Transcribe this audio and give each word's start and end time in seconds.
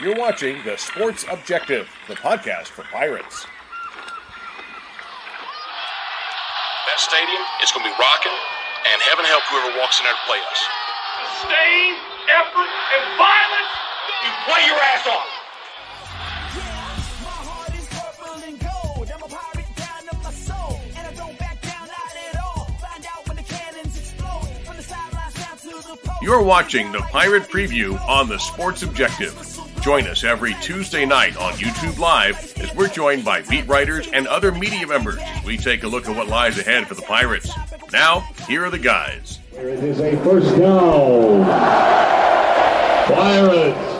You're 0.00 0.16
watching 0.16 0.64
the 0.64 0.78
Sports 0.78 1.26
Objective, 1.30 1.86
the 2.08 2.14
podcast 2.14 2.68
for 2.68 2.84
Pirates. 2.84 3.44
That 6.86 6.96
stadium 6.96 7.42
is 7.62 7.70
going 7.70 7.84
to 7.84 7.92
be 7.92 7.96
rocking, 8.00 8.32
and 8.32 8.96
heaven 9.02 9.26
help 9.26 9.44
whoever 9.52 9.76
walks 9.76 10.00
in 10.00 10.04
there 10.08 10.14
to 10.14 10.24
play 10.24 10.40
us. 10.40 10.56
Sustained 11.36 12.00
effort 12.32 12.72
and 12.96 13.04
violence, 13.20 13.72
you 14.24 14.32
play 14.48 14.64
your 14.64 14.80
ass 14.80 15.06
off. 15.06 15.40
You're 26.22 26.42
watching 26.42 26.90
the 26.92 27.00
Pirate 27.00 27.44
Preview 27.44 28.00
on 28.08 28.28
the 28.28 28.38
Sports 28.38 28.82
Objective. 28.82 29.49
Join 29.80 30.06
us 30.08 30.24
every 30.24 30.52
Tuesday 30.60 31.06
night 31.06 31.38
on 31.38 31.54
YouTube 31.54 31.98
Live 31.98 32.36
as 32.58 32.74
we're 32.74 32.88
joined 32.88 33.24
by 33.24 33.40
beat 33.40 33.66
writers 33.66 34.08
and 34.12 34.26
other 34.26 34.52
media 34.52 34.86
members 34.86 35.16
as 35.18 35.42
we 35.42 35.56
take 35.56 35.84
a 35.84 35.88
look 35.88 36.06
at 36.06 36.14
what 36.14 36.28
lies 36.28 36.58
ahead 36.58 36.86
for 36.86 36.94
the 36.94 37.00
Pirates. 37.02 37.50
Now, 37.90 38.20
here 38.46 38.66
are 38.66 38.70
the 38.70 38.78
guys. 38.78 39.38
Here 39.52 39.70
It 39.70 39.82
is 39.82 39.98
a 40.00 40.22
first 40.22 40.54
down. 40.58 41.46
Pirates. 43.06 43.96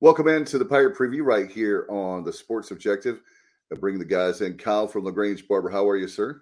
Welcome 0.00 0.28
into 0.28 0.56
the 0.56 0.64
Pirate 0.64 0.96
Preview 0.96 1.24
right 1.24 1.50
here 1.50 1.86
on 1.90 2.24
the 2.24 2.32
Sports 2.32 2.70
Objective. 2.70 3.20
I 3.70 3.76
bring 3.76 3.98
the 3.98 4.04
guys 4.06 4.40
in. 4.40 4.56
Kyle 4.56 4.88
from 4.88 5.04
LaGrange 5.04 5.46
Barber. 5.46 5.68
How 5.68 5.86
are 5.86 5.96
you, 5.96 6.08
sir? 6.08 6.40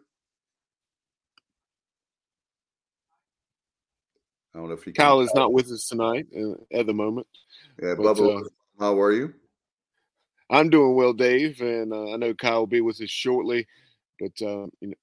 I 4.55 4.59
don't 4.59 4.69
know 4.69 4.75
if 4.75 4.87
you 4.87 4.93
Kyle 4.93 5.21
is 5.21 5.33
not 5.35 5.53
with 5.53 5.71
us 5.71 5.87
tonight 5.87 6.27
uh, 6.37 6.55
at 6.73 6.87
the 6.87 6.93
moment. 6.93 7.27
Yeah, 7.83 7.95
but, 7.97 8.17
Bubba, 8.17 8.43
uh, 8.43 8.49
how 8.79 9.01
are 9.01 9.13
you? 9.13 9.33
I'm 10.51 10.69
doing 10.69 10.95
well, 10.95 11.15
Dave, 11.15 11.61
and 11.63 11.93
uh, 11.93 12.13
I 12.13 12.17
know 12.17 12.35
Kyle 12.35 12.61
will 12.61 12.67
be 12.67 12.83
with 12.83 13.01
us 13.01 13.09
shortly. 13.09 13.67
But 14.21 14.33
uh, 14.43 14.67
you 14.81 14.89
know, 14.89 14.95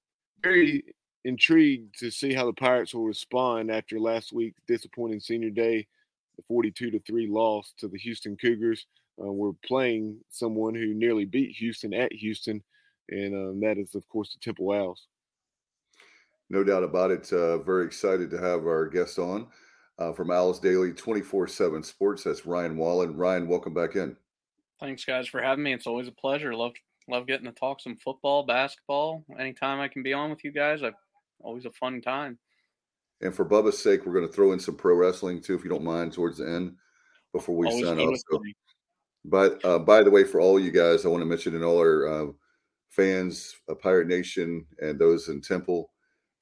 very 0.42 0.84
intrigued 1.24 1.98
to 1.98 2.10
see 2.10 2.32
how 2.32 2.46
the 2.46 2.52
Pirates 2.52 2.94
will 2.94 3.04
respond 3.04 3.70
after 3.70 3.98
last 3.98 4.32
week's 4.32 4.60
disappointing 4.68 5.20
senior 5.20 5.50
day, 5.50 5.86
the 6.36 6.42
42 6.44 6.92
to 6.92 7.00
three 7.00 7.26
loss 7.26 7.74
to 7.78 7.88
the 7.88 7.98
Houston 7.98 8.36
Cougars. 8.36 8.86
Uh, 9.20 9.32
we're 9.32 9.52
playing 9.66 10.18
someone 10.30 10.74
who 10.74 10.94
nearly 10.94 11.24
beat 11.24 11.56
Houston 11.56 11.92
at 11.92 12.12
Houston, 12.12 12.62
and 13.10 13.34
um, 13.34 13.60
that 13.60 13.76
is, 13.76 13.94
of 13.94 14.08
course, 14.08 14.32
the 14.32 14.38
Temple 14.38 14.70
Owls. 14.70 15.06
No 16.50 16.64
doubt 16.64 16.82
about 16.82 17.12
it. 17.12 17.32
Uh, 17.32 17.58
very 17.58 17.86
excited 17.86 18.28
to 18.30 18.38
have 18.38 18.66
our 18.66 18.86
guest 18.86 19.20
on 19.20 19.46
uh, 20.00 20.12
from 20.12 20.32
Owls 20.32 20.58
Daily 20.58 20.92
24 20.92 21.46
7 21.46 21.82
Sports. 21.82 22.24
That's 22.24 22.44
Ryan 22.44 22.76
Wallen. 22.76 23.16
Ryan, 23.16 23.46
welcome 23.46 23.72
back 23.72 23.94
in. 23.94 24.16
Thanks, 24.80 25.04
guys, 25.04 25.28
for 25.28 25.40
having 25.40 25.62
me. 25.62 25.72
It's 25.72 25.86
always 25.86 26.08
a 26.08 26.12
pleasure. 26.12 26.52
Love 26.54 26.72
love 27.08 27.26
getting 27.26 27.46
to 27.46 27.52
talk 27.52 27.80
some 27.80 27.96
football, 27.96 28.44
basketball. 28.44 29.24
Anytime 29.38 29.80
I 29.80 29.88
can 29.88 30.02
be 30.02 30.12
on 30.12 30.28
with 30.28 30.42
you 30.42 30.50
guys, 30.50 30.82
I 30.82 30.90
always 31.40 31.66
a 31.66 31.70
fun 31.70 32.00
time. 32.00 32.36
And 33.20 33.34
for 33.34 33.44
Bubba's 33.44 33.80
sake, 33.80 34.04
we're 34.04 34.14
going 34.14 34.26
to 34.26 34.32
throw 34.32 34.52
in 34.52 34.58
some 34.58 34.76
pro 34.76 34.96
wrestling 34.96 35.40
too, 35.40 35.54
if 35.54 35.62
you 35.62 35.70
don't 35.70 35.84
mind, 35.84 36.12
towards 36.12 36.38
the 36.38 36.48
end 36.48 36.74
before 37.32 37.56
we 37.56 37.68
Always 37.68 37.86
sign 37.86 38.00
off. 38.00 38.18
So, 38.28 38.42
but 39.24 39.64
uh, 39.64 39.78
by 39.78 40.02
the 40.02 40.10
way, 40.10 40.24
for 40.24 40.40
all 40.40 40.58
you 40.58 40.72
guys, 40.72 41.04
I 41.04 41.08
want 41.10 41.20
to 41.20 41.26
mention 41.26 41.54
and 41.54 41.62
all 41.62 41.78
our 41.78 42.08
uh, 42.08 42.26
fans, 42.88 43.54
uh, 43.68 43.74
Pirate 43.74 44.08
Nation, 44.08 44.66
and 44.80 44.98
those 44.98 45.28
in 45.28 45.40
Temple. 45.40 45.90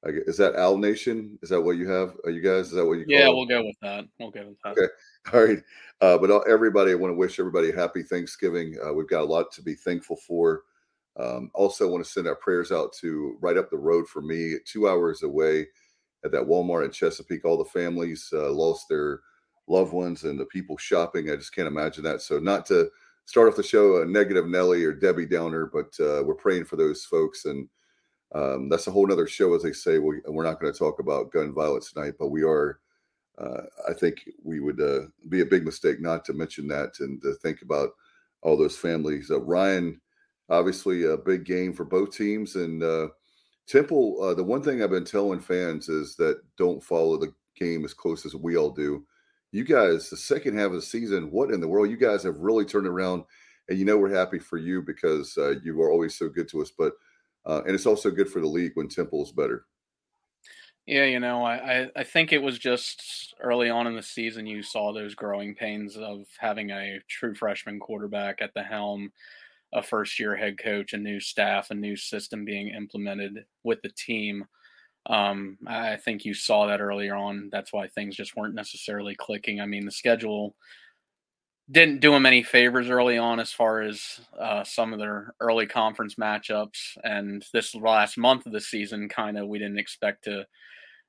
Is 0.04 0.36
that 0.36 0.54
Owl 0.56 0.78
Nation? 0.78 1.38
Is 1.42 1.48
that 1.48 1.60
what 1.60 1.77
you 1.77 1.88
have? 1.88 2.14
Are 2.24 2.30
you 2.30 2.41
guys? 2.41 2.66
Is 2.66 2.72
that 2.72 2.86
what 2.86 2.98
you? 2.98 3.04
Yeah, 3.08 3.28
it? 3.28 3.34
we'll 3.34 3.46
go 3.46 3.64
with 3.64 3.77
that. 3.82 4.05
We'll 4.18 4.30
go 4.30 4.46
with 4.46 4.56
that. 4.64 4.70
Okay. 4.70 4.92
All 5.32 5.44
right. 5.44 5.62
Uh, 6.00 6.16
but 6.16 6.30
all, 6.30 6.44
everybody, 6.48 6.92
I 6.92 6.94
want 6.94 7.10
to 7.10 7.16
wish 7.16 7.40
everybody 7.40 7.70
a 7.70 7.74
happy 7.74 8.05
Thanksgiving. 8.05 8.77
Uh, 8.84 8.92
we've 8.95 9.08
got 9.08 9.23
a 9.23 9.24
lot 9.24 9.50
to 9.52 9.62
be 9.62 9.74
thankful 9.74 10.17
for. 10.17 10.62
Um, 11.18 11.50
also, 11.52 11.89
want 11.89 12.05
to 12.05 12.11
send 12.11 12.28
our 12.28 12.36
prayers 12.36 12.70
out 12.70 12.92
to 13.00 13.36
right 13.40 13.56
up 13.56 13.70
the 13.70 13.77
road 13.77 14.06
for 14.08 14.23
me, 14.23 14.55
two 14.64 14.89
hours 14.89 15.24
away 15.24 15.67
at 16.24 16.30
that 16.30 16.46
Walmart 16.46 16.84
in 16.84 16.92
Chesapeake. 16.92 17.44
All 17.44 17.58
the 17.58 17.64
families 17.64 18.28
uh, 18.33 18.52
lost 18.52 18.89
their 18.89 19.20
loved 19.67 19.92
ones 19.92 20.23
and 20.23 20.39
the 20.39 20.46
people 20.46 20.77
shopping. 20.77 21.30
I 21.30 21.36
just 21.36 21.55
can't 21.55 21.67
imagine 21.67 22.05
that. 22.05 22.23
So, 22.23 22.39
not 22.39 22.64
to 22.67 22.89
start 23.24 23.48
off 23.48 23.56
the 23.56 23.62
show 23.64 24.00
a 24.00 24.06
negative 24.06 24.46
Nelly 24.46 24.84
or 24.84 24.92
Debbie 24.92 25.27
Downer, 25.27 25.67
but 25.67 25.92
uh, 25.98 26.23
we're 26.24 26.34
praying 26.34 26.67
for 26.67 26.77
those 26.77 27.05
folks. 27.05 27.46
And 27.46 27.68
um, 28.33 28.68
that's 28.68 28.86
a 28.86 28.90
whole 28.90 29.11
other 29.12 29.27
show, 29.27 29.55
as 29.55 29.62
they 29.62 29.72
say. 29.72 29.98
We, 29.98 30.20
we're 30.27 30.44
not 30.44 30.61
going 30.61 30.72
to 30.72 30.78
talk 30.78 30.98
about 30.98 31.33
gun 31.33 31.55
violence 31.55 31.92
tonight, 31.92 32.14
but 32.18 32.28
we 32.28 32.42
are 32.42 32.80
uh, 33.39 33.62
I 33.89 33.92
think 33.92 34.28
we 34.42 34.61
would 34.61 34.80
uh, 34.80 35.06
be 35.28 35.40
a 35.40 35.46
big 35.46 35.64
mistake 35.64 36.00
not 36.00 36.24
to 36.24 36.33
mention 36.33 36.67
that 36.68 36.98
and 37.00 37.22
to 37.22 37.34
think 37.34 37.62
about 37.62 37.90
all 38.42 38.56
those 38.56 38.77
families. 38.77 39.30
Uh, 39.30 39.40
Ryan, 39.40 40.00
obviously 40.48 41.05
a 41.05 41.17
big 41.17 41.44
game 41.44 41.72
for 41.72 41.84
both 41.84 42.17
teams, 42.17 42.56
and 42.56 42.83
uh, 42.83 43.08
Temple. 43.67 44.22
Uh, 44.22 44.34
the 44.34 44.42
one 44.42 44.62
thing 44.62 44.83
I've 44.83 44.90
been 44.90 45.05
telling 45.05 45.40
fans 45.40 45.88
is 45.88 46.17
that 46.17 46.40
don't 46.56 46.83
follow 46.83 47.17
the 47.17 47.33
game 47.56 47.84
as 47.84 47.94
close 47.94 48.27
as 48.27 48.34
we 48.34 48.56
all 48.56 48.70
do. 48.70 49.05
You 49.52 49.64
guys, 49.64 50.11
the 50.11 50.17
second 50.17 50.58
half 50.58 50.67
of 50.67 50.72
the 50.72 50.83
season, 50.83 51.30
what 51.30 51.50
in 51.50 51.61
the 51.61 51.68
world? 51.68 51.90
You 51.90 51.96
guys 51.96 52.22
have 52.24 52.38
really 52.38 52.64
turned 52.64 52.86
around, 52.86 53.24
and 53.68 53.78
you 53.78 53.84
know 53.84 53.96
we're 53.96 54.14
happy 54.14 54.38
for 54.38 54.58
you 54.58 54.83
because 54.83 55.36
uh, 55.38 55.55
you 55.62 55.80
are 55.80 55.90
always 55.90 56.17
so 56.17 56.28
good 56.28 56.48
to 56.48 56.61
us. 56.61 56.72
But 56.77 56.94
uh, 57.48 57.63
and 57.64 57.75
it's 57.75 57.86
also 57.86 58.11
good 58.11 58.29
for 58.29 58.41
the 58.41 58.47
league 58.47 58.73
when 58.75 58.89
Temple 58.89 59.25
is 59.25 59.33
better. 59.33 59.64
Yeah, 60.86 61.05
you 61.05 61.20
know, 61.20 61.45
I, 61.45 61.55
I, 61.55 61.91
I 61.97 62.05
think 62.05 62.33
it 62.33 62.42
was 62.42 62.59
just 62.59 63.35
early 63.41 63.69
on 63.69 63.86
in 63.86 63.95
the 63.95 64.03
season 64.03 64.47
you 64.47 64.63
saw 64.63 64.92
those 64.92 65.14
growing 65.14 65.55
pains 65.55 65.97
of 65.97 66.27
having 66.39 66.70
a 66.70 66.98
true 67.09 67.35
freshman 67.35 67.79
quarterback 67.79 68.41
at 68.41 68.55
the 68.55 68.63
helm, 68.63 69.13
a 69.75 69.83
first 69.83 70.19
year 70.19 70.35
head 70.35 70.59
coach, 70.59 70.92
a 70.92 70.98
new 70.98 71.20
staff, 71.20 71.70
a 71.70 71.75
new 71.75 71.95
system 71.97 72.45
being 72.45 72.69
implemented 72.69 73.45
with 73.65 73.83
the 73.83 73.91
team. 73.91 74.47
Um, 75.07 75.59
I 75.67 75.97
think 75.97 76.25
you 76.25 76.33
saw 76.35 76.67
that 76.67 76.80
earlier 76.80 77.15
on. 77.15 77.48
That's 77.51 77.73
why 77.73 77.89
things 77.89 78.17
just 78.17 78.36
weren't 78.36 78.55
necessarily 78.55 79.15
clicking. 79.15 79.61
I 79.61 79.67
mean, 79.67 79.85
the 79.85 79.91
schedule 79.91 80.55
didn't 81.70 82.01
do 82.01 82.12
them 82.12 82.27
any 82.27 82.42
favors 82.42 82.89
early 82.89 83.18
on 83.18 83.40
as 83.40 83.52
far 83.52 83.83
as 83.83 84.20
uh, 84.39 84.64
some 84.64 84.92
of 84.92 84.98
their 84.98 85.34
early 85.40 85.67
conference 85.67 86.14
matchups, 86.14 86.96
and 87.05 87.45
this 87.52 87.74
last 87.74 88.17
month 88.17 88.46
of 88.46 88.52
the 88.52 88.61
season, 88.61 89.08
kind 89.08 89.36
of 89.36 89.48
we 89.48 89.58
didn't 89.58 89.79
expect 89.79 90.24
to 90.24 90.46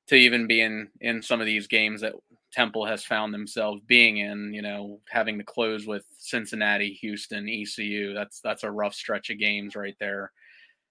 to 0.08 0.16
even 0.16 0.47
be 0.47 0.62
in 0.62 0.90
in 1.02 1.22
some 1.22 1.40
of 1.40 1.46
these 1.46 1.68
games 1.68 2.02
that 2.02 2.14
Temple 2.52 2.86
has 2.86 3.03
found 3.06 3.34
themselves 3.34 3.81
being 3.88 4.18
in. 4.18 4.53
You 4.53 4.62
know, 4.62 5.00
having 5.09 5.38
to 5.38 5.44
close 5.46 5.88
with 5.88 6.03
Cincinnati, 6.18 6.94
Houston, 7.02 7.47
ECU. 7.47 8.14
That's 8.14 8.41
that's 8.41 8.64
a 8.64 8.72
rough 8.72 8.94
stretch 8.94 9.30
of 9.30 9.40
games 9.40 9.76
right 9.76 9.96
there. 10.00 10.31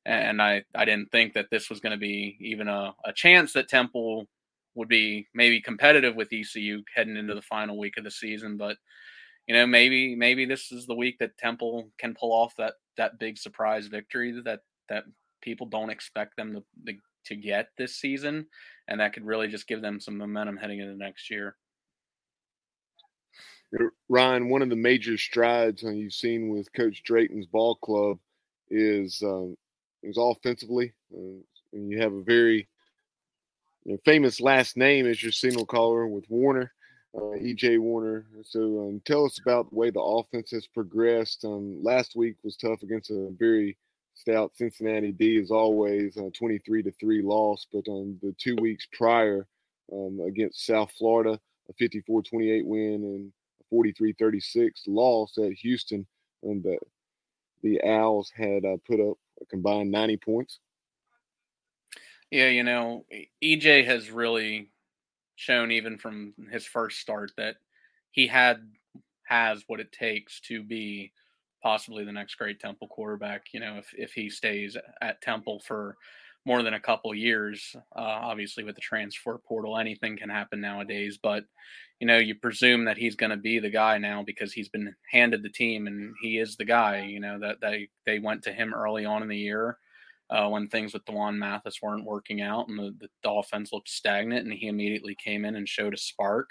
And 0.06 0.40
I 0.40 0.64
I 0.74 0.86
didn't 0.86 1.10
think 1.12 1.34
that 1.34 1.50
this 1.50 1.68
was 1.68 1.80
going 1.80 1.92
to 1.92 1.98
be 1.98 2.38
even 2.40 2.68
a, 2.68 2.94
a 3.04 3.12
chance 3.12 3.52
that 3.52 3.68
Temple 3.68 4.26
would 4.76 4.88
be 4.88 5.26
maybe 5.34 5.60
competitive 5.60 6.14
with 6.14 6.32
ECU 6.32 6.82
heading 6.94 7.16
into 7.16 7.34
the 7.34 7.42
final 7.42 7.76
week 7.76 7.96
of 7.98 8.04
the 8.04 8.10
season, 8.10 8.56
but 8.56 8.76
you 9.48 9.54
know 9.54 9.66
maybe 9.66 10.14
maybe 10.14 10.44
this 10.44 10.70
is 10.70 10.86
the 10.86 10.94
week 10.94 11.18
that 11.18 11.36
Temple 11.38 11.90
can 11.98 12.14
pull 12.14 12.32
off 12.32 12.54
that 12.56 12.74
that 12.96 13.18
big 13.18 13.38
surprise 13.38 13.86
victory 13.86 14.40
that 14.44 14.60
that 14.88 15.04
people 15.40 15.66
don't 15.66 15.90
expect 15.90 16.36
them 16.36 16.62
to 16.86 16.94
to, 17.24 17.36
get 17.36 17.68
this 17.76 17.96
season, 17.96 18.46
and 18.88 19.00
that 19.00 19.12
could 19.12 19.26
really 19.26 19.48
just 19.48 19.68
give 19.68 19.82
them 19.82 20.00
some 20.00 20.16
momentum 20.16 20.56
heading 20.56 20.80
into 20.80 20.96
next 20.96 21.30
year. 21.30 21.56
Ryan, 24.08 24.48
one 24.48 24.62
of 24.62 24.70
the 24.70 24.76
major 24.76 25.18
strides 25.18 25.84
uh, 25.84 25.90
you've 25.90 26.14
seen 26.14 26.48
with 26.48 26.72
Coach 26.72 27.02
Drayton's 27.02 27.44
ball 27.44 27.74
club 27.76 28.18
is 28.70 29.22
um, 29.22 29.56
is 30.02 30.16
offensively. 30.18 30.94
Uh, 31.14 31.42
and 31.74 31.90
you 31.90 32.00
have 32.00 32.14
a 32.14 32.22
very 32.22 32.66
you 33.84 33.92
know, 33.92 33.98
famous 34.04 34.40
last 34.40 34.76
name 34.76 35.06
as 35.06 35.22
your 35.22 35.32
signal 35.32 35.66
caller 35.66 36.06
with 36.06 36.24
Warner, 36.30 36.72
uh, 37.18 37.36
EJ 37.38 37.78
Warner. 37.78 38.26
So 38.44 38.88
um, 38.88 39.02
tell 39.04 39.24
us 39.24 39.38
about 39.38 39.70
the 39.70 39.76
way 39.76 39.90
the 39.90 40.00
offense 40.00 40.50
has 40.52 40.66
progressed. 40.66 41.44
Um, 41.44 41.82
last 41.82 42.16
week 42.16 42.36
was 42.42 42.56
tough 42.56 42.82
against 42.82 43.10
a 43.10 43.30
very 43.38 43.76
stout 44.14 44.52
Cincinnati 44.54 45.12
D, 45.12 45.38
as 45.40 45.50
always, 45.50 46.16
uh, 46.16 46.30
23 46.36 46.82
to 46.84 46.92
three 46.92 47.22
loss. 47.22 47.66
But 47.72 47.88
um, 47.88 48.18
the 48.22 48.34
two 48.38 48.56
weeks 48.56 48.86
prior 48.92 49.46
um, 49.92 50.20
against 50.26 50.66
South 50.66 50.90
Florida, 50.98 51.38
a 51.68 51.72
54-28 51.74 52.64
win 52.64 53.04
and 53.04 53.32
a 53.60 53.74
43-36 53.74 54.70
loss 54.86 55.36
at 55.38 55.52
Houston, 55.52 56.06
and 56.42 56.62
the 56.62 56.78
the 57.62 57.82
Owls 57.82 58.30
had 58.36 58.64
uh, 58.64 58.76
put 58.86 59.00
up 59.00 59.16
a 59.42 59.46
combined 59.46 59.90
90 59.90 60.16
points. 60.18 60.60
Yeah, 62.30 62.48
you 62.50 62.62
know, 62.62 63.04
EJ 63.42 63.84
has 63.86 64.12
really 64.12 64.68
shown 65.38 65.70
even 65.70 65.96
from 65.96 66.34
his 66.50 66.66
first 66.66 66.98
start 66.98 67.30
that 67.36 67.56
he 68.10 68.26
had 68.26 68.58
has 69.22 69.62
what 69.68 69.78
it 69.78 69.92
takes 69.92 70.40
to 70.40 70.64
be 70.64 71.12
possibly 71.62 72.04
the 72.04 72.10
next 72.10 72.34
great 72.34 72.58
Temple 72.58 72.88
quarterback. 72.88 73.46
You 73.54 73.60
know, 73.60 73.76
if 73.78 73.88
if 73.96 74.12
he 74.12 74.28
stays 74.28 74.76
at 75.00 75.22
Temple 75.22 75.62
for 75.64 75.96
more 76.44 76.62
than 76.62 76.74
a 76.74 76.80
couple 76.80 77.14
years. 77.14 77.76
Uh, 77.94 78.00
obviously, 78.00 78.64
with 78.64 78.74
the 78.74 78.80
transfer 78.80 79.38
portal, 79.46 79.78
anything 79.78 80.16
can 80.16 80.28
happen 80.28 80.60
nowadays. 80.60 81.18
But 81.22 81.44
you 82.00 82.06
know, 82.06 82.18
you 82.18 82.34
presume 82.34 82.84
that 82.86 82.98
he's 82.98 83.14
going 83.14 83.30
to 83.30 83.36
be 83.36 83.60
the 83.60 83.70
guy 83.70 83.98
now 83.98 84.24
because 84.24 84.52
he's 84.52 84.68
been 84.68 84.92
handed 85.12 85.42
the 85.42 85.50
team 85.50 85.86
and 85.86 86.14
he 86.20 86.38
is 86.38 86.56
the 86.56 86.64
guy. 86.64 87.04
You 87.04 87.20
know 87.20 87.38
that 87.38 87.60
they 87.60 87.88
they 88.06 88.18
went 88.18 88.42
to 88.44 88.52
him 88.52 88.74
early 88.74 89.04
on 89.04 89.22
in 89.22 89.28
the 89.28 89.36
year 89.36 89.78
uh, 90.30 90.48
when 90.48 90.68
things 90.68 90.92
with 90.92 91.04
D'Wan 91.04 91.38
Mathis 91.38 91.80
weren't 91.82 92.04
working 92.04 92.40
out 92.42 92.68
and 92.68 92.78
the, 92.78 93.08
the 93.22 93.30
offense 93.30 93.72
looked 93.72 93.88
stagnant, 93.88 94.44
and 94.44 94.52
he 94.52 94.68
immediately 94.68 95.16
came 95.22 95.44
in 95.44 95.56
and 95.56 95.68
showed 95.68 95.94
a 95.94 95.98
spark. 95.98 96.50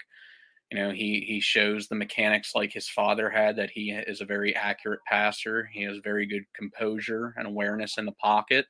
You 0.70 0.78
know, 0.78 0.90
he 0.90 1.24
he 1.26 1.40
shows 1.40 1.88
the 1.88 1.94
mechanics 1.94 2.52
like 2.54 2.72
his 2.72 2.88
father 2.88 3.30
had 3.30 3.56
that 3.56 3.70
he 3.70 3.90
is 3.90 4.20
a 4.20 4.26
very 4.26 4.54
accurate 4.54 5.00
passer. 5.06 5.68
He 5.72 5.82
has 5.84 5.98
very 6.04 6.26
good 6.26 6.44
composure 6.54 7.34
and 7.38 7.46
awareness 7.46 7.96
in 7.96 8.04
the 8.04 8.12
pocket. 8.12 8.66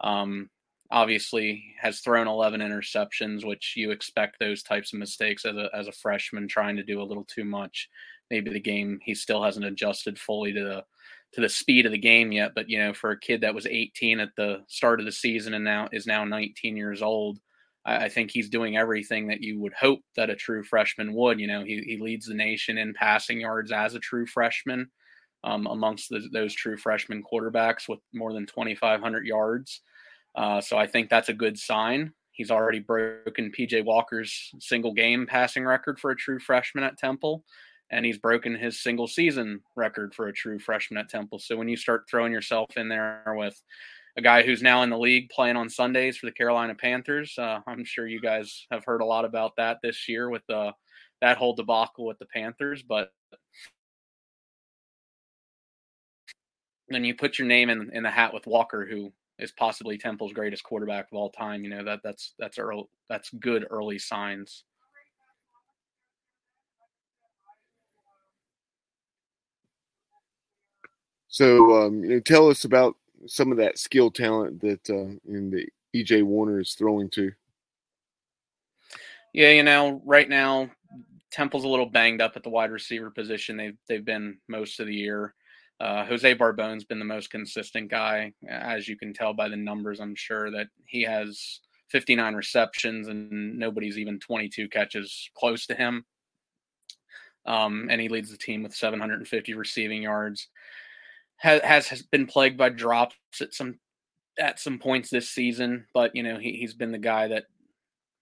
Um, 0.00 0.50
obviously 0.90 1.74
has 1.80 2.00
thrown 2.00 2.28
11 2.28 2.60
interceptions, 2.60 3.44
which 3.44 3.74
you 3.76 3.90
expect 3.90 4.38
those 4.38 4.62
types 4.62 4.92
of 4.92 4.98
mistakes 4.98 5.44
as 5.44 5.56
a, 5.56 5.68
as 5.74 5.88
a 5.88 5.92
freshman 5.92 6.46
trying 6.46 6.76
to 6.76 6.84
do 6.84 7.00
a 7.00 7.04
little 7.04 7.24
too 7.24 7.44
much. 7.44 7.88
Maybe 8.30 8.52
the 8.52 8.60
game 8.60 8.98
he 9.02 9.14
still 9.14 9.42
hasn't 9.42 9.64
adjusted 9.64 10.18
fully 10.18 10.52
to 10.52 10.64
the 10.64 10.84
to 11.36 11.42
the 11.42 11.48
speed 11.50 11.84
of 11.84 11.92
the 11.92 11.98
game 11.98 12.32
yet. 12.32 12.52
But 12.54 12.70
you 12.70 12.78
know, 12.78 12.94
for 12.94 13.10
a 13.10 13.20
kid 13.20 13.42
that 13.42 13.54
was 13.54 13.66
18 13.66 14.20
at 14.20 14.30
the 14.36 14.62
start 14.68 15.00
of 15.00 15.06
the 15.06 15.12
season 15.12 15.52
and 15.52 15.64
now 15.64 15.86
is 15.92 16.06
now 16.06 16.24
19 16.24 16.76
years 16.78 17.02
old, 17.02 17.38
I, 17.84 18.06
I 18.06 18.08
think 18.08 18.30
he's 18.30 18.48
doing 18.48 18.78
everything 18.78 19.28
that 19.28 19.42
you 19.42 19.60
would 19.60 19.74
hope 19.74 20.00
that 20.16 20.30
a 20.30 20.34
true 20.34 20.64
freshman 20.64 21.12
would. 21.12 21.38
You 21.38 21.46
know, 21.46 21.62
he 21.62 21.82
he 21.82 21.98
leads 21.98 22.26
the 22.26 22.34
nation 22.34 22.78
in 22.78 22.94
passing 22.94 23.42
yards 23.42 23.70
as 23.70 23.94
a 23.94 24.00
true 24.00 24.26
freshman. 24.26 24.90
Um, 25.44 25.66
amongst 25.68 26.08
the, 26.08 26.26
those 26.32 26.54
true 26.54 26.76
freshman 26.76 27.22
quarterbacks 27.22 27.88
with 27.88 28.00
more 28.12 28.32
than 28.32 28.46
2,500 28.46 29.26
yards. 29.26 29.80
Uh, 30.34 30.60
so 30.60 30.76
I 30.76 30.88
think 30.88 31.08
that's 31.08 31.28
a 31.28 31.34
good 31.34 31.56
sign. 31.56 32.12
He's 32.32 32.50
already 32.50 32.80
broken 32.80 33.52
PJ 33.56 33.84
Walker's 33.84 34.50
single 34.58 34.92
game 34.92 35.24
passing 35.24 35.64
record 35.64 36.00
for 36.00 36.10
a 36.10 36.16
true 36.16 36.40
freshman 36.40 36.82
at 36.82 36.98
Temple, 36.98 37.44
and 37.90 38.04
he's 38.04 38.18
broken 38.18 38.54
his 38.54 38.80
single 38.80 39.06
season 39.06 39.60
record 39.76 40.14
for 40.14 40.28
a 40.28 40.32
true 40.32 40.58
freshman 40.58 40.98
at 40.98 41.08
Temple. 41.08 41.38
So 41.38 41.56
when 41.56 41.68
you 41.68 41.76
start 41.76 42.06
throwing 42.08 42.32
yourself 42.32 42.76
in 42.76 42.88
there 42.88 43.34
with 43.36 43.60
a 44.16 44.22
guy 44.22 44.42
who's 44.42 44.62
now 44.62 44.82
in 44.82 44.90
the 44.90 44.98
league 44.98 45.28
playing 45.28 45.56
on 45.56 45.68
Sundays 45.68 46.16
for 46.16 46.26
the 46.26 46.32
Carolina 46.32 46.74
Panthers, 46.74 47.34
uh, 47.38 47.60
I'm 47.66 47.84
sure 47.84 48.06
you 48.06 48.20
guys 48.20 48.66
have 48.70 48.84
heard 48.84 49.02
a 49.02 49.06
lot 49.06 49.24
about 49.24 49.56
that 49.56 49.78
this 49.82 50.08
year 50.08 50.30
with 50.30 50.42
the 50.48 50.72
that 51.22 51.38
whole 51.38 51.54
debacle 51.54 52.04
with 52.04 52.18
the 52.18 52.26
Panthers, 52.26 52.82
but 52.82 53.10
then 56.88 57.04
you 57.04 57.14
put 57.14 57.38
your 57.38 57.48
name 57.48 57.70
in, 57.70 57.90
in 57.92 58.02
the 58.02 58.10
hat 58.10 58.34
with 58.34 58.46
Walker, 58.46 58.86
who 58.86 59.12
is 59.38 59.52
possibly 59.52 59.98
Temple's 59.98 60.32
greatest 60.32 60.62
quarterback 60.62 61.06
of 61.10 61.18
all 61.18 61.30
time. 61.30 61.64
You 61.64 61.70
know 61.70 61.84
that 61.84 62.00
that's 62.02 62.34
that's 62.38 62.58
early, 62.58 62.84
that's 63.08 63.30
good 63.30 63.66
early 63.70 63.98
signs. 63.98 64.64
So, 71.36 71.82
um, 71.82 72.02
you 72.02 72.08
know, 72.12 72.20
tell 72.20 72.48
us 72.48 72.64
about 72.64 72.96
some 73.26 73.52
of 73.52 73.58
that 73.58 73.76
skill 73.76 74.10
talent 74.10 74.58
that 74.62 74.88
uh, 74.88 75.20
in 75.30 75.50
the 75.50 75.68
EJ 75.94 76.22
Warner 76.22 76.60
is 76.60 76.72
throwing 76.72 77.10
to. 77.10 77.30
Yeah, 79.34 79.50
you 79.50 79.62
know, 79.62 80.00
right 80.06 80.30
now 80.30 80.70
Temple's 81.30 81.64
a 81.64 81.68
little 81.68 81.90
banged 81.90 82.22
up 82.22 82.32
at 82.36 82.42
the 82.42 82.48
wide 82.48 82.70
receiver 82.70 83.10
position. 83.10 83.58
They've 83.58 83.76
they've 83.86 84.04
been 84.04 84.38
most 84.48 84.80
of 84.80 84.86
the 84.86 84.94
year. 84.94 85.34
Uh, 85.78 86.06
Jose 86.06 86.32
Barbon's 86.32 86.84
been 86.84 86.98
the 86.98 87.04
most 87.04 87.30
consistent 87.30 87.90
guy, 87.90 88.32
as 88.48 88.88
you 88.88 88.96
can 88.96 89.12
tell 89.12 89.34
by 89.34 89.50
the 89.50 89.56
numbers. 89.56 90.00
I'm 90.00 90.14
sure 90.14 90.50
that 90.52 90.68
he 90.86 91.02
has 91.02 91.60
59 91.90 92.34
receptions 92.34 93.08
and 93.08 93.58
nobody's 93.58 93.98
even 93.98 94.18
22 94.20 94.70
catches 94.70 95.28
close 95.36 95.66
to 95.66 95.74
him. 95.74 96.06
Um, 97.44 97.88
and 97.90 98.00
he 98.00 98.08
leads 98.08 98.30
the 98.30 98.38
team 98.38 98.62
with 98.62 98.74
750 98.74 99.52
receiving 99.52 100.02
yards. 100.02 100.48
Has, 101.38 101.86
has 101.88 102.02
been 102.02 102.26
plagued 102.26 102.56
by 102.56 102.70
drops 102.70 103.16
at 103.40 103.52
some 103.52 103.78
at 104.38 104.58
some 104.58 104.78
points 104.78 105.10
this 105.10 105.30
season, 105.30 105.86
but 105.94 106.14
you 106.14 106.22
know 106.22 106.38
he, 106.38 106.52
he's 106.52 106.74
been 106.74 106.92
the 106.92 106.98
guy 106.98 107.28
that 107.28 107.44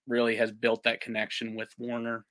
really 0.07 0.35
has 0.35 0.51
built 0.51 0.83
that 0.83 1.01
connection 1.01 1.55
with 1.55 1.69
Warner. 1.77 2.25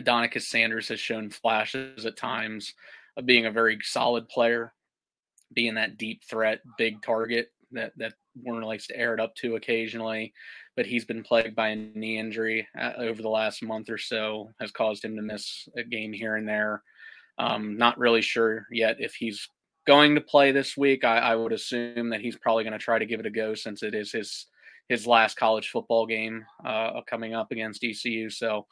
Adonicas 0.00 0.42
Sanders 0.46 0.88
has 0.88 1.00
shown 1.00 1.30
flashes 1.30 2.06
at 2.06 2.16
times 2.16 2.74
of 3.16 3.26
being 3.26 3.46
a 3.46 3.50
very 3.50 3.78
solid 3.82 4.28
player, 4.28 4.72
being 5.52 5.74
that 5.74 5.98
deep 5.98 6.22
threat, 6.28 6.60
big 6.78 7.02
target 7.02 7.50
that 7.72 7.92
that 7.96 8.14
Warner 8.42 8.64
likes 8.64 8.86
to 8.88 8.96
air 8.96 9.14
it 9.14 9.20
up 9.20 9.34
to 9.36 9.56
occasionally. 9.56 10.32
But 10.76 10.86
he's 10.86 11.04
been 11.04 11.22
plagued 11.22 11.56
by 11.56 11.68
a 11.68 11.76
knee 11.76 12.18
injury 12.18 12.66
uh, 12.78 12.92
over 12.98 13.20
the 13.22 13.28
last 13.28 13.62
month 13.62 13.90
or 13.90 13.98
so, 13.98 14.50
has 14.60 14.70
caused 14.70 15.04
him 15.04 15.16
to 15.16 15.22
miss 15.22 15.68
a 15.76 15.82
game 15.82 16.12
here 16.12 16.36
and 16.36 16.48
there. 16.48 16.82
Um, 17.38 17.76
not 17.76 17.98
really 17.98 18.22
sure 18.22 18.66
yet 18.70 18.96
if 19.00 19.14
he's 19.14 19.48
going 19.90 20.14
to 20.14 20.20
play 20.20 20.52
this 20.52 20.76
week. 20.76 21.02
I, 21.02 21.18
I 21.18 21.34
would 21.34 21.52
assume 21.52 22.10
that 22.10 22.20
he's 22.20 22.36
probably 22.36 22.62
going 22.62 22.78
to 22.78 22.78
try 22.78 23.00
to 23.00 23.04
give 23.04 23.18
it 23.18 23.26
a 23.26 23.30
go 23.30 23.56
since 23.56 23.82
it 23.82 23.92
is 23.92 24.12
his 24.12 24.46
his 24.88 25.04
last 25.04 25.36
college 25.36 25.68
football 25.68 26.06
game 26.06 26.46
uh, 26.64 27.00
coming 27.08 27.34
up 27.34 27.50
against 27.50 27.82
ECU. 27.82 28.30
So 28.30 28.66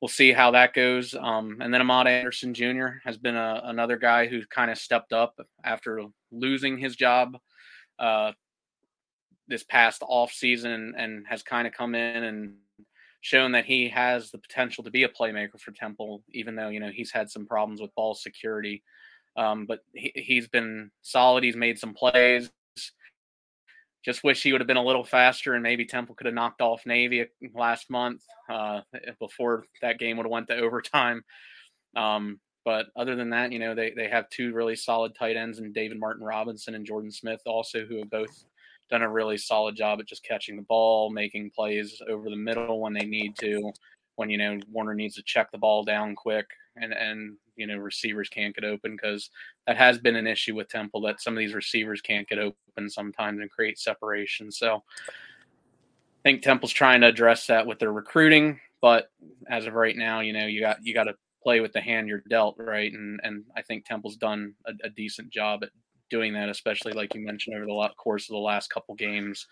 we'll 0.00 0.10
see 0.10 0.32
how 0.32 0.50
that 0.50 0.74
goes. 0.74 1.14
Um, 1.14 1.62
and 1.62 1.72
then 1.72 1.80
Amad 1.80 2.06
Anderson 2.06 2.52
Jr. 2.52 2.88
has 3.06 3.16
been 3.16 3.36
a, 3.36 3.62
another 3.64 3.96
guy 3.96 4.26
who 4.26 4.44
kind 4.46 4.70
of 4.70 4.76
stepped 4.76 5.14
up 5.14 5.40
after 5.64 6.02
losing 6.30 6.76
his 6.76 6.94
job 6.94 7.38
uh, 7.98 8.32
this 9.48 9.64
past 9.64 10.02
off 10.06 10.30
season 10.30 10.94
and 10.98 11.24
has 11.26 11.42
kind 11.42 11.66
of 11.66 11.72
come 11.72 11.94
in 11.94 12.24
and 12.24 12.54
shown 13.22 13.52
that 13.52 13.64
he 13.64 13.88
has 13.88 14.30
the 14.30 14.38
potential 14.38 14.84
to 14.84 14.90
be 14.90 15.04
a 15.04 15.08
playmaker 15.08 15.58
for 15.58 15.72
Temple, 15.72 16.22
even 16.32 16.54
though 16.54 16.68
you 16.68 16.80
know 16.80 16.90
he's 16.90 17.12
had 17.12 17.30
some 17.30 17.46
problems 17.46 17.80
with 17.80 17.94
ball 17.94 18.14
security. 18.14 18.82
Um, 19.36 19.66
but 19.66 19.80
he, 19.94 20.12
he's 20.14 20.48
been 20.48 20.90
solid. 21.02 21.44
He's 21.44 21.56
made 21.56 21.78
some 21.78 21.94
plays. 21.94 22.50
Just 24.04 24.24
wish 24.24 24.42
he 24.42 24.52
would 24.52 24.62
have 24.62 24.68
been 24.68 24.78
a 24.78 24.84
little 24.84 25.04
faster, 25.04 25.54
and 25.54 25.62
maybe 25.62 25.84
Temple 25.84 26.14
could 26.14 26.26
have 26.26 26.34
knocked 26.34 26.62
off 26.62 26.86
Navy 26.86 27.26
last 27.54 27.90
month 27.90 28.22
uh, 28.48 28.80
before 29.18 29.64
that 29.82 29.98
game 29.98 30.16
would 30.16 30.24
have 30.24 30.30
went 30.30 30.48
to 30.48 30.56
overtime. 30.56 31.22
Um, 31.94 32.40
but 32.64 32.86
other 32.96 33.16
than 33.16 33.30
that, 33.30 33.52
you 33.52 33.58
know, 33.58 33.74
they 33.74 33.90
they 33.90 34.08
have 34.08 34.28
two 34.30 34.52
really 34.52 34.76
solid 34.76 35.14
tight 35.14 35.36
ends, 35.36 35.58
and 35.58 35.74
David 35.74 35.98
Martin 35.98 36.24
Robinson 36.24 36.74
and 36.74 36.86
Jordan 36.86 37.10
Smith 37.10 37.40
also, 37.46 37.84
who 37.84 37.98
have 37.98 38.10
both 38.10 38.44
done 38.90 39.02
a 39.02 39.08
really 39.08 39.38
solid 39.38 39.76
job 39.76 40.00
at 40.00 40.06
just 40.06 40.24
catching 40.24 40.56
the 40.56 40.62
ball, 40.62 41.10
making 41.10 41.50
plays 41.54 42.02
over 42.08 42.28
the 42.28 42.36
middle 42.36 42.80
when 42.80 42.92
they 42.92 43.04
need 43.06 43.36
to. 43.38 43.72
When 44.16 44.28
you 44.28 44.36
know 44.36 44.58
Warner 44.70 44.94
needs 44.94 45.14
to 45.14 45.22
check 45.22 45.50
the 45.50 45.58
ball 45.58 45.84
down 45.84 46.14
quick, 46.14 46.46
and 46.76 46.92
and 46.92 47.36
you 47.56 47.66
know 47.66 47.76
receivers 47.76 48.28
can't 48.28 48.54
get 48.54 48.64
open 48.64 48.96
because 48.96 49.30
that 49.66 49.76
has 49.76 49.98
been 49.98 50.16
an 50.16 50.26
issue 50.26 50.54
with 50.54 50.68
Temple 50.68 51.00
that 51.02 51.20
some 51.20 51.34
of 51.34 51.38
these 51.38 51.54
receivers 51.54 52.00
can't 52.00 52.28
get 52.28 52.38
open 52.38 52.88
sometimes 52.88 53.40
and 53.40 53.50
create 53.50 53.78
separation. 53.78 54.50
So 54.50 54.76
I 54.76 56.22
think 56.22 56.42
Temple's 56.42 56.72
trying 56.72 57.00
to 57.02 57.08
address 57.08 57.46
that 57.46 57.66
with 57.66 57.78
their 57.78 57.92
recruiting, 57.92 58.60
but 58.80 59.10
as 59.48 59.66
of 59.66 59.74
right 59.74 59.96
now, 59.96 60.20
you 60.20 60.32
know 60.32 60.46
you 60.46 60.60
got 60.60 60.84
you 60.84 60.94
got 60.94 61.04
to 61.04 61.14
play 61.42 61.60
with 61.60 61.72
the 61.72 61.80
hand 61.80 62.08
you're 62.08 62.22
dealt, 62.28 62.56
right? 62.58 62.92
And 62.92 63.20
and 63.22 63.44
I 63.56 63.62
think 63.62 63.84
Temple's 63.84 64.16
done 64.16 64.54
a, 64.66 64.72
a 64.84 64.90
decent 64.90 65.30
job 65.30 65.62
at 65.62 65.70
doing 66.10 66.34
that, 66.34 66.48
especially 66.48 66.92
like 66.92 67.14
you 67.14 67.20
mentioned 67.20 67.56
over 67.56 67.64
the 67.64 67.88
course 67.96 68.28
of 68.28 68.34
the 68.34 68.40
last 68.40 68.68
couple 68.68 68.94
games. 68.94 69.46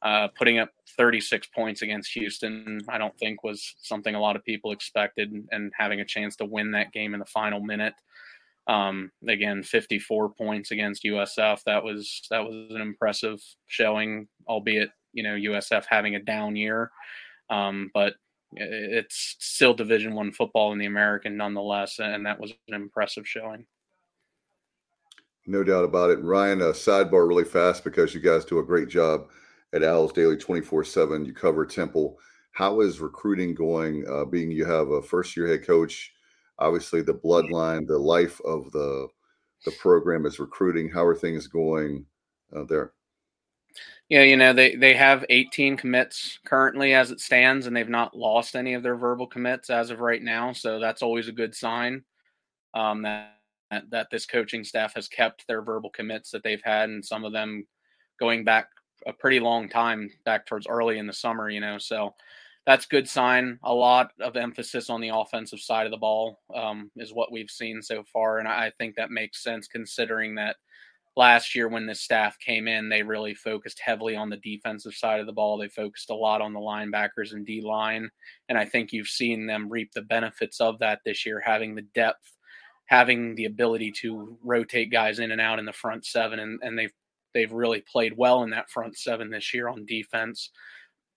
Uh, 0.00 0.28
putting 0.28 0.60
up 0.60 0.70
36 0.96 1.48
points 1.48 1.82
against 1.82 2.12
Houston, 2.12 2.80
I 2.88 2.98
don't 2.98 3.16
think 3.18 3.42
was 3.42 3.74
something 3.82 4.14
a 4.14 4.20
lot 4.20 4.36
of 4.36 4.44
people 4.44 4.70
expected, 4.70 5.32
and 5.50 5.72
having 5.76 6.00
a 6.00 6.04
chance 6.04 6.36
to 6.36 6.44
win 6.44 6.70
that 6.72 6.92
game 6.92 7.14
in 7.14 7.20
the 7.20 7.26
final 7.26 7.60
minute. 7.60 7.94
Um, 8.68 9.10
again, 9.26 9.62
54 9.62 10.34
points 10.34 10.70
against 10.70 11.04
USF. 11.04 11.64
That 11.64 11.82
was 11.82 12.22
that 12.30 12.44
was 12.44 12.70
an 12.70 12.80
impressive 12.80 13.42
showing, 13.66 14.28
albeit 14.46 14.90
you 15.12 15.24
know 15.24 15.34
USF 15.34 15.84
having 15.88 16.14
a 16.14 16.22
down 16.22 16.54
year, 16.54 16.92
um, 17.50 17.90
but 17.92 18.14
it's 18.52 19.36
still 19.40 19.74
Division 19.74 20.14
One 20.14 20.30
football 20.30 20.72
in 20.72 20.78
the 20.78 20.86
American 20.86 21.36
nonetheless, 21.36 21.98
and 21.98 22.24
that 22.24 22.38
was 22.38 22.52
an 22.68 22.74
impressive 22.74 23.26
showing. 23.26 23.66
No 25.46 25.64
doubt 25.64 25.84
about 25.84 26.10
it, 26.10 26.22
Ryan. 26.22 26.60
A 26.60 26.66
sidebar 26.66 27.26
really 27.26 27.44
fast 27.44 27.82
because 27.82 28.14
you 28.14 28.20
guys 28.20 28.44
do 28.44 28.58
a 28.58 28.64
great 28.64 28.88
job 28.88 29.28
at 29.72 29.82
Owls 29.82 30.12
Daily 30.12 30.36
24 30.36 30.84
7. 30.84 31.24
You 31.24 31.32
cover 31.32 31.66
Temple. 31.66 32.18
How 32.52 32.80
is 32.80 33.00
recruiting 33.00 33.54
going? 33.54 34.04
Uh, 34.08 34.24
being 34.24 34.50
you 34.50 34.64
have 34.64 34.88
a 34.88 35.02
first 35.02 35.36
year 35.36 35.48
head 35.48 35.66
coach, 35.66 36.12
obviously 36.58 37.02
the 37.02 37.14
bloodline, 37.14 37.86
the 37.86 37.98
life 37.98 38.40
of 38.44 38.70
the 38.72 39.08
the 39.64 39.72
program 39.72 40.26
is 40.26 40.38
recruiting. 40.38 40.88
How 40.88 41.04
are 41.04 41.14
things 41.14 41.46
going 41.46 42.06
uh, 42.54 42.64
there? 42.64 42.92
Yeah, 44.08 44.22
you 44.22 44.36
know 44.36 44.52
they 44.52 44.74
they 44.74 44.94
have 44.94 45.24
18 45.28 45.76
commits 45.76 46.38
currently 46.44 46.94
as 46.94 47.10
it 47.10 47.20
stands, 47.20 47.66
and 47.66 47.76
they've 47.76 47.88
not 47.88 48.16
lost 48.16 48.56
any 48.56 48.74
of 48.74 48.82
their 48.82 48.96
verbal 48.96 49.26
commits 49.26 49.70
as 49.70 49.90
of 49.90 50.00
right 50.00 50.22
now. 50.22 50.52
So 50.52 50.80
that's 50.80 51.02
always 51.02 51.28
a 51.28 51.32
good 51.32 51.54
sign 51.54 52.04
um, 52.74 53.02
that 53.02 53.34
that 53.90 54.08
this 54.10 54.24
coaching 54.24 54.64
staff 54.64 54.94
has 54.94 55.08
kept 55.08 55.46
their 55.46 55.60
verbal 55.60 55.90
commits 55.90 56.30
that 56.30 56.42
they've 56.42 56.62
had, 56.64 56.88
and 56.88 57.04
some 57.04 57.24
of 57.24 57.32
them 57.32 57.66
going 58.18 58.44
back 58.44 58.68
a 59.06 59.12
pretty 59.12 59.40
long 59.40 59.68
time 59.68 60.10
back 60.24 60.46
towards 60.46 60.66
early 60.66 60.98
in 60.98 61.06
the 61.06 61.12
summer, 61.12 61.50
you 61.50 61.60
know. 61.60 61.78
So 61.78 62.14
that's 62.66 62.84
good 62.84 63.08
sign. 63.08 63.58
A 63.64 63.72
lot 63.72 64.10
of 64.20 64.36
emphasis 64.36 64.90
on 64.90 65.00
the 65.00 65.08
offensive 65.08 65.60
side 65.60 65.86
of 65.86 65.90
the 65.90 65.96
ball 65.96 66.40
um, 66.54 66.90
is 66.96 67.14
what 67.14 67.32
we've 67.32 67.50
seen 67.50 67.80
so 67.80 68.04
far, 68.12 68.38
and 68.38 68.48
I 68.48 68.72
think 68.76 68.96
that 68.96 69.10
makes 69.10 69.42
sense 69.42 69.66
considering 69.66 70.34
that 70.34 70.56
last 71.16 71.54
year 71.54 71.68
when 71.68 71.86
this 71.86 72.00
staff 72.02 72.38
came 72.38 72.68
in, 72.68 72.88
they 72.88 73.02
really 73.02 73.34
focused 73.34 73.80
heavily 73.80 74.14
on 74.14 74.28
the 74.28 74.36
defensive 74.36 74.94
side 74.94 75.18
of 75.18 75.26
the 75.26 75.32
ball. 75.32 75.56
They 75.56 75.68
focused 75.68 76.10
a 76.10 76.14
lot 76.14 76.40
on 76.40 76.52
the 76.52 76.60
linebackers 76.60 77.32
and 77.32 77.46
D 77.46 77.62
line, 77.62 78.10
and 78.50 78.58
I 78.58 78.66
think 78.66 78.92
you've 78.92 79.08
seen 79.08 79.46
them 79.46 79.70
reap 79.70 79.92
the 79.94 80.02
benefits 80.02 80.60
of 80.60 80.78
that 80.80 81.00
this 81.04 81.24
year, 81.24 81.40
having 81.40 81.74
the 81.74 81.86
depth, 81.94 82.36
having 82.84 83.34
the 83.34 83.46
ability 83.46 83.92
to 83.92 84.36
rotate 84.44 84.92
guys 84.92 85.20
in 85.20 85.30
and 85.30 85.40
out 85.40 85.58
in 85.58 85.64
the 85.64 85.72
front 85.72 86.04
seven, 86.04 86.38
and, 86.38 86.60
and 86.62 86.78
they've 86.78 86.92
they've 87.34 87.52
really 87.52 87.82
played 87.90 88.14
well 88.16 88.42
in 88.42 88.50
that 88.50 88.70
front 88.70 88.96
seven 88.96 89.30
this 89.30 89.52
year 89.54 89.68
on 89.68 89.86
defense. 89.86 90.50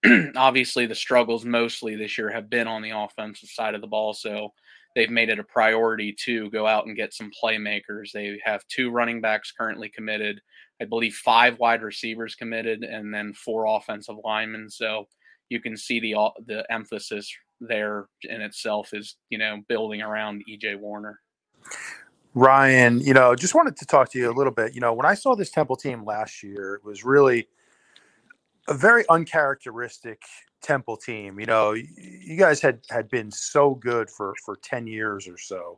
obviously 0.35 0.85
the 0.85 0.95
struggles 0.95 1.45
mostly 1.45 1.95
this 1.95 2.17
year 2.17 2.29
have 2.29 2.49
been 2.49 2.67
on 2.67 2.81
the 2.81 2.91
offensive 2.91 3.49
side 3.49 3.75
of 3.75 3.81
the 3.81 3.87
ball. 3.87 4.13
So 4.13 4.49
they've 4.95 5.09
made 5.09 5.29
it 5.29 5.39
a 5.39 5.43
priority 5.43 6.15
to 6.25 6.49
go 6.49 6.65
out 6.65 6.85
and 6.85 6.95
get 6.95 7.13
some 7.13 7.31
playmakers. 7.41 8.11
They 8.11 8.39
have 8.43 8.67
two 8.67 8.89
running 8.89 9.21
backs 9.21 9.53
currently 9.55 9.89
committed, 9.89 10.41
I 10.81 10.85
believe 10.85 11.13
five 11.15 11.59
wide 11.59 11.83
receivers 11.83 12.35
committed, 12.35 12.83
and 12.83 13.13
then 13.13 13.33
four 13.33 13.65
offensive 13.65 14.15
linemen. 14.23 14.69
So 14.69 15.07
you 15.49 15.61
can 15.61 15.77
see 15.77 15.99
the 15.99 16.15
uh, 16.15 16.29
the 16.45 16.65
emphasis 16.71 17.31
there 17.59 18.07
in 18.23 18.41
itself 18.41 18.89
is 18.93 19.17
you 19.29 19.37
know 19.37 19.61
building 19.69 20.01
around 20.01 20.43
EJ 20.49 20.79
Warner. 20.79 21.19
Ryan, 22.33 23.01
you 23.01 23.13
know, 23.13 23.35
just 23.35 23.55
wanted 23.55 23.75
to 23.77 23.85
talk 23.85 24.09
to 24.11 24.19
you 24.19 24.31
a 24.31 24.33
little 24.33 24.53
bit. 24.53 24.73
You 24.73 24.81
know, 24.81 24.93
when 24.93 25.05
I 25.05 25.15
saw 25.15 25.35
this 25.35 25.51
Temple 25.51 25.75
team 25.75 26.05
last 26.05 26.43
year, 26.43 26.75
it 26.75 26.83
was 26.85 27.03
really 27.03 27.47
a 28.67 28.73
very 28.73 29.03
uncharacteristic 29.09 30.21
Temple 30.61 30.95
team. 30.95 31.39
You 31.39 31.45
know, 31.45 31.73
you 31.73 32.37
guys 32.37 32.61
had 32.61 32.81
had 32.89 33.09
been 33.09 33.31
so 33.31 33.75
good 33.75 34.09
for 34.09 34.33
for 34.45 34.55
ten 34.57 34.87
years 34.87 35.27
or 35.27 35.37
so, 35.37 35.77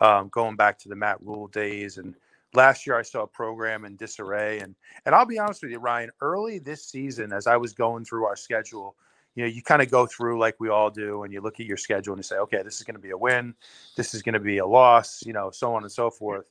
um, 0.00 0.28
going 0.28 0.56
back 0.56 0.78
to 0.80 0.88
the 0.88 0.96
Matt 0.96 1.20
Rhule 1.20 1.48
days. 1.48 1.98
And 1.98 2.14
last 2.54 2.86
year, 2.86 2.96
I 2.96 3.02
saw 3.02 3.24
a 3.24 3.26
program 3.26 3.84
in 3.84 3.96
disarray. 3.96 4.60
And 4.60 4.74
and 5.04 5.14
I'll 5.14 5.26
be 5.26 5.38
honest 5.38 5.62
with 5.62 5.72
you, 5.72 5.78
Ryan. 5.78 6.10
Early 6.22 6.58
this 6.58 6.86
season, 6.86 7.32
as 7.32 7.46
I 7.46 7.56
was 7.58 7.74
going 7.74 8.06
through 8.06 8.24
our 8.24 8.36
schedule, 8.36 8.96
you 9.34 9.44
know, 9.44 9.48
you 9.48 9.62
kind 9.62 9.82
of 9.82 9.90
go 9.90 10.06
through 10.06 10.38
like 10.38 10.56
we 10.60 10.68
all 10.68 10.90
do, 10.90 11.22
and 11.22 11.32
you 11.32 11.40
look 11.40 11.60
at 11.60 11.66
your 11.66 11.76
schedule 11.76 12.12
and 12.12 12.18
you 12.18 12.24
say, 12.24 12.36
okay, 12.36 12.62
this 12.62 12.76
is 12.76 12.82
going 12.82 12.96
to 12.96 13.00
be 13.00 13.10
a 13.10 13.16
win, 13.16 13.54
this 13.96 14.14
is 14.14 14.22
going 14.22 14.34
to 14.34 14.40
be 14.40 14.58
a 14.58 14.66
loss, 14.66 15.22
you 15.24 15.32
know, 15.32 15.50
so 15.50 15.74
on 15.74 15.82
and 15.82 15.92
so 15.92 16.10
forth. 16.10 16.50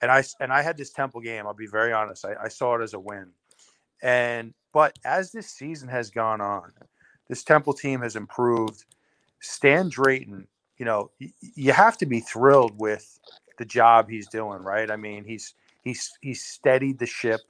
And 0.00 0.10
I 0.10 0.22
and 0.40 0.52
I 0.52 0.62
had 0.62 0.76
this 0.76 0.90
Temple 0.90 1.20
game. 1.20 1.46
I'll 1.46 1.54
be 1.54 1.66
very 1.66 1.92
honest. 1.92 2.24
I, 2.24 2.34
I 2.44 2.48
saw 2.48 2.76
it 2.76 2.82
as 2.82 2.94
a 2.94 3.00
win. 3.00 3.28
And 4.02 4.54
but 4.72 4.98
as 5.04 5.32
this 5.32 5.48
season 5.48 5.88
has 5.88 6.10
gone 6.10 6.40
on, 6.40 6.72
this 7.28 7.42
Temple 7.44 7.72
team 7.72 8.02
has 8.02 8.16
improved. 8.16 8.84
Stan 9.40 9.88
Drayton, 9.88 10.46
you 10.78 10.84
know, 10.84 11.10
y- 11.20 11.32
you 11.40 11.72
have 11.72 11.96
to 11.98 12.06
be 12.06 12.20
thrilled 12.20 12.78
with 12.78 13.18
the 13.58 13.64
job 13.64 14.08
he's 14.08 14.28
doing, 14.28 14.62
right? 14.62 14.90
I 14.90 14.96
mean, 14.96 15.24
he's 15.24 15.54
he's 15.82 16.12
he's 16.20 16.44
steadied 16.44 16.98
the 16.98 17.06
ship, 17.06 17.40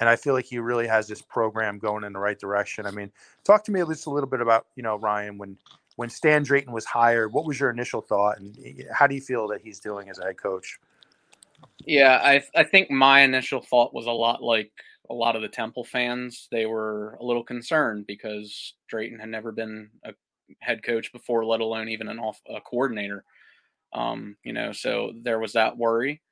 and 0.00 0.08
I 0.08 0.16
feel 0.16 0.34
like 0.34 0.46
he 0.46 0.58
really 0.58 0.86
has 0.88 1.06
this 1.06 1.22
program 1.22 1.78
going 1.78 2.04
in 2.04 2.12
the 2.12 2.18
right 2.18 2.38
direction. 2.38 2.86
I 2.86 2.90
mean, 2.90 3.12
talk 3.44 3.62
to 3.64 3.72
me 3.72 3.80
at 3.80 3.88
least 3.88 4.06
a 4.06 4.10
little 4.10 4.28
bit 4.28 4.40
about 4.40 4.66
you 4.76 4.82
know 4.82 4.96
Ryan 4.96 5.38
when 5.38 5.56
when 5.96 6.10
Stan 6.10 6.42
Drayton 6.42 6.72
was 6.72 6.84
hired. 6.84 7.32
What 7.32 7.44
was 7.44 7.60
your 7.60 7.70
initial 7.70 8.00
thought, 8.00 8.38
and 8.38 8.56
how 8.92 9.06
do 9.06 9.14
you 9.14 9.20
feel 9.20 9.46
that 9.48 9.60
he's 9.60 9.78
doing 9.78 10.08
as 10.08 10.18
a 10.18 10.24
head 10.24 10.36
coach? 10.36 10.78
Yeah, 11.86 12.20
I 12.22 12.42
I 12.56 12.64
think 12.64 12.90
my 12.90 13.20
initial 13.20 13.60
thought 13.60 13.94
was 13.94 14.06
a 14.06 14.10
lot 14.10 14.42
like 14.42 14.72
a 15.10 15.14
lot 15.14 15.34
of 15.36 15.42
the 15.42 15.48
Temple 15.48 15.84
fans, 15.84 16.48
they 16.52 16.66
were 16.66 17.18
a 17.20 17.24
little 17.24 17.42
concerned 17.42 18.06
because 18.06 18.74
Drayton 18.88 19.18
had 19.18 19.28
never 19.28 19.50
been 19.50 19.90
a 20.04 20.14
head 20.60 20.84
coach 20.84 21.12
before, 21.12 21.44
let 21.44 21.60
alone 21.60 21.88
even 21.88 22.08
an 22.08 22.20
off 22.20 22.40
a 22.48 22.60
coordinator. 22.60 23.24
Um, 23.92 24.36
you 24.44 24.52
know, 24.52 24.70
so 24.70 25.12
there 25.20 25.40
was 25.40 25.52
that 25.54 25.76
worry. 25.76 26.22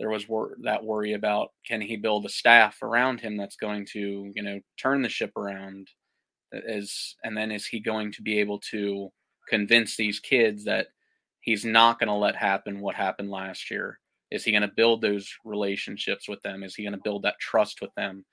There 0.00 0.08
was 0.08 0.26
wor- 0.26 0.56
that 0.62 0.82
worry 0.82 1.12
about 1.12 1.50
can 1.66 1.82
he 1.82 1.96
build 1.96 2.24
a 2.24 2.30
staff 2.30 2.82
around 2.82 3.20
him 3.20 3.36
that's 3.36 3.56
going 3.56 3.86
to, 3.92 4.32
you 4.34 4.42
know, 4.42 4.58
turn 4.80 5.02
the 5.02 5.10
ship 5.10 5.36
around? 5.36 5.88
Is 6.52 7.16
and 7.22 7.36
then 7.36 7.52
is 7.52 7.66
he 7.66 7.80
going 7.80 8.10
to 8.12 8.22
be 8.22 8.40
able 8.40 8.58
to 8.70 9.10
convince 9.48 9.96
these 9.96 10.18
kids 10.18 10.64
that 10.64 10.88
he's 11.40 11.66
not 11.66 11.98
going 11.98 12.08
to 12.08 12.14
let 12.14 12.34
happen 12.34 12.80
what 12.80 12.94
happened 12.94 13.30
last 13.30 13.70
year? 13.70 14.00
Is 14.30 14.42
he 14.42 14.52
going 14.52 14.62
to 14.62 14.72
build 14.74 15.02
those 15.02 15.30
relationships 15.44 16.28
with 16.28 16.40
them? 16.42 16.62
Is 16.62 16.74
he 16.74 16.82
going 16.82 16.94
to 16.94 17.00
build 17.04 17.24
that 17.24 17.38
trust 17.38 17.82
with 17.82 17.94
them? 17.94 18.24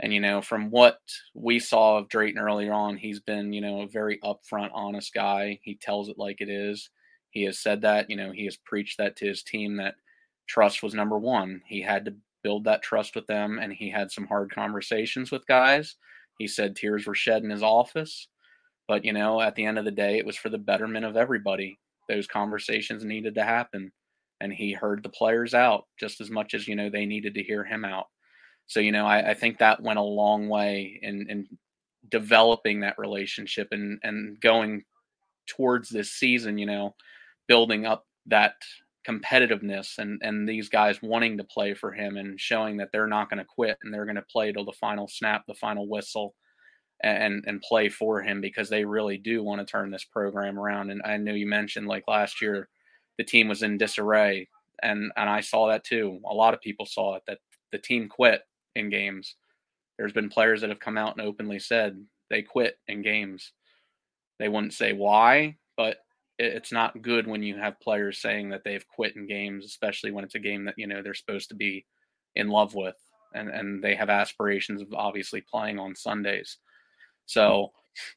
And, 0.00 0.12
you 0.12 0.20
know, 0.20 0.42
from 0.42 0.70
what 0.70 0.98
we 1.34 1.58
saw 1.60 1.98
of 1.98 2.08
Drayton 2.08 2.40
earlier 2.40 2.72
on, 2.72 2.96
he's 2.96 3.20
been, 3.20 3.52
you 3.52 3.60
know, 3.60 3.82
a 3.82 3.88
very 3.88 4.18
upfront, 4.24 4.70
honest 4.74 5.14
guy. 5.14 5.60
He 5.62 5.76
tells 5.76 6.08
it 6.08 6.18
like 6.18 6.40
it 6.40 6.50
is. 6.50 6.90
He 7.30 7.44
has 7.44 7.60
said 7.60 7.82
that, 7.82 8.10
you 8.10 8.16
know, 8.16 8.32
he 8.32 8.44
has 8.44 8.56
preached 8.56 8.98
that 8.98 9.16
to 9.16 9.26
his 9.26 9.42
team 9.42 9.76
that 9.76 9.94
trust 10.46 10.82
was 10.82 10.94
number 10.94 11.18
one. 11.18 11.62
He 11.66 11.80
had 11.80 12.04
to 12.04 12.14
build 12.42 12.64
that 12.64 12.82
trust 12.82 13.14
with 13.14 13.26
them, 13.26 13.58
and 13.60 13.72
he 13.72 13.90
had 13.90 14.10
some 14.10 14.26
hard 14.26 14.50
conversations 14.50 15.30
with 15.30 15.46
guys. 15.46 15.96
He 16.38 16.46
said 16.46 16.76
tears 16.76 17.06
were 17.06 17.14
shed 17.14 17.42
in 17.42 17.50
his 17.50 17.62
office. 17.62 18.28
But, 18.88 19.04
you 19.04 19.12
know, 19.12 19.40
at 19.40 19.56
the 19.56 19.64
end 19.64 19.78
of 19.78 19.84
the 19.84 19.90
day, 19.90 20.18
it 20.18 20.26
was 20.26 20.36
for 20.36 20.48
the 20.48 20.58
betterment 20.58 21.04
of 21.04 21.16
everybody. 21.16 21.78
Those 22.08 22.28
conversations 22.28 23.04
needed 23.04 23.34
to 23.34 23.42
happen 23.42 23.90
and 24.40 24.52
he 24.52 24.72
heard 24.72 25.02
the 25.02 25.08
players 25.08 25.54
out 25.54 25.86
just 25.98 26.20
as 26.20 26.30
much 26.30 26.54
as 26.54 26.68
you 26.68 26.76
know 26.76 26.90
they 26.90 27.06
needed 27.06 27.34
to 27.34 27.42
hear 27.42 27.64
him 27.64 27.84
out. 27.84 28.06
So 28.66 28.80
you 28.80 28.92
know, 28.92 29.06
I, 29.06 29.30
I 29.30 29.34
think 29.34 29.58
that 29.58 29.82
went 29.82 29.98
a 29.98 30.02
long 30.02 30.48
way 30.48 30.98
in, 31.02 31.28
in 31.30 31.46
developing 32.10 32.80
that 32.80 32.98
relationship 32.98 33.68
and 33.70 33.98
and 34.02 34.40
going 34.40 34.84
towards 35.46 35.88
this 35.88 36.12
season. 36.12 36.58
You 36.58 36.66
know, 36.66 36.94
building 37.48 37.86
up 37.86 38.06
that 38.26 38.54
competitiveness 39.06 39.98
and 39.98 40.20
and 40.22 40.48
these 40.48 40.68
guys 40.68 41.02
wanting 41.02 41.38
to 41.38 41.44
play 41.44 41.74
for 41.74 41.92
him 41.92 42.16
and 42.16 42.40
showing 42.40 42.76
that 42.76 42.90
they're 42.92 43.06
not 43.06 43.30
going 43.30 43.38
to 43.38 43.44
quit 43.44 43.78
and 43.82 43.92
they're 43.92 44.04
going 44.04 44.16
to 44.16 44.22
play 44.22 44.52
till 44.52 44.64
the 44.64 44.72
final 44.72 45.06
snap, 45.06 45.44
the 45.46 45.54
final 45.54 45.88
whistle, 45.88 46.34
and 47.02 47.44
and 47.46 47.62
play 47.62 47.88
for 47.88 48.20
him 48.22 48.40
because 48.40 48.68
they 48.68 48.84
really 48.84 49.18
do 49.18 49.42
want 49.42 49.60
to 49.60 49.70
turn 49.70 49.90
this 49.90 50.04
program 50.04 50.58
around. 50.58 50.90
And 50.90 51.02
I 51.04 51.16
know 51.16 51.34
you 51.34 51.46
mentioned 51.46 51.86
like 51.86 52.04
last 52.08 52.42
year 52.42 52.68
the 53.18 53.24
team 53.24 53.48
was 53.48 53.62
in 53.62 53.78
disarray, 53.78 54.48
and 54.82 55.12
and 55.16 55.30
I 55.30 55.40
saw 55.40 55.68
that 55.68 55.84
too. 55.84 56.20
A 56.28 56.34
lot 56.34 56.54
of 56.54 56.60
people 56.60 56.86
saw 56.86 57.16
it 57.16 57.22
that 57.26 57.38
the 57.72 57.78
team 57.78 58.08
quit 58.08 58.42
in 58.74 58.90
games. 58.90 59.36
There's 59.98 60.12
been 60.12 60.28
players 60.28 60.60
that 60.60 60.70
have 60.70 60.80
come 60.80 60.98
out 60.98 61.16
and 61.16 61.26
openly 61.26 61.58
said 61.58 62.04
they 62.28 62.42
quit 62.42 62.78
in 62.88 63.02
games. 63.02 63.52
They 64.38 64.48
wouldn't 64.48 64.74
say 64.74 64.92
why, 64.92 65.56
but 65.76 65.98
it's 66.38 66.72
not 66.72 67.02
good 67.02 67.26
when 67.26 67.42
you 67.42 67.56
have 67.56 67.80
players 67.80 68.20
saying 68.20 68.50
that 68.50 68.62
they've 68.64 68.86
quit 68.88 69.16
in 69.16 69.26
games, 69.26 69.64
especially 69.64 70.10
when 70.10 70.24
it's 70.24 70.34
a 70.34 70.40
game 70.40 70.64
that 70.64 70.74
you 70.76 70.86
know 70.86 71.02
they're 71.02 71.14
supposed 71.14 71.48
to 71.50 71.54
be 71.54 71.86
in 72.34 72.48
love 72.48 72.74
with, 72.74 72.96
and 73.34 73.48
and 73.48 73.82
they 73.82 73.94
have 73.94 74.10
aspirations 74.10 74.82
of 74.82 74.92
obviously 74.94 75.40
playing 75.40 75.78
on 75.78 75.94
Sundays. 75.94 76.58
So 77.26 77.72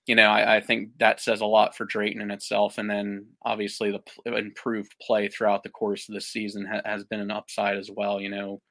you 0.06 0.16
know, 0.16 0.28
I, 0.30 0.58
I, 0.58 0.62
think 0.62 0.90
that 1.00 1.20
says 1.20 1.42
a 1.42 1.46
lot 1.46 1.76
for 1.76 1.86
Drayton 1.86 2.22
in 2.22 2.32
itself. 2.32 2.78
And 2.78 2.90
then 2.90 3.26
obviously 3.44 3.92
the 3.92 4.00
p- 4.00 4.38
improved 4.38 4.94
play 5.02 5.28
throughout 5.28 5.64
the 5.64 5.70
course 5.70 6.10
of 6.10 6.16
the 6.16 6.22
season 6.22 6.66
ha- 6.66 6.82
has 6.86 7.04
been 7.06 7.20
an 7.20 7.32
upside 7.32 7.78
as 7.78 7.90
well. 7.90 8.20
You 8.20 8.30
know, 8.30 8.62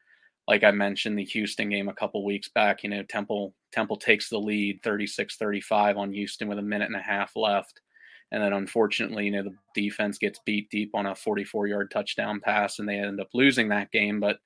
like 0.47 0.65
I 0.65 0.71
mentioned, 0.71 1.19
the 1.19 1.25
Houston 1.25 1.71
game 1.71 1.89
a 1.89 1.95
couple 1.95 2.25
weeks 2.25 2.49
back, 2.49 2.83
you 2.83 2.91
know, 2.91 3.03
Temple 3.03 3.55
Temple 3.73 3.97
takes 3.97 4.29
the 4.29 4.39
lead 4.39 4.83
36-35 4.83 5.97
on 5.97 6.13
Houston 6.13 6.49
with 6.49 6.59
a 6.59 6.63
minute 6.63 6.87
and 6.87 6.97
a 6.97 7.03
half 7.03 7.37
left. 7.37 7.81
And 8.31 8.43
then 8.43 8.53
unfortunately, 8.53 9.27
you 9.27 9.31
know, 9.31 9.43
the 9.43 9.55
defense 9.75 10.19
gets 10.19 10.41
beat 10.45 10.71
deep 10.71 10.91
on 10.95 11.07
a 11.07 11.15
44 11.15 11.67
yard 11.67 11.91
touchdown 11.91 12.41
pass 12.41 12.79
and 12.79 12.89
they 12.89 12.99
end 12.99 13.21
up 13.21 13.29
losing 13.33 13.69
that 13.69 13.91
game. 13.91 14.21
But, 14.21 14.39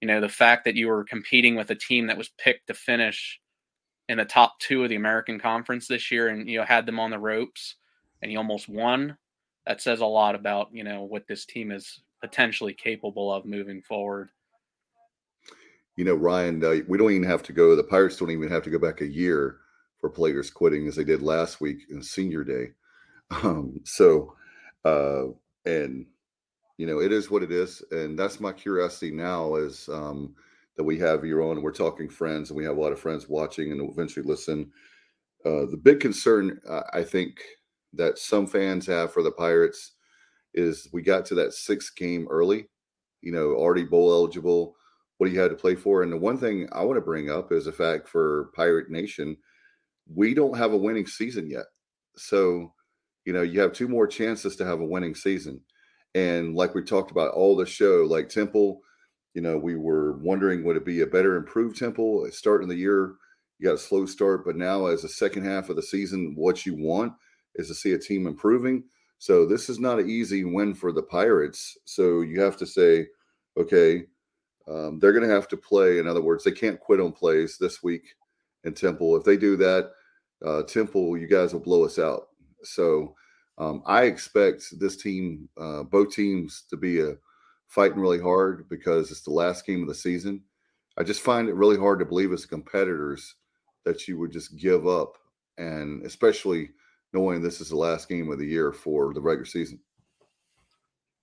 you 0.00 0.08
know, 0.08 0.20
the 0.20 0.28
fact 0.28 0.64
that 0.64 0.74
you 0.74 0.88
were 0.88 1.04
competing 1.04 1.56
with 1.56 1.70
a 1.70 1.74
team 1.74 2.06
that 2.08 2.18
was 2.18 2.30
picked 2.38 2.66
to 2.66 2.74
finish 2.74 3.40
in 4.08 4.18
the 4.18 4.24
top 4.24 4.58
two 4.58 4.82
of 4.82 4.90
the 4.90 4.96
American 4.96 5.38
Conference 5.38 5.88
this 5.88 6.10
year, 6.10 6.28
and 6.28 6.48
you 6.48 6.58
know 6.58 6.64
had 6.64 6.86
them 6.86 7.00
on 7.00 7.10
the 7.10 7.18
ropes, 7.18 7.76
and 8.22 8.30
you 8.30 8.38
almost 8.38 8.68
won. 8.68 9.16
That 9.66 9.80
says 9.80 10.00
a 10.00 10.06
lot 10.06 10.34
about 10.34 10.68
you 10.72 10.84
know 10.84 11.02
what 11.02 11.26
this 11.26 11.46
team 11.46 11.70
is 11.70 12.00
potentially 12.20 12.74
capable 12.74 13.32
of 13.32 13.44
moving 13.44 13.82
forward. 13.82 14.30
You 15.96 16.04
know, 16.04 16.14
Ryan, 16.14 16.62
uh, 16.64 16.76
we 16.88 16.98
don't 16.98 17.12
even 17.12 17.28
have 17.28 17.42
to 17.44 17.52
go. 17.52 17.76
The 17.76 17.84
Pirates 17.84 18.16
don't 18.16 18.30
even 18.30 18.48
have 18.48 18.64
to 18.64 18.70
go 18.70 18.78
back 18.78 19.00
a 19.00 19.06
year 19.06 19.58
for 20.00 20.10
players 20.10 20.50
quitting, 20.50 20.86
as 20.86 20.96
they 20.96 21.04
did 21.04 21.22
last 21.22 21.60
week 21.60 21.78
in 21.90 22.02
Senior 22.02 22.44
Day. 22.44 22.72
Um, 23.30 23.80
so, 23.84 24.34
uh, 24.84 25.24
and 25.64 26.06
you 26.78 26.86
know, 26.86 27.00
it 27.00 27.12
is 27.12 27.30
what 27.30 27.42
it 27.42 27.52
is, 27.52 27.82
and 27.90 28.18
that's 28.18 28.40
my 28.40 28.52
curiosity 28.52 29.10
now. 29.10 29.56
Is 29.56 29.88
um, 29.88 30.34
that 30.76 30.84
we 30.84 30.98
have 30.98 31.24
your 31.24 31.42
own. 31.42 31.62
We're 31.62 31.72
talking 31.72 32.08
friends, 32.08 32.50
and 32.50 32.56
we 32.56 32.64
have 32.64 32.76
a 32.76 32.80
lot 32.80 32.92
of 32.92 33.00
friends 33.00 33.28
watching 33.28 33.72
and 33.72 33.90
eventually 33.90 34.26
listen. 34.26 34.70
Uh, 35.44 35.66
the 35.70 35.80
big 35.80 36.00
concern 36.00 36.60
uh, 36.68 36.82
I 36.92 37.02
think 37.02 37.40
that 37.92 38.18
some 38.18 38.46
fans 38.46 38.86
have 38.86 39.12
for 39.12 39.22
the 39.22 39.30
Pirates 39.30 39.92
is 40.54 40.88
we 40.92 41.02
got 41.02 41.24
to 41.26 41.34
that 41.36 41.52
sixth 41.52 41.94
game 41.96 42.26
early, 42.30 42.68
you 43.20 43.32
know, 43.32 43.54
already 43.54 43.84
bowl 43.84 44.12
eligible, 44.12 44.74
what 45.18 45.26
do 45.26 45.32
you 45.32 45.40
had 45.40 45.50
to 45.50 45.56
play 45.56 45.74
for. 45.74 46.02
And 46.02 46.12
the 46.12 46.16
one 46.16 46.38
thing 46.38 46.68
I 46.72 46.84
want 46.84 46.96
to 46.96 47.02
bring 47.02 47.30
up 47.30 47.52
is 47.52 47.66
the 47.66 47.72
fact 47.72 48.08
for 48.08 48.50
Pirate 48.54 48.90
Nation, 48.90 49.36
we 50.12 50.34
don't 50.34 50.56
have 50.56 50.72
a 50.72 50.76
winning 50.76 51.06
season 51.06 51.48
yet. 51.48 51.66
So, 52.16 52.72
you 53.24 53.32
know, 53.32 53.42
you 53.42 53.60
have 53.60 53.72
two 53.72 53.88
more 53.88 54.06
chances 54.06 54.56
to 54.56 54.64
have 54.64 54.80
a 54.80 54.84
winning 54.84 55.14
season. 55.14 55.60
And 56.14 56.54
like 56.54 56.74
we 56.74 56.82
talked 56.82 57.10
about 57.10 57.32
all 57.32 57.56
the 57.56 57.66
show, 57.66 58.06
like 58.08 58.28
Temple, 58.28 58.80
you 59.34 59.42
know, 59.42 59.58
we 59.58 59.76
were 59.76 60.18
wondering 60.18 60.62
would 60.62 60.76
it 60.76 60.84
be 60.84 61.00
a 61.00 61.06
better 61.06 61.36
improved 61.36 61.76
Temple 61.76 62.26
starting 62.30 62.68
the 62.68 62.76
year? 62.76 63.14
You 63.58 63.68
got 63.68 63.74
a 63.74 63.78
slow 63.78 64.06
start, 64.06 64.44
but 64.44 64.56
now 64.56 64.86
as 64.86 65.02
the 65.02 65.08
second 65.08 65.44
half 65.44 65.68
of 65.68 65.76
the 65.76 65.82
season, 65.82 66.34
what 66.36 66.64
you 66.64 66.74
want 66.76 67.12
is 67.56 67.68
to 67.68 67.74
see 67.74 67.92
a 67.92 67.98
team 67.98 68.26
improving. 68.26 68.84
So 69.18 69.46
this 69.46 69.68
is 69.68 69.78
not 69.78 69.98
an 69.98 70.08
easy 70.08 70.44
win 70.44 70.74
for 70.74 70.92
the 70.92 71.02
Pirates. 71.02 71.78
So 71.84 72.20
you 72.20 72.40
have 72.40 72.56
to 72.58 72.66
say, 72.66 73.06
okay, 73.56 74.04
um, 74.68 74.98
they're 74.98 75.12
going 75.12 75.26
to 75.26 75.34
have 75.34 75.48
to 75.48 75.56
play. 75.56 75.98
In 75.98 76.06
other 76.06 76.22
words, 76.22 76.44
they 76.44 76.52
can't 76.52 76.80
quit 76.80 77.00
on 77.00 77.12
plays 77.12 77.56
this 77.58 77.82
week 77.82 78.14
in 78.64 78.74
Temple. 78.74 79.16
If 79.16 79.24
they 79.24 79.36
do 79.36 79.56
that, 79.56 79.92
uh, 80.44 80.62
Temple, 80.62 81.16
you 81.16 81.26
guys 81.26 81.52
will 81.52 81.60
blow 81.60 81.84
us 81.84 81.98
out. 81.98 82.28
So 82.64 83.14
um, 83.58 83.82
I 83.86 84.04
expect 84.04 84.78
this 84.78 84.96
team, 84.96 85.48
uh, 85.58 85.84
both 85.84 86.14
teams, 86.14 86.64
to 86.70 86.76
be 86.76 87.00
a 87.00 87.10
uh, 87.10 87.14
fighting 87.68 87.98
really 87.98 88.20
hard 88.20 88.68
because 88.68 89.10
it's 89.10 89.22
the 89.22 89.32
last 89.32 89.66
game 89.66 89.82
of 89.82 89.88
the 89.88 89.94
season. 89.94 90.42
I 90.96 91.02
just 91.02 91.22
find 91.22 91.48
it 91.48 91.54
really 91.54 91.78
hard 91.78 91.98
to 91.98 92.04
believe 92.04 92.32
as 92.32 92.46
competitors 92.46 93.34
that 93.84 94.06
you 94.06 94.18
would 94.18 94.32
just 94.32 94.56
give 94.56 94.86
up, 94.86 95.16
and 95.58 96.04
especially 96.06 96.70
knowing 97.12 97.42
this 97.42 97.60
is 97.60 97.68
the 97.68 97.76
last 97.76 98.08
game 98.08 98.30
of 98.30 98.38
the 98.38 98.46
year 98.46 98.72
for 98.72 99.12
the 99.12 99.20
regular 99.20 99.44
season. 99.44 99.80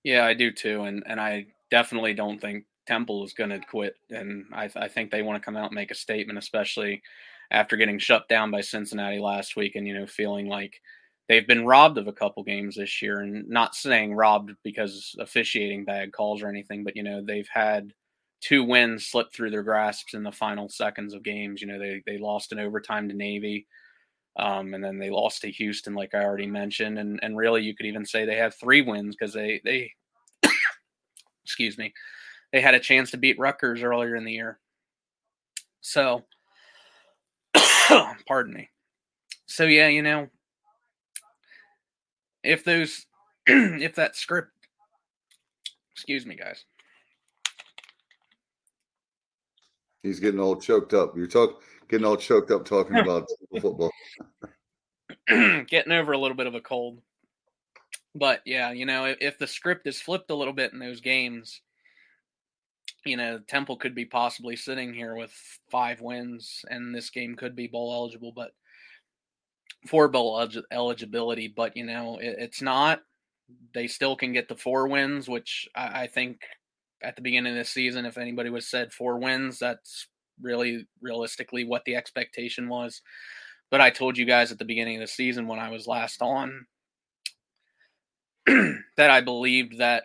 Yeah, 0.04 0.26
I 0.26 0.34
do 0.34 0.50
too, 0.50 0.82
and 0.82 1.02
and 1.06 1.20
I 1.20 1.46
definitely 1.70 2.14
don't 2.14 2.40
think 2.40 2.64
Temple 2.86 3.24
is 3.24 3.32
going 3.32 3.50
to 3.50 3.60
quit, 3.60 3.94
and 4.10 4.44
I, 4.52 4.68
I 4.76 4.88
think 4.88 5.10
they 5.10 5.22
want 5.22 5.40
to 5.40 5.44
come 5.44 5.56
out 5.56 5.70
and 5.70 5.74
make 5.74 5.90
a 5.90 5.94
statement, 5.94 6.38
especially 6.38 7.02
after 7.50 7.76
getting 7.76 7.98
shut 7.98 8.28
down 8.28 8.50
by 8.50 8.60
Cincinnati 8.62 9.18
last 9.18 9.56
week, 9.56 9.76
and 9.76 9.86
you 9.86 9.94
know 9.94 10.06
feeling 10.06 10.48
like 10.48 10.80
they've 11.32 11.46
been 11.46 11.64
robbed 11.64 11.96
of 11.96 12.08
a 12.08 12.12
couple 12.12 12.42
games 12.42 12.76
this 12.76 13.00
year, 13.00 13.20
and 13.20 13.48
not 13.48 13.74
saying 13.74 14.12
robbed 14.12 14.52
because 14.62 15.16
officiating 15.18 15.86
bad 15.86 16.12
calls 16.12 16.42
or 16.42 16.48
anything, 16.48 16.84
but 16.84 16.94
you 16.94 17.02
know 17.02 17.22
they've 17.24 17.48
had 17.50 17.94
two 18.42 18.62
wins 18.62 19.06
slip 19.06 19.32
through 19.32 19.50
their 19.50 19.62
grasps 19.62 20.12
in 20.12 20.24
the 20.24 20.30
final 20.30 20.68
seconds 20.68 21.14
of 21.14 21.22
games. 21.22 21.62
You 21.62 21.68
know 21.68 21.78
they 21.78 22.02
they 22.04 22.18
lost 22.18 22.52
in 22.52 22.58
overtime 22.58 23.08
to 23.08 23.14
Navy. 23.14 23.66
Um, 24.38 24.72
and 24.72 24.82
then 24.82 24.98
they 24.98 25.10
lost 25.10 25.42
to 25.42 25.50
Houston, 25.50 25.94
like 25.94 26.14
I 26.14 26.24
already 26.24 26.46
mentioned, 26.46 26.98
and 26.98 27.18
and 27.22 27.36
really 27.36 27.62
you 27.62 27.74
could 27.74 27.86
even 27.86 28.04
say 28.04 28.24
they 28.24 28.36
have 28.36 28.54
three 28.54 28.82
wins 28.82 29.14
because 29.14 29.34
they 29.34 29.60
they 29.64 29.92
excuse 31.44 31.78
me 31.78 31.92
they 32.52 32.60
had 32.60 32.74
a 32.74 32.80
chance 32.80 33.10
to 33.10 33.16
beat 33.16 33.38
Rutgers 33.38 33.82
earlier 33.82 34.14
in 34.14 34.24
the 34.24 34.32
year. 34.32 34.58
So, 35.80 36.24
pardon 38.28 38.54
me. 38.54 38.68
So 39.46 39.64
yeah, 39.64 39.88
you 39.88 40.02
know, 40.02 40.28
if 42.42 42.64
those, 42.64 43.06
if 43.46 43.94
that 43.96 44.16
script, 44.16 44.50
excuse 45.92 46.26
me, 46.26 46.36
guys. 46.36 46.64
He's 50.02 50.20
getting 50.20 50.40
all 50.40 50.56
choked 50.56 50.94
up. 50.94 51.16
You're 51.16 51.28
talking, 51.28 51.56
getting 51.88 52.06
all 52.06 52.16
choked 52.16 52.50
up 52.50 52.64
talking 52.64 52.96
about 52.98 53.28
football. 53.60 53.90
getting 55.28 55.92
over 55.92 56.12
a 56.12 56.18
little 56.18 56.36
bit 56.36 56.46
of 56.46 56.54
a 56.54 56.60
cold. 56.60 57.00
But 58.14 58.42
yeah, 58.44 58.72
you 58.72 58.84
know, 58.84 59.06
if, 59.06 59.18
if 59.20 59.38
the 59.38 59.46
script 59.46 59.86
is 59.86 60.00
flipped 60.00 60.30
a 60.30 60.34
little 60.34 60.52
bit 60.52 60.72
in 60.72 60.78
those 60.78 61.00
games, 61.00 61.60
you 63.04 63.16
know, 63.16 63.38
Temple 63.48 63.76
could 63.76 63.94
be 63.94 64.04
possibly 64.04 64.56
sitting 64.56 64.92
here 64.92 65.14
with 65.14 65.32
five 65.70 66.00
wins, 66.00 66.64
and 66.68 66.94
this 66.94 67.10
game 67.10 67.36
could 67.36 67.56
be 67.56 67.66
bowl 67.66 67.92
eligible, 67.92 68.32
but 68.32 68.52
for 69.86 70.08
bowl 70.08 70.48
eligibility. 70.70 71.48
But 71.48 71.76
you 71.76 71.84
know, 71.84 72.18
it, 72.18 72.36
it's 72.38 72.62
not. 72.62 73.02
They 73.74 73.86
still 73.86 74.16
can 74.16 74.32
get 74.32 74.48
the 74.48 74.56
four 74.56 74.88
wins, 74.88 75.28
which 75.28 75.68
I, 75.74 76.02
I 76.02 76.06
think 76.06 76.40
at 77.02 77.16
the 77.16 77.22
beginning 77.22 77.52
of 77.52 77.58
the 77.58 77.64
season, 77.64 78.06
if 78.06 78.16
anybody 78.18 78.50
was 78.50 78.66
said 78.68 78.92
four 78.92 79.18
wins, 79.18 79.58
that's 79.58 80.06
really 80.40 80.86
realistically 81.00 81.64
what 81.64 81.84
the 81.84 81.96
expectation 81.96 82.68
was. 82.68 83.02
But 83.70 83.80
I 83.80 83.90
told 83.90 84.18
you 84.18 84.24
guys 84.24 84.52
at 84.52 84.58
the 84.58 84.64
beginning 84.64 84.96
of 84.96 85.00
the 85.02 85.06
season 85.06 85.46
when 85.46 85.58
I 85.58 85.70
was 85.70 85.86
last 85.86 86.22
on 86.22 86.66
that 88.46 89.10
I 89.10 89.20
believed 89.20 89.78
that 89.78 90.04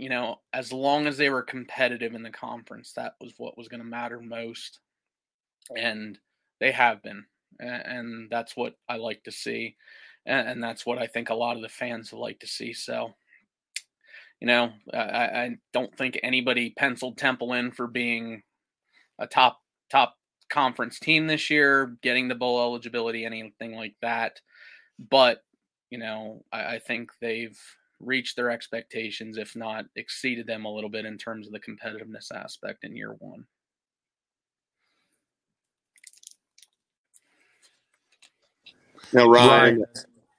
you 0.00 0.08
know, 0.08 0.36
as 0.54 0.72
long 0.72 1.06
as 1.06 1.18
they 1.18 1.28
were 1.28 1.42
competitive 1.42 2.14
in 2.14 2.22
the 2.22 2.30
conference, 2.30 2.94
that 2.94 3.16
was 3.20 3.34
what 3.36 3.58
was 3.58 3.68
going 3.68 3.82
to 3.82 3.86
matter 3.86 4.18
most. 4.18 4.78
And 5.76 6.18
they 6.58 6.72
have 6.72 7.02
been. 7.02 7.26
And 7.58 8.30
that's 8.30 8.56
what 8.56 8.74
I 8.88 8.96
like 8.96 9.24
to 9.24 9.32
see. 9.32 9.76
And 10.26 10.62
that's 10.62 10.84
what 10.84 10.98
I 10.98 11.06
think 11.06 11.30
a 11.30 11.34
lot 11.34 11.56
of 11.56 11.62
the 11.62 11.68
fans 11.68 12.12
like 12.12 12.38
to 12.40 12.46
see. 12.46 12.72
So, 12.72 13.14
you 14.40 14.46
know, 14.46 14.72
I, 14.92 14.98
I 14.98 15.50
don't 15.72 15.96
think 15.96 16.20
anybody 16.22 16.74
penciled 16.76 17.18
Temple 17.18 17.54
in 17.54 17.72
for 17.72 17.86
being 17.86 18.42
a 19.18 19.26
top, 19.26 19.60
top 19.90 20.16
conference 20.50 20.98
team 20.98 21.26
this 21.26 21.50
year, 21.50 21.96
getting 22.02 22.28
the 22.28 22.34
bowl 22.34 22.60
eligibility, 22.60 23.24
anything 23.24 23.74
like 23.74 23.94
that. 24.02 24.40
But, 25.10 25.42
you 25.90 25.98
know, 25.98 26.44
I, 26.52 26.74
I 26.74 26.78
think 26.78 27.10
they've 27.20 27.58
reached 27.98 28.36
their 28.36 28.50
expectations, 28.50 29.36
if 29.36 29.56
not 29.56 29.84
exceeded 29.96 30.46
them 30.46 30.64
a 30.64 30.72
little 30.72 30.90
bit 30.90 31.04
in 31.04 31.18
terms 31.18 31.46
of 31.46 31.52
the 31.52 31.60
competitiveness 31.60 32.32
aspect 32.34 32.84
in 32.84 32.96
year 32.96 33.14
one. 33.18 33.44
Now, 39.12 39.28
Ryan, 39.28 39.78
Ryan. 39.78 39.84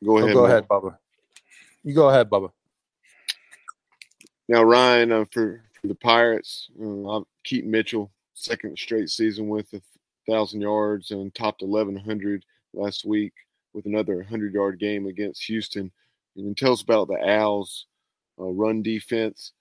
go 0.04 0.18
ahead. 0.18 0.30
Oh, 0.30 0.34
go 0.34 0.46
ahead, 0.46 0.68
Bubba. 0.68 0.98
You 1.84 1.94
go 1.94 2.10
ahead, 2.10 2.30
Bubba. 2.30 2.52
Now, 4.48 4.64
Ryan, 4.64 5.12
uh, 5.12 5.26
for, 5.32 5.64
for, 5.80 5.88
the 5.88 5.96
Pirates, 5.96 6.70
uh, 6.82 7.22
Keaton 7.44 7.72
Mitchell, 7.72 8.12
second 8.34 8.78
straight 8.78 9.10
season 9.10 9.48
with 9.48 9.74
a 9.74 9.82
thousand 10.28 10.62
yards 10.62 11.12
and 11.12 11.34
topped 11.34 11.62
1100 11.62 12.46
last 12.74 13.06
week 13.06 13.34
with 13.74 13.86
another 13.86 14.18
100 14.18 14.54
yard 14.54 14.80
game 14.80 15.08
against 15.08 15.44
Houston 15.44 15.92
and 16.36 16.58
tell 16.58 16.74
us 16.74 16.82
about 16.82 17.08
the 17.08 17.18
Owls' 17.18 17.88
uh, 18.40 18.46
run 18.46 18.82
defense 18.82 19.54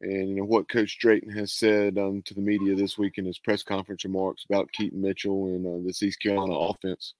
and 0.00 0.28
you 0.28 0.34
know 0.36 0.44
what 0.44 0.68
Coach 0.68 0.98
Drayton 0.98 1.30
has 1.30 1.52
said 1.52 1.98
um, 1.98 2.22
to 2.22 2.34
the 2.34 2.40
media 2.40 2.74
this 2.74 2.98
week 2.98 3.18
in 3.18 3.24
his 3.24 3.38
press 3.38 3.62
conference 3.62 4.04
remarks 4.04 4.44
about 4.48 4.70
Keaton 4.72 5.00
Mitchell 5.00 5.46
and 5.46 5.66
uh, 5.66 5.86
this 5.86 6.02
East 6.02 6.20
Carolina 6.20 6.52
offense. 6.52 7.14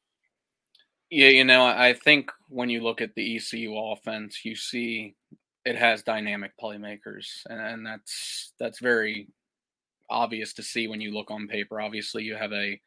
Yeah, 1.15 1.29
you 1.29 1.45
know, 1.45 1.65
I 1.65 1.93
think 1.93 2.33
when 2.49 2.69
you 2.69 2.81
look 2.83 3.01
at 3.01 3.15
the 3.15 3.37
ECU 3.37 3.77
offense, 3.79 4.45
you 4.45 4.57
see 4.57 5.15
it 5.65 5.77
has 5.77 6.03
dynamic 6.03 6.53
playmakers, 6.61 7.27
and, 7.49 7.61
and 7.61 7.87
that's 7.87 8.53
that's 8.59 8.81
very 8.81 9.29
obvious 10.11 10.55
to 10.55 10.63
see 10.63 10.89
when 10.89 11.01
you 11.01 11.13
look 11.13 11.31
on 11.31 11.49
paper. 11.49 11.81
Obviously, 11.81 12.25
you 12.25 12.37
have 12.37 12.53
a 12.53 12.81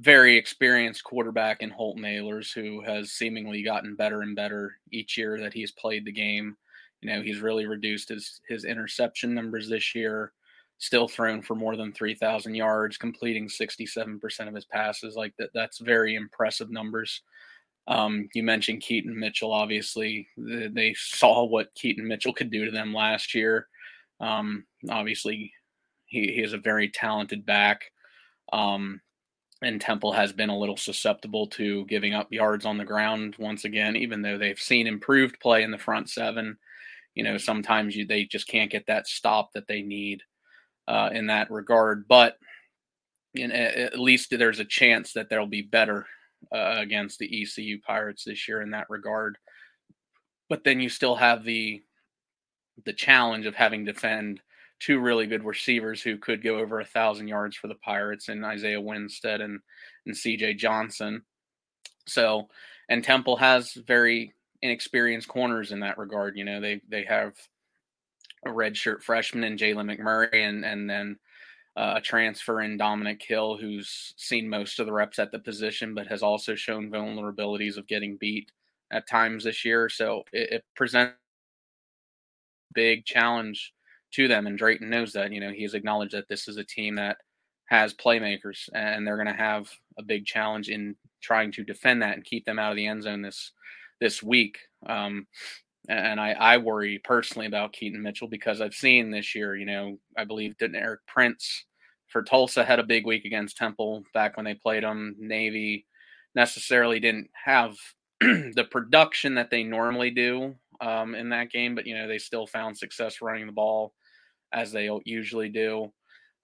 very 0.00 0.36
experienced 0.36 1.04
quarterback 1.04 1.62
in 1.62 1.70
Holton 1.70 2.04
Ahlers, 2.04 2.52
who 2.54 2.82
has 2.82 3.12
seemingly 3.12 3.62
gotten 3.62 3.96
better 3.96 4.22
and 4.22 4.36
better 4.36 4.76
each 4.92 5.18
year 5.18 5.40
that 5.40 5.54
he's 5.54 5.72
played 5.72 6.04
the 6.06 6.12
game. 6.12 6.56
You 7.02 7.10
know, 7.12 7.22
he's 7.22 7.40
really 7.40 7.66
reduced 7.66 8.10
his 8.10 8.40
his 8.48 8.64
interception 8.64 9.34
numbers 9.34 9.68
this 9.68 9.94
year. 9.94 10.32
Still 10.78 11.08
thrown 11.08 11.42
for 11.42 11.56
more 11.56 11.76
than 11.76 11.92
three 11.92 12.14
thousand 12.14 12.54
yards, 12.54 12.98
completing 12.98 13.48
sixty 13.48 13.86
seven 13.86 14.20
percent 14.20 14.48
of 14.48 14.54
his 14.54 14.66
passes. 14.66 15.16
Like 15.16 15.34
that, 15.38 15.50
that's 15.54 15.78
very 15.78 16.14
impressive 16.16 16.70
numbers. 16.70 17.22
Um, 17.88 18.28
you 18.34 18.42
mentioned 18.42 18.82
Keaton 18.82 19.18
Mitchell. 19.18 19.52
Obviously, 19.52 20.28
they 20.36 20.94
saw 20.98 21.44
what 21.44 21.74
Keaton 21.74 22.06
Mitchell 22.06 22.32
could 22.32 22.50
do 22.50 22.64
to 22.64 22.70
them 22.70 22.92
last 22.92 23.34
year. 23.34 23.68
Um, 24.20 24.64
obviously, 24.90 25.52
he, 26.06 26.32
he 26.32 26.42
is 26.42 26.52
a 26.52 26.58
very 26.58 26.88
talented 26.88 27.46
back. 27.46 27.84
Um, 28.52 29.00
and 29.62 29.80
Temple 29.80 30.12
has 30.12 30.32
been 30.32 30.50
a 30.50 30.58
little 30.58 30.76
susceptible 30.76 31.46
to 31.48 31.86
giving 31.86 32.12
up 32.12 32.32
yards 32.32 32.66
on 32.66 32.76
the 32.76 32.84
ground 32.84 33.36
once 33.38 33.64
again, 33.64 33.96
even 33.96 34.20
though 34.20 34.36
they've 34.36 34.58
seen 34.58 34.86
improved 34.86 35.40
play 35.40 35.62
in 35.62 35.70
the 35.70 35.78
front 35.78 36.10
seven. 36.10 36.58
You 37.14 37.24
know, 37.24 37.38
sometimes 37.38 37.96
you, 37.96 38.06
they 38.06 38.24
just 38.24 38.48
can't 38.48 38.70
get 38.70 38.86
that 38.86 39.06
stop 39.06 39.52
that 39.54 39.66
they 39.66 39.80
need 39.80 40.22
uh, 40.86 41.10
in 41.12 41.28
that 41.28 41.50
regard. 41.50 42.06
But 42.06 42.36
in, 43.34 43.50
at 43.52 43.98
least 43.98 44.36
there's 44.36 44.60
a 44.60 44.64
chance 44.64 45.12
that 45.14 45.30
they'll 45.30 45.46
be 45.46 45.62
better 45.62 46.06
uh, 46.52 46.76
against 46.78 47.18
the 47.18 47.42
ECU 47.42 47.80
Pirates 47.80 48.24
this 48.24 48.46
year 48.48 48.62
in 48.62 48.70
that 48.70 48.88
regard. 48.88 49.38
But 50.48 50.64
then 50.64 50.80
you 50.80 50.88
still 50.88 51.16
have 51.16 51.44
the 51.44 51.82
the 52.84 52.92
challenge 52.92 53.46
of 53.46 53.54
having 53.54 53.86
to 53.86 53.92
defend 53.92 54.40
two 54.78 55.00
really 55.00 55.26
good 55.26 55.44
receivers 55.44 56.02
who 56.02 56.18
could 56.18 56.42
go 56.42 56.58
over 56.58 56.80
a 56.80 56.84
thousand 56.84 57.28
yards 57.28 57.56
for 57.56 57.68
the 57.68 57.74
Pirates 57.76 58.28
and 58.28 58.44
Isaiah 58.44 58.80
Winstead 58.80 59.40
and 59.40 59.60
and 60.04 60.14
CJ 60.14 60.58
Johnson. 60.58 61.22
So, 62.06 62.48
and 62.88 63.02
Temple 63.02 63.36
has 63.36 63.72
very 63.72 64.34
inexperienced 64.62 65.28
corners 65.28 65.72
in 65.72 65.80
that 65.80 65.98
regard. 65.98 66.36
You 66.36 66.44
know, 66.44 66.60
they 66.60 66.80
they 66.88 67.04
have 67.04 67.34
a 68.44 68.50
redshirt 68.50 69.02
freshman 69.02 69.44
in 69.44 69.56
Jalen 69.56 69.98
McMurray, 69.98 70.34
and 70.34 70.64
and 70.64 70.88
then 70.88 71.18
uh, 71.76 71.94
a 71.96 72.00
transfer 72.00 72.62
in 72.62 72.76
Dominic 72.76 73.22
Hill, 73.22 73.56
who's 73.56 74.14
seen 74.16 74.48
most 74.48 74.80
of 74.80 74.86
the 74.86 74.92
reps 74.92 75.18
at 75.18 75.30
the 75.30 75.38
position, 75.38 75.94
but 75.94 76.06
has 76.06 76.22
also 76.22 76.54
shown 76.54 76.90
vulnerabilities 76.90 77.76
of 77.76 77.86
getting 77.86 78.16
beat 78.16 78.50
at 78.90 79.08
times 79.08 79.44
this 79.44 79.64
year. 79.64 79.88
So 79.88 80.24
it, 80.32 80.52
it 80.52 80.64
presents 80.74 81.12
a 81.12 82.74
big 82.74 83.04
challenge 83.04 83.74
to 84.12 84.26
them. 84.26 84.46
And 84.46 84.56
Drayton 84.56 84.88
knows 84.88 85.12
that. 85.12 85.32
You 85.32 85.40
know, 85.40 85.50
he 85.50 85.62
has 85.62 85.74
acknowledged 85.74 86.14
that 86.14 86.28
this 86.28 86.48
is 86.48 86.56
a 86.56 86.64
team 86.64 86.94
that 86.96 87.18
has 87.66 87.92
playmakers, 87.92 88.68
and 88.74 89.06
they're 89.06 89.16
going 89.16 89.26
to 89.26 89.34
have 89.34 89.68
a 89.98 90.02
big 90.02 90.24
challenge 90.24 90.68
in 90.68 90.94
trying 91.20 91.50
to 91.52 91.64
defend 91.64 92.00
that 92.00 92.14
and 92.14 92.24
keep 92.24 92.44
them 92.44 92.58
out 92.58 92.70
of 92.70 92.76
the 92.76 92.86
end 92.86 93.02
zone 93.02 93.22
this 93.22 93.52
this 94.00 94.22
week. 94.22 94.58
Um, 94.86 95.26
and 95.88 96.20
I, 96.20 96.32
I 96.32 96.58
worry 96.58 97.00
personally 97.04 97.46
about 97.46 97.72
Keaton 97.72 98.02
Mitchell 98.02 98.28
because 98.28 98.60
I've 98.60 98.74
seen 98.74 99.10
this 99.10 99.34
year, 99.34 99.56
you 99.56 99.66
know, 99.66 99.98
I 100.16 100.24
believe 100.24 100.56
didn't 100.58 100.76
Eric 100.76 101.00
Prince 101.06 101.64
for 102.08 102.22
Tulsa 102.22 102.64
had 102.64 102.78
a 102.78 102.84
big 102.84 103.06
week 103.06 103.24
against 103.24 103.56
Temple 103.56 104.02
back 104.14 104.36
when 104.36 104.44
they 104.44 104.54
played 104.54 104.82
them. 104.82 105.14
Navy 105.18 105.86
necessarily 106.34 107.00
didn't 107.00 107.30
have 107.44 107.76
the 108.20 108.66
production 108.70 109.34
that 109.34 109.50
they 109.50 109.62
normally 109.62 110.10
do 110.10 110.54
um, 110.80 111.14
in 111.14 111.28
that 111.30 111.50
game, 111.50 111.74
but 111.74 111.86
you 111.86 111.96
know 111.96 112.08
they 112.08 112.18
still 112.18 112.46
found 112.46 112.76
success 112.76 113.20
running 113.20 113.46
the 113.46 113.52
ball 113.52 113.92
as 114.52 114.72
they 114.72 114.88
usually 115.04 115.48
do. 115.48 115.92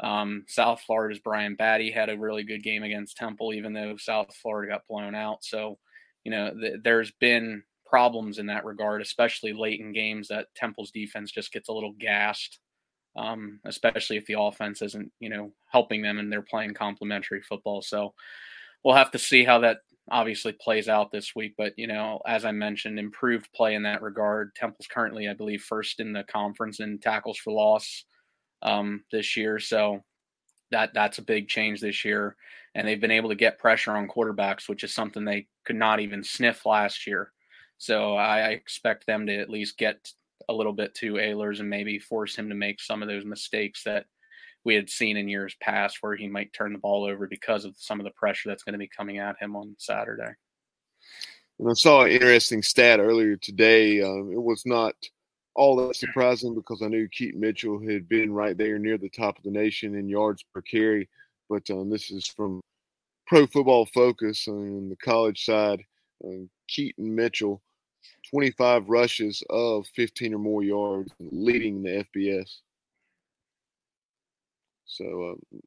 Um, 0.00 0.44
South 0.48 0.80
Florida's 0.80 1.20
Brian 1.20 1.56
Battie 1.56 1.92
had 1.92 2.10
a 2.10 2.18
really 2.18 2.42
good 2.42 2.62
game 2.62 2.82
against 2.82 3.16
Temple, 3.16 3.54
even 3.54 3.72
though 3.72 3.96
South 3.96 4.34
Florida 4.42 4.72
got 4.72 4.86
blown 4.88 5.14
out. 5.14 5.44
So, 5.44 5.78
you 6.24 6.32
know, 6.32 6.52
th- 6.58 6.80
there's 6.82 7.12
been 7.20 7.62
problems 7.92 8.38
in 8.38 8.46
that 8.46 8.64
regard, 8.64 9.02
especially 9.02 9.52
late 9.52 9.80
in 9.80 9.92
games 9.92 10.26
that 10.28 10.46
Temple's 10.54 10.90
defense 10.90 11.30
just 11.30 11.52
gets 11.52 11.68
a 11.68 11.72
little 11.72 11.92
gassed, 11.98 12.58
um, 13.16 13.60
especially 13.66 14.16
if 14.16 14.24
the 14.24 14.40
offense 14.40 14.80
isn't, 14.80 15.12
you 15.20 15.28
know, 15.28 15.52
helping 15.70 16.00
them 16.00 16.18
and 16.18 16.32
they're 16.32 16.40
playing 16.40 16.72
complementary 16.72 17.42
football. 17.42 17.82
So 17.82 18.14
we'll 18.82 18.94
have 18.94 19.10
to 19.10 19.18
see 19.18 19.44
how 19.44 19.58
that 19.58 19.80
obviously 20.10 20.52
plays 20.52 20.88
out 20.88 21.12
this 21.12 21.36
week. 21.36 21.52
But, 21.58 21.74
you 21.76 21.86
know, 21.86 22.22
as 22.26 22.46
I 22.46 22.52
mentioned, 22.52 22.98
improved 22.98 23.52
play 23.52 23.74
in 23.74 23.82
that 23.82 24.00
regard. 24.00 24.54
Temple's 24.54 24.86
currently, 24.86 25.28
I 25.28 25.34
believe, 25.34 25.62
first 25.62 26.00
in 26.00 26.14
the 26.14 26.24
conference 26.24 26.80
in 26.80 26.98
tackles 26.98 27.36
for 27.36 27.52
loss 27.52 28.06
um, 28.62 29.04
this 29.12 29.36
year. 29.36 29.58
So 29.58 30.02
that 30.70 30.94
that's 30.94 31.18
a 31.18 31.22
big 31.22 31.46
change 31.46 31.82
this 31.82 32.06
year. 32.06 32.36
And 32.74 32.88
they've 32.88 32.98
been 32.98 33.10
able 33.10 33.28
to 33.28 33.34
get 33.34 33.58
pressure 33.58 33.92
on 33.92 34.08
quarterbacks, 34.08 34.66
which 34.66 34.82
is 34.82 34.94
something 34.94 35.26
they 35.26 35.46
could 35.66 35.76
not 35.76 36.00
even 36.00 36.24
sniff 36.24 36.64
last 36.64 37.06
year. 37.06 37.32
So 37.82 38.14
I 38.14 38.50
expect 38.50 39.08
them 39.08 39.26
to 39.26 39.36
at 39.36 39.50
least 39.50 39.76
get 39.76 40.08
a 40.48 40.52
little 40.52 40.72
bit 40.72 40.94
to 40.94 41.14
Ahlers 41.14 41.58
and 41.58 41.68
maybe 41.68 41.98
force 41.98 42.36
him 42.36 42.48
to 42.48 42.54
make 42.54 42.80
some 42.80 43.02
of 43.02 43.08
those 43.08 43.24
mistakes 43.24 43.82
that 43.82 44.06
we 44.62 44.76
had 44.76 44.88
seen 44.88 45.16
in 45.16 45.26
years 45.26 45.56
past 45.60 45.98
where 46.00 46.14
he 46.14 46.28
might 46.28 46.52
turn 46.52 46.74
the 46.74 46.78
ball 46.78 47.02
over 47.02 47.26
because 47.26 47.64
of 47.64 47.74
some 47.76 47.98
of 47.98 48.04
the 48.04 48.12
pressure 48.12 48.48
that's 48.48 48.62
going 48.62 48.74
to 48.74 48.78
be 48.78 48.86
coming 48.96 49.18
at 49.18 49.34
him 49.40 49.56
on 49.56 49.74
Saturday. 49.78 50.30
And 51.58 51.68
I 51.68 51.72
saw 51.72 52.04
an 52.04 52.12
interesting 52.12 52.62
stat 52.62 53.00
earlier 53.00 53.34
today. 53.34 54.00
Um, 54.00 54.30
it 54.32 54.40
was 54.40 54.62
not 54.64 54.94
all 55.56 55.74
that 55.74 55.96
surprising 55.96 56.54
because 56.54 56.82
I 56.82 56.86
knew 56.86 57.08
Keaton 57.08 57.40
Mitchell 57.40 57.80
had 57.84 58.08
been 58.08 58.32
right 58.32 58.56
there 58.56 58.78
near 58.78 58.96
the 58.96 59.10
top 59.10 59.38
of 59.38 59.42
the 59.42 59.50
nation 59.50 59.96
in 59.96 60.08
yards 60.08 60.44
per 60.54 60.62
carry. 60.62 61.08
But 61.50 61.68
um, 61.68 61.90
this 61.90 62.12
is 62.12 62.28
from 62.28 62.60
Pro 63.26 63.48
Football 63.48 63.86
Focus 63.86 64.46
on 64.46 64.88
the 64.88 64.96
college 65.02 65.44
side. 65.44 65.82
Uh, 66.24 66.46
Keaton 66.68 67.12
Mitchell 67.12 67.60
25 68.30 68.88
rushes 68.88 69.42
of 69.50 69.86
15 69.94 70.34
or 70.34 70.38
more 70.38 70.62
yards, 70.62 71.12
leading 71.20 71.82
the 71.82 72.04
FBS. 72.14 72.58
So 74.86 75.36
uh, 75.54 75.58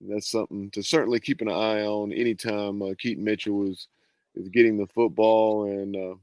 that's 0.00 0.30
something 0.30 0.70
to 0.72 0.82
certainly 0.82 1.20
keep 1.20 1.40
an 1.40 1.48
eye 1.48 1.82
on 1.82 2.12
anytime 2.12 2.82
uh, 2.82 2.94
Keaton 2.98 3.24
Mitchell 3.24 3.70
is 3.70 3.88
is 4.34 4.48
getting 4.50 4.76
the 4.76 4.86
football, 4.86 5.64
and 5.64 5.96
uh, 5.96 6.14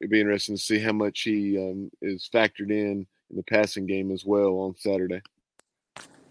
it'd 0.00 0.10
be 0.10 0.20
interesting 0.20 0.56
to 0.56 0.62
see 0.62 0.78
how 0.78 0.92
much 0.92 1.22
he 1.22 1.56
um, 1.56 1.90
is 2.02 2.28
factored 2.32 2.70
in 2.70 3.06
in 3.30 3.36
the 3.36 3.42
passing 3.44 3.86
game 3.86 4.10
as 4.10 4.24
well 4.24 4.58
on 4.58 4.76
Saturday. 4.76 5.22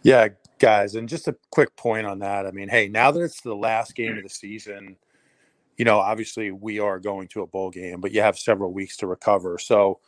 Yeah, 0.03 0.29
guys, 0.59 0.95
and 0.95 1.09
just 1.09 1.27
a 1.27 1.35
quick 1.49 1.75
point 1.75 2.05
on 2.05 2.19
that. 2.19 2.45
I 2.45 2.51
mean, 2.51 2.69
hey, 2.69 2.87
now 2.87 3.11
that 3.11 3.21
it's 3.21 3.41
the 3.41 3.55
last 3.55 3.95
game 3.95 4.17
of 4.17 4.23
the 4.23 4.29
season 4.29 4.95
you 5.77 5.85
know, 5.85 5.99
obviously 5.99 6.51
we 6.51 6.79
are 6.79 6.99
going 6.99 7.27
to 7.29 7.41
a 7.41 7.47
bowl 7.47 7.69
game, 7.69 8.01
but 8.01 8.11
you 8.11 8.21
have 8.21 8.37
several 8.37 8.73
weeks 8.73 8.97
to 8.97 9.07
recover. 9.07 9.57
So, 9.57 9.99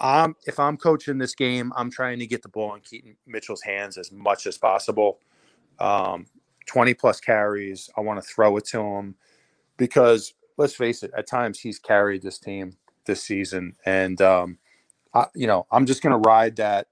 um, 0.00 0.34
if 0.46 0.58
I'm 0.58 0.76
coaching 0.76 1.18
this 1.18 1.34
game, 1.34 1.72
I'm 1.76 1.90
trying 1.90 2.18
to 2.20 2.26
get 2.26 2.42
the 2.42 2.48
ball 2.48 2.74
in 2.74 2.80
Keaton 2.80 3.16
Mitchell's 3.26 3.62
hands 3.62 3.98
as 3.98 4.10
much 4.10 4.46
as 4.46 4.56
possible. 4.56 5.18
Um, 5.78 6.26
20 6.66 6.94
plus 6.94 7.20
carries. 7.20 7.90
I 7.96 8.00
want 8.00 8.22
to 8.22 8.26
throw 8.26 8.56
it 8.56 8.64
to 8.66 8.80
him 8.80 9.14
because 9.76 10.34
let's 10.56 10.74
face 10.74 11.02
it, 11.02 11.10
at 11.16 11.26
times 11.26 11.58
he's 11.58 11.78
carried 11.78 12.22
this 12.22 12.38
team 12.38 12.76
this 13.06 13.22
season, 13.22 13.74
and 13.86 14.20
um, 14.20 14.58
I, 15.14 15.26
you 15.34 15.46
know, 15.46 15.66
I'm 15.72 15.86
just 15.86 16.02
going 16.02 16.12
to 16.12 16.28
ride 16.28 16.56
that, 16.56 16.88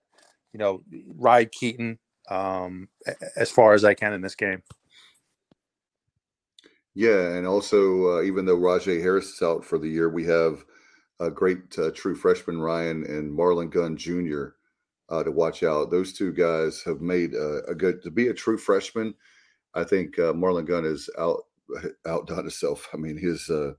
you 0.52 0.58
know, 0.58 0.82
ride 1.16 1.52
Keaton 1.52 1.98
um, 2.30 2.88
as 3.36 3.50
far 3.50 3.74
as 3.74 3.84
I 3.84 3.94
can 3.94 4.12
in 4.12 4.22
this 4.22 4.34
game. 4.34 4.62
Yeah, 6.98 7.36
and 7.36 7.46
also 7.46 8.18
uh, 8.18 8.22
even 8.22 8.44
though 8.44 8.58
Rahjai 8.58 9.00
Harris 9.00 9.32
is 9.32 9.40
out 9.40 9.64
for 9.64 9.78
the 9.78 9.88
year, 9.88 10.08
we 10.08 10.24
have 10.24 10.64
a 11.20 11.30
great 11.30 11.78
uh, 11.78 11.92
true 11.92 12.16
freshman 12.16 12.60
Ryan 12.60 13.04
and 13.04 13.30
Marlon 13.30 13.70
Gunn 13.70 13.96
Jr. 13.96 14.46
Uh, 15.08 15.22
to 15.22 15.30
watch 15.30 15.62
out. 15.62 15.92
Those 15.92 16.12
two 16.12 16.32
guys 16.32 16.82
have 16.82 17.00
made 17.00 17.34
a, 17.34 17.72
good 17.72 18.02
to 18.02 18.10
be 18.10 18.26
a 18.26 18.34
true 18.34 18.58
freshman. 18.58 19.14
I 19.74 19.84
think 19.84 20.18
uh, 20.18 20.32
Marlon 20.32 20.66
Gunn 20.66 20.84
is 20.84 21.08
out 21.20 21.44
outdone 22.08 22.38
himself. 22.38 22.88
I 22.92 22.96
mean, 22.96 23.16
his 23.16 23.48
uh, 23.48 23.74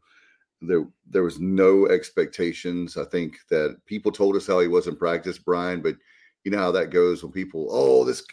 there 0.62 0.88
there 1.10 1.23
was 1.23 1.41
no 1.41 1.88
expectations. 1.89 2.95
I 2.95 3.03
think 3.03 3.36
that 3.49 3.82
people 3.86 4.13
told 4.13 4.38
us 4.38 4.47
how 4.47 4.62
he 4.62 4.69
was 4.69 4.88
in 4.88 4.95
practice, 4.95 5.38
Brian, 5.38 5.82
but 5.82 5.95
you 6.45 6.51
know 6.51 6.60
how 6.60 6.71
that 6.71 6.89
goes 6.89 7.21
when 7.21 7.34
people, 7.34 7.67
oh, 7.69 8.05
this 8.05 8.23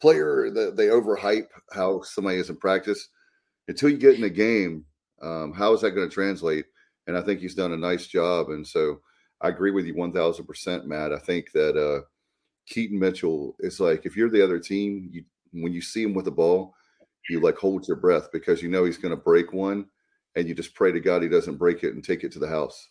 player, 0.00 0.52
they 0.52 0.86
overhype 0.86 1.48
how 1.72 2.02
somebody 2.02 2.36
is 2.36 2.48
in 2.48 2.56
practice 2.58 3.08
until 3.68 3.88
you 3.88 3.96
get 3.96 4.14
in 4.14 4.20
the 4.20 4.30
game, 4.30 4.84
um, 5.22 5.52
how 5.52 5.72
is 5.72 5.80
that 5.80 5.92
going 5.92 6.08
to 6.08 6.14
translate? 6.14 6.66
And 7.06 7.16
I 7.16 7.22
think 7.22 7.40
he's 7.40 7.54
done 7.54 7.72
a 7.72 7.76
nice 7.76 8.06
job. 8.06 8.50
And 8.50 8.66
so 8.66 9.00
I 9.40 9.48
agree 9.48 9.70
with 9.70 9.86
you 9.86 9.94
1000%, 9.94 10.84
Matt. 10.84 11.12
I 11.12 11.18
think 11.18 11.52
that 11.52 11.76
uh, 11.76 12.04
Keaton 12.66 12.98
Mitchell 12.98 13.56
is 13.60 13.80
like, 13.80 14.06
if 14.06 14.16
you're 14.16 14.30
the 14.30 14.42
other 14.42 14.58
team, 14.58 15.08
you, 15.12 15.24
when 15.52 15.72
you 15.72 15.80
see 15.80 16.02
him 16.02 16.14
with 16.14 16.24
the 16.24 16.30
ball, 16.30 16.74
you 17.28 17.40
like 17.40 17.56
hold 17.56 17.88
your 17.88 17.96
breath 17.96 18.28
because 18.32 18.62
you 18.62 18.68
know 18.68 18.84
he's 18.84 18.98
going 18.98 19.14
to 19.14 19.20
break 19.20 19.52
one 19.52 19.86
and 20.36 20.48
you 20.48 20.54
just 20.54 20.74
pray 20.74 20.92
to 20.92 21.00
God 21.00 21.22
he 21.22 21.28
doesn't 21.28 21.56
break 21.56 21.82
it 21.82 21.94
and 21.94 22.04
take 22.04 22.22
it 22.22 22.32
to 22.32 22.38
the 22.38 22.48
house. 22.48 22.88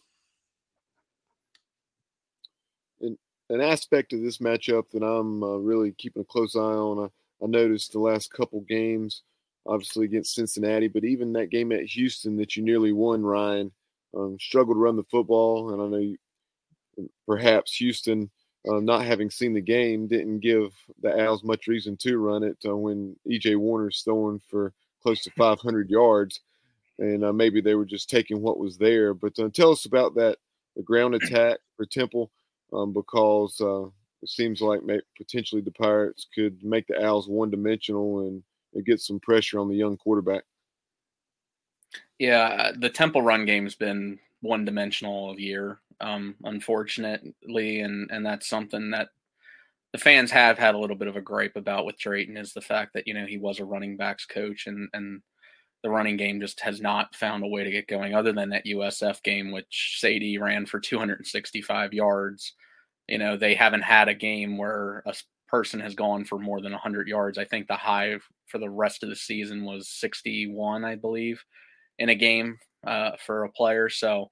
An 3.48 3.62
aspect 3.62 4.12
of 4.12 4.22
this 4.22 4.40
matchup 4.40 4.90
that 4.92 5.04
I'm 5.04 5.44
uh, 5.44 5.58
really 5.58 5.92
keeping 5.92 6.24
a 6.24 6.26
close 6.26 6.56
eye 6.56 6.60
on, 6.60 7.06
I, 7.06 7.46
I 7.46 7.48
noticed 7.48 7.92
the 7.92 8.00
last 8.00 8.34
couple 8.34 8.62
games– 8.62 9.22
obviously 9.68 10.06
against 10.06 10.36
Cincinnati, 10.36 10.88
but 10.88 11.04
even 11.04 11.34
that 11.34 11.50
game 11.50 11.72
at 11.72 11.84
Houston 11.84 12.38
that 12.38 12.56
you 12.56 12.64
nearly 12.64 12.92
won, 12.92 13.24
Ryan, 13.24 13.72
um, 14.16 14.38
struggled 14.40 14.76
to 14.76 14.80
run 14.80 14.96
the 14.96 15.04
football. 15.04 15.74
And 15.74 15.82
I 15.82 15.88
know 15.88 15.98
you, 15.98 16.18
perhaps 17.28 17.76
Houston, 17.78 18.30
uh, 18.68 18.80
not 18.80 19.06
having 19.06 19.30
seen 19.30 19.54
the 19.54 19.62
game, 19.62 20.08
didn't 20.08 20.40
give 20.40 20.72
the 21.02 21.20
Owls 21.20 21.44
much 21.44 21.68
reason 21.68 21.98
to 21.98 22.18
run 22.18 22.44
it 22.44 22.58
uh, 22.66 22.76
when 22.76 23.16
EJ 23.30 23.58
Warner's 23.58 24.02
throwing 24.04 24.42
for 24.50 24.74
close 25.04 25.22
to 25.24 25.32
500 25.32 25.90
yards. 25.90 26.42
And 26.98 27.26
uh, 27.26 27.34
maybe 27.34 27.60
they 27.60 27.76
were 27.76 27.86
just 27.86 28.10
taking 28.10 28.42
what 28.42 28.60
was 28.60 28.78
there. 28.78 29.14
But 29.14 29.38
uh, 29.38 29.50
tell 29.54 29.72
us 29.72 29.86
about 29.86 30.16
that 30.16 30.38
the 30.76 30.84
ground 30.84 31.16
attack 31.24 31.60
for 31.76 31.86
Temple 31.86 32.32
um, 32.74 32.94
because 32.94 33.60
uh, 33.62 33.86
it 34.22 34.30
seems 34.30 34.62
like 34.62 34.82
potentially 35.18 35.62
the 35.62 35.72
Pirates 35.72 36.28
could 36.34 36.64
make 36.64 36.88
the 36.88 37.04
Owls 37.04 37.28
one 37.28 37.50
dimensional 37.50 38.28
and 38.28 38.44
get 38.82 39.00
some 39.00 39.20
pressure 39.20 39.60
on 39.60 39.70
the 39.70 39.76
young 39.76 39.98
quarterback. 39.98 40.44
Yeah, 42.20 42.72
the 42.78 42.90
Temple 42.90 43.22
run 43.22 43.46
game's 43.46 43.76
been 43.76 44.20
one 44.42 44.66
dimensional 44.66 45.14
all 45.14 45.40
year, 45.40 45.80
um, 46.00 46.36
unfortunately, 46.44 47.82
and 47.82 48.10
and 48.12 48.26
that's 48.26 48.48
something 48.48 48.92
that 48.92 49.10
the 49.92 50.00
fans 50.00 50.32
have 50.32 50.58
had 50.58 50.76
a 50.76 50.78
little 50.78 50.96
bit 50.96 51.08
of 51.08 51.16
a 51.16 51.22
gripe 51.22 51.56
about 51.56 51.86
with 51.86 51.98
Drayton 51.98 52.38
is 52.38 52.54
the 52.54 52.62
fact 52.62 52.94
that 52.94 53.08
you 53.08 53.14
know 53.14 53.26
he 53.26 53.38
was 53.38 53.60
a 53.60 53.66
running 53.66 53.98
backs 53.98 54.26
coach 54.26 54.68
and 54.68 54.90
and 54.94 55.22
the 55.84 55.90
running 55.90 56.18
game 56.18 56.42
just 56.42 56.60
has 56.62 56.82
not 56.82 57.16
found 57.16 57.44
a 57.44 57.48
way 57.48 57.64
to 57.64 57.70
get 57.72 57.88
going 57.88 58.16
other 58.16 58.34
than 58.34 58.50
that 58.50 58.66
USF 58.66 59.22
game 59.24 59.52
which 59.52 60.00
Saydee 60.02 60.40
ran 60.40 60.66
for 60.66 60.80
265 60.80 61.94
yards. 61.94 62.54
You 63.08 63.20
know, 63.20 63.38
they 63.38 63.54
haven't 63.54 63.84
had 63.84 64.10
a 64.10 64.16
game 64.16 64.58
where 64.58 65.04
a 65.06 65.14
person 65.48 65.80
has 65.80 65.96
gone 65.96 66.26
for 66.26 66.40
more 66.40 66.62
than 66.62 66.72
100 66.72 67.08
yards. 67.08 67.38
I 67.38 67.46
think 67.46 67.68
the 67.68 67.76
high 67.76 68.18
for 68.48 68.58
the 68.58 68.70
rest 68.70 69.04
of 69.04 69.10
the 69.10 69.16
season 69.16 69.66
was 69.66 69.90
61, 69.90 70.84
I 70.84 70.96
believe, 70.96 71.44
in 72.00 72.10
a 72.10 72.16
game 72.16 72.58
uh, 72.86 73.12
for 73.26 73.44
a 73.44 73.52
player. 73.52 73.90
So, 73.90 74.30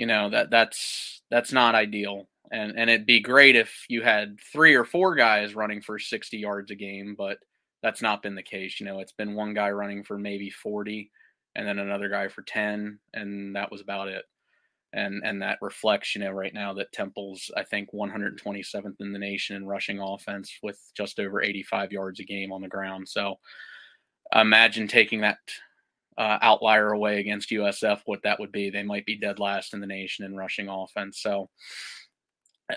you 0.00 0.06
know 0.06 0.30
that 0.30 0.48
that's 0.50 1.20
that's 1.30 1.52
not 1.52 1.74
ideal. 1.74 2.26
And 2.50 2.72
and 2.78 2.88
it'd 2.88 3.06
be 3.06 3.20
great 3.20 3.54
if 3.54 3.84
you 3.90 4.00
had 4.00 4.38
three 4.50 4.74
or 4.74 4.84
four 4.84 5.14
guys 5.14 5.54
running 5.54 5.82
for 5.82 5.98
60 5.98 6.38
yards 6.38 6.70
a 6.70 6.74
game, 6.74 7.14
but 7.18 7.36
that's 7.82 8.00
not 8.00 8.22
been 8.22 8.34
the 8.34 8.42
case. 8.42 8.80
You 8.80 8.86
know, 8.86 9.00
it's 9.00 9.12
been 9.12 9.34
one 9.34 9.52
guy 9.52 9.70
running 9.70 10.02
for 10.02 10.16
maybe 10.16 10.48
40 10.48 11.10
and 11.54 11.68
then 11.68 11.78
another 11.78 12.08
guy 12.08 12.28
for 12.28 12.42
10 12.42 12.98
and 13.12 13.56
that 13.56 13.70
was 13.70 13.82
about 13.82 14.08
it. 14.08 14.24
And 14.92 15.22
and 15.24 15.40
that 15.42 15.58
reflects, 15.60 16.14
you 16.14 16.20
know, 16.20 16.32
right 16.32 16.52
now 16.52 16.72
that 16.74 16.92
Temple's 16.92 17.50
I 17.56 17.62
think 17.62 17.92
127th 17.92 18.96
in 19.00 19.12
the 19.12 19.18
nation 19.18 19.56
in 19.56 19.66
rushing 19.66 20.00
offense 20.00 20.52
with 20.62 20.80
just 20.96 21.20
over 21.20 21.42
85 21.42 21.92
yards 21.92 22.20
a 22.20 22.24
game 22.24 22.52
on 22.52 22.60
the 22.60 22.68
ground. 22.68 23.08
So 23.08 23.38
imagine 24.34 24.88
taking 24.88 25.20
that 25.20 25.38
uh, 26.18 26.38
outlier 26.42 26.90
away 26.90 27.18
against 27.20 27.50
USF, 27.50 28.00
what 28.04 28.22
that 28.24 28.38
would 28.40 28.52
be. 28.52 28.68
They 28.68 28.82
might 28.82 29.06
be 29.06 29.16
dead 29.16 29.38
last 29.38 29.74
in 29.74 29.80
the 29.80 29.86
nation 29.86 30.24
in 30.24 30.36
rushing 30.36 30.68
offense. 30.68 31.20
So 31.22 31.48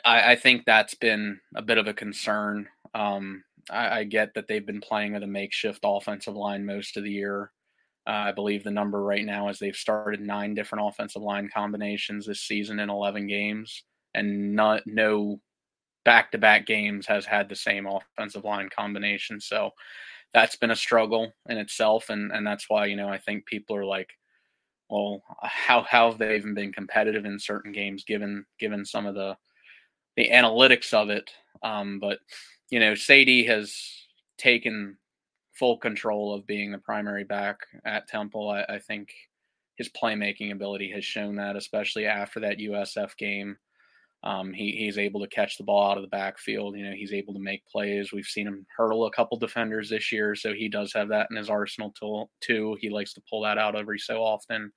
I, 0.05 0.31
I 0.31 0.35
think 0.35 0.63
that's 0.65 0.95
been 0.95 1.39
a 1.55 1.61
bit 1.61 1.77
of 1.77 1.87
a 1.87 1.93
concern. 1.93 2.67
Um, 2.95 3.43
I, 3.69 3.99
I, 3.99 4.03
get 4.03 4.33
that 4.35 4.47
they've 4.47 4.65
been 4.65 4.81
playing 4.81 5.13
with 5.13 5.23
a 5.23 5.27
makeshift 5.27 5.79
offensive 5.83 6.35
line 6.35 6.65
most 6.65 6.95
of 6.95 7.03
the 7.03 7.11
year. 7.11 7.51
Uh, 8.05 8.11
I 8.27 8.31
believe 8.33 8.63
the 8.63 8.71
number 8.71 9.01
right 9.01 9.25
now 9.25 9.49
is 9.49 9.59
they've 9.59 9.75
started 9.75 10.19
nine 10.19 10.53
different 10.53 10.87
offensive 10.87 11.21
line 11.21 11.49
combinations 11.53 12.25
this 12.25 12.41
season 12.41 12.79
in 12.79 12.89
11 12.89 13.27
games, 13.27 13.83
and 14.13 14.53
not 14.55 14.83
no 14.85 15.39
back-to-back 16.05 16.65
games 16.65 17.07
has 17.07 17.25
had 17.25 17.47
the 17.49 17.55
same 17.55 17.87
offensive 17.87 18.43
line 18.43 18.69
combination. 18.75 19.39
So 19.39 19.71
that's 20.33 20.55
been 20.55 20.71
a 20.71 20.75
struggle 20.75 21.31
in 21.49 21.57
itself, 21.57 22.09
and 22.09 22.31
and 22.31 22.45
that's 22.45 22.65
why 22.69 22.85
you 22.87 22.95
know 22.95 23.07
I 23.09 23.19
think 23.19 23.45
people 23.45 23.75
are 23.75 23.85
like, 23.85 24.09
well, 24.89 25.23
how 25.43 25.83
how 25.83 26.09
have 26.11 26.19
they 26.19 26.35
even 26.35 26.53
been 26.53 26.73
competitive 26.73 27.25
in 27.25 27.39
certain 27.39 27.71
games 27.71 28.03
given 28.03 28.45
given 28.59 28.85
some 28.85 29.05
of 29.05 29.15
the 29.15 29.37
the 30.17 30.29
analytics 30.29 30.93
of 30.93 31.09
it? 31.09 31.31
Um, 31.63 31.99
but 31.99 32.19
you 32.69 32.79
know, 32.79 32.93
Saydee 32.93 33.47
has 33.47 33.75
taken 34.37 34.97
full 35.63 35.77
control 35.77 36.33
of 36.33 36.45
being 36.45 36.73
the 36.73 36.77
primary 36.77 37.23
back 37.23 37.57
at 37.85 38.05
Temple. 38.05 38.49
I, 38.49 38.65
I 38.67 38.79
think 38.79 39.13
his 39.77 39.87
playmaking 39.87 40.51
ability 40.51 40.91
has 40.91 41.05
shown 41.05 41.37
that, 41.37 41.55
especially 41.55 42.05
after 42.05 42.41
that 42.41 42.57
USF 42.57 43.15
game. 43.15 43.55
Um, 44.23 44.51
he, 44.51 44.73
he's 44.73 44.97
able 44.97 45.21
to 45.21 45.27
catch 45.29 45.57
the 45.57 45.63
ball 45.63 45.89
out 45.89 45.95
of 45.95 46.03
the 46.03 46.09
backfield. 46.09 46.75
You 46.75 46.83
know, 46.83 46.91
he's 46.93 47.13
able 47.13 47.33
to 47.33 47.39
make 47.39 47.65
plays. 47.65 48.11
We've 48.11 48.25
seen 48.25 48.45
him 48.45 48.65
hurdle 48.75 49.05
a 49.05 49.11
couple 49.11 49.37
defenders 49.37 49.89
this 49.89 50.11
year, 50.11 50.35
so 50.35 50.51
he 50.51 50.67
does 50.67 50.91
have 50.91 51.07
that 51.07 51.27
in 51.31 51.37
his 51.37 51.49
arsenal 51.49 51.93
tool, 51.97 52.29
too. 52.41 52.77
He 52.81 52.89
likes 52.89 53.13
to 53.13 53.23
pull 53.29 53.43
that 53.43 53.57
out 53.57 53.77
every 53.77 53.99
so 53.99 54.17
often. 54.17 54.69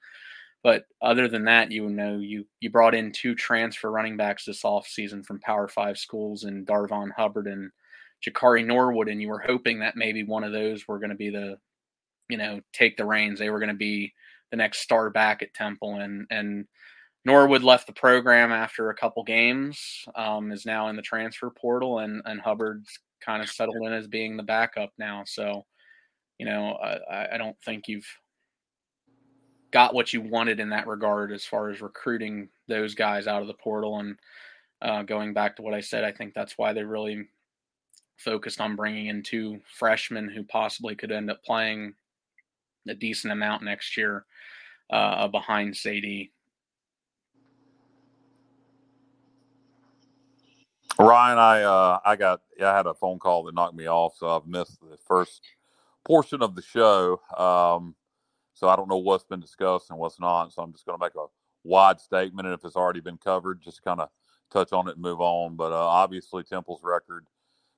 But 0.63 0.85
other 1.03 1.27
than 1.27 1.43
that, 1.47 1.73
you 1.73 1.91
know, 1.91 2.19
you 2.19 2.47
you 2.61 2.71
brought 2.71 2.95
in 2.95 3.11
two 3.11 3.35
transfer 3.35 3.91
running 3.91 4.17
backs 4.17 4.45
this 4.45 4.63
offseason 4.63 5.27
from 5.27 5.41
Power 5.41 5.67
Five 5.67 5.99
schools 5.99 6.45
and 6.45 6.65
Darvon 6.65 7.11
Hubbard 7.11 7.49
and 7.49 7.73
Jakari 8.25 8.65
Norwood, 8.65 9.09
and 9.09 9.21
you 9.21 9.29
were 9.29 9.39
hoping 9.39 9.81
that 9.81 9.97
maybe 9.97 10.25
one 10.25 10.45
of 10.45 10.53
those 10.53 10.87
were 10.87 10.99
going 10.99 11.11
to 11.11 11.17
be 11.17 11.31
the, 11.31 11.59
you 12.29 12.37
know, 12.37 12.61
take 12.73 12.97
the 12.97 13.05
reins. 13.05 13.39
They 13.39 13.51
were 13.51 13.59
going 13.59 13.69
to 13.69 13.75
be 13.75 14.13
the 14.51 14.57
next 14.57 14.81
star 14.81 15.11
back 15.11 15.43
at 15.43 15.55
Temple, 15.55 15.97
and 15.97 16.27
and 16.31 16.67
Norwood 17.25 17.63
left 17.63 17.87
the 17.87 17.93
program 17.93 18.53
after 18.53 18.91
a 18.91 18.95
couple 18.95 19.25
games, 19.25 20.05
um, 20.15 20.53
is 20.53 20.65
now 20.65 20.89
in 20.89 20.97
the 20.97 21.03
transfer 21.03 21.51
portal, 21.51 21.99
and 21.99 22.23
and 22.25 22.41
Hubbard's 22.41 22.99
kind 23.25 23.43
of 23.43 23.49
settled 23.49 23.85
in 23.85 23.93
as 23.93 24.07
being 24.07 24.37
the 24.37 24.43
backup 24.43 24.91
now. 24.99 25.25
So, 25.27 25.65
you 26.39 26.47
know, 26.47 26.75
I, 26.75 27.35
I 27.35 27.39
don't 27.39 27.57
think 27.65 27.89
you've 27.89 28.07
got 29.73 29.95
what 29.95 30.13
you 30.13 30.21
wanted 30.21 30.61
in 30.61 30.71
that 30.71 30.87
regard 30.87 31.33
as 31.33 31.45
far 31.45 31.69
as 31.71 31.81
recruiting 31.81 32.49
those 32.69 32.95
guys 32.95 33.27
out 33.27 33.43
of 33.43 33.49
the 33.49 33.55
portal. 33.55 33.99
And 33.99 34.17
uh, 34.81 35.03
going 35.03 35.35
back 35.35 35.57
to 35.57 35.63
what 35.63 35.75
I 35.75 35.81
said, 35.81 36.05
I 36.05 36.13
think 36.13 36.35
that's 36.35 36.57
why 36.57 36.73
they 36.73 36.85
really 36.85 37.29
focused 38.17 38.61
on 38.61 38.77
bringing 38.77 39.07
in 39.07 39.23
two 39.23 39.61
freshmen 39.79 40.29
who 40.29 40.43
possibly 40.43 40.95
could 40.95 41.13
end 41.13 41.31
up 41.31 41.43
playing 41.45 41.95
a 42.89 42.95
decent 42.95 43.33
amount 43.33 43.63
next 43.63 43.97
year 43.97 44.25
uh, 44.91 45.29
behind 45.29 45.75
Saydee 45.75 46.31
Ryan, 50.99 51.39
I 51.39 51.63
uh, 51.63 51.99
I 52.05 52.17
got 52.17 52.41
I 52.61 52.75
had 52.75 52.87
a 52.87 52.95
phone 52.95 53.19
call 53.19 53.45
that 53.45 53.55
knocked 53.55 53.75
me 53.75 53.87
off, 53.87 54.17
so 54.17 54.35
I've 54.35 54.47
missed 54.47 54.81
the 54.81 54.97
first 55.07 55.43
portion 56.05 56.43
of 56.43 56.55
the 56.55 56.63
show. 56.63 57.21
Um, 57.37 57.95
so 58.55 58.69
I 58.69 58.77
don't 58.77 58.89
know 58.89 58.97
what's 58.97 59.25
been 59.25 59.41
discussed 59.41 59.91
and 59.91 59.99
what's 59.99 60.19
not. 60.19 60.53
So 60.53 60.63
I'm 60.63 60.73
just 60.73 60.87
going 60.87 60.99
to 60.99 61.05
make 61.05 61.15
a 61.15 61.27
wide 61.65 62.01
statement, 62.01 62.47
and 62.47 62.55
if 62.55 62.65
it's 62.65 62.77
already 62.77 63.01
been 63.01 63.19
covered, 63.19 63.61
just 63.61 63.83
kind 63.83 64.01
of 64.01 64.09
touch 64.51 64.73
on 64.73 64.89
it 64.89 64.95
and 64.95 65.03
move 65.03 65.21
on. 65.21 65.57
But 65.57 65.73
uh, 65.73 65.87
obviously, 65.87 66.43
Temple's 66.45 66.81
record, 66.83 67.27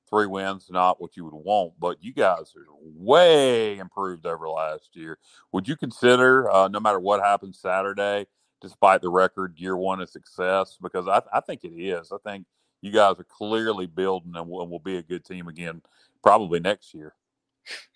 three 0.09 0.27
wins, 0.27 0.69
not 0.71 1.01
what 1.01 1.17
you 1.17 1.25
would 1.25 1.35
want, 1.35 1.75
but 1.79 2.03
you 2.03 2.13
guys 2.13 2.53
are 2.57 2.67
way 2.81 3.79
improved 3.79 4.27
over 4.27 4.49
last 4.49 4.91
year. 4.95 5.19
Would 5.53 5.69
you 5.69 5.77
consider, 5.77 6.51
uh, 6.51 6.69
no 6.69 6.81
matter 6.81 7.01
what 7.01 7.23
happens 7.23 7.59
Saturday, 7.59 8.27
despite 8.61 9.03
the 9.03 9.09
record, 9.09 9.59
year 9.59 9.77
one 9.77 10.01
of 10.01 10.09
success? 10.09 10.77
Because 10.81 11.09
I, 11.09 11.23
I 11.33 11.41
think 11.41 11.65
it 11.65 11.73
is. 11.73 12.13
I 12.13 12.17
think 12.25 12.47
you 12.81 12.93
guys 12.93 13.17
are 13.19 13.25
clearly 13.25 13.87
building 13.87 14.33
and 14.35 14.49
will, 14.49 14.67
will 14.69 14.79
be 14.79 14.97
a 14.97 15.03
good 15.03 15.25
team 15.25 15.49
again, 15.49 15.83
probably 16.23 16.61
next 16.61 16.95
year. 16.95 17.15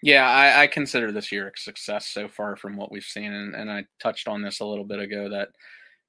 Yeah, 0.03 0.29
I, 0.29 0.63
I, 0.63 0.67
consider 0.67 1.13
this 1.13 1.33
year 1.33 1.49
a 1.49 1.59
success 1.59 2.07
so 2.07 2.29
far 2.29 2.57
from 2.57 2.77
what 2.77 2.93
we've 2.93 3.03
seen, 3.03 3.33
and, 3.33 3.55
and 3.55 3.71
I 3.71 3.85
touched 4.01 4.29
on 4.29 4.43
this 4.43 4.61
a 4.61 4.67
little 4.67 4.85
bit 4.85 4.99
ago 4.99 5.31
that 5.31 5.49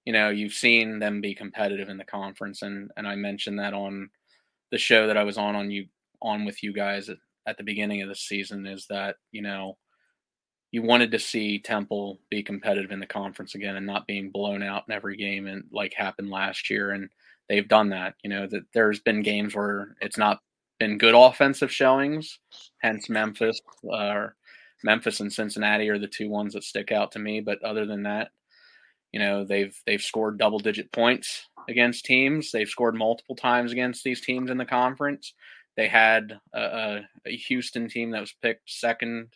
you 0.03 0.11
know 0.11 0.29
you've 0.29 0.53
seen 0.53 0.99
them 0.99 1.21
be 1.21 1.33
competitive 1.33 1.87
in 1.87 1.95
the 1.95 2.03
conference, 2.03 2.61
and 2.61 2.91
and 2.97 3.07
I 3.07 3.15
mentioned 3.15 3.59
that 3.59 3.73
on 3.73 4.09
the 4.73 4.79
show 4.79 5.05
that 5.05 5.17
I 5.17 5.23
was 5.23 5.37
on 5.37 5.55
on 5.55 5.69
you 5.69 5.85
on 6.19 6.45
with 6.45 6.63
you 6.63 6.73
guys 6.73 7.07
at, 7.07 7.17
at 7.45 7.57
the 7.57 7.63
beginning 7.63 8.01
of 8.01 8.09
the 8.09 8.15
season 8.15 8.65
is 8.65 8.87
that 8.89 9.17
you 9.31 9.43
know 9.43 9.77
you 10.71 10.81
wanted 10.81 11.11
to 11.11 11.19
see 11.19 11.59
Temple 11.59 12.19
be 12.31 12.41
competitive 12.41 12.89
in 12.89 12.99
the 12.99 13.05
conference 13.05 13.53
again 13.53 13.75
and 13.75 13.85
not 13.85 14.07
being 14.07 14.31
blown 14.31 14.63
out 14.63 14.85
in 14.87 14.95
every 14.95 15.15
game 15.15 15.45
and 15.45 15.63
like 15.71 15.93
happened 15.93 16.31
last 16.31 16.71
year 16.71 16.89
and 16.89 17.07
they've 17.47 17.67
done 17.67 17.89
that. 17.89 18.15
You 18.23 18.31
know 18.31 18.47
that 18.47 18.63
there's 18.73 18.99
been 18.99 19.21
games 19.21 19.53
where 19.53 19.95
it's 20.01 20.17
not 20.17 20.39
been 20.79 20.97
good 20.97 21.13
offensive 21.13 21.71
showings, 21.71 22.39
hence 22.79 23.09
Memphis. 23.09 23.61
Uh, 23.93 24.29
Memphis 24.83 25.19
and 25.19 25.31
Cincinnati 25.31 25.87
are 25.89 25.99
the 25.99 26.07
two 26.07 26.31
ones 26.31 26.55
that 26.55 26.63
stick 26.63 26.91
out 26.91 27.11
to 27.11 27.19
me. 27.19 27.41
But 27.41 27.63
other 27.63 27.85
than 27.85 28.01
that, 28.03 28.31
you 29.11 29.19
know 29.19 29.45
they've 29.45 29.79
they've 29.85 30.01
scored 30.01 30.39
double 30.39 30.57
digit 30.57 30.91
points 30.91 31.47
against 31.67 32.05
teams. 32.05 32.51
They've 32.51 32.67
scored 32.67 32.95
multiple 32.95 33.35
times 33.35 33.71
against 33.71 34.03
these 34.03 34.21
teams 34.21 34.49
in 34.49 34.57
the 34.57 34.65
conference. 34.65 35.33
They 35.75 35.87
had 35.87 36.39
a, 36.53 37.01
a 37.25 37.35
Houston 37.35 37.87
team 37.89 38.11
that 38.11 38.21
was 38.21 38.35
picked 38.41 38.69
second 38.69 39.29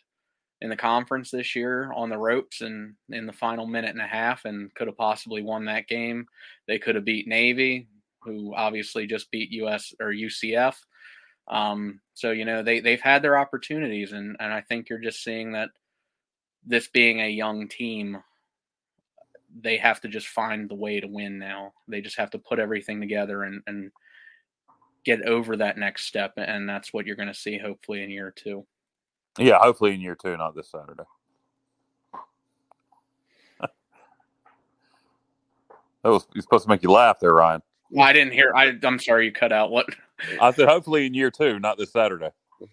in 0.60 0.70
the 0.70 0.76
conference 0.76 1.30
this 1.30 1.54
year 1.54 1.92
on 1.92 2.08
the 2.10 2.18
ropes 2.18 2.60
and 2.60 2.94
in 3.10 3.26
the 3.26 3.32
final 3.32 3.66
minute 3.66 3.90
and 3.90 4.00
a 4.00 4.06
half 4.06 4.44
and 4.44 4.74
could 4.74 4.88
have 4.88 4.96
possibly 4.96 5.42
won 5.42 5.64
that 5.64 5.88
game. 5.88 6.26
They 6.66 6.78
could 6.78 6.94
have 6.94 7.04
beat 7.04 7.28
Navy 7.28 7.88
who 8.22 8.54
obviously 8.54 9.06
just 9.06 9.30
beat 9.30 9.50
US 9.52 9.94
or 10.00 10.12
UCF. 10.12 10.76
Um, 11.48 12.00
so 12.14 12.30
you 12.30 12.44
know 12.44 12.62
they 12.62 12.80
they've 12.80 13.00
had 13.00 13.22
their 13.22 13.38
opportunities, 13.38 14.12
and 14.12 14.36
and 14.38 14.52
I 14.52 14.60
think 14.60 14.88
you're 14.88 14.98
just 14.98 15.24
seeing 15.24 15.52
that 15.52 15.70
this 16.64 16.88
being 16.88 17.20
a 17.20 17.28
young 17.28 17.68
team, 17.68 18.18
they 19.60 19.76
have 19.78 20.00
to 20.02 20.08
just 20.08 20.28
find 20.28 20.68
the 20.68 20.74
way 20.74 21.00
to 21.00 21.06
win 21.06 21.38
now. 21.38 21.72
They 21.86 22.00
just 22.00 22.18
have 22.18 22.30
to 22.30 22.38
put 22.38 22.58
everything 22.58 23.00
together 23.00 23.44
and 23.44 23.62
and 23.66 23.90
get 25.04 25.22
over 25.22 25.56
that 25.56 25.78
next 25.78 26.04
step, 26.04 26.34
and 26.36 26.68
that's 26.68 26.92
what 26.92 27.06
you're 27.06 27.16
going 27.16 27.28
to 27.28 27.34
see 27.34 27.58
hopefully 27.58 28.02
in 28.02 28.10
year 28.10 28.32
two. 28.34 28.66
Yeah, 29.38 29.58
hopefully 29.60 29.94
in 29.94 30.00
year 30.00 30.16
two, 30.16 30.36
not 30.36 30.54
this 30.54 30.70
Saturday. 30.70 31.04
that 33.60 33.70
was 36.04 36.26
supposed 36.40 36.64
to 36.64 36.68
make 36.68 36.82
you 36.82 36.90
laugh 36.90 37.18
there, 37.20 37.34
Ryan. 37.34 37.62
Well, 37.90 38.06
I 38.06 38.12
didn't 38.12 38.32
hear. 38.32 38.52
I, 38.54 38.74
I'm 38.82 38.98
sorry, 38.98 39.26
you 39.26 39.32
cut 39.32 39.52
out. 39.52 39.70
What? 39.70 39.86
I 40.40 40.50
said, 40.52 40.68
hopefully 40.68 41.06
in 41.06 41.14
year 41.14 41.30
two, 41.30 41.58
not 41.58 41.78
this 41.78 41.92
Saturday. 41.92 42.30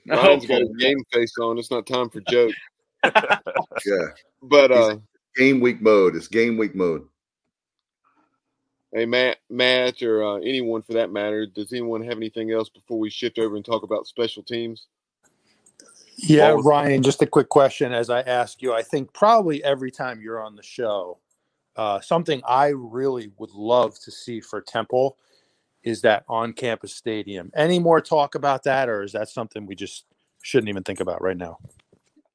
Ryan's 0.08 0.46
got 0.46 0.62
a 0.62 0.74
game 0.80 0.98
face 1.14 1.34
on. 1.40 1.58
It's 1.58 1.72
not 1.72 1.86
time 1.86 2.10
for 2.10 2.22
jokes. 2.22 2.56
yeah, 3.04 4.08
but 4.42 4.72
uh, 4.72 4.98
game 5.36 5.60
week 5.60 5.82
mode. 5.82 6.16
It's 6.16 6.28
game 6.28 6.58
week 6.58 6.76
mode. 6.76 7.04
Hey, 8.94 9.06
Matt, 9.06 9.38
Matt, 9.50 10.02
or 10.02 10.24
uh, 10.24 10.36
anyone 10.38 10.82
for 10.82 10.94
that 10.94 11.12
matter. 11.12 11.46
Does 11.46 11.74
anyone 11.74 12.02
have 12.04 12.16
anything 12.16 12.52
else 12.52 12.70
before 12.70 12.98
we 12.98 13.10
shift 13.10 13.38
over 13.38 13.58
and 13.58 13.66
talk 13.66 13.84
about 13.84 14.08
special 14.08 14.42
teams? 14.42 14.88
Yeah, 16.18 16.56
Ryan. 16.58 17.04
Just 17.04 17.22
a 17.22 17.28
quick 17.28 17.50
question 17.50 17.94
as 17.94 18.10
I 18.10 18.22
ask 18.22 18.62
you. 18.62 18.74
I 18.74 18.84
think 18.84 19.12
probably 19.14 19.62
every 19.66 19.92
time 19.92 20.22
you're 20.22 20.42
on 20.42 20.56
the 20.56 20.64
show, 20.64 21.20
uh, 21.76 22.00
something 22.00 22.42
I 22.48 22.68
really 22.68 23.32
would 23.38 23.52
love 23.52 24.00
to 24.00 24.12
see 24.12 24.40
for 24.40 24.62
Temple 24.62 25.18
is 25.84 26.02
that 26.02 26.24
on-campus 26.30 26.96
stadium. 26.96 27.52
Any 27.54 27.80
more 27.80 28.00
talk 28.00 28.36
about 28.36 28.64
that, 28.64 28.88
or 28.88 29.04
is 29.04 29.12
that 29.12 29.28
something 29.28 29.66
we 29.66 29.76
just 29.76 30.06
shouldn't 30.42 30.70
even 30.70 30.84
think 30.84 31.02
about 31.02 31.22
right 31.22 31.38
now? 31.38 31.58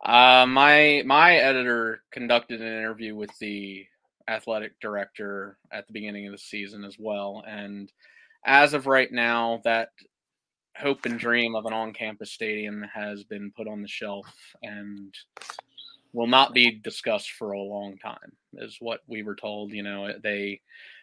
Uh, 0.05 0.47
my 0.47 1.03
my 1.05 1.37
editor 1.37 2.03
conducted 2.11 2.61
an 2.61 2.67
interview 2.67 3.15
with 3.15 3.37
the 3.39 3.87
athletic 4.29 4.79
director 4.81 5.59
at 5.73 5.87
the 5.87 5.93
beginning 5.93 6.27
of 6.27 6.33
the 6.33 6.39
season 6.39 6.85
as 6.85 6.97
well, 6.99 7.45
and 7.47 7.93
as 8.47 8.73
of 8.73 8.87
right 8.87 9.13
now, 9.13 9.61
that 9.65 9.91
hope 10.77 11.05
and 11.05 11.19
dream 11.19 11.55
of 11.55 11.67
an 11.67 11.75
on-campus 11.75 12.33
stadium 12.33 12.83
has 12.95 13.23
been 13.25 13.53
put 13.55 13.69
on 13.69 13.83
the 13.83 13.89
shelf 13.89 14.27
and 14.63 15.15
will 16.13 16.27
not 16.27 16.55
be 16.55 16.71
discussed 16.71 17.33
for 17.33 17.53
a 17.53 17.61
long 17.61 17.99
time, 17.99 18.33
is 18.55 18.79
what 18.81 19.01
we 19.07 19.23
were 19.23 19.35
told. 19.37 19.73
You 19.73 19.83
know, 19.83 20.13
they 20.23 20.61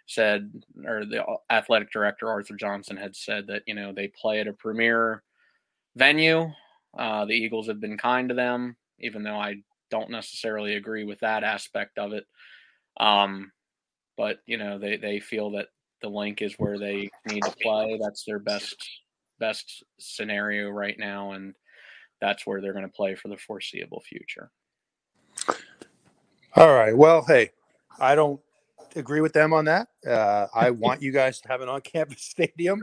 said, 0.07 0.51
or 0.85 1.05
the 1.05 1.23
athletic 1.49 1.91
director 1.91 2.29
Arthur 2.29 2.55
Johnson 2.55 2.97
had 2.97 3.15
said 3.15 3.47
that 3.47 3.63
you 3.67 3.75
know 3.75 3.93
they 3.93 4.07
play 4.07 4.39
at 4.39 4.47
a 4.47 4.53
premier 4.53 5.21
venue. 5.95 6.51
Uh, 6.97 7.25
the 7.25 7.33
Eagles 7.33 7.67
have 7.67 7.79
been 7.79 7.97
kind 7.97 8.29
to 8.29 8.35
them, 8.35 8.75
even 8.99 9.23
though 9.23 9.37
I 9.37 9.55
don't 9.89 10.09
necessarily 10.09 10.75
agree 10.75 11.03
with 11.03 11.19
that 11.21 11.43
aspect 11.43 11.97
of 11.97 12.13
it. 12.13 12.25
Um, 12.99 13.51
but 14.17 14.39
you 14.45 14.57
know, 14.57 14.79
they 14.79 14.97
they 14.97 15.19
feel 15.19 15.51
that 15.51 15.67
the 16.01 16.09
Linc 16.09 16.41
is 16.41 16.55
where 16.57 16.77
they 16.77 17.09
need 17.25 17.43
to 17.43 17.55
play. 17.61 17.99
That's 18.01 18.23
their 18.25 18.39
best 18.39 18.75
best 19.39 19.83
scenario 19.99 20.69
right 20.69 20.97
now, 20.97 21.31
and 21.31 21.53
that's 22.19 22.45
where 22.45 22.61
they're 22.61 22.73
going 22.73 22.85
to 22.85 22.91
play 22.91 23.15
for 23.15 23.27
the 23.27 23.37
foreseeable 23.37 24.01
future. 24.01 24.51
All 26.55 26.73
right. 26.73 26.95
Well, 26.95 27.23
hey, 27.23 27.51
I 27.99 28.15
don't 28.15 28.41
agree 28.95 29.21
with 29.21 29.33
them 29.33 29.53
on 29.53 29.65
that. 29.65 29.89
Uh, 30.05 30.47
I 30.55 30.71
want 30.71 31.03
you 31.03 31.11
guys 31.11 31.39
to 31.41 31.47
have 31.49 31.61
an 31.61 31.69
on-campus 31.69 32.21
stadium, 32.23 32.81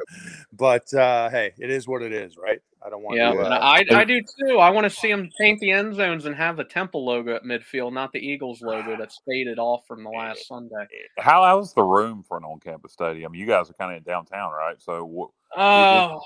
but 0.53 0.93
uh, 0.95 1.29
hey, 1.31 1.55
it 1.59 1.71
is 1.71 1.89
what 1.89 2.03
it 2.03 2.13
is, 2.13 2.37
right? 2.37 2.61
I 2.95 2.97
don't 2.97 3.03
want. 3.03 3.17
Yeah, 3.17 3.33
to, 3.33 3.49
I, 3.49 3.85
I 3.91 4.05
do 4.05 4.21
too. 4.21 4.59
I 4.59 4.71
want 4.71 4.85
to 4.85 4.91
see 4.91 5.09
them 5.09 5.29
paint 5.41 5.59
the 5.61 5.71
end 5.73 5.95
zones 5.95 6.27
and 6.27 6.37
have 6.37 6.57
the 6.57 6.65
Temple 6.65 7.05
logo 7.05 7.35
at 7.35 7.43
midfield, 7.43 7.93
not 7.93 8.13
the 8.13 8.21
Eagles 8.21 8.61
logo 8.63 8.97
that's 8.99 9.21
faded 9.29 9.59
off 9.59 9.83
from 9.89 10.05
the 10.05 10.11
last 10.11 10.47
Sunday. 10.47 10.87
How 11.19 11.43
how's 11.43 11.75
the 11.75 11.83
room 11.83 12.23
for 12.27 12.37
an 12.37 12.45
on-campus 12.45 12.93
stadium? 12.93 13.35
You 13.35 13.47
guys 13.47 13.69
are 13.71 13.75
kind 13.75 13.93
of 13.93 13.99
in 13.99 14.03
downtown, 14.05 14.53
right? 14.53 14.81
So, 14.81 15.05
what, 15.05 15.31
Oh, 15.57 16.21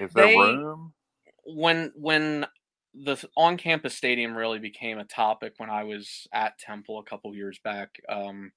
is 0.00 0.12
there 0.12 0.26
they- 0.26 0.36
room? 0.36 0.92
when 1.44 1.92
when 1.94 2.46
the 2.94 3.16
on-campus 3.36 3.94
stadium 3.94 4.36
really 4.36 4.58
became 4.58 4.98
a 4.98 5.04
topic 5.04 5.52
when 5.58 5.70
I 5.70 5.84
was 5.84 6.26
at 6.32 6.58
Temple 6.58 6.98
a 6.98 7.04
couple 7.04 7.34
years 7.34 7.60
back, 7.62 7.90
um, 8.08 8.50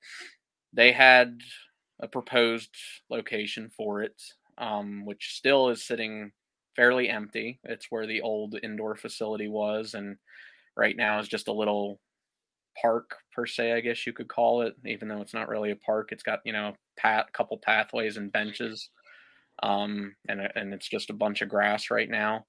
they 0.74 0.92
had 0.94 1.40
a 2.00 2.08
proposed 2.08 2.76
location 3.10 3.70
for 3.76 4.02
it, 4.02 4.20
um, 4.58 5.06
which 5.06 5.36
still 5.36 5.70
is 5.70 5.86
sitting 5.86 6.32
fairly 6.76 7.10
empty. 7.10 7.60
It's 7.64 7.88
where 7.90 8.08
the 8.08 8.22
old 8.22 8.56
indoor 8.64 8.96
facility 8.96 9.48
was, 9.48 9.94
and 9.94 10.18
right 10.76 10.96
now 10.96 11.20
is 11.20 11.28
just 11.28 11.48
a 11.48 11.54
little 11.54 12.00
park 12.82 13.18
per 13.34 13.46
se, 13.46 13.74
I 13.74 13.82
guess 13.82 14.08
you 14.08 14.14
could 14.14 14.30
call 14.30 14.62
it. 14.62 14.76
Even 14.86 15.08
though 15.08 15.22
it's 15.22 15.34
not 15.34 15.50
really 15.50 15.72
a 15.72 15.76
park, 15.76 16.12
it's 16.12 16.24
got 16.24 16.40
you 16.46 16.54
know 16.54 16.76
pat 16.98 17.32
couple 17.34 17.58
pathways 17.58 18.18
and 18.18 18.32
benches 18.32 18.90
um, 19.64 20.16
and 20.28 20.42
and 20.56 20.74
it's 20.74 20.88
just 20.88 21.10
a 21.10 21.14
bunch 21.14 21.42
of 21.42 21.50
grass 21.50 21.92
right 21.92 22.10
now. 22.10 22.46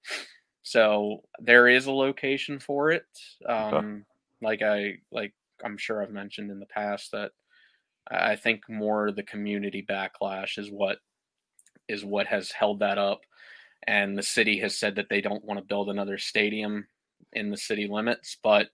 So 0.63 1.23
there 1.41 1.69
is 1.69 1.87
a 1.87 1.93
location 1.93 2.59
for 2.59 2.91
it. 2.91 3.05
Um, 3.47 4.05
like 4.41 4.63
I 4.63 4.99
like 5.11 5.35
I'm 5.65 5.77
sure 5.77 6.03
I've 6.03 6.11
mentioned 6.11 6.51
in 6.51 6.61
the 6.61 6.67
past 6.67 7.13
that 7.13 7.33
I 8.11 8.37
think 8.37 8.69
more 8.69 9.11
the 9.11 9.23
community 9.23 9.85
backlash 9.89 10.59
is 10.59 10.71
what 10.71 10.99
is 11.89 12.05
what 12.05 12.27
has 12.27 12.51
held 12.51 12.81
that 12.81 12.99
up. 12.99 13.21
And 13.87 14.17
the 14.17 14.23
city 14.23 14.59
has 14.61 14.79
said 14.79 14.97
that 14.97 15.09
they 15.09 15.21
don't 15.21 15.45
want 15.45 15.59
to 15.59 15.65
build 15.67 15.91
another 15.91 16.19
stadium 16.19 16.87
in 17.33 17.51
the 17.51 17.57
city 17.57 17.89
limits, 17.89 18.37
but 18.43 18.69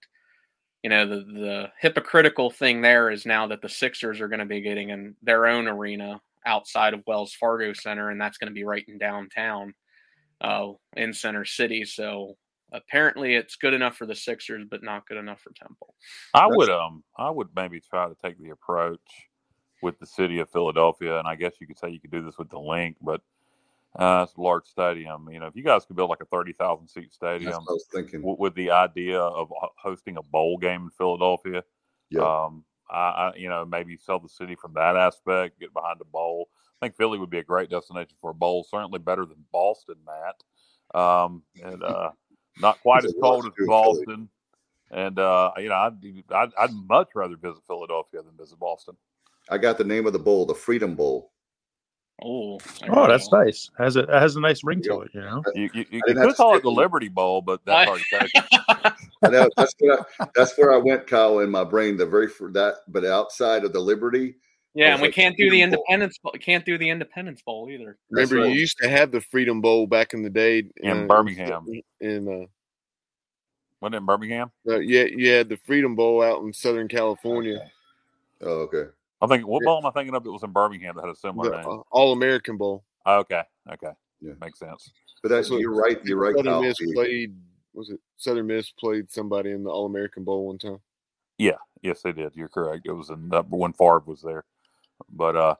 you 0.83 0.89
know 0.89 1.07
the 1.07 1.25
the 1.25 1.71
hypocritical 1.79 2.49
thing 2.49 2.81
there 2.81 3.09
is 3.09 3.25
now 3.25 3.47
that 3.47 3.61
the 3.61 3.69
Sixers 3.69 4.21
are 4.21 4.27
going 4.27 4.39
to 4.39 4.45
be 4.45 4.61
getting 4.61 4.89
in 4.89 5.15
their 5.21 5.45
own 5.45 5.67
arena 5.67 6.21
outside 6.45 6.93
of 6.93 7.03
Wells 7.05 7.33
Fargo 7.33 7.73
Center, 7.73 8.09
and 8.09 8.19
that's 8.19 8.37
going 8.37 8.49
to 8.49 8.53
be 8.53 8.63
right 8.63 8.85
in 8.87 8.97
downtown, 8.97 9.73
uh, 10.41 10.69
in 10.95 11.13
Center 11.13 11.43
City. 11.43 11.83
So 11.83 12.37
apparently, 12.71 13.35
it's 13.35 13.55
good 13.55 13.73
enough 13.73 13.97
for 13.97 14.05
the 14.05 14.15
Sixers, 14.15 14.65
but 14.69 14.83
not 14.83 15.07
good 15.07 15.17
enough 15.17 15.41
for 15.41 15.51
Temple. 15.53 15.95
I 16.33 16.47
would 16.47 16.69
um 16.69 17.03
I 17.17 17.29
would 17.29 17.49
maybe 17.55 17.81
try 17.81 18.07
to 18.07 18.15
take 18.23 18.39
the 18.39 18.51
approach 18.51 18.99
with 19.81 19.99
the 19.99 20.05
city 20.05 20.39
of 20.39 20.49
Philadelphia, 20.49 21.19
and 21.19 21.27
I 21.27 21.35
guess 21.35 21.53
you 21.59 21.67
could 21.67 21.77
say 21.77 21.89
you 21.89 21.99
could 21.99 22.11
do 22.11 22.23
this 22.23 22.37
with 22.37 22.49
the 22.49 22.59
Linc, 22.59 22.97
but 23.01 23.21
uh, 23.95 24.25
it's 24.27 24.37
a 24.37 24.41
large 24.41 24.65
stadium. 24.65 25.27
You 25.31 25.39
know, 25.39 25.47
if 25.47 25.55
you 25.55 25.63
guys 25.63 25.85
could 25.85 25.95
build 25.95 26.09
like 26.09 26.21
a 26.21 26.25
thirty 26.25 26.53
thousand 26.53 26.87
seat 26.87 27.13
stadium 27.13 27.53
I 27.53 27.57
was 27.57 27.85
thinking. 27.93 28.21
w- 28.21 28.37
with 28.39 28.53
the 28.55 28.71
idea 28.71 29.19
of 29.19 29.51
hosting 29.77 30.17
a 30.17 30.23
bowl 30.23 30.57
game 30.57 30.83
in 30.83 30.89
Philadelphia, 30.91 31.63
Yeah. 32.09 32.21
um, 32.45 32.63
I, 32.89 32.97
I 32.97 33.33
you 33.35 33.49
know 33.49 33.65
maybe 33.65 33.97
sell 33.97 34.19
the 34.19 34.29
city 34.29 34.55
from 34.55 34.73
that 34.75 34.95
aspect, 34.95 35.59
get 35.59 35.73
behind 35.73 35.99
the 35.99 36.05
bowl. 36.05 36.49
I 36.81 36.85
think 36.85 36.95
Philly 36.95 37.17
would 37.19 37.29
be 37.29 37.39
a 37.39 37.43
great 37.43 37.69
destination 37.69 38.15
for 38.21 38.29
a 38.31 38.33
bowl. 38.33 38.63
Certainly 38.63 38.99
better 38.99 39.25
than 39.25 39.43
Boston, 39.51 39.95
Matt, 40.05 41.01
um, 41.01 41.43
and 41.63 41.83
uh, 41.83 42.11
not 42.61 42.79
quite 42.81 43.05
as 43.05 43.13
cold 43.21 43.45
as 43.47 43.51
Philly. 43.57 43.67
Boston. 43.67 44.29
And 44.91 45.19
uh, 45.19 45.51
you 45.57 45.69
know, 45.69 45.75
I'd, 45.75 45.99
be- 46.01 46.23
I'd 46.31 46.49
I'd 46.57 46.71
much 46.87 47.09
rather 47.15 47.35
visit 47.35 47.61
Philadelphia 47.67 48.21
than 48.23 48.31
visit 48.37 48.57
Boston. 48.59 48.95
I 49.49 49.57
got 49.57 49.77
the 49.77 49.83
name 49.83 50.07
of 50.07 50.13
the 50.13 50.19
bowl, 50.19 50.45
the 50.45 50.55
Freedom 50.55 50.95
Bowl. 50.95 51.31
Oh, 52.21 52.59
oh, 52.89 53.07
that's 53.07 53.31
nice. 53.31 53.69
Has 53.77 53.95
a 53.95 54.05
has 54.07 54.35
a 54.35 54.41
nice 54.41 54.63
ring 54.63 54.81
to 54.83 55.01
it, 55.01 55.11
you 55.13 55.21
know. 55.21 55.41
You, 55.55 55.69
you, 55.73 55.85
you, 55.89 56.01
you 56.07 56.15
could 56.15 56.35
call 56.35 56.55
it 56.55 56.63
the. 56.63 56.69
Liberty 56.69 57.07
Bowl, 57.07 57.41
but 57.41 57.61
that's 57.65 57.89
already 57.89 58.03
taken. 58.11 58.43
I 59.21 59.29
know 59.29 59.49
that's 59.55 59.73
where 59.79 59.99
I, 59.99 60.27
that's 60.35 60.57
where 60.57 60.73
I 60.73 60.77
went, 60.77 61.07
Kyle, 61.07 61.39
in 61.39 61.49
my 61.49 61.63
brain. 61.63 61.97
The 61.97 62.05
very 62.05 62.27
for 62.27 62.51
that, 62.51 62.75
but 62.87 63.05
outside 63.05 63.63
of 63.63 63.73
the 63.73 63.79
Liberty, 63.79 64.35
Yeah, 64.73 64.93
and 64.93 65.01
we 65.01 65.07
like, 65.07 65.15
can't 65.15 65.37
do 65.37 65.49
the 65.49 65.61
Independence 65.61 66.17
Bowl. 66.17 66.33
Can't 66.39 66.65
do 66.65 66.77
the 66.77 66.89
Independence 66.89 67.41
Bowl 67.41 67.69
either. 67.69 67.97
Remember, 68.09 68.37
right. 68.37 68.47
you 68.47 68.59
used 68.59 68.77
to 68.81 68.89
have 68.89 69.11
the 69.11 69.21
Freedom 69.21 69.61
Bowl 69.61 69.87
back 69.87 70.13
in 70.13 70.21
the 70.21 70.29
day 70.29 70.63
In 70.77 71.03
uh, 71.03 71.07
Birmingham. 71.07 71.65
In 71.99 72.27
uh, 72.27 72.45
Wasn't 73.81 73.95
it 73.95 73.97
in 73.97 74.05
Birmingham? 74.05 74.51
uh, 74.67 74.79
yeah, 74.79 75.03
you 75.03 75.29
had 75.31 75.49
the 75.49 75.57
Freedom 75.57 75.95
Bowl 75.95 76.21
out 76.21 76.41
in 76.43 76.53
Southern 76.53 76.87
California, 76.87 77.69
Oh, 78.41 78.67
okay. 78.69 78.89
I 79.21 79.27
think 79.27 79.45
what 79.47 79.61
Yeah. 79.61 79.65
bowl 79.65 79.77
am 79.79 79.85
I 79.85 79.91
thinking 79.91 80.15
of? 80.15 80.25
It 80.25 80.29
was 80.29 80.43
in 80.43 80.51
Birmingham 80.51 80.95
that 80.95 81.01
had 81.05 81.11
a 81.11 81.15
similar 81.15 81.49
the 81.51 81.57
name. 81.57 81.67
uh, 81.69 81.81
All 81.91 82.13
American 82.13 82.57
Bowl. 82.57 82.83
Oh, 83.05 83.19
okay, 83.19 83.43
okay, 83.71 83.91
Yeah. 84.21 84.33
makes 84.39 84.59
sense. 84.59 84.91
But 85.21 85.29
that's 85.29 85.49
So- 85.49 85.57
you're 85.57 85.73
right. 85.75 86.03
You're 86.05 86.17
right, 86.19 86.35
Southern 86.35 86.61
Miss 86.61 86.77
played. 86.93 87.35
Was 87.73 87.89
it 87.89 87.99
Southern 88.17 88.47
Miss 88.47 88.71
played 88.71 89.11
somebody 89.11 89.51
in 89.51 89.63
the 89.63 89.69
All 89.69 89.85
American 89.85 90.23
Bowl 90.23 90.47
one 90.47 90.57
time? 90.57 90.79
Yeah, 91.37 91.57
yes, 91.81 92.01
they 92.01 92.11
did. 92.11 92.35
You're 92.35 92.49
correct. 92.49 92.85
It 92.85 92.91
was 92.93 93.09
in 93.09 93.29
when 93.49 93.73
Favre 93.73 94.03
was 94.05 94.21
there, 94.21 94.45
but 95.09 95.35
uh, 95.35 95.55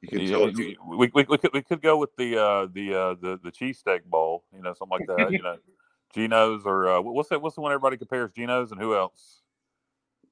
You 0.00 0.08
can 0.08 0.20
you- 0.20 0.76
we, 0.86 1.10
we, 1.14 1.24
we 1.26 1.38
could 1.38 1.52
we 1.52 1.62
could 1.62 1.82
go 1.82 1.96
with 1.96 2.14
the 2.16 2.36
uh 2.38 2.66
the 2.72 2.94
uh 2.94 3.14
the 3.14 3.38
the 3.42 3.50
cheesesteak 3.52 4.04
bowl, 4.04 4.44
you 4.54 4.62
know, 4.62 4.72
something 4.74 4.98
like 5.00 5.08
that. 5.08 5.32
you 5.32 5.42
know, 5.42 5.56
Geno's 6.14 6.64
or 6.66 6.88
uh, 6.88 7.00
what's 7.00 7.28
that? 7.30 7.40
What's 7.42 7.54
the 7.56 7.62
one 7.62 7.72
everybody 7.72 7.96
compares 7.96 8.30
Geno's 8.32 8.70
and 8.70 8.80
who 8.80 8.94
else? 8.94 9.41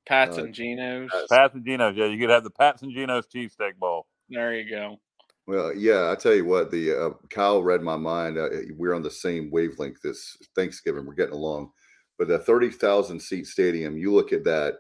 Pats 0.06 0.38
Uh, 0.38 0.44
and 0.44 0.54
Geno's. 0.54 1.10
Pats. 1.10 1.26
Pats 1.30 1.54
and 1.54 1.64
Geno's. 1.64 1.96
Yeah, 1.96 2.06
you 2.06 2.18
could 2.18 2.30
have 2.30 2.44
the 2.44 2.50
Pats 2.50 2.82
and 2.82 2.92
Geno's 2.94 3.26
cheesesteak 3.26 3.76
bowl. 3.78 4.06
There 4.28 4.54
you 4.54 4.68
go. 4.68 4.98
Well, 5.46 5.74
yeah, 5.74 6.10
I 6.10 6.14
tell 6.14 6.34
you 6.34 6.44
what, 6.44 6.70
the 6.70 6.92
uh, 6.92 7.10
Kyle 7.30 7.62
read 7.62 7.82
my 7.82 7.96
mind. 7.96 8.38
Uh, 8.38 8.48
we're 8.76 8.94
on 8.94 9.02
the 9.02 9.10
same 9.10 9.50
wavelength 9.50 10.00
this 10.02 10.36
Thanksgiving. 10.54 11.04
We're 11.06 11.14
getting 11.14 11.34
along, 11.34 11.72
but 12.18 12.28
the 12.28 12.38
thirty 12.38 12.70
thousand 12.70 13.20
seat 13.20 13.46
stadium. 13.46 13.96
You 13.96 14.12
look 14.14 14.32
at 14.32 14.44
that 14.44 14.74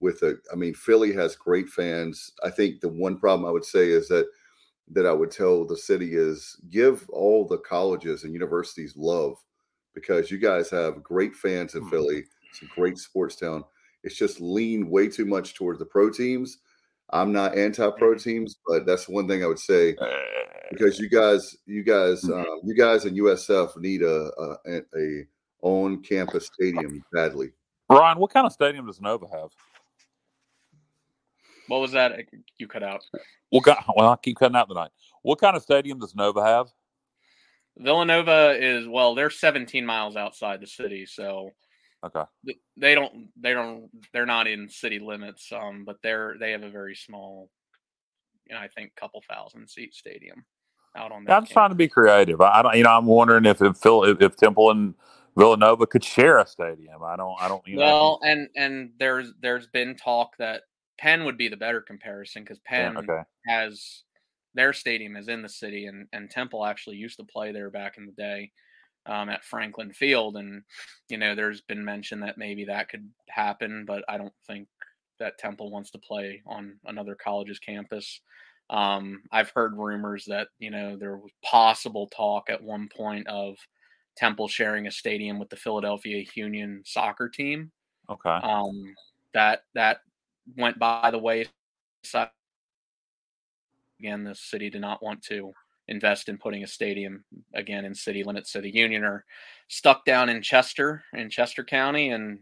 with 0.00 0.22
a. 0.22 0.36
I 0.52 0.56
mean, 0.56 0.72
Philly 0.74 1.12
has 1.12 1.36
great 1.36 1.68
fans. 1.68 2.30
I 2.42 2.50
think 2.50 2.80
the 2.80 2.88
one 2.88 3.18
problem 3.18 3.46
I 3.46 3.52
would 3.52 3.64
say 3.66 3.90
is 3.90 4.08
that 4.08 4.26
that 4.92 5.04
I 5.04 5.12
would 5.12 5.30
tell 5.30 5.66
the 5.66 5.76
city 5.76 6.14
is 6.14 6.58
give 6.70 7.06
all 7.10 7.46
the 7.46 7.58
colleges 7.58 8.24
and 8.24 8.32
universities 8.32 8.94
love 8.96 9.36
because 9.94 10.30
you 10.30 10.38
guys 10.38 10.70
have 10.70 11.02
great 11.02 11.34
fans 11.36 11.74
in 11.74 11.82
Hmm. 11.82 11.90
Philly. 11.90 12.24
It's 12.48 12.62
a 12.62 12.66
great 12.74 12.96
sports 12.96 13.36
town. 13.36 13.64
It's 14.04 14.16
just 14.16 14.40
leaned 14.40 14.88
way 14.88 15.08
too 15.08 15.26
much 15.26 15.54
towards 15.54 15.78
the 15.78 15.84
pro 15.84 16.10
teams. 16.10 16.58
I'm 17.10 17.32
not 17.32 17.52
mm-hmm. 17.52 17.60
anti-pro 17.60 18.14
teams, 18.16 18.58
but 18.66 18.86
that's 18.86 19.08
one 19.08 19.26
thing 19.26 19.42
I 19.42 19.46
would 19.46 19.58
say 19.58 19.96
because 20.70 20.98
uh. 20.98 21.02
you 21.02 21.08
guys, 21.08 21.56
you 21.66 21.82
guys, 21.82 22.22
mm-hmm. 22.22 22.32
um, 22.32 22.60
you 22.64 22.74
guys 22.74 23.04
in 23.04 23.14
USF 23.14 23.76
need 23.78 24.02
a 24.02 24.30
a, 24.66 24.76
a 24.96 25.24
on 25.62 26.02
campus 26.02 26.46
stadium 26.46 27.02
badly. 27.12 27.50
Ryan, 27.90 28.18
what 28.18 28.30
kind 28.30 28.46
of 28.46 28.52
stadium 28.52 28.86
does 28.86 29.00
Nova 29.00 29.26
have? 29.28 29.50
What 31.68 31.80
was 31.80 31.92
that? 31.92 32.18
You 32.58 32.68
cut 32.68 32.82
out. 32.82 33.02
What 33.50 33.64
kind, 33.64 33.78
well, 33.94 34.10
I 34.10 34.16
keep 34.16 34.38
cutting 34.38 34.56
out 34.56 34.68
tonight. 34.68 34.90
What 35.22 35.40
kind 35.40 35.56
of 35.56 35.62
stadium 35.62 35.98
does 35.98 36.14
Nova 36.14 36.44
have? 36.44 36.68
Villanova 37.78 38.56
is 38.58 38.86
well, 38.88 39.14
they're 39.14 39.30
17 39.30 39.86
miles 39.86 40.16
outside 40.16 40.60
the 40.60 40.66
city, 40.66 41.06
so 41.06 41.50
Okay. 42.04 42.22
they 42.76 42.94
don't 42.94 43.28
they 43.40 43.52
don't 43.52 43.90
they're 44.12 44.26
not 44.26 44.46
in 44.46 44.68
city 44.68 44.98
limits. 45.00 45.50
Um, 45.52 45.84
but 45.84 45.96
they're 46.02 46.36
they 46.38 46.52
have 46.52 46.62
a 46.62 46.70
very 46.70 46.94
small, 46.94 47.50
you 48.48 48.54
know, 48.54 48.60
I 48.60 48.68
think 48.68 48.94
couple 48.94 49.22
thousand 49.28 49.68
seat 49.68 49.94
stadium 49.94 50.44
out 50.96 51.12
on. 51.12 51.24
Yeah, 51.26 51.36
I'm 51.36 51.42
just 51.42 51.52
trying 51.52 51.70
to 51.70 51.76
be 51.76 51.88
creative. 51.88 52.40
I, 52.40 52.60
I 52.60 52.62
don't, 52.62 52.76
you 52.76 52.84
know, 52.84 52.96
I'm 52.96 53.06
wondering 53.06 53.44
if 53.46 53.60
if, 53.62 53.76
Phil, 53.78 54.04
if 54.04 54.20
if 54.20 54.36
Temple 54.36 54.70
and 54.70 54.94
Villanova 55.36 55.86
could 55.86 56.04
share 56.04 56.38
a 56.38 56.46
stadium. 56.46 57.02
I 57.04 57.16
don't, 57.16 57.36
I 57.40 57.48
don't, 57.48 57.66
you 57.66 57.76
know. 57.76 57.82
well, 57.82 58.20
and 58.22 58.48
and 58.56 58.90
there's 58.98 59.32
there's 59.40 59.66
been 59.68 59.96
talk 59.96 60.36
that 60.38 60.62
Penn 60.98 61.24
would 61.24 61.38
be 61.38 61.48
the 61.48 61.56
better 61.56 61.80
comparison 61.80 62.42
because 62.42 62.60
yeah, 62.70 62.92
Penn 62.92 62.96
okay. 62.98 63.22
has 63.46 64.02
their 64.54 64.72
stadium 64.72 65.16
is 65.16 65.28
in 65.28 65.42
the 65.42 65.48
city, 65.48 65.86
and 65.86 66.06
and 66.12 66.30
Temple 66.30 66.64
actually 66.64 66.96
used 66.96 67.18
to 67.18 67.24
play 67.24 67.52
there 67.52 67.70
back 67.70 67.98
in 67.98 68.06
the 68.06 68.12
day. 68.12 68.50
Um, 69.06 69.30
at 69.30 69.44
Franklin 69.44 69.90
Field, 69.92 70.36
and 70.36 70.62
you 71.08 71.16
know, 71.16 71.34
there's 71.34 71.62
been 71.62 71.82
mention 71.82 72.20
that 72.20 72.36
maybe 72.36 72.66
that 72.66 72.90
could 72.90 73.08
happen, 73.30 73.86
but 73.86 74.04
I 74.06 74.18
don't 74.18 74.34
think 74.46 74.68
that 75.18 75.38
Temple 75.38 75.70
wants 75.70 75.90
to 75.92 75.98
play 75.98 76.42
on 76.46 76.76
another 76.84 77.14
college's 77.14 77.58
campus. 77.58 78.20
Um, 78.70 79.22
I've 79.32 79.50
heard 79.50 79.78
rumors 79.78 80.26
that 80.26 80.48
you 80.58 80.70
know 80.70 80.96
there 80.96 81.16
was 81.16 81.32
possible 81.42 82.06
talk 82.08 82.50
at 82.50 82.62
one 82.62 82.88
point 82.94 83.26
of 83.28 83.56
Temple 84.16 84.48
sharing 84.48 84.86
a 84.86 84.90
stadium 84.90 85.38
with 85.38 85.48
the 85.48 85.56
Philadelphia 85.56 86.24
Union 86.34 86.82
soccer 86.84 87.28
team. 87.28 87.70
Okay. 88.10 88.28
Um, 88.28 88.94
that 89.32 89.62
that 89.74 90.00
went 90.56 90.78
by 90.78 91.10
the 91.10 91.18
wayside. 91.18 92.30
Again, 94.00 94.24
the 94.24 94.34
city 94.34 94.70
did 94.70 94.80
not 94.80 95.02
want 95.02 95.22
to 95.24 95.52
invest 95.88 96.28
in 96.28 96.38
putting 96.38 96.62
a 96.62 96.66
stadium 96.66 97.24
again 97.54 97.84
in 97.84 97.94
city 97.94 98.22
limits. 98.22 98.52
So 98.52 98.60
the 98.60 98.72
Union 98.72 99.04
are 99.04 99.24
stuck 99.68 100.04
down 100.04 100.28
in 100.28 100.42
Chester, 100.42 101.02
in 101.12 101.30
Chester 101.30 101.64
County, 101.64 102.10
and 102.10 102.40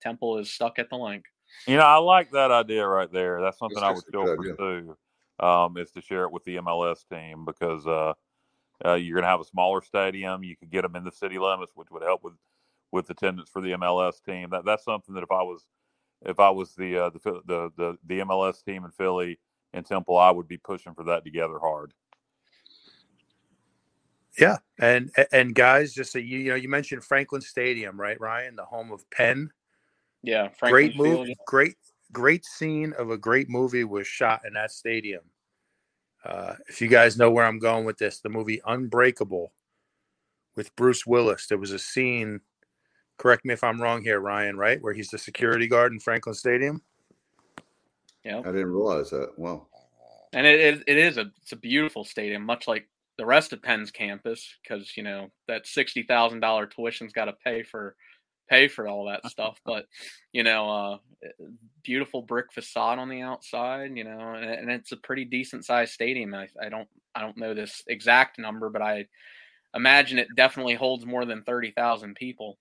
Temple 0.00 0.38
is 0.38 0.50
stuck 0.50 0.78
at 0.78 0.90
the 0.90 0.96
Linc. 0.96 1.24
You 1.66 1.76
know, 1.76 1.82
I 1.82 1.96
like 1.96 2.30
that 2.32 2.50
idea 2.50 2.86
right 2.86 3.10
there. 3.12 3.40
That's 3.40 3.58
something 3.58 3.82
I 3.82 3.88
would 3.88 3.96
That's 3.96 4.08
still 4.08 4.30
a 4.30 4.36
good 4.36 4.56
pursue. 4.56 4.96
Um, 5.40 5.76
is 5.76 5.92
to 5.92 6.02
share 6.02 6.24
it 6.24 6.32
with 6.32 6.44
the 6.44 6.56
MLS 6.56 7.08
team 7.08 7.44
because 7.44 7.86
uh, 7.86 8.12
uh, 8.84 8.94
you're 8.94 9.14
going 9.14 9.22
to 9.22 9.28
have 9.30 9.40
a 9.40 9.44
smaller 9.44 9.82
stadium. 9.82 10.42
You 10.42 10.56
could 10.56 10.70
get 10.70 10.82
them 10.82 10.96
in 10.96 11.04
the 11.04 11.12
city 11.12 11.38
limits, 11.38 11.72
which 11.74 11.90
would 11.90 12.02
help 12.02 12.24
with 12.24 12.34
with 12.90 13.10
attendance 13.10 13.48
for 13.48 13.60
the 13.60 13.72
MLS 13.72 14.22
team. 14.24 14.50
That 14.50 14.64
that's 14.64 14.84
something 14.84 15.14
that 15.14 15.22
if 15.22 15.30
I 15.30 15.42
was 15.42 15.64
if 16.26 16.40
I 16.40 16.50
was 16.50 16.74
the 16.74 16.98
uh, 16.98 17.10
the, 17.10 17.40
the 17.46 17.72
the 17.76 17.98
the 18.06 18.18
MLS 18.20 18.64
team 18.64 18.84
in 18.84 18.90
Philly 18.90 19.38
and 19.72 19.86
Temple, 19.86 20.18
I 20.18 20.30
would 20.30 20.48
be 20.48 20.58
pushing 20.58 20.94
for 20.94 21.04
that 21.04 21.24
together 21.24 21.58
hard. 21.60 21.92
Yeah, 24.38 24.58
and 24.78 25.10
and 25.32 25.54
guys, 25.54 25.92
just 25.92 26.12
so 26.12 26.18
you 26.18 26.38
you 26.38 26.50
know, 26.50 26.56
you 26.56 26.68
mentioned 26.68 27.04
Franklin 27.04 27.40
Stadium, 27.40 28.00
right, 28.00 28.20
Ryan, 28.20 28.56
the 28.56 28.64
home 28.64 28.92
of 28.92 29.08
Penn. 29.10 29.50
Yeah, 30.22 30.48
Franklin 30.48 30.70
great 30.70 30.92
Field, 30.92 31.20
movie, 31.20 31.36
great 31.46 31.76
great 32.12 32.44
scene 32.44 32.92
of 32.98 33.10
a 33.10 33.18
great 33.18 33.48
movie 33.48 33.84
was 33.84 34.06
shot 34.06 34.42
in 34.46 34.54
that 34.54 34.70
stadium. 34.70 35.22
Uh, 36.24 36.54
if 36.68 36.80
you 36.80 36.88
guys 36.88 37.16
know 37.16 37.30
where 37.30 37.44
I'm 37.44 37.58
going 37.58 37.84
with 37.84 37.98
this, 37.98 38.20
the 38.20 38.28
movie 38.28 38.60
Unbreakable 38.66 39.52
with 40.56 40.74
Bruce 40.76 41.06
Willis, 41.06 41.46
there 41.46 41.58
was 41.58 41.72
a 41.72 41.78
scene. 41.78 42.40
Correct 43.16 43.44
me 43.44 43.54
if 43.54 43.64
I'm 43.64 43.80
wrong 43.82 44.02
here, 44.02 44.20
Ryan. 44.20 44.56
Right 44.56 44.80
where 44.80 44.94
he's 44.94 45.08
the 45.08 45.18
security 45.18 45.66
guard 45.66 45.92
in 45.92 45.98
Franklin 45.98 46.34
Stadium. 46.34 46.82
Yeah, 48.24 48.38
I 48.40 48.44
didn't 48.52 48.72
realize 48.72 49.10
that. 49.10 49.36
Wow. 49.36 49.66
and 50.32 50.46
it, 50.46 50.60
it 50.60 50.84
it 50.86 50.96
is 50.96 51.18
a 51.18 51.32
it's 51.42 51.52
a 51.52 51.56
beautiful 51.56 52.04
stadium, 52.04 52.44
much 52.44 52.68
like 52.68 52.86
the 53.18 53.26
rest 53.26 53.52
of 53.52 53.62
Penn's 53.62 53.90
campus, 53.90 54.48
because 54.62 54.96
you 54.96 55.02
know 55.02 55.28
that 55.48 55.66
sixty 55.66 56.02
thousand 56.04 56.40
dollar 56.40 56.66
tuition's 56.66 57.12
got 57.12 57.26
to 57.26 57.34
pay 57.44 57.62
for 57.62 57.96
pay 58.48 58.68
for 58.68 58.88
all 58.88 59.06
that 59.06 59.26
stuff. 59.30 59.60
But 59.64 59.86
you 60.32 60.42
know, 60.42 60.70
uh, 60.70 60.98
beautiful 61.82 62.22
brick 62.22 62.52
facade 62.52 62.98
on 62.98 63.08
the 63.08 63.20
outside, 63.20 63.96
you 63.96 64.04
know, 64.04 64.34
and, 64.34 64.44
and 64.44 64.70
it's 64.70 64.92
a 64.92 64.96
pretty 64.96 65.24
decent 65.24 65.64
sized 65.64 65.92
stadium. 65.92 66.34
I, 66.34 66.48
I 66.60 66.68
don't 66.68 66.88
I 67.14 67.20
don't 67.20 67.36
know 67.36 67.54
this 67.54 67.82
exact 67.88 68.38
number, 68.38 68.70
but 68.70 68.82
I 68.82 69.06
imagine 69.74 70.18
it 70.18 70.28
definitely 70.36 70.74
holds 70.74 71.04
more 71.04 71.24
than 71.24 71.42
thirty 71.42 71.72
thousand 71.72 72.14
people. 72.14 72.58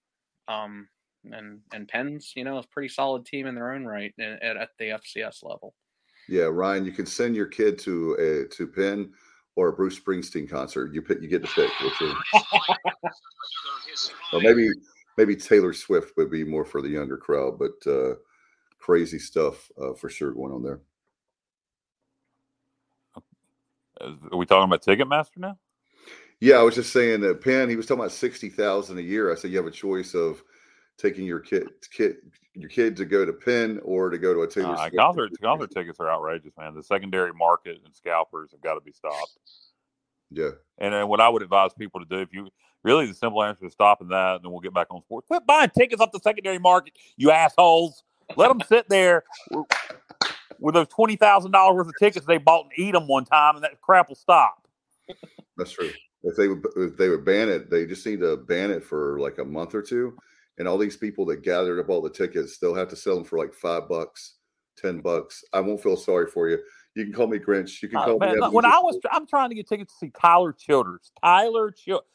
Um, 0.48 0.88
and 1.32 1.60
and 1.74 1.88
Penn's, 1.88 2.34
you 2.36 2.44
know, 2.44 2.58
a 2.58 2.68
pretty 2.68 2.90
solid 2.90 3.26
team 3.26 3.48
in 3.48 3.56
their 3.56 3.74
own 3.74 3.86
right 3.86 4.14
at, 4.20 4.58
at 4.58 4.70
the 4.80 4.86
FCS 4.90 5.44
level. 5.44 5.74
Yeah, 6.30 6.44
Ryan, 6.44 6.84
you 6.84 6.92
can 6.92 7.06
send 7.06 7.36
your 7.36 7.46
kid 7.46 7.80
to 7.80 8.14
a 8.16 8.54
to 8.56 8.68
Penn 8.68 9.14
or 9.58 9.70
a 9.70 9.74
Bruce 9.74 10.00
Springsteen 10.00 10.48
concert. 10.48 10.94
You 10.94 11.02
pick, 11.02 11.20
you 11.20 11.28
get 11.28 11.44
to 11.44 11.50
pick. 11.50 11.72
Which 11.82 12.02
is, 12.02 12.14
or 14.32 14.40
maybe 14.40 14.70
maybe 15.18 15.36
Taylor 15.36 15.74
Swift 15.74 16.16
would 16.16 16.30
be 16.30 16.44
more 16.44 16.64
for 16.64 16.82
the 16.82 16.90
younger 16.90 17.18
crowd, 17.18 17.58
but 17.58 17.92
uh, 17.92 18.16
crazy 18.80 19.18
stuff 19.18 19.70
uh, 19.82 19.94
for 19.94 20.10
sure 20.10 20.32
going 20.32 20.54
on 20.54 20.64
there. 20.64 20.80
Are 24.32 24.38
we 24.38 24.46
talking 24.46 24.72
about 24.72 24.84
Ticketmaster 24.84 25.38
now? 25.38 25.58
Yeah, 26.40 26.58
I 26.58 26.62
was 26.62 26.76
just 26.76 26.94
saying 26.94 27.22
that 27.22 27.42
Penn. 27.42 27.68
He 27.68 27.76
was 27.76 27.88
talking 27.88 28.02
about 28.02 28.12
sixty 28.12 28.50
thousand 28.50 29.00
a 29.00 29.02
year. 29.02 29.32
I 29.32 29.36
said 29.36 29.50
you 29.50 29.58
have 29.58 29.66
a 29.66 29.72
choice 29.72 30.14
of 30.14 30.44
taking 30.98 31.26
your 31.26 31.40
kid 31.40 31.68
kid 31.92 32.18
your 32.54 32.70
kid 32.70 32.98
to 32.98 33.06
go 33.06 33.24
to 33.24 33.34
Penn 33.34 33.80
or 33.84 34.10
to 34.10 34.18
go 34.18 34.34
to 34.34 34.42
a 34.42 34.48
Taylor 34.48 34.74
Uh, 34.74 34.90
concert 34.98 35.32
concert 35.42 35.72
tickets 35.72 36.00
are 36.00 36.10
outrageous, 36.10 36.54
man. 36.58 36.74
The 36.74 36.82
secondary 36.84 37.32
market 37.34 37.80
and 37.86 37.96
scalpers 37.96 38.52
have 38.52 38.62
got 38.62 38.74
to 38.76 38.82
be 38.82 38.92
stopped. 38.92 39.38
Yeah, 40.30 40.50
And 40.80 40.94
then 40.94 41.08
what 41.08 41.22
I 41.22 41.30
would 41.30 41.42
advise 41.42 41.72
people 41.74 42.02
to 42.02 42.06
do, 42.06 42.18
if 42.18 42.34
you 42.34 42.50
really 42.84 43.06
the 43.06 43.14
simple 43.14 43.42
answer 43.44 43.66
is 43.66 43.72
stopping 43.74 44.10
that, 44.10 44.36
and 44.36 44.44
then 44.44 44.52
we'll 44.52 44.60
get 44.60 44.74
back 44.74 44.88
on 44.90 45.02
sports. 45.04 45.28
Quit 45.28 45.46
buying 45.46 45.70
tickets 45.70 46.02
off 46.02 46.12
the 46.12 46.20
secondary 46.20 46.60
market, 46.60 46.94
you 47.16 47.32
assholes. 47.32 48.04
Let 48.36 48.50
them 48.50 48.60
sit 48.68 48.90
there 48.90 49.24
with- 49.52 49.68
with 50.60 50.74
those 50.74 50.88
twenty 50.88 51.16
thousand 51.16 51.52
dollars 51.52 51.76
worth 51.76 51.88
of 51.88 51.94
tickets 52.00 52.26
they 52.26 52.40
bought 52.40 52.66
and 52.66 52.74
eat 52.78 52.92
them 52.92 53.08
one 53.08 53.24
time, 53.26 53.56
and 53.56 53.64
that 53.64 53.80
crap 53.82 54.10
will 54.10 54.16
stop. 54.16 54.68
that's 55.56 55.72
true. 55.72 55.92
If 56.24 56.36
they 56.36 56.48
would 56.48 56.66
if 56.76 56.98
they 56.98 57.08
would 57.10 57.24
ban 57.24 57.48
it, 57.48 57.70
they 57.70 57.86
just 57.86 58.06
need 58.06 58.20
to 58.22 58.36
ban 58.38 58.72
it 58.72 58.84
for 58.84 59.20
like 59.20 59.38
a 59.38 59.46
month 59.46 59.76
or 59.76 59.82
two. 59.84 60.18
And 60.58 60.68
all 60.68 60.78
these 60.78 60.98
people 60.98 61.26
that 61.26 61.44
gathered 61.44 61.80
up 61.80 61.90
all 61.90 62.02
the 62.02 62.10
tickets, 62.10 62.58
they'll 62.58 62.74
have 62.76 62.88
to 62.90 62.96
sell 62.96 63.16
them 63.16 63.24
for 63.24 63.38
like 63.38 63.54
five 63.54 63.88
bucks, 63.88 64.36
ten 64.76 65.00
bucks. 65.02 65.44
I 65.54 65.60
won't 65.60 65.82
feel 65.82 65.96
sorry 65.98 66.28
for 66.28 66.50
you. 66.50 66.58
You 66.96 67.04
can 67.06 67.14
call 67.14 67.28
me 67.28 67.38
Grinch. 67.38 67.82
You 67.84 67.90
can 67.90 68.00
Uh, 68.00 68.06
call 68.06 68.18
man, 68.20 68.34
me. 68.34 68.40
look, 68.40 68.54
when 68.54 68.66
I 68.66 68.80
was, 68.80 69.00
I'm 69.12 69.28
trying 69.28 69.50
to 69.50 69.56
get 69.56 69.68
tickets 69.68 69.94
to 69.94 70.00
see 70.08 70.12
Tyler 70.20 70.52
Childers. 70.54 71.12
Tyler 71.24 71.70
Childers. 71.72 72.06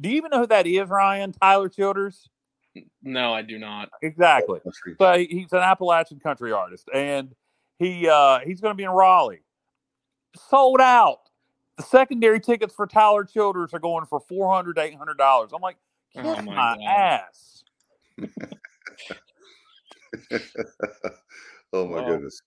Do 0.00 0.08
you 0.08 0.16
even 0.16 0.30
know 0.30 0.38
who 0.38 0.46
that 0.46 0.66
is, 0.68 0.88
Ryan? 0.88 1.32
Tyler 1.32 1.68
Childers. 1.68 2.28
No, 3.02 3.34
I 3.34 3.42
do 3.42 3.58
not. 3.58 3.90
Exactly. 4.02 4.60
Country. 4.60 4.94
So 5.00 5.18
he's 5.18 5.52
an 5.52 5.58
Appalachian 5.58 6.20
country 6.20 6.52
artist, 6.52 6.88
and 6.94 7.34
he 7.80 8.08
uh, 8.08 8.38
he's 8.40 8.60
going 8.60 8.70
to 8.72 8.76
be 8.76 8.84
in 8.84 8.90
Raleigh. 8.90 9.42
Sold 10.48 10.80
out. 10.80 11.18
The 11.76 11.82
secondary 11.82 12.38
tickets 12.38 12.72
for 12.74 12.86
Tyler 12.86 13.24
Childers 13.24 13.74
are 13.74 13.80
going 13.80 14.06
for 14.06 14.20
four 14.20 14.54
hundred 14.54 14.74
to 14.76 14.82
eight 14.82 14.94
hundred 14.94 15.18
dollars. 15.18 15.50
I'm 15.52 15.60
like, 15.60 15.78
kiss 16.12 16.22
Oh, 16.24 16.40
my 16.42 16.76
my 16.76 16.76
ass. 16.84 17.59
oh 21.72 21.86
my 21.86 22.00
Wow. 22.00 22.06
goodness. 22.06 22.42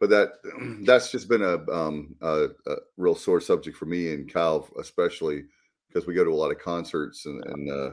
But 0.00 0.10
that 0.10 0.32
that's 0.84 1.10
just 1.10 1.28
been 1.28 1.42
a 1.42 1.58
um 1.70 2.14
a, 2.20 2.48
a 2.66 2.76
real 2.96 3.14
sore 3.14 3.40
subject 3.40 3.76
for 3.76 3.86
me 3.86 4.12
and 4.12 4.32
Kyle, 4.32 4.68
especially 4.80 5.44
because 5.88 6.06
we 6.06 6.14
go 6.14 6.24
to 6.24 6.30
a 6.30 6.34
lot 6.34 6.50
of 6.50 6.58
concerts 6.58 7.26
and, 7.26 7.44
and 7.44 7.70
uh, 7.70 7.90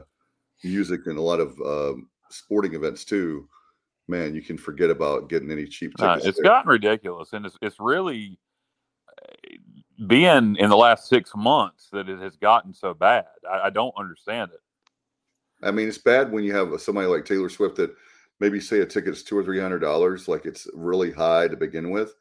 music 0.64 1.02
and 1.06 1.18
a 1.18 1.22
lot 1.22 1.38
of 1.40 1.60
um, 1.60 2.08
sporting 2.30 2.74
events 2.74 3.04
too. 3.04 3.48
Man, 4.08 4.34
you 4.34 4.42
can 4.42 4.58
forget 4.58 4.90
about 4.90 5.28
getting 5.28 5.50
any 5.50 5.66
cheap 5.66 5.92
tickets. 5.96 6.26
it's 6.26 6.38
there. 6.38 6.44
gotten 6.44 6.68
ridiculous, 6.70 7.32
and 7.32 7.46
it's 7.46 7.56
it's 7.62 7.78
really 7.78 8.40
uh, 9.08 10.06
been 10.06 10.56
in 10.56 10.68
the 10.68 10.76
last 10.76 11.08
six 11.08 11.30
months 11.36 11.88
that 11.92 12.08
it 12.08 12.18
has 12.18 12.36
gotten 12.36 12.74
so 12.74 12.92
bad. 12.92 13.26
I, 13.48 13.66
I 13.66 13.70
don't 13.70 13.94
understand 13.96 14.50
it. 14.52 14.60
I 15.62 15.70
mean, 15.70 15.88
it's 15.88 15.98
bad 15.98 16.32
when 16.32 16.44
you 16.44 16.54
have 16.54 16.80
somebody 16.80 17.06
like 17.06 17.24
Taylor 17.24 17.48
Swift 17.48 17.76
that 17.76 17.94
maybe 18.40 18.60
say 18.60 18.80
a 18.80 18.86
ticket's 18.86 19.22
two 19.22 19.36
or 19.36 19.44
three 19.44 19.60
hundred 19.60 19.80
dollars, 19.80 20.28
like 20.28 20.46
it's 20.46 20.66
really 20.74 21.12
high 21.12 21.48
to 21.48 21.56
begin 21.56 21.90
with, 21.90 22.14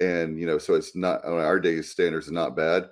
and 0.00 0.38
you 0.38 0.46
know, 0.46 0.58
so 0.58 0.74
it's 0.74 0.96
not 0.96 1.24
on 1.24 1.38
our 1.38 1.60
days 1.60 1.90
standards, 1.90 2.26
is 2.26 2.32
not 2.32 2.56
bad, 2.56 2.88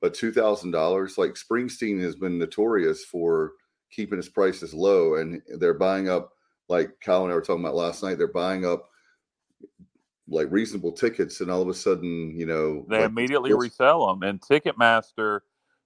but 0.00 0.14
two 0.14 0.32
thousand 0.32 0.70
dollars, 0.70 1.18
like 1.18 1.32
Springsteen 1.32 2.00
has 2.02 2.14
been 2.14 2.38
notorious 2.38 3.04
for 3.04 3.52
keeping 3.90 4.16
his 4.16 4.28
prices 4.28 4.72
low, 4.72 5.16
and 5.16 5.42
they're 5.58 5.74
buying 5.74 6.08
up, 6.08 6.32
like 6.68 6.98
Kyle 7.00 7.24
and 7.24 7.32
I 7.32 7.34
were 7.34 7.42
talking 7.42 7.64
about 7.64 7.74
last 7.74 8.02
night, 8.02 8.18
they're 8.18 8.28
buying 8.28 8.64
up 8.64 8.88
like 10.28 10.46
reasonable 10.50 10.92
tickets, 10.92 11.40
and 11.40 11.50
all 11.50 11.62
of 11.62 11.68
a 11.68 11.74
sudden, 11.74 12.32
you 12.38 12.46
know, 12.46 12.86
They 12.88 12.98
like, 12.98 13.10
immediately 13.10 13.52
resell 13.52 14.06
them, 14.06 14.22
and 14.22 14.40
Ticketmaster 14.40 15.40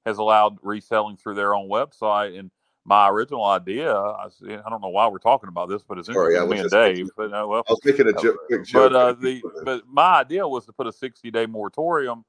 has 0.04 0.18
allowed 0.18 0.58
reselling 0.62 1.16
through 1.16 1.34
their 1.34 1.54
own 1.54 1.68
website. 1.68 2.38
And 2.38 2.50
my 2.86 3.08
original 3.08 3.44
idea—I 3.44 4.28
don't 4.70 4.82
know 4.82 4.88
why 4.88 5.08
we're 5.08 5.18
talking 5.18 5.48
about 5.48 5.68
this, 5.68 5.82
but 5.82 5.98
it's 5.98 6.08
Sorry, 6.08 6.34
interesting 6.34 6.50
me 6.50 6.58
and 6.60 6.70
Dave. 6.70 7.10
But 7.16 7.32
uh, 7.32 7.46
well, 7.46 7.64
I 7.68 7.72
was 7.72 7.80
making 7.84 8.08
a 8.08 8.12
Uh, 8.12 8.22
joke, 8.22 8.36
but 8.72 8.94
uh, 8.94 9.12
the 9.12 9.42
but 9.64 9.82
my 9.88 10.20
idea 10.20 10.46
was 10.46 10.66
to 10.66 10.72
put 10.72 10.86
a 10.86 10.92
60 10.92 11.30
day 11.32 11.46
moratorium 11.46 12.24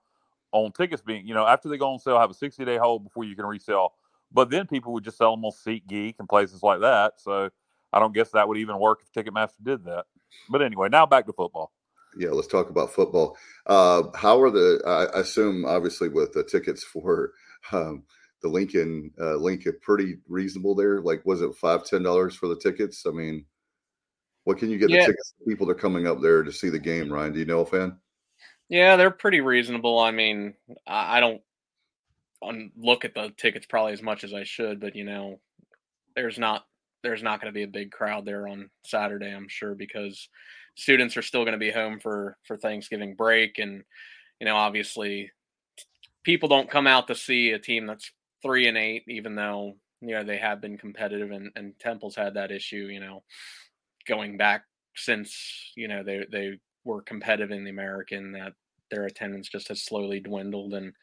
on 0.51 0.71
tickets 0.71 1.01
being 1.01 1.27
you 1.27 1.33
know 1.33 1.45
after 1.45 1.69
they 1.69 1.77
go 1.77 1.91
on 1.91 1.99
sale 1.99 2.19
have 2.19 2.31
a 2.31 2.33
60 2.33 2.65
day 2.65 2.77
hold 2.77 3.03
before 3.03 3.23
you 3.23 3.35
can 3.35 3.45
resell 3.45 3.93
but 4.31 4.49
then 4.49 4.65
people 4.65 4.93
would 4.93 5.03
just 5.03 5.17
sell 5.17 5.35
them 5.35 5.45
on 5.45 5.51
SeatGeek 5.51 6.15
and 6.19 6.29
places 6.29 6.63
like 6.63 6.79
that 6.81 7.13
so 7.19 7.49
I 7.93 7.99
don't 7.99 8.13
guess 8.13 8.31
that 8.31 8.47
would 8.47 8.57
even 8.57 8.79
work 8.79 9.01
if 9.03 9.11
Ticketmaster 9.11 9.61
did 9.63 9.85
that 9.85 10.05
but 10.49 10.61
anyway 10.61 10.89
now 10.89 11.05
back 11.05 11.25
to 11.27 11.33
football 11.33 11.71
Yeah, 12.17 12.29
let's 12.31 12.47
talk 12.47 12.69
about 12.69 12.93
football. 12.93 13.37
Uh, 13.67 14.03
how 14.15 14.41
are 14.41 14.49
the? 14.49 14.81
I 14.85 15.17
I 15.17 15.21
assume 15.21 15.65
obviously 15.65 16.09
with 16.09 16.33
the 16.33 16.43
tickets 16.43 16.83
for 16.83 17.33
um, 17.71 18.03
the 18.41 18.47
Lincoln 18.47 19.11
uh, 19.19 19.35
Lincoln 19.35 19.77
pretty 19.81 20.17
reasonable 20.27 20.75
there. 20.75 21.01
Like, 21.01 21.25
was 21.25 21.41
it 21.41 21.55
five 21.55 21.85
ten 21.85 22.03
dollars 22.03 22.35
for 22.35 22.47
the 22.47 22.55
tickets? 22.55 23.05
I 23.07 23.11
mean, 23.11 23.45
what 24.43 24.57
can 24.57 24.69
you 24.69 24.77
get 24.77 24.89
Yeah. 24.89 25.01
the 25.01 25.05
tickets? 25.07 25.33
for 25.37 25.49
People 25.49 25.67
that 25.67 25.73
are 25.73 25.79
coming 25.79 26.07
up 26.07 26.21
there 26.21 26.43
to 26.43 26.51
see 26.51 26.69
the 26.69 26.79
game. 26.79 27.11
Ryan, 27.11 27.33
do 27.33 27.39
you 27.39 27.45
know, 27.45 27.61
a 27.61 27.65
fan? 27.65 27.97
Yeah, 28.69 28.95
they're 28.95 29.11
pretty 29.11 29.41
reasonable. 29.41 29.99
I 29.99 30.11
mean, 30.11 30.53
I, 30.85 31.17
I 31.17 31.19
don't 31.19 31.41
look 32.77 33.05
at 33.05 33.15
the 33.15 33.33
tickets 33.37 33.65
probably 33.65 33.93
as 33.93 34.01
much 34.01 34.23
as 34.23 34.33
I 34.33 34.43
should, 34.43 34.79
but 34.79 34.95
you 34.95 35.03
know, 35.03 35.39
there's 36.15 36.37
not 36.37 36.65
there's 37.03 37.23
not 37.23 37.39
going 37.39 37.51
to 37.51 37.57
be 37.57 37.63
a 37.63 37.67
big 37.67 37.91
crowd 37.91 38.25
there 38.25 38.47
on 38.47 38.69
Saturday, 38.85 39.33
I'm 39.33 39.47
sure, 39.47 39.75
because 39.75 40.29
students 40.75 41.15
are 41.15 41.21
still 41.21 41.43
going 41.43 41.53
to 41.53 41.57
be 41.57 41.71
home 41.71 41.99
for 41.99 42.37
for 42.43 42.57
Thanksgiving 42.57 43.15
break, 43.15 43.59
and 43.59 43.83
you 44.39 44.45
know, 44.45 44.55
obviously, 44.55 45.31
people 46.23 46.49
don't 46.49 46.69
come 46.69 46.87
out 46.87 47.07
to 47.07 47.15
see 47.15 47.51
a 47.51 47.59
team 47.59 47.85
that's 47.85 48.11
three 48.41 48.67
and 48.67 48.77
eight, 48.77 49.03
even 49.07 49.35
though 49.35 49.77
you 50.01 50.15
know 50.15 50.23
they 50.23 50.37
have 50.37 50.61
been 50.61 50.77
competitive, 50.77 51.31
and, 51.31 51.51
and 51.55 51.77
Temple's 51.79 52.15
had 52.15 52.35
that 52.35 52.51
issue, 52.51 52.87
you 52.91 52.99
know, 52.99 53.23
going 54.07 54.37
back 54.37 54.63
since 54.95 55.71
you 55.75 55.87
know 55.87 56.03
they 56.03 56.25
they 56.31 56.59
were 56.83 57.01
competitive 57.01 57.51
in 57.51 57.63
the 57.63 57.69
American 57.69 58.31
that 58.33 58.53
their 58.89 59.05
attendance 59.05 59.49
just 59.49 59.67
has 59.67 59.83
slowly 59.83 60.19
dwindled. 60.19 60.73
And 60.73 60.93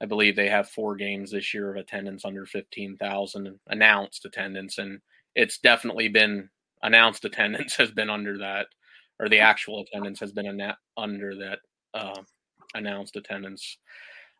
I 0.00 0.06
believe 0.06 0.34
they 0.36 0.48
have 0.48 0.70
four 0.70 0.96
games 0.96 1.30
this 1.30 1.52
year 1.52 1.70
of 1.70 1.76
attendance 1.76 2.24
under 2.24 2.46
15,000 2.46 3.58
announced 3.68 4.24
attendance. 4.24 4.78
And 4.78 5.00
it's 5.34 5.58
definitely 5.58 6.08
been 6.08 6.48
announced 6.82 7.24
attendance 7.26 7.76
has 7.76 7.90
been 7.90 8.10
under 8.10 8.38
that 8.38 8.68
or 9.20 9.28
the 9.28 9.40
actual 9.40 9.82
attendance 9.82 10.20
has 10.20 10.32
been 10.32 10.46
ana- 10.46 10.78
under 10.96 11.34
that 11.36 11.58
uh, 11.94 12.20
announced 12.74 13.16
attendance 13.16 13.78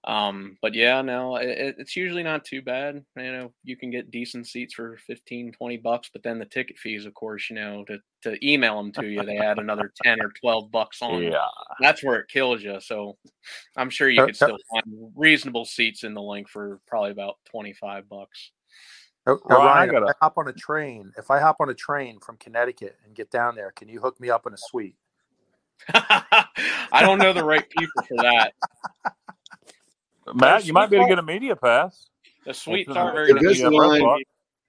um, 0.06 0.58
but 0.60 0.74
yeah, 0.74 1.00
no, 1.00 1.36
it, 1.36 1.76
it's 1.78 1.96
usually 1.96 2.22
not 2.22 2.44
too 2.44 2.60
bad. 2.60 3.02
You 3.16 3.32
know, 3.32 3.52
you 3.62 3.76
can 3.76 3.90
get 3.90 4.10
decent 4.10 4.46
seats 4.46 4.74
for 4.74 4.98
15, 5.06 5.52
20 5.52 5.76
bucks, 5.78 6.10
but 6.12 6.22
then 6.22 6.38
the 6.38 6.44
ticket 6.44 6.78
fees, 6.78 7.06
of 7.06 7.14
course, 7.14 7.48
you 7.48 7.56
know, 7.56 7.84
to, 7.84 7.98
to 8.22 8.46
email 8.46 8.76
them 8.76 8.92
to 8.92 9.06
you, 9.06 9.22
they 9.22 9.38
add 9.38 9.58
another 9.58 9.92
10 10.02 10.20
or 10.20 10.30
12 10.40 10.70
bucks 10.70 11.00
on. 11.00 11.22
Yeah. 11.22 11.46
That's 11.80 12.04
where 12.04 12.20
it 12.20 12.28
kills 12.28 12.62
you. 12.62 12.80
So 12.80 13.16
I'm 13.76 13.88
sure 13.88 14.10
you 14.10 14.26
could 14.26 14.36
still 14.36 14.58
find 14.70 15.12
reasonable 15.16 15.64
seats 15.64 16.04
in 16.04 16.12
the 16.12 16.22
Linc 16.22 16.50
for 16.50 16.80
probably 16.86 17.10
about 17.10 17.36
25 17.50 18.06
bucks. 18.08 18.50
Uh, 19.26 19.36
Ryan, 19.46 19.90
gotta... 19.90 20.06
if 20.06 20.10
I 20.10 20.24
hop 20.24 20.36
on 20.36 20.48
a 20.48 20.52
train, 20.52 21.12
if 21.16 21.30
I 21.30 21.40
hop 21.40 21.56
on 21.60 21.70
a 21.70 21.74
train 21.74 22.20
from 22.20 22.36
Connecticut 22.36 22.96
and 23.06 23.14
get 23.14 23.30
down 23.30 23.54
there, 23.54 23.70
can 23.70 23.88
you 23.88 24.00
hook 24.00 24.20
me 24.20 24.28
up 24.28 24.46
in 24.46 24.52
a 24.52 24.58
suite? 24.58 24.96
I 25.94 27.00
don't 27.00 27.18
know 27.18 27.32
the 27.32 27.44
right 27.44 27.66
people 27.70 28.02
for 28.06 28.16
that. 28.18 28.52
Matt, 30.32 30.64
you 30.64 30.72
might 30.72 30.90
be 30.90 30.96
able 30.96 31.06
to 31.06 31.10
get 31.10 31.18
a 31.18 31.22
media 31.22 31.56
pass. 31.56 32.08
The 32.46 32.54
suites 32.54 32.90
aren't 32.90 33.14
very 33.14 33.32
Invisalign, 33.32 34.22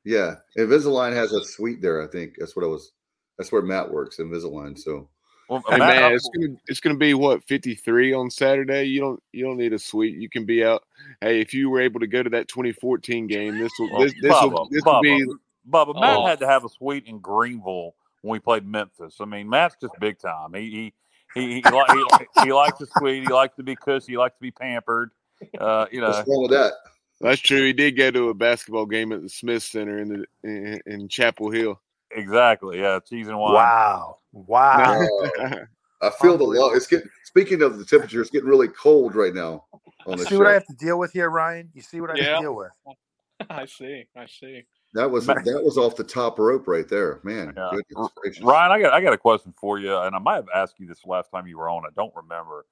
Yeah, 0.04 0.36
Invisalign 0.58 1.14
has 1.14 1.34
a 1.34 1.44
suite 1.44 1.82
there. 1.82 2.02
I 2.02 2.08
think 2.08 2.36
that's 2.38 2.56
what 2.56 2.64
it 2.64 2.70
was. 2.70 2.92
That's 3.38 3.52
where 3.52 3.62
Matt 3.62 3.92
works, 3.92 4.18
Invisalign. 4.18 4.78
So, 4.80 5.10
well, 5.50 5.64
hey, 5.68 5.78
Matt, 5.78 6.02
man, 6.02 6.14
it's 6.14 6.30
gonna 6.34 6.56
it's 6.68 6.80
gonna 6.80 6.98
be 6.98 7.14
what 7.14 7.44
fifty 7.44 7.76
three 7.76 8.14
on 8.14 8.30
Saturday. 8.30 8.86
You 8.86 9.02
don't 9.02 9.24
you 9.34 9.44
don't 9.44 9.58
need 9.58 9.74
a 9.74 9.80
suite. 9.80 10.16
You 10.16 10.30
can 10.30 10.46
be 10.46 10.64
out. 10.64 10.84
Hey, 11.22 11.42
if 11.42 11.54
you 11.54 11.70
were 11.70 11.82
able 11.82 12.00
to 12.00 12.08
go 12.08 12.24
to 12.24 12.30
that 12.30 12.48
twenty 12.48 12.72
fourteen 12.72 13.28
game, 13.28 13.58
this 13.58 13.72
will 13.78 14.00
this, 14.00 14.14
this 14.22 14.32
Bubba, 14.32 14.52
will 14.52 14.68
this 14.72 14.84
Bubba, 14.84 14.94
will 14.94 15.02
be. 15.02 15.26
Bubba, 15.70 16.00
Matt 16.00 16.18
oh. 16.18 16.26
had 16.26 16.40
to 16.40 16.48
have 16.48 16.64
a 16.64 16.70
suite 16.70 17.06
in 17.08 17.20
Greenville 17.20 17.96
when 18.22 18.34
we 18.34 18.40
played 18.40 18.66
Memphis. 18.66 19.18
I 19.20 19.26
mean, 19.26 19.50
Matt's 19.50 19.76
just 19.82 19.94
big 20.00 20.20
time. 20.20 20.54
He 20.54 20.94
he 21.34 21.42
he 21.42 21.54
he, 21.56 21.62
he, 21.62 22.44
he 22.44 22.54
likes 22.54 22.80
a 22.80 22.86
suite. 22.98 23.24
He 23.24 23.34
likes 23.34 23.56
to 23.58 23.64
be 23.64 23.76
cushy. 23.76 24.14
He 24.14 24.18
likes 24.18 24.36
to 24.36 24.42
be 24.42 24.52
pampered. 24.52 25.12
Uh, 25.60 25.86
you 25.92 26.02
know, 26.02 26.10
what's 26.10 26.28
wrong 26.28 26.42
with 26.44 26.52
that? 26.52 26.74
That's 27.22 27.42
true. 27.42 27.66
He 27.66 27.74
did 27.74 27.92
go 27.92 28.12
to 28.12 28.30
a 28.30 28.34
basketball 28.34 28.86
game 28.86 29.12
at 29.12 29.22
the 29.22 29.30
Smith 29.30 29.64
Center 29.64 30.00
in 30.00 30.10
the 30.10 30.26
in, 30.44 30.82
in 30.86 31.08
Chapel 31.08 31.50
Hill. 31.50 31.80
Exactly. 32.12 32.80
Yeah, 32.80 33.00
cheese 33.00 33.28
and 33.28 33.38
wine. 33.38 33.54
Wow. 33.54 34.18
Wow. 34.32 35.08
I 36.02 36.10
feel 36.22 36.38
the 36.38 36.44
love. 36.44 36.72
It's 36.76 36.88
getting. 36.88 37.10
Speaking 37.24 37.62
of 37.62 37.78
the 37.78 37.86
temperature, 37.86 38.22
it's 38.22 38.30
getting 38.30 38.50
really 38.50 38.68
cold 38.68 39.16
right 39.16 39.34
now. 39.34 39.66
On 40.06 40.18
see 40.18 40.26
show. 40.26 40.38
what 40.38 40.48
I 40.48 40.54
have 40.54 40.68
to 40.68 40.74
deal 40.74 41.00
with 41.00 41.12
here, 41.12 41.30
Ryan. 41.30 41.70
You 41.74 41.82
see 41.82 42.00
what 42.00 42.12
I 42.12 42.16
yeah. 42.16 42.24
have 42.24 42.38
to 42.38 42.42
deal 42.44 42.56
with. 42.56 42.72
I 43.50 43.66
see. 43.66 44.06
I 44.16 44.26
see. 44.28 44.64
That 44.94 45.12
was 45.12 45.26
that 45.26 45.62
was 45.64 45.78
off 45.78 45.98
the 45.98 46.06
top 46.06 46.40
rope 46.40 46.68
right 46.68 46.88
there, 46.88 47.20
man. 47.24 47.54
Yeah. 47.58 48.08
Ryan, 48.42 48.72
I 48.72 48.82
got 48.82 48.94
I 48.94 49.02
got 49.02 49.14
a 49.14 49.18
question 49.18 49.54
for 49.60 49.78
you, 49.78 49.98
and 49.98 50.16
I 50.16 50.20
might 50.20 50.36
have 50.36 50.48
asked 50.56 50.76
you 50.80 50.88
this 50.88 51.06
last 51.06 51.32
time 51.32 51.48
you 51.48 51.58
were 51.58 51.70
on. 51.70 51.84
I 51.86 51.90
don't 51.96 52.16
remember 52.16 52.66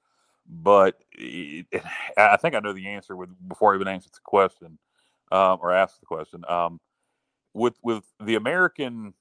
but 0.48 1.00
I 1.18 2.36
think 2.40 2.54
I 2.54 2.60
know 2.60 2.72
the 2.72 2.88
answer 2.88 3.16
with 3.16 3.30
before 3.48 3.72
I 3.72 3.76
even 3.76 3.88
answer 3.88 4.10
the 4.12 4.20
question 4.24 4.78
um, 5.32 5.58
or 5.60 5.72
ask 5.72 5.98
the 6.00 6.06
question. 6.06 6.44
Um, 6.48 6.80
with 7.52 7.78
with 7.82 8.04
the 8.22 8.34
American, 8.34 9.14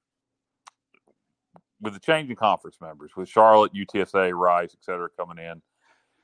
with 1.81 1.93
the 1.93 1.99
changing 1.99 2.35
conference 2.35 2.77
members, 2.81 3.11
with 3.15 3.29
Charlotte, 3.29 3.73
UTSA, 3.73 4.33
Rice, 4.33 4.71
et 4.73 4.83
cetera, 4.83 5.09
coming 5.17 5.43
in, 5.43 5.61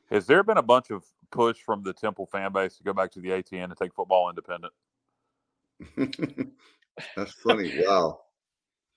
has 0.10 0.26
there 0.26 0.44
been 0.44 0.58
a 0.58 0.64
bunch 0.64 0.90
of 0.90 1.04
push 1.32 1.58
from 1.58 1.84
the 1.84 1.94
Temple 1.94 2.28
fan 2.32 2.52
base 2.52 2.78
to 2.78 2.84
go 2.84 2.94
back 2.94 3.12
to 3.12 3.20
the 3.20 3.30
A10 3.30 3.66
and 3.66 3.78
take 3.78 3.94
football 3.94 4.30
independent? 4.30 4.74
That's 7.16 7.32
funny. 7.34 7.74
Wow. 7.86 8.22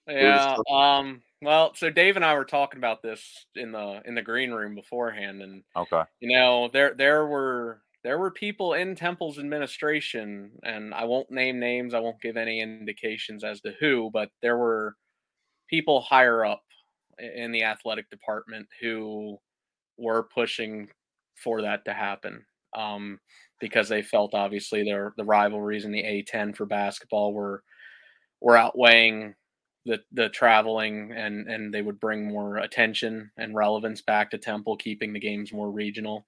Yeah. 0.09 0.57
Um. 0.70 1.22
Well, 1.40 1.74
so 1.74 1.90
Dave 1.90 2.16
and 2.16 2.24
I 2.24 2.34
were 2.34 2.44
talking 2.44 2.78
about 2.78 3.03
this 3.03 3.46
in 3.57 3.72
the 3.72 4.03
in 4.05 4.14
the 4.14 4.22
green 4.22 4.50
room 4.53 4.74
beforehand, 4.74 5.42
and 5.42 5.62
okay, 5.76 6.03
you 6.20 6.36
know 6.36 6.68
there 6.72 6.94
there 6.94 7.26
were 7.26 7.82
there 8.05 8.18
were 8.18 8.30
people 8.30 8.74
in 8.74 8.94
Temple's 8.96 9.38
administration, 9.38 10.53
and 10.64 10.92
I 10.94 11.05
won't 11.05 11.30
name 11.30 11.61
names, 11.61 11.94
I 11.94 12.00
won't 12.00 12.20
give 12.20 12.36
any 12.36 12.61
indications 12.61 13.44
as 13.44 13.61
to 13.62 13.72
who, 13.80 14.11
but 14.12 14.30
there 14.40 14.59
were 14.59 14.96
people 15.68 16.00
higher 16.00 16.44
up 16.44 16.62
in 17.18 17.53
the 17.53 17.64
athletic 17.64 18.11
department 18.11 18.68
who 18.80 19.38
were 19.98 20.24
pushing 20.34 20.88
for 21.36 21.62
that 21.62 21.84
to 21.84 21.92
happen 21.92 22.44
um, 22.76 23.20
because 23.61 23.88
they 23.88 24.03
felt 24.03 24.34
obviously 24.34 24.84
their 24.84 25.14
the 25.16 25.24
rivalries 25.24 25.84
in 25.84 25.92
the 25.92 26.03
A10 26.03 26.57
for 26.57 26.66
basketball 26.66 27.32
were 27.32 27.62
were 28.40 28.57
outweighing 28.57 29.34
the 29.85 30.01
the 30.12 30.28
traveling 30.28 31.12
and 31.12 31.49
and 31.49 31.72
they 31.74 31.83
would 31.83 31.99
bring 32.01 32.26
more 32.26 32.59
attention 32.59 33.30
and 33.37 33.55
relevance 33.55 34.01
back 34.01 34.30
to 34.30 34.39
Temple, 34.39 34.76
keeping 34.76 35.12
the 35.12 35.20
games 35.20 35.53
more 35.53 35.70
regional, 35.70 36.26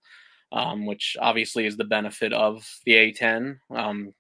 um, 0.53 0.87
which 0.87 1.17
obviously 1.21 1.67
is 1.67 1.77
the 1.77 1.85
benefit 1.85 2.33
of 2.33 2.67
the 2.85 2.93
A10. 2.93 3.59
Um, 3.71 4.13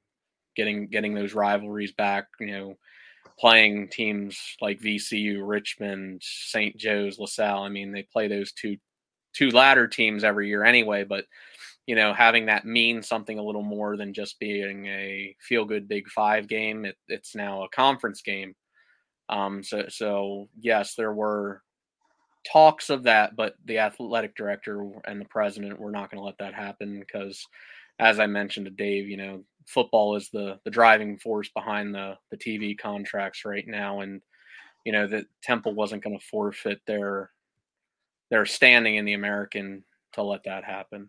getting 0.56 0.88
getting 0.88 1.14
those 1.14 1.34
rivalries 1.34 1.92
back, 1.92 2.26
you 2.38 2.46
know, 2.46 2.74
playing 3.38 3.88
teams 3.88 4.38
like 4.60 4.80
VCU, 4.80 5.40
Richmond, 5.42 6.22
St. 6.22 6.76
Joe's, 6.76 7.18
LaSalle. 7.18 7.62
I 7.62 7.68
mean, 7.68 7.92
they 7.92 8.02
play 8.02 8.28
those 8.28 8.52
two 8.52 8.76
two 9.32 9.50
ladder 9.50 9.88
teams 9.88 10.22
every 10.22 10.48
year 10.48 10.64
anyway, 10.64 11.04
but 11.04 11.24
you 11.86 11.96
know, 11.96 12.14
having 12.14 12.46
that 12.46 12.64
mean 12.64 13.02
something 13.02 13.38
a 13.38 13.42
little 13.42 13.62
more 13.62 13.96
than 13.96 14.14
just 14.14 14.38
being 14.38 14.86
a 14.86 15.36
feel 15.40 15.64
good 15.64 15.88
Big 15.88 16.08
Five 16.08 16.48
game. 16.48 16.84
It, 16.84 16.96
it's 17.08 17.34
now 17.34 17.64
a 17.64 17.68
conference 17.68 18.22
game 18.22 18.54
um, 19.28 19.62
so, 19.62 19.84
so 19.88 20.48
yes, 20.60 20.94
there 20.94 21.12
were 21.12 21.62
talks 22.50 22.90
of 22.90 23.04
that, 23.04 23.36
but 23.36 23.54
the 23.64 23.78
athletic 23.78 24.34
director 24.36 24.86
and 25.06 25.20
the 25.20 25.26
president 25.26 25.80
were 25.80 25.90
not 25.90 26.10
going 26.10 26.20
to 26.20 26.24
let 26.24 26.38
that 26.38 26.54
happen 26.54 27.00
because, 27.00 27.46
as 27.98 28.18
I 28.20 28.26
mentioned 28.26 28.66
to 28.66 28.70
Dave, 28.70 29.08
you 29.08 29.16
know, 29.16 29.44
football 29.66 30.16
is 30.16 30.28
the 30.30 30.58
the 30.64 30.70
driving 30.70 31.18
force 31.18 31.48
behind 31.48 31.94
the 31.94 32.16
the 32.30 32.36
TV 32.36 32.76
contracts 32.78 33.44
right 33.44 33.66
now, 33.66 34.00
and 34.00 34.20
you 34.84 34.92
know 34.92 35.06
that 35.06 35.26
Temple 35.42 35.74
wasn't 35.74 36.02
going 36.02 36.18
to 36.18 36.24
forfeit 36.24 36.80
their 36.86 37.30
their 38.30 38.44
standing 38.44 38.96
in 38.96 39.04
the 39.04 39.14
American 39.14 39.84
to 40.12 40.22
let 40.22 40.44
that 40.44 40.64
happen. 40.64 41.08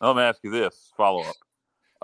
Let 0.00 0.16
me 0.16 0.22
ask 0.22 0.40
you 0.42 0.50
this 0.50 0.92
follow 0.96 1.22
up. 1.22 1.36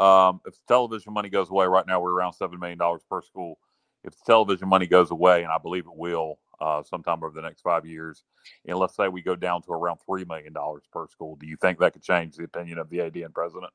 Um, 0.02 0.40
if 0.46 0.54
television 0.68 1.12
money 1.12 1.28
goes 1.28 1.50
away 1.50 1.66
right 1.66 1.86
now, 1.86 2.00
we're 2.00 2.12
around 2.12 2.34
seven 2.34 2.60
million 2.60 2.78
dollars 2.78 3.02
per 3.10 3.20
school 3.22 3.58
if 4.04 4.12
the 4.12 4.22
television 4.26 4.68
money 4.68 4.86
goes 4.86 5.10
away, 5.10 5.42
and 5.42 5.52
I 5.52 5.58
believe 5.58 5.86
it 5.86 5.96
will 5.96 6.38
uh, 6.60 6.82
sometime 6.82 7.22
over 7.22 7.34
the 7.34 7.42
next 7.42 7.62
five 7.62 7.86
years, 7.86 8.24
and 8.66 8.78
let's 8.78 8.96
say 8.96 9.08
we 9.08 9.22
go 9.22 9.36
down 9.36 9.62
to 9.62 9.72
around 9.72 9.98
three 10.06 10.24
million 10.24 10.52
dollars 10.52 10.84
per 10.92 11.06
school, 11.08 11.36
do 11.36 11.46
you 11.46 11.56
think 11.56 11.78
that 11.78 11.92
could 11.92 12.02
change 12.02 12.36
the 12.36 12.44
opinion 12.44 12.78
of 12.78 12.88
the 12.90 12.98
A10 12.98 13.32
president? 13.32 13.72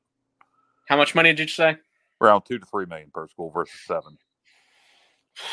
How 0.88 0.96
much 0.96 1.14
money 1.14 1.30
did 1.30 1.40
you 1.40 1.48
say? 1.48 1.76
Around 2.20 2.42
two 2.42 2.58
to 2.58 2.66
three 2.66 2.86
million 2.86 3.10
per 3.12 3.26
school 3.28 3.50
versus 3.50 3.80
seven. 3.86 4.18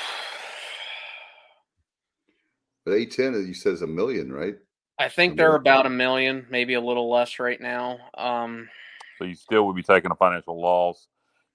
But 2.83 2.93
A 2.93 3.05
ten, 3.05 3.33
you 3.33 3.53
said 3.53 3.73
is 3.73 3.83
a 3.83 3.87
million, 3.87 4.33
right? 4.33 4.55
I 4.97 5.07
think 5.07 5.37
they're 5.37 5.55
about 5.55 5.85
a 5.85 5.89
million, 5.89 6.47
maybe 6.49 6.73
a 6.73 6.81
little 6.81 7.11
less 7.11 7.39
right 7.39 7.61
now. 7.61 7.99
Um, 8.15 8.69
so 9.17 9.25
you 9.25 9.35
still 9.35 9.67
would 9.67 9.75
be 9.75 9.83
taking 9.83 10.11
a 10.11 10.15
financial 10.15 10.59
loss. 10.59 11.07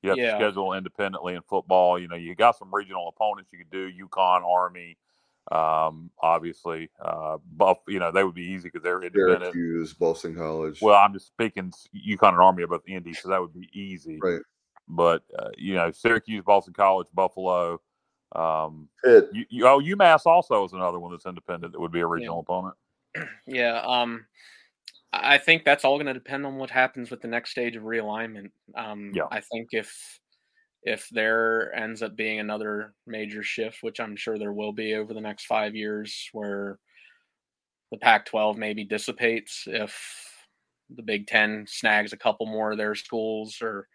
You 0.07 0.11
have 0.11 0.19
yeah. 0.19 0.39
to 0.39 0.45
schedule 0.45 0.73
independently 0.73 1.35
in 1.35 1.43
football. 1.43 1.99
You 1.99 2.07
know, 2.07 2.15
you 2.15 2.35
got 2.37 2.57
some 2.57 2.73
regional 2.73 3.09
opponents 3.09 3.51
you 3.53 3.59
could 3.59 3.71
do, 3.71 3.91
UConn, 3.91 4.45
Army, 4.45 4.97
um, 5.51 6.11
obviously. 6.21 6.91
Uh, 7.05 7.39
Buff, 7.57 7.79
you 7.89 7.99
know, 7.99 8.13
they 8.13 8.23
would 8.23 8.35
be 8.35 8.45
easy 8.45 8.69
because 8.69 8.85
they're 8.85 9.03
independent. 9.03 9.53
Syracuse, 9.53 9.95
Boston 9.95 10.37
College. 10.37 10.81
Well, 10.81 10.95
I'm 10.95 11.13
just 11.13 11.27
speaking 11.27 11.73
UConn 12.09 12.35
and 12.35 12.41
Army 12.41 12.63
about 12.63 12.85
the 12.85 12.95
Indy, 12.95 13.15
so 13.15 13.29
that 13.31 13.41
would 13.41 13.53
be 13.53 13.69
easy. 13.73 14.19
Right. 14.23 14.41
But, 14.87 15.25
uh, 15.37 15.51
you 15.59 15.75
know, 15.75 15.91
Syracuse, 15.91 16.45
Boston 16.45 16.73
College, 16.73 17.09
Buffalo. 17.13 17.81
Um, 18.37 18.89
Pitt. 19.05 19.29
You, 19.33 19.45
you, 19.49 19.67
oh, 19.67 19.81
UMass 19.81 20.25
also 20.27 20.65
is 20.65 20.73
another 20.73 21.01
one 21.01 21.11
that's 21.11 21.27
independent 21.27 21.73
that 21.73 21.81
would 21.81 21.91
be 21.91 22.01
a 22.01 22.07
regional 22.07 22.37
yeah. 22.37 22.55
opponent. 22.55 22.75
Yeah. 23.47 23.81
Um, 23.81 24.27
I 25.23 25.39
think 25.39 25.65
that's 25.65 25.85
all 25.85 25.97
going 25.97 26.07
to 26.07 26.15
depend 26.15 26.47
on 26.47 26.57
what 26.57 26.71
happens 26.71 27.11
with 27.11 27.21
the 27.21 27.29
next 27.29 27.51
stage 27.51 27.77
of 27.77 27.85
realignment. 27.85 28.51
Um, 28.75 29.13
Yeah. 29.15 29.27
I 29.31 29.41
think 29.41 29.69
if 29.73 30.21
if 30.83 31.09
there 31.11 31.75
ends 31.75 32.01
up 32.03 32.15
being 32.15 32.39
another 32.39 32.95
major 33.07 33.43
shift, 33.43 33.83
which 33.83 33.99
I'm 33.99 34.15
sure 34.15 34.39
there 34.39 34.53
will 34.53 34.73
be 34.73 34.95
over 34.95 35.13
the 35.13 35.21
next 35.21 35.47
five 35.47 35.75
years, 35.75 36.29
where 36.33 36.79
the 37.91 37.99
Pac-12 37.99 38.57
maybe 38.57 38.85
dissipates, 38.85 39.65
if 39.67 40.47
the 40.91 41.03
Big 41.03 41.27
Ten 41.27 41.67
snags 41.69 42.13
a 42.13 42.17
couple 42.17 42.47
more 42.47 42.71
of 42.71 42.79
their 42.79 42.95
schools, 42.95 43.61
or 43.61 43.89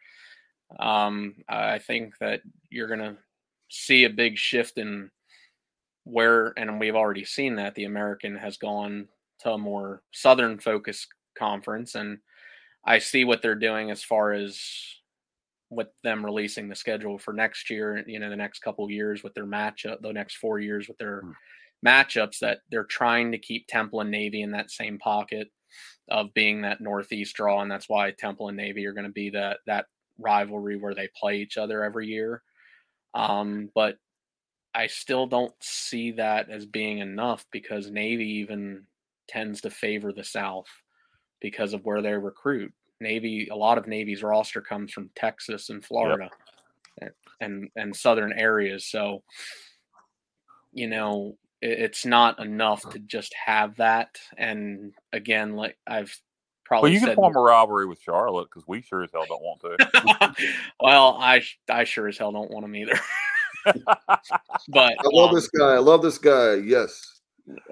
um, 0.80 1.36
I 1.48 1.80
think 1.80 2.18
that 2.20 2.42
you're 2.70 2.88
going 2.88 3.00
to 3.00 3.18
see 3.70 4.04
a 4.04 4.10
big 4.10 4.38
shift 4.38 4.78
in 4.78 5.10
where, 6.04 6.54
and 6.58 6.78
we've 6.80 6.96
already 6.96 7.24
seen 7.24 7.56
that 7.56 7.76
the 7.76 7.86
American 7.86 8.36
has 8.36 8.58
gone 8.58 9.08
to 9.44 9.52
a 9.52 9.58
more 9.58 10.02
southern 10.12 10.60
focused 10.60 11.08
conference, 11.38 11.96
and 11.96 12.20
I 12.86 13.00
see 13.00 13.26
what 13.26 13.42
they're 13.42 13.56
doing 13.56 13.92
as 13.92 14.04
far 14.04 14.34
as 14.34 14.60
with 15.70 15.88
them 16.04 16.26
releasing 16.26 16.68
the 16.68 16.76
schedule 16.76 17.18
for 17.18 17.34
next 17.34 17.70
year, 17.70 18.04
you 18.06 18.20
know, 18.20 18.30
the 18.30 18.36
next 18.36 18.60
couple 18.60 18.84
of 18.84 18.92
years 18.92 19.24
with 19.24 19.34
their 19.34 19.46
matchup, 19.46 20.02
the 20.02 20.12
next 20.12 20.36
four 20.36 20.60
years 20.60 20.88
with 20.88 20.98
their 20.98 21.24
matchups 21.86 22.40
that 22.40 22.60
they're 22.70 22.84
trying 22.84 23.32
to 23.32 23.38
keep 23.38 23.66
Temple 23.68 24.02
and 24.02 24.12
Navy 24.12 24.42
in 24.42 24.52
that 24.52 24.70
same 24.70 25.00
pocket 25.00 25.50
of 26.10 26.34
being 26.34 26.62
that 26.62 26.82
Northeast 26.82 27.36
draw, 27.36 27.62
and 27.62 27.72
that's 27.72 27.88
why 27.88 28.12
Temple 28.12 28.50
and 28.50 28.58
Navy 28.58 28.86
are 28.86 28.94
going 28.94 29.06
to 29.06 29.12
be 29.12 29.30
that 29.30 29.60
that 29.66 29.86
rivalry 30.18 30.76
where 30.76 30.94
they 30.94 31.10
play 31.20 31.38
each 31.38 31.58
other 31.58 31.84
every 31.84 32.08
year. 32.08 32.44
Um, 33.14 33.70
but 33.74 33.98
I 34.74 34.88
still 34.88 35.26
don't 35.26 35.54
see 35.62 36.12
that 36.12 36.50
as 36.50 36.66
being 36.66 37.00
enough 37.00 37.46
because 37.52 37.90
Navy 37.90 38.40
even 38.40 38.86
tends 39.32 39.62
to 39.62 39.70
favor 39.70 40.12
the 40.12 40.24
South 40.24 40.68
because 41.40 41.74
of 41.74 41.86
where 41.86 42.02
they 42.02 42.14
recruit. 42.14 42.74
Navy, 43.00 43.48
a 43.52 43.56
lot 43.56 43.78
of 43.78 43.88
Navy's 43.88 44.22
roster 44.22 44.62
comes 44.62 44.92
from 44.92 45.10
Texas 45.16 45.70
and 45.70 45.84
Florida 45.84 46.30
and, 47.00 47.12
and 47.40 47.70
and 47.76 47.96
southern 47.96 48.34
areas. 48.34 48.86
So, 48.86 49.24
you 50.72 50.88
know, 50.88 51.38
it, 51.62 51.80
it's 51.80 52.06
not 52.06 52.40
enough 52.40 52.88
to 52.92 53.00
just 53.00 53.34
have 53.34 53.76
that. 53.78 54.20
And 54.38 54.94
again, 55.14 55.56
like 55.56 55.78
I've 55.88 56.16
probably 56.64 56.92
Well, 56.92 57.00
you 57.00 57.08
can 57.08 57.16
form 57.16 57.36
a 57.36 57.42
rivalry 57.42 57.88
with 57.88 58.00
Charlotte 58.02 58.50
because 58.52 58.68
we 58.68 58.82
sure 58.84 59.04
as 59.04 59.10
hell 59.12 59.26
don't 59.28 59.42
want 59.42 59.62
to. 59.62 60.36
well, 60.80 61.18
I 61.20 61.42
I 61.70 61.86
sure 61.86 62.08
as 62.08 62.18
hell 62.18 62.32
don't 62.32 62.52
want 62.52 62.66
them 62.66 62.76
either. 62.76 63.00
but 63.66 64.94
I 64.94 65.10
love 65.12 65.30
um, 65.30 65.36
this 65.36 65.48
guy. 65.48 65.74
I 65.74 65.80
love 65.80 66.02
this 66.02 66.18
guy. 66.18 66.56
Yes. 66.56 67.11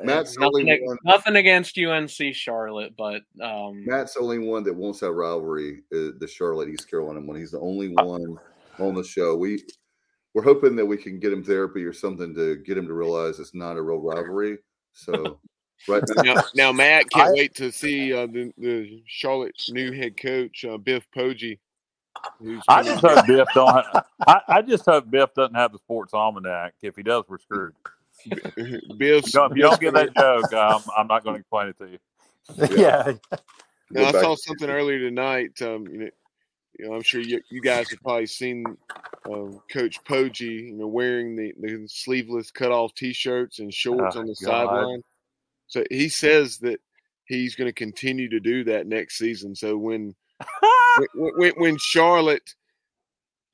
Matt's 0.04 0.38
nothing, 0.38 0.70
only 0.70 0.80
one. 0.84 0.98
nothing 1.04 1.36
against 1.36 1.78
UNC 1.78 2.34
Charlotte, 2.34 2.94
but 2.98 3.22
um, 3.42 3.86
Matt's 3.86 4.14
the 4.14 4.22
only 4.22 4.40
one 4.40 4.64
that 4.64 4.76
wants 4.76 5.00
that 5.02 5.12
rivalry, 5.12 5.84
uh, 5.94 6.18
the 6.20 6.28
Charlotte 6.28 6.70
East 6.70 6.90
Carolina 6.90 7.22
one. 7.22 7.38
He's 7.38 7.52
the 7.52 7.60
only 7.60 7.94
Uh, 7.98 8.04
one 8.06 8.38
on 8.80 8.96
the 8.96 9.04
show. 9.04 9.36
We 9.36 9.64
we're 10.34 10.44
hoping 10.44 10.76
that 10.76 10.86
we 10.86 10.98
can 10.98 11.20
get 11.20 11.34
him 11.34 11.44
therapy 11.44 11.84
or 11.84 11.94
something 11.94 12.34
to 12.36 12.58
get 12.58 12.78
him 12.78 12.88
to 12.88 12.94
realize 12.94 13.40
it's 13.40 13.56
not 13.56 13.78
a 13.78 13.82
real 13.82 13.98
rivalry. 14.00 14.58
So 14.94 15.40
right 15.88 16.04
now, 16.18 16.34
Now, 16.34 16.44
now 16.56 16.72
Matt 16.72 17.10
can't 17.10 17.34
wait 17.34 17.56
to 17.56 17.72
see 17.72 18.14
uh, 18.14 18.28
the, 18.28 18.54
the 18.58 19.02
Charlotte 19.08 19.56
new 19.70 19.92
head 19.92 20.18
coach 20.18 20.66
uh, 20.66 20.78
Biff 20.78 21.08
Poggi. 21.16 21.58
I 22.68 22.84
just 22.84 23.02
hope 23.04 23.26
Biff 23.28 23.48
don't. 23.54 23.74
Have, 23.74 24.06
I, 24.28 24.42
I 24.48 24.62
just 24.62 24.86
hope 24.86 25.10
Biff 25.10 25.34
doesn't 25.34 25.56
have 25.56 25.72
the 25.72 25.80
sports 25.80 26.14
almanac. 26.14 26.74
If 26.82 26.96
he 26.96 27.04
does, 27.04 27.24
we're 27.28 27.40
screwed. 27.40 27.74
Biff's, 28.98 29.34
You 29.34 29.46
if 29.46 29.56
you 29.56 29.62
don't 29.64 29.80
get 29.80 29.94
that 29.94 30.16
joke, 30.16 30.54
um, 30.54 30.84
I'm 30.98 31.08
not 31.08 31.24
going 31.24 31.36
to 31.36 31.40
explain 31.40 31.70
it 31.70 31.78
to 31.80 31.88
you. 31.88 32.78
yeah. 32.78 33.14
Now, 33.92 34.08
I 34.08 34.12
saw 34.12 34.36
something 34.36 34.70
earlier 34.70 35.00
tonight. 35.00 35.62
Um, 35.62 35.88
you 35.88 35.98
know, 36.00 36.10
you 36.78 36.88
know, 36.88 36.96
I'm 36.96 37.04
sure 37.04 37.22
you, 37.22 37.42
you 37.50 37.62
guys 37.62 37.90
have 37.90 38.02
probably 38.02 38.28
seen 38.28 38.78
um, 39.30 39.62
Coach 39.72 40.04
Poggi, 40.04 40.70
you 40.70 40.76
know, 40.76 40.88
wearing 40.88 41.36
the, 41.36 41.54
the 41.60 41.88
sleeveless 41.88 42.52
cutoff 42.52 42.94
T-shirts 42.96 43.60
and 43.60 43.74
shorts 43.74 44.16
Oh, 44.16 44.20
on 44.20 44.28
the 44.28 44.36
God. 44.44 44.68
sideline. 44.68 45.04
So 45.68 45.84
he 45.92 46.10
says 46.10 46.58
that 46.60 46.80
he's 47.26 47.56
going 47.56 47.68
to 47.68 47.74
continue 47.74 48.30
to 48.30 48.40
do 48.40 48.64
that 48.66 48.88
next 48.88 49.18
season. 49.18 49.56
So 49.56 49.78
when 49.78 50.16
when, 51.16 51.32
when, 51.36 51.52
when 51.58 51.78
Charlotte 51.78 52.56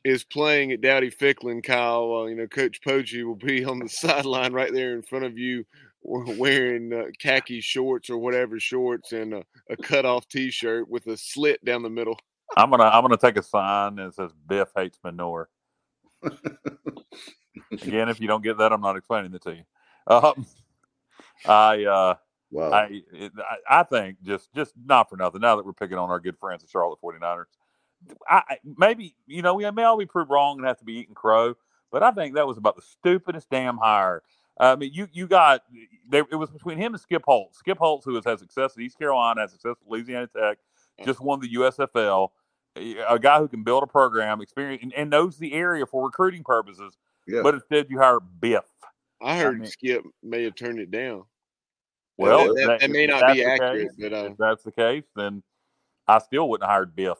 is 0.05 0.23
playing 0.23 0.71
at 0.71 0.81
Dowdy 0.81 1.09
Ficklen, 1.09 1.63
Kyle, 1.63 2.13
uh, 2.13 2.25
you 2.27 2.35
know, 2.35 2.45
Coach 2.47 2.79
Poggi 2.81 3.25
will 3.25 3.35
be 3.35 3.65
on 3.65 3.79
the 3.79 3.89
sideline 3.89 4.53
right 4.53 4.71
there 4.71 4.93
in 4.93 5.01
front 5.01 5.25
of 5.25 5.37
you 5.37 5.65
wearing 6.03 6.93
uh, 6.93 7.05
khaki 7.19 7.59
shorts 7.59 8.11
or 8.11 8.19
whatever 8.19 8.59
shorts 8.59 9.11
and 9.11 9.33
a, 9.33 9.43
a 9.71 9.75
cutoff 9.75 10.27
T-shirt 10.27 10.87
with 10.87 11.07
a 11.07 11.17
slit 11.17 11.65
down 11.65 11.81
the 11.81 11.89
middle. 11.89 12.17
I'm 12.55 12.69
gonna 12.69 12.83
I'm 12.83 13.01
gonna 13.01 13.17
take 13.17 13.37
a 13.37 13.43
sign 13.43 13.95
that 13.95 14.13
says 14.13 14.29
Biff 14.47 14.69
hates 14.75 14.99
manure. 15.03 15.49
Again, 17.71 18.07
if 18.07 18.21
you 18.21 18.27
don't 18.27 18.43
get 18.43 18.59
that, 18.59 18.71
I'm 18.71 18.81
not 18.81 18.97
explaining 18.97 19.33
it 19.33 19.41
to 19.41 19.55
you. 19.55 19.63
Um, 20.05 20.45
I 21.47 21.83
uh, 21.85 22.15
wow. 22.51 22.71
I, 22.71 23.01
it, 23.11 23.31
I 23.39 23.79
I 23.79 23.83
think 23.83 24.21
just 24.21 24.53
just 24.53 24.73
not 24.85 25.09
for 25.09 25.17
nothing. 25.17 25.41
Now 25.41 25.55
that 25.55 25.65
we're 25.65 25.73
picking 25.73 25.97
on 25.97 26.11
our 26.11 26.19
good 26.19 26.37
friends, 26.37 26.61
the 26.61 26.69
Charlotte 26.69 26.99
49ers, 27.03 27.45
I, 28.29 28.41
I- 28.49 28.57
maybe 28.77 29.15
you 29.27 29.41
know 29.41 29.53
we 29.55 29.69
may 29.71 29.83
all 29.83 29.97
be 29.97 30.05
proved 30.05 30.29
wrong 30.29 30.57
and 30.59 30.67
have 30.67 30.79
to 30.79 30.85
be 30.85 30.93
eating 30.93 31.15
crow, 31.15 31.55
but 31.91 32.03
I 32.03 32.11
think 32.11 32.35
that 32.35 32.47
was 32.47 32.57
about 32.57 32.75
the 32.75 32.81
stupidest 32.81 33.49
damn 33.49 33.77
hire. 33.77 34.21
I 34.57 34.75
mean, 34.77 34.91
you 34.93 35.07
you 35.11 35.27
got 35.27 35.63
they, 36.09 36.19
it 36.19 36.35
was 36.35 36.49
between 36.49 36.77
him 36.77 36.93
and 36.93 37.01
Skip 37.01 37.23
Holtz. 37.25 37.57
Skip 37.57 37.77
Holtz, 37.77 38.05
who 38.05 38.15
has 38.15 38.23
had 38.25 38.39
success 38.39 38.73
at 38.77 38.81
East 38.81 38.97
Carolina, 38.97 39.41
has 39.41 39.51
success 39.51 39.75
at 39.81 39.89
Louisiana 39.91 40.27
Tech, 40.27 40.59
just 41.03 41.19
won 41.19 41.39
the 41.41 41.49
USFL. 41.55 42.29
A 43.09 43.17
guy 43.19 43.39
who 43.39 43.47
can 43.47 43.63
build 43.63 43.83
a 43.83 43.87
program, 43.87 44.41
experience, 44.41 44.83
and, 44.83 44.93
and 44.93 45.09
knows 45.09 45.37
the 45.37 45.53
area 45.53 45.85
for 45.85 46.05
recruiting 46.05 46.43
purposes. 46.43 46.97
yeah. 47.25 47.41
But 47.41 47.53
instead, 47.55 47.87
you 47.89 47.99
hire 47.99 48.19
Biff. 48.19 48.65
I 49.21 49.37
heard 49.37 49.59
mean- 49.61 49.69
Skip 49.69 50.03
may 50.21 50.43
have 50.43 50.55
turned 50.55 50.79
it 50.79 50.91
down. 50.91 51.23
Well, 52.17 52.53
that, 52.53 52.67
that, 52.67 52.79
that 52.81 52.91
may 52.91 53.07
not 53.07 53.33
be 53.33 53.43
accurate, 53.45 53.89
case- 53.89 53.95
but 53.97 54.13
uh, 54.13 54.25
if 54.31 54.37
that's 54.37 54.63
the 54.63 54.71
case, 54.73 55.03
then 55.15 55.41
I 56.07 56.19
still 56.19 56.49
wouldn't 56.49 56.65
have 56.69 56.73
hired 56.73 56.95
Biff. 56.95 57.17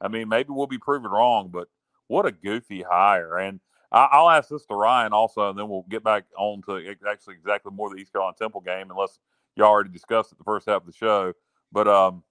I 0.00 0.08
mean, 0.08 0.28
maybe 0.28 0.50
we'll 0.50 0.66
be 0.66 0.78
proven 0.78 1.10
wrong, 1.10 1.48
but 1.52 1.68
what 2.06 2.26
a 2.26 2.32
goofy 2.32 2.82
hire. 2.82 3.36
And 3.38 3.60
I, 3.90 4.08
I'll 4.12 4.30
ask 4.30 4.48
this 4.48 4.64
to 4.66 4.74
Ryan 4.74 5.12
also, 5.12 5.50
and 5.50 5.58
then 5.58 5.68
we'll 5.68 5.86
get 5.88 6.04
back 6.04 6.24
on 6.36 6.62
to 6.62 6.94
actually 7.08 7.34
exactly 7.34 7.72
more 7.72 7.88
of 7.88 7.94
the 7.94 8.00
East 8.00 8.12
Carolina 8.12 8.36
Temple 8.38 8.60
game, 8.60 8.90
unless 8.90 9.18
y'all 9.56 9.68
already 9.68 9.90
discussed 9.90 10.32
it 10.32 10.38
the 10.38 10.44
first 10.44 10.66
half 10.66 10.82
of 10.82 10.86
the 10.86 10.92
show. 10.92 11.32
But 11.72 11.88
um, 11.88 12.22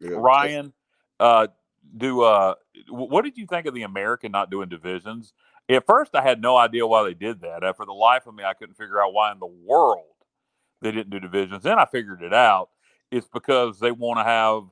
yeah. 0.00 0.10
Ryan, 0.12 0.72
uh, 1.20 1.48
do 1.96 2.22
uh, 2.22 2.54
what 2.88 3.24
did 3.24 3.36
you 3.36 3.46
think 3.46 3.66
of 3.66 3.74
the 3.74 3.82
American 3.82 4.32
not 4.32 4.50
doing 4.50 4.68
divisions? 4.68 5.32
At 5.68 5.86
first, 5.86 6.14
I 6.14 6.22
had 6.22 6.42
no 6.42 6.56
idea 6.56 6.86
why 6.86 7.04
they 7.04 7.14
did 7.14 7.40
that. 7.40 7.64
Uh, 7.64 7.72
For 7.72 7.86
the 7.86 7.92
life 7.92 8.26
of 8.26 8.34
me, 8.34 8.44
I 8.44 8.52
couldn't 8.52 8.74
figure 8.74 9.02
out 9.02 9.14
why 9.14 9.32
in 9.32 9.38
the 9.38 9.46
world 9.46 10.04
they 10.82 10.92
didn't 10.92 11.10
do 11.10 11.20
divisions. 11.20 11.62
Then 11.62 11.78
I 11.78 11.86
figured 11.86 12.22
it 12.22 12.34
out. 12.34 12.68
It's 13.10 13.28
because 13.32 13.78
they 13.78 13.90
want 13.90 14.18
to 14.18 14.24
have 14.24 14.64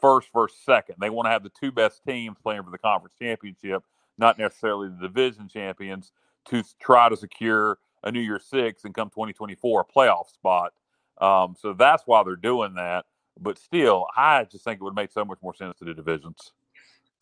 first 0.00 0.28
versus 0.32 0.58
second. 0.64 0.96
They 1.00 1.10
want 1.10 1.26
to 1.26 1.30
have 1.30 1.42
the 1.42 1.50
two 1.50 1.72
best 1.72 2.02
teams 2.06 2.36
playing 2.42 2.62
for 2.62 2.70
the 2.70 2.78
conference 2.78 3.14
championship, 3.20 3.82
not 4.18 4.38
necessarily 4.38 4.88
the 4.88 5.08
division 5.08 5.48
champions, 5.48 6.12
to 6.48 6.62
try 6.80 7.08
to 7.08 7.16
secure 7.16 7.78
a 8.02 8.12
New 8.12 8.20
Year 8.20 8.40
Six 8.40 8.84
and 8.84 8.94
come 8.94 9.10
2024 9.10 9.80
a 9.88 9.92
playoff 9.92 10.30
spot. 10.32 10.72
Um, 11.18 11.56
so 11.58 11.72
that's 11.72 12.04
why 12.06 12.22
they're 12.22 12.36
doing 12.36 12.74
that. 12.74 13.06
But 13.38 13.58
still, 13.58 14.06
I 14.16 14.44
just 14.44 14.64
think 14.64 14.80
it 14.80 14.84
would 14.84 14.94
make 14.94 15.12
so 15.12 15.24
much 15.24 15.38
more 15.42 15.54
sense 15.54 15.78
to 15.78 15.84
do 15.84 15.94
divisions. 15.94 16.52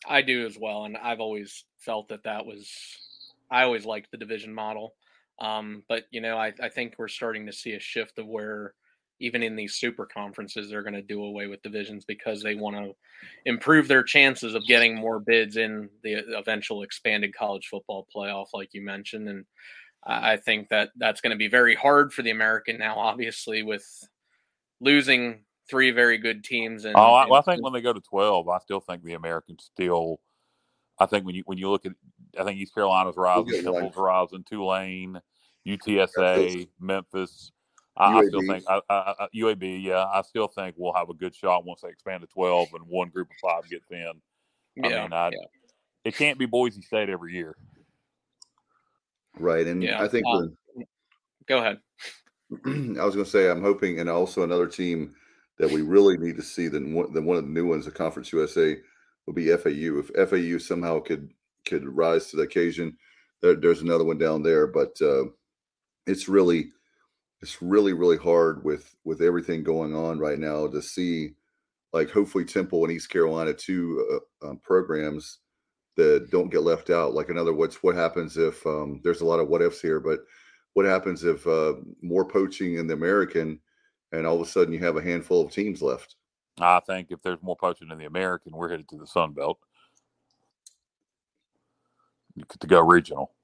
I 0.07 0.21
do 0.21 0.45
as 0.45 0.57
well, 0.59 0.85
and 0.85 0.97
I've 0.97 1.19
always 1.19 1.65
felt 1.77 2.09
that 2.09 2.23
that 2.23 2.45
was. 2.45 2.71
I 3.51 3.63
always 3.63 3.85
liked 3.85 4.11
the 4.11 4.17
division 4.17 4.53
model, 4.53 4.95
um, 5.39 5.83
but 5.87 6.05
you 6.11 6.21
know, 6.21 6.37
I, 6.37 6.53
I 6.61 6.69
think 6.69 6.95
we're 6.97 7.07
starting 7.07 7.45
to 7.45 7.53
see 7.53 7.73
a 7.73 7.79
shift 7.79 8.17
of 8.17 8.27
where 8.27 8.73
even 9.19 9.41
in 9.43 9.55
these 9.55 9.75
super 9.75 10.05
conferences, 10.05 10.69
they're 10.69 10.83
going 10.83 10.93
to 10.93 11.01
do 11.01 11.23
away 11.23 11.47
with 11.47 11.61
divisions 11.61 12.03
because 12.05 12.43
they 12.43 12.55
want 12.55 12.75
to 12.75 12.93
improve 13.45 13.87
their 13.87 14.03
chances 14.03 14.55
of 14.55 14.65
getting 14.67 14.95
more 14.95 15.19
bids 15.19 15.55
in 15.57 15.89
the 16.03 16.15
eventual 16.37 16.83
expanded 16.83 17.33
college 17.33 17.67
football 17.67 18.05
playoff, 18.13 18.47
like 18.53 18.69
you 18.73 18.81
mentioned, 18.81 19.29
and 19.29 19.45
I 20.05 20.33
I 20.33 20.37
think 20.37 20.69
that 20.69 20.89
that's 20.97 21.21
going 21.21 21.31
to 21.31 21.37
be 21.37 21.47
very 21.47 21.75
hard 21.75 22.13
for 22.13 22.21
the 22.23 22.31
American 22.31 22.77
now, 22.77 22.95
obviously, 22.97 23.63
with 23.63 23.85
losing 24.81 25.43
three 25.69 25.91
very 25.91 26.17
good 26.17 26.43
teams. 26.43 26.85
And, 26.85 26.95
Oh, 26.95 27.13
I, 27.13 27.21
and- 27.23 27.31
well, 27.31 27.39
I 27.39 27.43
think 27.43 27.63
when 27.63 27.73
they 27.73 27.81
go 27.81 27.93
to 27.93 28.01
twelve, 28.01 28.47
I 28.49 28.59
still 28.59 28.81
think 28.81 29.03
the 29.03 29.13
Americans 29.13 29.69
still. 29.73 30.19
I 30.99 31.05
think 31.07 31.25
when 31.25 31.35
you 31.35 31.43
when 31.45 31.57
you 31.57 31.69
look 31.69 31.85
at, 31.85 31.93
I 32.39 32.43
think 32.43 32.59
East 32.59 32.73
Carolina's 32.73 33.17
rising. 33.17 33.63
Temple's 33.63 33.95
rising, 33.97 34.43
Tulane, 34.43 35.19
UTSA, 35.67 36.67
Memphis. 36.79 37.51
I, 37.97 38.17
I 38.17 38.25
still 38.25 38.41
think 38.41 38.63
I, 38.67 38.81
I, 38.89 39.13
I, 39.19 39.27
UAB. 39.35 39.83
Yeah, 39.83 40.05
I 40.05 40.21
still 40.21 40.47
think 40.47 40.75
we'll 40.77 40.93
have 40.93 41.09
a 41.09 41.13
good 41.13 41.33
shot 41.35 41.65
once 41.65 41.81
they 41.81 41.89
expand 41.89 42.21
to 42.21 42.27
twelve 42.27 42.69
and 42.73 42.85
one 42.87 43.09
group 43.09 43.29
of 43.29 43.37
five 43.41 43.69
gets 43.69 43.89
in. 43.91 44.11
I 44.83 44.89
yeah, 44.89 45.03
mean, 45.03 45.13
I, 45.13 45.27
yeah. 45.29 45.37
it 46.03 46.15
can't 46.15 46.37
be 46.37 46.45
Boise 46.45 46.81
State 46.81 47.09
every 47.09 47.33
year. 47.33 47.55
right. 49.39 49.65
And 49.65 49.81
Yeah, 49.81 50.01
I 50.03 50.07
think 50.07 50.25
um, 50.27 50.57
the- 50.75 50.85
Go 51.47 51.59
ahead. 51.59 51.79
I 52.65 53.05
was 53.05 53.15
going 53.15 53.25
to 53.25 53.25
say, 53.25 53.49
I'm 53.49 53.61
hoping, 53.61 53.99
and 53.99 54.09
also 54.09 54.43
another 54.43 54.67
team 54.67 55.15
that 55.57 55.71
we 55.71 55.81
really 55.81 56.17
need 56.17 56.35
to 56.35 56.41
see 56.41 56.67
than 56.67 56.93
one, 56.93 57.13
than 57.13 57.25
one 57.25 57.37
of 57.37 57.43
the 57.43 57.49
new 57.49 57.67
ones, 57.67 57.85
the 57.85 57.91
Conference 57.91 58.33
USA, 58.33 58.77
would 59.25 59.35
be 59.35 59.55
FAU. 59.55 60.01
If 60.03 60.29
FAU 60.29 60.57
somehow 60.57 60.99
could 60.99 61.31
could 61.65 61.85
rise 61.87 62.27
to 62.27 62.37
the 62.37 62.43
occasion, 62.43 62.97
there, 63.41 63.55
there's 63.55 63.81
another 63.81 64.03
one 64.03 64.17
down 64.17 64.43
there. 64.43 64.67
But 64.67 64.99
uh, 65.01 65.25
it's 66.05 66.27
really 66.27 66.71
it's 67.45 67.61
really 67.61 67.93
really 67.93 68.17
hard 68.17 68.63
with 68.63 68.95
with 69.03 69.21
everything 69.21 69.61
going 69.61 69.95
on 69.95 70.17
right 70.17 70.39
now 70.39 70.65
to 70.65 70.81
see 70.81 71.35
like 71.93 72.09
hopefully 72.09 72.43
Temple 72.43 72.83
and 72.83 72.91
East 72.91 73.11
Carolina 73.11 73.53
two 73.53 74.19
uh, 74.41 74.47
um, 74.47 74.57
programs 74.63 75.41
that 75.95 76.31
don't 76.31 76.49
get 76.49 76.63
left 76.63 76.89
out. 76.89 77.13
Like 77.13 77.29
in 77.29 77.37
other 77.37 77.53
words, 77.53 77.75
what 77.83 77.93
happens 77.93 78.35
if 78.35 78.65
um, 78.65 78.99
there's 79.03 79.21
a 79.21 79.25
lot 79.25 79.39
of 79.39 79.47
what 79.47 79.61
ifs 79.61 79.79
here, 79.79 79.99
but 79.99 80.21
what 80.73 80.87
happens 80.87 81.23
if 81.23 81.45
uh, 81.45 81.75
more 82.01 82.25
poaching 82.25 82.79
in 82.79 82.87
the 82.87 82.95
American, 82.95 83.59
and 84.11 84.25
all 84.25 84.41
of 84.41 84.41
a 84.41 84.49
sudden 84.49 84.73
you 84.73 84.79
have 84.79 84.97
a 84.97 85.03
handful 85.03 85.45
of 85.45 85.51
teams 85.51 85.83
left? 85.83 86.15
I 86.59 86.79
think 86.79 87.11
if 87.11 87.21
there's 87.21 87.43
more 87.43 87.55
poaching 87.55 87.91
in 87.91 87.99
the 87.99 88.05
American, 88.05 88.53
we're 88.55 88.69
headed 88.69 88.89
to 88.89 88.97
the 88.97 89.05
Sun 89.05 89.33
Belt 89.33 89.59
to 92.59 92.67
go 92.67 92.81
regional. 92.81 93.34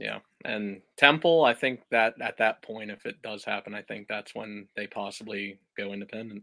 Yeah, 0.00 0.20
and 0.46 0.80
Temple, 0.96 1.44
I 1.44 1.52
think 1.52 1.82
that 1.90 2.14
at 2.22 2.38
that 2.38 2.62
point, 2.62 2.90
if 2.90 3.04
it 3.04 3.20
does 3.22 3.44
happen, 3.44 3.74
I 3.74 3.82
think 3.82 4.08
that's 4.08 4.34
when 4.34 4.66
they 4.74 4.86
possibly 4.86 5.60
go 5.76 5.92
independent. 5.92 6.42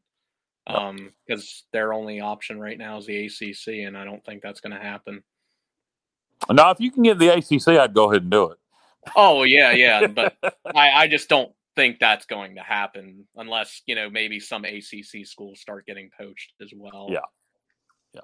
Um, 0.68 1.14
because 1.26 1.64
their 1.72 1.94
only 1.94 2.20
option 2.20 2.60
right 2.60 2.78
now 2.78 2.98
is 2.98 3.08
the 3.08 3.26
ACC, 3.26 3.86
and 3.88 3.98
I 3.98 4.04
don't 4.04 4.24
think 4.26 4.44
that's 4.44 4.60
going 4.60 4.76
to 4.76 4.82
happen. 4.82 5.24
Now, 6.52 6.70
if 6.70 6.80
you 6.80 6.92
can 6.92 7.04
get 7.04 7.18
the 7.18 7.30
ACC, 7.30 7.70
I'd 7.70 7.96
go 7.96 8.12
ahead 8.12 8.24
and 8.24 8.32
do 8.32 8.52
it. 8.52 8.60
Oh 9.16 9.44
yeah, 9.44 9.72
yeah, 9.72 10.06
but 10.06 10.36
I, 10.76 10.92
I 10.92 11.08
just 11.08 11.28
don't 11.28 11.52
think 11.76 12.00
that's 12.00 12.26
going 12.26 12.56
to 12.56 12.62
happen 12.62 13.26
unless 13.38 13.82
you 13.88 13.96
know 13.96 14.10
maybe 14.10 14.40
some 14.40 14.66
ACC 14.66 15.26
schools 15.26 15.60
start 15.62 15.88
getting 15.88 16.12
poached 16.16 16.54
as 16.62 16.72
well. 16.76 17.08
Yeah, 17.10 17.20
yeah, 18.14 18.22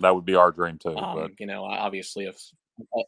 that 0.00 0.14
would 0.14 0.24
be 0.24 0.36
our 0.36 0.52
dream 0.52 0.78
too. 0.78 0.96
Um, 0.96 1.18
but 1.18 1.32
you 1.38 1.46
know, 1.46 1.64
obviously, 1.64 2.24
if 2.24 2.40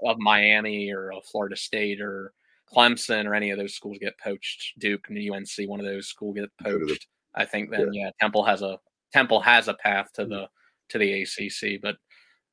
of 0.04 0.18
Miami 0.18 0.92
or 0.92 1.12
of 1.12 1.24
Florida 1.24 1.56
State 1.56 2.00
or 2.00 2.32
Clemson 2.74 3.26
or 3.26 3.34
any 3.34 3.50
of 3.50 3.58
those 3.58 3.74
schools 3.74 3.98
get 4.00 4.18
poached, 4.18 4.78
Duke 4.78 5.06
and 5.08 5.18
UNC, 5.18 5.68
one 5.68 5.80
of 5.80 5.86
those 5.86 6.06
schools 6.06 6.36
get 6.36 6.50
poached. 6.62 7.06
I 7.34 7.44
think 7.44 7.70
then 7.70 7.92
yeah. 7.92 8.04
yeah, 8.04 8.10
Temple 8.20 8.44
has 8.44 8.62
a 8.62 8.78
Temple 9.12 9.40
has 9.40 9.68
a 9.68 9.74
path 9.74 10.12
to 10.14 10.24
the 10.24 10.48
to 10.90 10.98
the 10.98 11.22
ACC, 11.22 11.80
but 11.80 11.96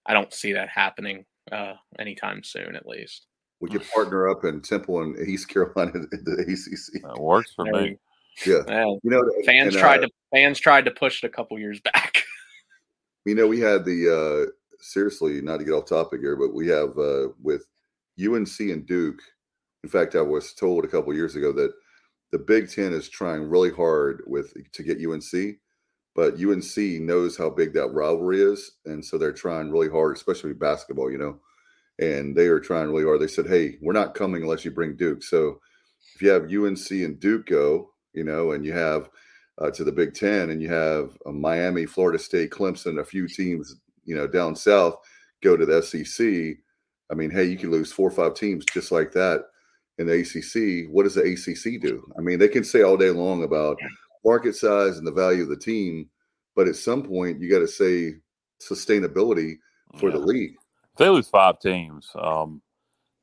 I 0.06 0.14
don't 0.14 0.34
see 0.34 0.54
that 0.54 0.70
happening 0.70 1.26
uh, 1.52 1.74
anytime 2.00 2.44
soon, 2.44 2.76
at 2.76 2.88
least. 2.88 3.28
We 3.60 3.70
could 3.70 3.84
partner 3.90 4.30
up 4.30 4.46
in 4.46 4.62
Temple 4.62 5.02
and 5.02 5.28
East 5.28 5.50
Carolina 5.50 5.92
in 5.96 6.24
the 6.24 6.44
ACC. 6.48 7.02
That 7.04 7.20
works 7.20 7.54
for 7.56 7.66
there 7.66 7.82
me. 7.82 7.98
Yeah, 8.46 8.62
you 9.04 9.10
know, 9.10 9.24
fans 9.46 9.74
and, 9.74 9.82
tried 9.82 10.04
uh, 10.04 10.08
to 10.08 10.10
fans 10.32 10.60
tried 10.60 10.86
to 10.86 10.92
push 10.92 11.24
it 11.24 11.28
a 11.28 11.30
couple 11.32 11.58
years 11.58 11.80
back. 11.82 12.24
you 13.26 13.34
know, 13.34 13.48
we 13.48 13.60
had 13.60 13.84
the 13.84 14.46
uh, 14.48 14.52
seriously 14.80 15.42
not 15.42 15.58
to 15.58 15.66
get 15.66 15.74
off 15.74 15.86
topic 15.86 16.22
here, 16.22 16.36
but 16.36 16.54
we 16.54 16.68
have 16.68 16.98
uh, 16.98 17.30
with 17.42 17.66
UNC 18.20 18.60
and 18.60 18.86
Duke. 18.86 19.20
In 19.84 19.90
fact, 19.90 20.16
I 20.16 20.22
was 20.22 20.54
told 20.54 20.84
a 20.86 20.88
couple 20.88 21.14
years 21.14 21.36
ago 21.36 21.52
that 21.54 21.72
the 22.32 22.40
Big 22.40 22.70
Ten 22.70 22.94
is 22.94 23.10
trying 23.10 23.50
really 23.50 23.72
hard 23.72 24.24
with 24.28 24.54
to 24.74 24.84
get 24.84 25.04
UNC, 25.04 25.58
but 26.16 26.34
UNC 26.34 26.78
knows 27.02 27.38
how 27.38 27.50
big 27.50 27.74
that 27.74 27.94
rivalry 27.94 28.42
is, 28.42 28.72
and 28.86 29.04
so 29.04 29.18
they're 29.18 29.32
trying 29.32 29.72
really 29.72 29.90
hard, 29.90 30.16
especially 30.16 30.54
basketball. 30.54 31.12
You 31.12 31.20
know, 31.20 31.40
and 32.00 32.36
they 32.36 32.48
are 32.48 32.60
trying 32.60 32.90
really 32.90 33.06
hard. 33.06 33.22
They 33.22 33.28
said, 33.28 33.48
"Hey, 33.48 33.78
we're 33.82 33.94
not 33.94 34.16
coming 34.16 34.42
unless 34.44 34.66
you 34.66 34.72
bring 34.72 34.96
Duke." 34.96 35.24
So 35.24 35.62
if 36.16 36.22
you 36.22 36.30
have 36.30 36.52
UNC 36.52 36.90
and 36.92 37.20
Duke 37.20 37.46
go, 37.46 37.92
you 38.14 38.24
know, 38.24 38.52
and 38.52 38.66
you 38.66 38.74
have 38.74 39.10
uh, 39.60 39.72
to 39.72 39.84
the 39.84 39.92
Big 39.92 40.14
Ten, 40.14 40.50
and 40.50 40.62
you 40.62 40.70
have 40.70 41.18
uh, 41.26 41.32
Miami, 41.32 41.86
Florida 41.86 42.20
State, 42.20 42.52
Clemson, 42.52 43.00
a 43.00 43.06
few 43.06 43.28
teams, 43.28 43.76
you 44.08 44.16
know, 44.16 44.26
down 44.26 44.56
south 44.56 44.98
go 45.44 45.56
to 45.56 45.66
the 45.66 45.84
SEC. 45.84 46.58
I 47.12 47.16
mean, 47.16 47.30
hey, 47.30 47.44
you 47.44 47.58
can 47.58 47.70
lose 47.70 47.92
four 47.92 48.08
or 48.08 48.12
five 48.12 48.34
teams 48.34 48.66
just 48.66 48.92
like 48.92 49.12
that 49.12 49.46
in 50.00 50.08
the 50.08 50.14
ACC. 50.14 50.90
What 50.92 51.04
does 51.04 51.16
the 51.16 51.22
ACC 51.22 51.82
do? 51.82 52.04
I 52.18 52.22
mean, 52.22 52.40
they 52.40 52.48
can 52.48 52.64
say 52.64 52.82
all 52.82 52.98
day 52.98 53.12
long 53.12 53.44
about 53.44 53.78
market 54.26 54.56
size 54.56 54.98
and 54.98 55.06
the 55.06 55.12
value 55.12 55.44
of 55.44 55.50
the 55.50 55.58
team, 55.58 56.10
but 56.56 56.68
at 56.68 56.76
some 56.76 57.04
point, 57.04 57.40
you 57.40 57.50
got 57.50 57.60
to 57.60 57.68
say 57.68 58.16
sustainability 58.62 59.58
for 60.00 60.10
yeah. 60.10 60.18
the 60.18 60.20
league. 60.20 60.56
If 60.94 60.98
they 60.98 61.10
lose 61.10 61.28
five 61.28 61.60
teams, 61.60 62.10
um, 62.20 62.62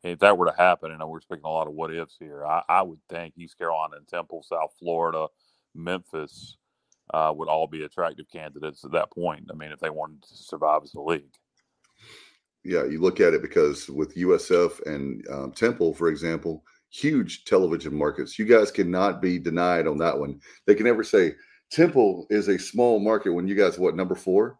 if 0.02 0.18
that 0.20 0.38
were 0.38 0.46
to 0.46 0.56
happen, 0.56 0.92
and 0.92 1.08
we're 1.08 1.20
speaking 1.20 1.44
a 1.44 1.50
lot 1.50 1.66
of 1.66 1.74
what 1.74 1.92
ifs 1.92 2.16
here, 2.18 2.46
I, 2.46 2.62
I 2.68 2.82
would 2.82 3.00
think 3.10 3.34
East 3.36 3.58
Carolina 3.58 3.96
and 3.96 4.06
Temple, 4.06 4.44
South 4.46 4.72
Florida, 4.78 5.26
Memphis 5.74 6.56
uh, 7.12 7.32
would 7.34 7.48
all 7.48 7.66
be 7.66 7.84
attractive 7.84 8.26
candidates 8.30 8.84
at 8.84 8.92
that 8.92 9.10
point. 9.10 9.48
I 9.50 9.54
mean, 9.54 9.72
if 9.72 9.80
they 9.80 9.90
wanted 9.90 10.22
to 10.22 10.36
survive 10.36 10.82
as 10.84 10.94
a 10.94 11.00
league. 11.00 11.34
Yeah, 12.64 12.84
you 12.84 13.00
look 13.00 13.20
at 13.20 13.34
it 13.34 13.42
because 13.42 13.88
with 13.90 14.16
USF 14.16 14.86
and 14.86 15.26
um, 15.28 15.52
Temple, 15.52 15.92
for 15.92 16.08
example, 16.08 16.64
huge 16.94 17.44
television 17.44 17.94
markets. 17.94 18.38
You 18.38 18.44
guys 18.44 18.70
cannot 18.70 19.20
be 19.20 19.38
denied 19.38 19.86
on 19.86 19.98
that 19.98 20.18
one. 20.18 20.40
They 20.66 20.74
can 20.74 20.86
never 20.86 21.02
say 21.02 21.34
Temple 21.70 22.26
is 22.30 22.48
a 22.48 22.58
small 22.58 23.00
market 23.00 23.32
when 23.32 23.48
you 23.48 23.54
guys 23.54 23.78
what 23.78 23.96
number 23.96 24.14
four? 24.14 24.58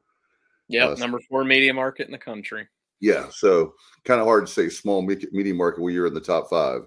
Yeah, 0.68 0.88
uh, 0.88 0.94
number 0.96 1.20
four 1.30 1.44
media 1.44 1.72
market 1.72 2.06
in 2.06 2.12
the 2.12 2.18
country. 2.18 2.66
Yeah, 3.00 3.26
so 3.30 3.74
kind 4.04 4.20
of 4.20 4.26
hard 4.26 4.46
to 4.46 4.52
say 4.52 4.68
small 4.68 5.02
media 5.02 5.54
market 5.54 5.82
when 5.82 5.94
you're 5.94 6.06
in 6.06 6.14
the 6.14 6.20
top 6.20 6.48
five, 6.50 6.82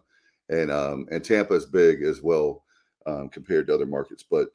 and 0.49 0.71
um, 0.71 1.05
and 1.11 1.23
Tampa 1.23 1.53
is 1.53 1.65
big 1.65 2.03
as 2.03 2.21
well 2.21 2.63
um, 3.05 3.29
compared 3.29 3.67
to 3.67 3.73
other 3.73 3.85
markets, 3.85 4.25
but 4.29 4.49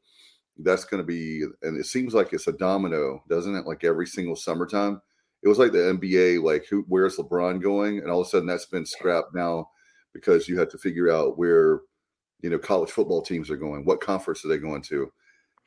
that's 0.59 0.85
going 0.85 1.03
to 1.03 1.07
be 1.07 1.45
and 1.63 1.79
it 1.79 1.87
seems 1.87 2.15
like 2.15 2.33
it's 2.33 2.47
a 2.47 2.53
domino, 2.53 3.23
doesn't 3.29 3.55
it? 3.55 3.67
Like 3.67 3.85
every 3.85 4.07
single 4.07 4.37
summertime, 4.37 5.01
it 5.43 5.49
was 5.49 5.59
like 5.59 5.73
the 5.73 5.79
NBA, 5.79 6.43
like 6.43 6.67
who 6.67 6.85
where's 6.89 7.17
LeBron 7.17 7.63
going, 7.63 7.99
and 7.99 8.11
all 8.11 8.21
of 8.21 8.27
a 8.27 8.31
sudden 8.31 8.47
that's 8.47 8.67
been 8.67 8.87
scrapped 8.87 9.35
now 9.35 9.69
because 10.13 10.49
you 10.49 10.59
have 10.59 10.69
to 10.71 10.79
figure 10.79 11.11
out 11.11 11.39
where 11.39 11.81
you 12.41 12.51
know 12.51 12.59
college 12.59 12.91
football 12.91 13.23
teams 13.23 13.51
are 13.51 13.57
going, 13.57 13.85
what 13.85 14.01
conference 14.01 14.45
are 14.45 14.49
they 14.49 14.59
going 14.59 14.83
to, 14.83 15.11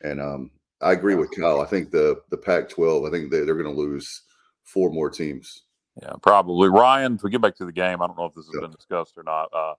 and 0.02 0.22
um, 0.22 0.52
I 0.82 0.92
agree 0.92 1.16
with 1.16 1.36
Kyle. 1.36 1.62
I 1.62 1.66
think 1.66 1.92
the 1.92 2.22
the 2.30 2.38
Pac-12, 2.38 3.08
I 3.08 3.12
think 3.12 3.32
they, 3.32 3.42
they're 3.42 3.62
going 3.62 3.74
to 3.74 3.82
lose 3.82 4.24
four 4.64 4.92
more 4.92 5.10
teams. 5.10 5.64
Yeah, 6.02 6.14
probably. 6.22 6.70
Ryan, 6.70 7.16
if 7.16 7.24
we 7.24 7.32
get 7.32 7.42
back 7.42 7.56
to 7.56 7.66
the 7.66 7.72
game, 7.72 8.02
I 8.02 8.08
don't 8.08 8.18
know 8.18 8.26
if 8.26 8.34
this 8.34 8.48
has 8.48 8.62
been 8.62 8.72
discussed 8.72 9.18
or 9.18 9.24
not. 9.24 9.50
Uh, 9.54 9.76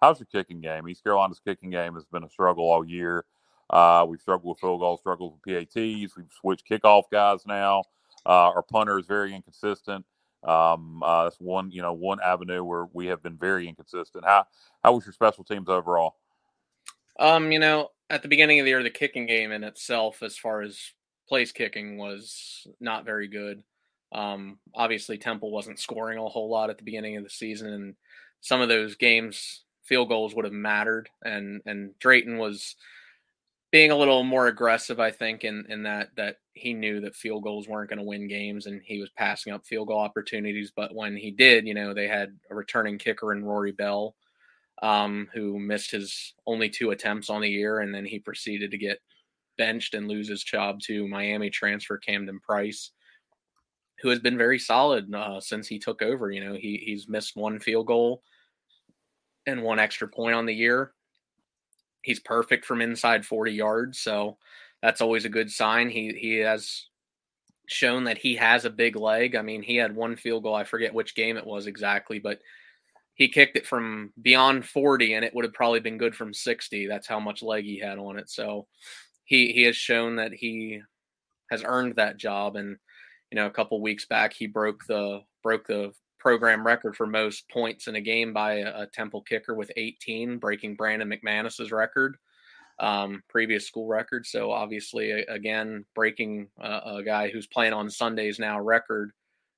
how's 0.00 0.18
your 0.18 0.26
kicking 0.26 0.60
game? 0.60 0.88
East 0.88 1.04
Carolina's 1.04 1.40
kicking 1.44 1.70
game 1.70 1.94
has 1.94 2.04
been 2.06 2.24
a 2.24 2.28
struggle 2.28 2.64
all 2.64 2.84
year. 2.84 3.24
Uh, 3.70 4.04
we've 4.08 4.20
struggled 4.20 4.50
with 4.50 4.60
field 4.60 4.80
goals, 4.80 5.00
struggled 5.00 5.34
with 5.34 5.42
PATs. 5.42 6.16
We've 6.16 6.32
switched 6.40 6.68
kickoff 6.68 7.04
guys 7.10 7.46
now. 7.46 7.84
Uh, 8.26 8.50
our 8.50 8.62
punter 8.62 8.98
is 8.98 9.06
very 9.06 9.34
inconsistent. 9.34 10.04
Um, 10.42 11.02
uh, 11.02 11.24
that's 11.24 11.40
one, 11.40 11.70
you 11.70 11.82
know, 11.82 11.92
one 11.92 12.18
avenue 12.24 12.64
where 12.64 12.86
we 12.92 13.06
have 13.06 13.22
been 13.22 13.36
very 13.36 13.68
inconsistent. 13.68 14.24
How 14.24 14.46
how 14.82 14.94
was 14.94 15.06
your 15.06 15.12
special 15.12 15.44
teams 15.44 15.68
overall? 15.68 16.16
Um, 17.18 17.52
you 17.52 17.58
know, 17.58 17.90
at 18.08 18.22
the 18.22 18.28
beginning 18.28 18.58
of 18.58 18.64
the 18.64 18.70
year, 18.70 18.82
the 18.82 18.90
kicking 18.90 19.26
game 19.26 19.52
in 19.52 19.62
itself, 19.62 20.22
as 20.22 20.36
far 20.36 20.62
as 20.62 20.80
place 21.28 21.52
kicking, 21.52 21.98
was 21.98 22.66
not 22.80 23.04
very 23.04 23.28
good. 23.28 23.62
Um, 24.12 24.58
obviously, 24.74 25.18
Temple 25.18 25.50
wasn't 25.50 25.78
scoring 25.78 26.18
a 26.18 26.26
whole 26.26 26.50
lot 26.50 26.70
at 26.70 26.78
the 26.78 26.84
beginning 26.84 27.16
of 27.16 27.22
the 27.22 27.30
season, 27.30 27.72
and 27.72 27.94
some 28.40 28.60
of 28.60 28.68
those 28.68 28.96
games, 28.96 29.64
field 29.84 30.08
goals 30.08 30.34
would 30.34 30.46
have 30.46 30.54
mattered. 30.54 31.08
And 31.22 31.60
and 31.66 31.96
Drake 31.98 32.24
was 32.26 32.74
being 33.70 33.90
a 33.90 33.96
little 33.96 34.24
more 34.24 34.48
aggressive, 34.48 34.98
I 35.00 35.10
think, 35.10 35.44
in 35.44 35.64
in 35.68 35.82
that 35.84 36.10
that 36.16 36.36
he 36.54 36.74
knew 36.74 37.00
that 37.00 37.14
field 37.14 37.42
goals 37.44 37.68
weren't 37.68 37.88
going 37.90 37.98
to 37.98 38.04
win 38.04 38.28
games, 38.28 38.66
and 38.66 38.82
he 38.84 39.00
was 39.00 39.10
passing 39.10 39.52
up 39.52 39.66
field 39.66 39.88
goal 39.88 40.00
opportunities. 40.00 40.72
But 40.74 40.94
when 40.94 41.16
he 41.16 41.30
did, 41.30 41.66
you 41.66 41.74
know, 41.74 41.94
they 41.94 42.08
had 42.08 42.36
a 42.50 42.54
returning 42.54 42.98
kicker 42.98 43.32
in 43.32 43.44
Rory 43.44 43.72
Bell, 43.72 44.16
um, 44.82 45.28
who 45.32 45.58
missed 45.58 45.90
his 45.92 46.34
only 46.46 46.68
two 46.68 46.90
attempts 46.90 47.30
on 47.30 47.40
the 47.42 47.50
year, 47.50 47.80
and 47.80 47.94
then 47.94 48.04
he 48.04 48.18
proceeded 48.18 48.70
to 48.72 48.78
get 48.78 49.00
benched 49.58 49.94
and 49.94 50.08
lose 50.08 50.28
his 50.28 50.42
job 50.42 50.80
to 50.80 51.06
Miami 51.08 51.50
transfer 51.50 51.98
Camden 51.98 52.40
Price 52.40 52.92
who 54.00 54.08
has 54.08 54.18
been 54.18 54.38
very 54.38 54.58
solid 54.58 55.14
uh, 55.14 55.40
since 55.40 55.68
he 55.68 55.78
took 55.78 56.02
over. 56.02 56.30
You 56.30 56.44
know, 56.44 56.54
he 56.54 56.82
he's 56.84 57.08
missed 57.08 57.36
one 57.36 57.60
field 57.60 57.86
goal 57.86 58.22
and 59.46 59.62
one 59.62 59.78
extra 59.78 60.08
point 60.08 60.34
on 60.34 60.46
the 60.46 60.54
year. 60.54 60.92
He's 62.02 62.20
perfect 62.20 62.64
from 62.64 62.80
inside 62.80 63.26
40 63.26 63.52
yards, 63.52 63.98
so 63.98 64.38
that's 64.82 65.00
always 65.00 65.24
a 65.24 65.30
good 65.30 65.50
sign. 65.50 65.90
He 65.90 66.12
he 66.12 66.36
has 66.38 66.86
shown 67.68 68.04
that 68.04 68.18
he 68.18 68.34
has 68.36 68.64
a 68.64 68.70
big 68.70 68.96
leg. 68.96 69.36
I 69.36 69.42
mean, 69.42 69.62
he 69.62 69.76
had 69.76 69.94
one 69.94 70.16
field 70.16 70.42
goal. 70.42 70.54
I 70.54 70.64
forget 70.64 70.94
which 70.94 71.14
game 71.14 71.36
it 71.36 71.46
was 71.46 71.66
exactly, 71.66 72.18
but 72.18 72.40
he 73.14 73.28
kicked 73.28 73.56
it 73.56 73.66
from 73.66 74.12
beyond 74.22 74.64
40 74.64 75.14
and 75.14 75.24
it 75.24 75.34
would 75.34 75.44
have 75.44 75.54
probably 75.54 75.80
been 75.80 75.98
good 75.98 76.14
from 76.16 76.32
60. 76.34 76.86
That's 76.86 77.06
how 77.06 77.20
much 77.20 77.42
leg 77.42 77.64
he 77.64 77.78
had 77.78 77.98
on 77.98 78.18
it. 78.18 78.30
So 78.30 78.66
he 79.24 79.52
he 79.52 79.62
has 79.64 79.76
shown 79.76 80.16
that 80.16 80.32
he 80.32 80.80
has 81.50 81.62
earned 81.64 81.96
that 81.96 82.16
job 82.16 82.56
and 82.56 82.76
you 83.30 83.36
know, 83.36 83.46
a 83.46 83.50
couple 83.50 83.80
weeks 83.80 84.06
back, 84.06 84.32
he 84.32 84.46
broke 84.46 84.84
the 84.86 85.20
broke 85.42 85.66
the 85.66 85.92
program 86.20 86.64
record 86.66 86.96
for 86.96 87.06
most 87.06 87.48
points 87.50 87.88
in 87.88 87.96
a 87.96 88.00
game 88.00 88.32
by 88.32 88.58
a, 88.58 88.82
a 88.82 88.86
Temple 88.86 89.22
kicker 89.22 89.54
with 89.54 89.72
18, 89.76 90.38
breaking 90.38 90.76
Brandon 90.76 91.10
McManus's 91.10 91.72
record. 91.72 92.16
um, 92.80 93.22
previous 93.28 93.66
school 93.66 93.86
record. 93.86 94.26
So 94.26 94.50
obviously, 94.50 95.10
again, 95.12 95.84
breaking 95.94 96.48
uh, 96.60 96.80
a 96.98 97.02
guy 97.04 97.28
who's 97.28 97.46
playing 97.46 97.74
on 97.74 97.90
Sundays 97.90 98.38
now 98.38 98.58
record 98.60 99.12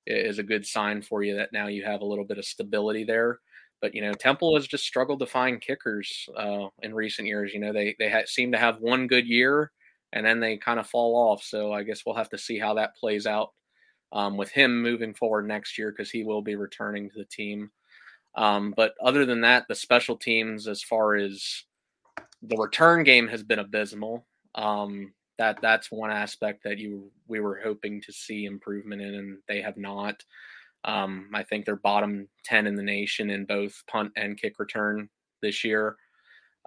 is 0.07 0.39
a 0.39 0.43
good 0.43 0.67
sign 0.67 1.01
for 1.03 1.23
you 1.23 1.37
that 1.37 1.53
now 1.53 1.69
you 1.69 1.85
have 1.85 2.01
a 2.01 2.05
little 2.05 2.25
bit 2.25 2.39
of 2.39 2.45
stability 2.45 3.05
there. 3.05 3.39
But 3.81 3.95
you 3.95 4.03
know, 4.03 4.13
Temple 4.13 4.57
has 4.57 4.67
just 4.67 4.85
struggled 4.85 5.21
to 5.21 5.27
find 5.27 5.61
kickers 5.61 6.29
uh, 6.37 6.67
in 6.83 6.95
recent 6.95 7.29
years. 7.29 7.55
You 7.55 7.61
know, 7.61 7.73
they 7.73 7.95
they 7.99 8.11
ha- 8.11 8.27
seem 8.27 8.53
to 8.53 8.59
have 8.59 8.81
one 8.81 9.07
good 9.07 9.27
year 9.27 9.71
and 10.13 10.27
then 10.27 10.41
they 10.41 10.57
kind 10.57 10.81
of 10.81 10.87
fall 10.89 11.15
off. 11.17 11.43
So 11.43 11.73
I 11.73 11.85
guess 11.85 12.03
we'll 12.05 12.17
have 12.17 12.29
to 12.31 12.39
see 12.39 12.59
how 12.59 12.75
that 12.75 12.97
plays 12.97 13.27
out 13.27 13.51
um, 14.13 14.37
with 14.37 14.51
him 14.51 14.83
moving 14.83 15.15
forward 15.15 15.47
next 15.47 15.79
year 15.79 15.91
because 15.91 16.11
he 16.11 16.23
will 16.23 16.43
be 16.43 16.55
returning 16.55 17.11
to 17.11 17.19
the 17.19 17.25
team. 17.25 17.71
Um, 18.35 18.73
but 18.77 18.95
other 19.03 19.27
than 19.27 19.41
that, 19.43 19.67
the 19.69 19.75
special 19.75 20.17
teams, 20.17 20.69
as 20.69 20.83
far 20.83 21.15
as 21.15 21.65
the 22.43 22.57
return 22.57 23.05
game, 23.05 23.29
has 23.29 23.43
been 23.43 23.59
abysmal. 23.59 24.27
Um, 24.55 25.13
that 25.39 25.59
that's 25.63 25.91
one 25.91 26.11
aspect 26.11 26.63
that 26.65 26.79
you 26.79 27.11
we 27.27 27.41
were 27.41 27.61
hoping 27.63 28.01
to 28.03 28.13
see 28.13 28.45
improvement 28.45 29.03
in, 29.03 29.15
and 29.15 29.39
they 29.49 29.61
have 29.61 29.77
not. 29.77 30.23
Um, 30.85 31.31
I 31.33 31.43
think 31.43 31.65
they're 31.65 31.77
bottom 31.77 32.29
ten 32.45 32.67
in 32.67 32.75
the 32.75 32.83
nation 32.83 33.31
in 33.31 33.45
both 33.45 33.83
punt 33.87 34.13
and 34.17 34.41
kick 34.41 34.59
return 34.59 35.09
this 35.41 35.65
year. 35.65 35.97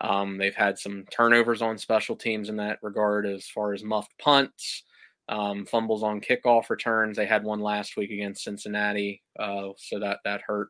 Um, 0.01 0.37
they've 0.37 0.55
had 0.55 0.77
some 0.77 1.05
turnovers 1.11 1.61
on 1.61 1.77
special 1.77 2.15
teams 2.15 2.49
in 2.49 2.57
that 2.57 2.79
regard, 2.81 3.25
as 3.25 3.47
far 3.47 3.73
as 3.73 3.83
muffed 3.83 4.17
punts, 4.19 4.83
um, 5.29 5.65
fumbles 5.65 6.03
on 6.03 6.21
kickoff 6.21 6.69
returns. 6.69 7.17
They 7.17 7.25
had 7.25 7.43
one 7.43 7.59
last 7.59 7.97
week 7.97 8.11
against 8.11 8.43
Cincinnati, 8.43 9.23
uh, 9.39 9.69
so 9.77 9.99
that 9.99 10.19
that 10.23 10.41
hurt. 10.41 10.69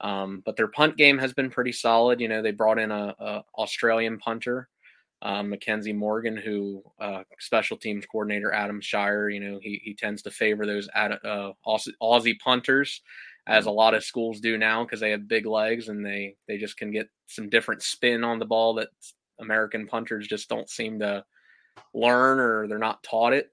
Um, 0.00 0.42
but 0.44 0.56
their 0.56 0.68
punt 0.68 0.96
game 0.96 1.18
has 1.18 1.32
been 1.32 1.50
pretty 1.50 1.72
solid. 1.72 2.20
You 2.20 2.28
know, 2.28 2.42
they 2.42 2.50
brought 2.50 2.78
in 2.78 2.90
a, 2.90 3.14
a 3.18 3.44
Australian 3.56 4.18
punter, 4.18 4.68
um, 5.22 5.50
Mackenzie 5.50 5.92
Morgan, 5.92 6.36
who 6.36 6.82
uh, 7.00 7.22
special 7.38 7.76
teams 7.76 8.06
coordinator 8.06 8.52
Adam 8.52 8.80
Scheier. 8.80 9.32
You 9.32 9.40
know, 9.40 9.58
he 9.62 9.80
he 9.84 9.94
tends 9.94 10.22
to 10.22 10.30
favor 10.30 10.66
those 10.66 10.88
uh, 10.94 11.52
Aussie 11.66 12.38
punters 12.40 13.02
as 13.48 13.66
a 13.66 13.70
lot 13.70 13.94
of 13.94 14.04
schools 14.04 14.40
do 14.40 14.56
now 14.56 14.84
because 14.84 15.00
they 15.00 15.10
have 15.10 15.26
big 15.26 15.46
legs 15.46 15.88
and 15.88 16.04
they 16.04 16.36
they 16.46 16.58
just 16.58 16.76
can 16.76 16.92
get 16.92 17.08
some 17.26 17.48
different 17.48 17.82
spin 17.82 18.22
on 18.22 18.38
the 18.38 18.44
ball 18.44 18.74
that 18.74 18.88
American 19.40 19.86
punters 19.86 20.28
just 20.28 20.48
don't 20.48 20.70
seem 20.70 21.00
to 21.00 21.24
learn 21.94 22.38
or 22.38 22.68
they're 22.68 22.78
not 22.78 23.02
taught 23.02 23.32
it. 23.32 23.50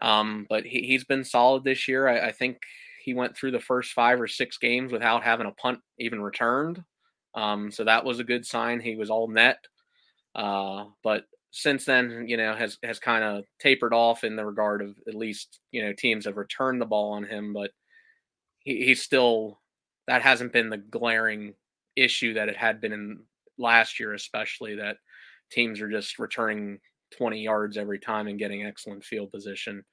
Um, 0.00 0.46
but 0.48 0.64
he, 0.64 0.82
he's 0.82 1.04
been 1.04 1.24
solid 1.24 1.64
this 1.64 1.88
year. 1.88 2.08
I, 2.08 2.28
I, 2.28 2.32
think 2.32 2.58
he 3.02 3.14
went 3.14 3.36
through 3.36 3.50
the 3.50 3.58
first 3.58 3.92
five 3.92 4.20
or 4.20 4.28
six 4.28 4.56
games 4.56 4.92
without 4.92 5.24
having 5.24 5.46
a 5.46 5.52
punt 5.52 5.80
even 5.98 6.22
returned. 6.22 6.84
Um, 7.34 7.72
so 7.72 7.84
that 7.84 8.04
was 8.04 8.20
a 8.20 8.24
good 8.24 8.46
sign. 8.46 8.80
He 8.80 8.94
was 8.94 9.10
all 9.10 9.28
net. 9.28 9.58
Uh, 10.34 10.84
but 11.02 11.24
since 11.50 11.84
then, 11.84 12.26
you 12.28 12.36
know, 12.36 12.54
has 12.54 12.78
has 12.84 12.98
kind 12.98 13.24
of 13.24 13.44
tapered 13.60 13.94
off 13.94 14.24
in 14.24 14.36
the 14.36 14.44
regard 14.44 14.82
of 14.82 14.94
at 15.08 15.14
least 15.14 15.60
you 15.72 15.82
know 15.82 15.92
teams 15.92 16.26
have 16.26 16.36
returned 16.36 16.80
the 16.80 16.86
ball 16.86 17.12
on 17.12 17.24
him, 17.24 17.52
but 17.52 17.70
he, 18.60 18.84
he's 18.84 19.02
still 19.02 19.60
that 20.06 20.22
hasn't 20.22 20.52
been 20.52 20.70
the 20.70 20.78
glaring 20.78 21.54
issue 21.96 22.34
that 22.34 22.48
it 22.48 22.56
had 22.56 22.80
been 22.80 22.92
in 22.92 23.20
last 23.58 23.98
year, 23.98 24.14
especially 24.14 24.76
that 24.76 24.96
teams 25.50 25.80
are 25.80 25.90
just 25.90 26.18
returning 26.18 26.78
20 27.16 27.40
yards 27.40 27.76
every 27.76 27.98
time 27.98 28.28
and 28.28 28.38
getting 28.38 28.64
excellent 28.64 29.04
field 29.04 29.32
position. 29.32 29.84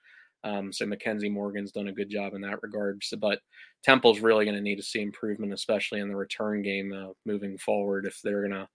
Um, 0.43 0.71
so 0.71 0.85
Mackenzie 0.85 1.29
Morgan's 1.29 1.71
done 1.71 1.87
a 1.87 1.93
good 1.93 2.09
job 2.09 2.33
in 2.33 2.41
that 2.41 2.61
regard. 2.61 3.03
So, 3.03 3.17
but 3.17 3.39
Temple's 3.83 4.19
really 4.19 4.45
going 4.45 4.55
to 4.55 4.61
need 4.61 4.75
to 4.75 4.83
see 4.83 5.01
improvement, 5.01 5.53
especially 5.53 6.01
in 6.01 6.07
the 6.07 6.15
return 6.15 6.61
game 6.61 6.93
uh, 6.93 7.13
moving 7.25 7.57
forward, 7.57 8.05
if 8.05 8.19
they're 8.23 8.47
going 8.47 8.51
to 8.51 8.67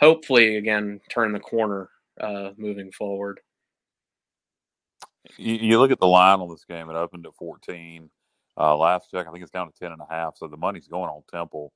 hopefully 0.00 0.56
again 0.56 1.00
turn 1.10 1.32
the 1.32 1.40
corner 1.40 1.90
uh, 2.20 2.50
moving 2.56 2.90
forward. 2.90 3.40
You, 5.36 5.54
you, 5.54 5.78
look 5.78 5.90
at 5.90 6.00
the 6.00 6.06
line 6.06 6.40
on 6.40 6.48
this 6.48 6.64
game; 6.64 6.88
it 6.88 6.96
opened 6.96 7.26
at 7.26 7.34
14. 7.34 8.08
Uh, 8.56 8.76
last 8.76 9.10
check, 9.10 9.26
I 9.26 9.30
think 9.30 9.42
it's 9.42 9.50
down 9.50 9.70
to 9.70 9.78
10 9.78 9.92
and 9.92 10.00
a 10.00 10.06
half. 10.08 10.36
So 10.36 10.46
the 10.46 10.56
money's 10.56 10.88
going 10.88 11.10
on 11.10 11.22
Temple. 11.30 11.72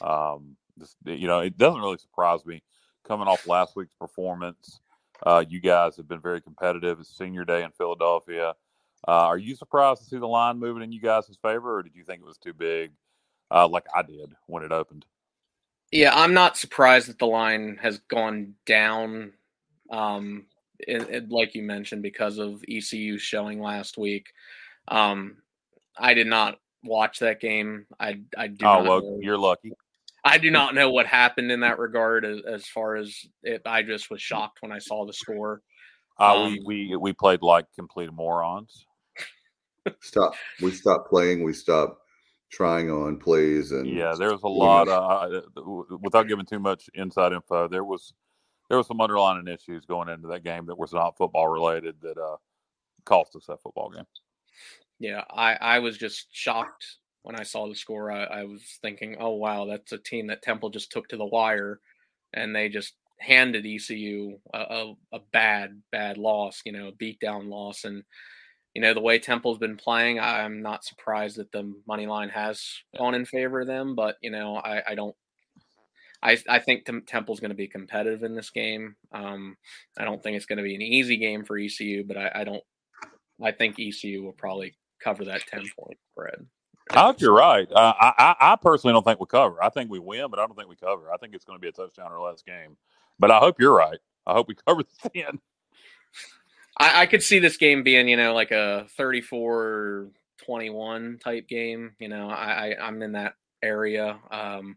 Um, 0.00 0.56
just, 0.78 0.96
you 1.04 1.26
know, 1.26 1.40
it 1.40 1.58
doesn't 1.58 1.80
really 1.80 1.98
surprise 1.98 2.44
me 2.46 2.62
coming 3.06 3.28
off 3.28 3.46
last 3.46 3.76
week's 3.76 3.94
performance. 3.94 4.80
Uh, 5.22 5.44
you 5.48 5.60
guys 5.60 5.96
have 5.96 6.08
been 6.08 6.20
very 6.20 6.40
competitive. 6.40 7.00
It's 7.00 7.16
senior 7.16 7.44
day 7.44 7.62
in 7.62 7.70
Philadelphia. 7.70 8.54
Uh, 9.06 9.10
are 9.10 9.38
you 9.38 9.54
surprised 9.54 10.02
to 10.02 10.08
see 10.08 10.18
the 10.18 10.26
line 10.26 10.58
moving 10.58 10.82
in 10.82 10.92
you 10.92 11.00
guys' 11.00 11.36
favor, 11.42 11.78
or 11.78 11.82
did 11.82 11.94
you 11.94 12.04
think 12.04 12.22
it 12.22 12.26
was 12.26 12.38
too 12.38 12.54
big, 12.54 12.92
uh, 13.50 13.68
like 13.68 13.84
I 13.94 14.02
did 14.02 14.34
when 14.46 14.64
it 14.64 14.72
opened? 14.72 15.04
Yeah, 15.92 16.12
I'm 16.14 16.34
not 16.34 16.56
surprised 16.56 17.08
that 17.08 17.18
the 17.18 17.26
line 17.26 17.78
has 17.80 17.98
gone 18.08 18.54
down, 18.66 19.32
um, 19.90 20.46
it, 20.78 21.02
it, 21.08 21.30
like 21.30 21.54
you 21.54 21.62
mentioned, 21.62 22.02
because 22.02 22.38
of 22.38 22.64
ECU 22.66 23.18
showing 23.18 23.60
last 23.60 23.98
week. 23.98 24.28
Um, 24.88 25.36
I 25.96 26.14
did 26.14 26.26
not 26.26 26.58
watch 26.82 27.20
that 27.20 27.40
game. 27.40 27.86
I 28.00 28.20
I 28.36 28.48
do. 28.48 28.66
Oh 28.66 28.82
well, 28.82 29.18
you're 29.20 29.38
lucky. 29.38 29.72
I 30.24 30.38
do 30.38 30.50
not 30.50 30.74
know 30.74 30.90
what 30.90 31.06
happened 31.06 31.50
in 31.50 31.60
that 31.60 31.78
regard 31.78 32.24
as, 32.24 32.40
as 32.46 32.66
far 32.66 32.96
as 32.96 33.14
it. 33.42 33.62
I 33.66 33.82
just 33.82 34.10
was 34.10 34.22
shocked 34.22 34.58
when 34.60 34.72
I 34.72 34.78
saw 34.78 35.04
the 35.04 35.12
score. 35.12 35.62
Uh, 36.18 36.44
um, 36.44 36.58
we 36.64 36.90
we 36.90 36.96
we 36.96 37.12
played 37.12 37.42
like 37.42 37.66
complete 37.76 38.12
morons. 38.12 38.86
Stop. 40.00 40.34
We 40.62 40.70
stopped 40.70 41.10
playing. 41.10 41.42
We 41.42 41.52
stopped 41.52 42.00
trying 42.50 42.90
on 42.90 43.18
plays 43.18 43.72
and 43.72 43.86
yeah, 43.86 44.14
there 44.18 44.30
was 44.30 44.42
a 44.44 44.48
lot. 44.48 44.88
Of, 44.88 45.44
uh, 45.56 45.96
without 46.00 46.28
giving 46.28 46.46
too 46.46 46.60
much 46.60 46.88
inside 46.94 47.32
info, 47.32 47.68
there 47.68 47.84
was 47.84 48.14
there 48.68 48.78
was 48.78 48.86
some 48.86 49.00
underlying 49.00 49.46
issues 49.48 49.84
going 49.84 50.08
into 50.08 50.28
that 50.28 50.44
game 50.44 50.66
that 50.66 50.78
was 50.78 50.92
not 50.92 51.16
football 51.18 51.48
related 51.48 51.96
that 52.00 52.16
uh, 52.16 52.36
cost 53.04 53.36
us 53.36 53.46
that 53.46 53.60
football 53.60 53.90
game 53.90 54.06
yeah, 54.98 55.24
I, 55.30 55.54
I 55.54 55.78
was 55.80 55.98
just 55.98 56.28
shocked 56.32 56.98
when 57.24 57.34
I 57.34 57.42
saw 57.42 57.66
the 57.66 57.74
score. 57.74 58.12
I, 58.12 58.24
I, 58.24 58.44
was 58.44 58.62
thinking, 58.82 59.16
oh 59.18 59.30
wow, 59.30 59.64
that's 59.64 59.92
a 59.92 59.98
team 59.98 60.28
that 60.28 60.42
Temple 60.42 60.68
just 60.68 60.92
took 60.92 61.08
to 61.08 61.16
the 61.16 61.24
wire, 61.24 61.80
and 62.32 62.54
they 62.54 62.68
just 62.68 62.94
handed 63.18 63.66
ECU 63.66 64.38
a, 64.52 64.58
a, 64.58 64.94
a 65.14 65.18
bad 65.32 65.82
bad 65.90 66.18
loss, 66.18 66.60
you 66.64 66.72
know, 66.72 66.88
a 66.88 66.92
beatdown 66.92 67.48
loss, 67.48 67.84
and 67.84 68.04
you 68.74 68.82
know 68.82 68.94
the 68.94 69.00
way 69.00 69.18
Temple's 69.18 69.58
been 69.58 69.76
playing, 69.76 70.20
I'm 70.20 70.62
not 70.62 70.84
surprised 70.84 71.38
that 71.38 71.50
the 71.50 71.74
money 71.88 72.06
line 72.06 72.28
has 72.28 72.62
gone 72.96 73.14
in 73.14 73.24
favor 73.24 73.62
of 73.62 73.66
them. 73.66 73.94
But 73.94 74.16
you 74.22 74.30
know, 74.30 74.56
I, 74.56 74.82
I 74.88 74.94
don't. 74.94 75.16
I, 76.22 76.38
I 76.48 76.58
think 76.58 76.86
Temple's 77.06 77.40
going 77.40 77.50
to 77.50 77.56
be 77.56 77.68
competitive 77.68 78.22
in 78.22 78.34
this 78.34 78.48
game. 78.48 78.96
Um, 79.12 79.56
I 79.98 80.04
don't 80.04 80.22
think 80.22 80.36
it's 80.36 80.46
going 80.46 80.56
to 80.56 80.62
be 80.62 80.74
an 80.74 80.80
easy 80.80 81.18
game 81.18 81.44
for 81.44 81.58
ECU, 81.58 82.04
but 82.06 82.16
I, 82.16 82.30
I 82.36 82.44
don't. 82.44 82.62
I 83.42 83.52
think 83.52 83.76
ECU 83.78 84.22
will 84.22 84.32
probably 84.32 84.74
cover 85.02 85.24
that 85.26 85.46
10 85.46 85.64
point 85.78 85.98
spread. 86.12 86.46
I 86.90 87.00
hope 87.00 87.20
you're 87.20 87.34
right. 87.34 87.70
Uh, 87.72 87.94
I, 87.98 88.36
I 88.38 88.56
personally 88.56 88.92
don't 88.92 89.04
think 89.04 89.20
we 89.20 89.26
cover. 89.26 89.62
I 89.62 89.70
think 89.70 89.90
we 89.90 89.98
win, 89.98 90.26
but 90.30 90.38
I 90.38 90.46
don't 90.46 90.56
think 90.56 90.68
we 90.68 90.76
cover. 90.76 91.12
I 91.12 91.16
think 91.16 91.34
it's 91.34 91.44
going 91.44 91.58
to 91.58 91.62
be 91.62 91.68
a 91.68 91.72
touchdown 91.72 92.12
or 92.12 92.20
less 92.20 92.42
game. 92.42 92.76
But 93.18 93.30
I 93.30 93.38
hope 93.38 93.56
you're 93.58 93.74
right. 93.74 93.98
I 94.26 94.32
hope 94.32 94.48
we 94.48 94.54
cover 94.66 94.82
the 94.82 95.10
10. 95.10 95.38
I, 96.78 97.02
I 97.02 97.06
could 97.06 97.22
see 97.22 97.38
this 97.38 97.56
game 97.56 97.82
being, 97.82 98.08
you 98.08 98.16
know, 98.16 98.34
like 98.34 98.50
a 98.50 98.86
34 98.96 100.08
21 100.44 101.18
type 101.22 101.48
game. 101.48 101.92
You 101.98 102.08
know, 102.08 102.28
I, 102.28 102.74
I, 102.78 102.88
am 102.88 103.02
in 103.02 103.12
that 103.12 103.34
area. 103.62 104.18
Um, 104.30 104.76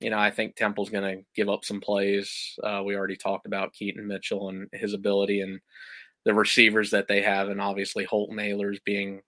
you 0.00 0.10
know, 0.10 0.18
I 0.18 0.30
think 0.30 0.56
Temple's 0.56 0.90
going 0.90 1.18
to 1.18 1.24
give 1.34 1.48
up 1.48 1.64
some 1.64 1.80
plays. 1.80 2.58
Uh, 2.62 2.82
we 2.84 2.96
already 2.96 3.16
talked 3.16 3.46
about 3.46 3.72
Keaton 3.72 4.06
Mitchell 4.06 4.50
and 4.50 4.68
his 4.72 4.92
ability 4.92 5.40
and 5.40 5.60
the 6.24 6.34
receivers 6.34 6.90
that 6.90 7.08
they 7.08 7.22
have, 7.22 7.48
and 7.48 7.60
obviously 7.60 8.04
Holton 8.04 8.36
Ahlers 8.36 8.78
being 8.84 9.22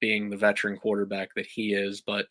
being 0.00 0.30
the 0.30 0.36
veteran 0.36 0.76
quarterback 0.76 1.30
that 1.34 1.46
he 1.46 1.74
is. 1.74 2.00
But 2.00 2.26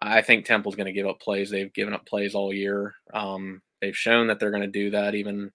I 0.00 0.22
think 0.22 0.44
Temple's 0.44 0.76
going 0.76 0.86
to 0.86 0.92
give 0.92 1.06
up 1.06 1.20
plays. 1.20 1.50
They've 1.50 1.72
given 1.72 1.94
up 1.94 2.06
plays 2.06 2.34
all 2.34 2.52
year. 2.52 2.94
Um, 3.14 3.62
they've 3.80 3.96
shown 3.96 4.26
that 4.26 4.40
they're 4.40 4.50
going 4.50 4.62
to 4.62 4.68
do 4.68 4.90
that 4.90 5.14
even 5.14 5.50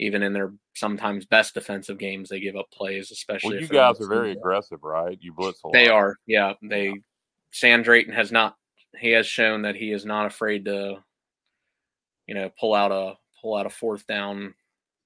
even 0.00 0.22
in 0.22 0.32
their 0.32 0.52
sometimes 0.74 1.26
best 1.26 1.54
defensive 1.54 1.98
games. 1.98 2.28
They 2.28 2.40
give 2.40 2.56
up 2.56 2.70
plays, 2.70 3.10
especially. 3.10 3.54
Well, 3.54 3.62
you 3.62 3.68
guys 3.68 4.00
are 4.00 4.08
very 4.08 4.32
aggressive, 4.32 4.78
right? 4.82 5.18
You 5.20 5.32
blitz 5.32 5.60
a 5.64 5.68
lot. 5.68 5.72
They 5.72 5.88
are, 5.88 6.16
yeah. 6.26 6.52
They 6.62 6.94
Stan 7.50 7.82
Drake 7.82 8.10
has 8.12 8.30
not. 8.30 8.56
He 8.98 9.10
has 9.10 9.26
shown 9.26 9.62
that 9.62 9.76
he 9.76 9.92
is 9.92 10.04
not 10.04 10.26
afraid 10.26 10.64
to, 10.64 11.02
you 12.26 12.34
know, 12.34 12.50
pull 12.58 12.74
out 12.74 12.92
a 12.92 13.14
pull 13.40 13.56
out 13.56 13.66
a 13.66 13.70
fourth 13.70 14.06
down. 14.06 14.54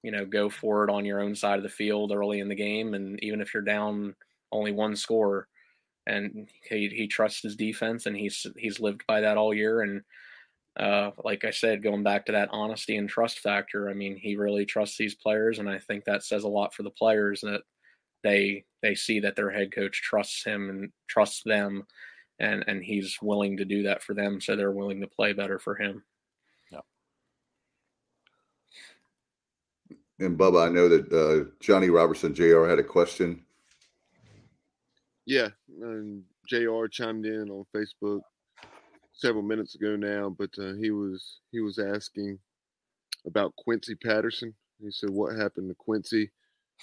You 0.02 0.10
know, 0.10 0.26
go 0.26 0.50
for 0.50 0.84
it 0.84 0.90
on 0.90 1.04
your 1.04 1.20
own 1.20 1.34
side 1.34 1.58
of 1.58 1.62
the 1.62 1.68
field 1.68 2.12
early 2.12 2.40
in 2.40 2.48
the 2.48 2.54
game, 2.54 2.94
and 2.94 3.22
even 3.22 3.40
if 3.40 3.54
you're 3.54 3.62
down 3.62 4.14
only 4.50 4.72
one 4.72 4.96
score, 4.96 5.46
and 6.06 6.48
he 6.68 6.88
he 6.88 7.06
trusts 7.06 7.42
his 7.42 7.56
defense, 7.56 8.06
and 8.06 8.16
he's 8.16 8.46
he's 8.56 8.80
lived 8.80 9.04
by 9.06 9.20
that 9.20 9.36
all 9.36 9.54
year. 9.54 9.82
And 9.82 10.02
uh, 10.78 11.10
like 11.24 11.44
I 11.44 11.50
said, 11.50 11.82
going 11.82 12.02
back 12.02 12.26
to 12.26 12.32
that 12.32 12.48
honesty 12.52 12.96
and 12.96 13.08
trust 13.08 13.40
factor, 13.40 13.88
I 13.90 13.94
mean, 13.94 14.16
he 14.16 14.36
really 14.36 14.64
trusts 14.64 14.96
these 14.96 15.14
players, 15.14 15.58
and 15.58 15.68
I 15.68 15.78
think 15.78 16.04
that 16.04 16.24
says 16.24 16.44
a 16.44 16.48
lot 16.48 16.74
for 16.74 16.82
the 16.82 16.90
players 16.90 17.40
that 17.42 17.62
they 18.22 18.64
they 18.82 18.94
see 18.94 19.20
that 19.20 19.36
their 19.36 19.50
head 19.50 19.72
coach 19.72 20.02
trusts 20.02 20.44
him 20.44 20.70
and 20.70 20.92
trusts 21.08 21.42
them, 21.44 21.84
and 22.38 22.64
and 22.66 22.82
he's 22.82 23.18
willing 23.22 23.56
to 23.58 23.64
do 23.64 23.84
that 23.84 24.02
for 24.02 24.14
them, 24.14 24.40
so 24.40 24.56
they're 24.56 24.72
willing 24.72 25.00
to 25.00 25.06
play 25.06 25.32
better 25.32 25.58
for 25.58 25.76
him. 25.76 26.02
Yeah. 26.70 26.80
And 30.18 30.38
Bubba, 30.38 30.68
I 30.68 30.70
know 30.70 30.88
that 30.88 31.12
uh, 31.12 31.50
Johnny 31.60 31.90
Robertson 31.90 32.34
Jr. 32.34 32.64
had 32.64 32.78
a 32.78 32.84
question. 32.84 33.44
Yeah, 35.26 35.48
and 35.80 36.24
Jr. 36.48 36.86
chimed 36.90 37.26
in 37.26 37.48
on 37.50 37.64
Facebook 37.74 38.22
several 39.12 39.42
minutes 39.42 39.74
ago 39.74 39.96
now, 39.96 40.28
but 40.30 40.50
uh, 40.58 40.74
he 40.74 40.90
was 40.90 41.38
he 41.50 41.60
was 41.60 41.78
asking 41.78 42.38
about 43.26 43.54
Quincy 43.56 43.94
Patterson. 43.94 44.54
He 44.82 44.90
said, 44.90 45.10
"What 45.10 45.36
happened 45.36 45.68
to 45.68 45.74
Quincy?" 45.74 46.30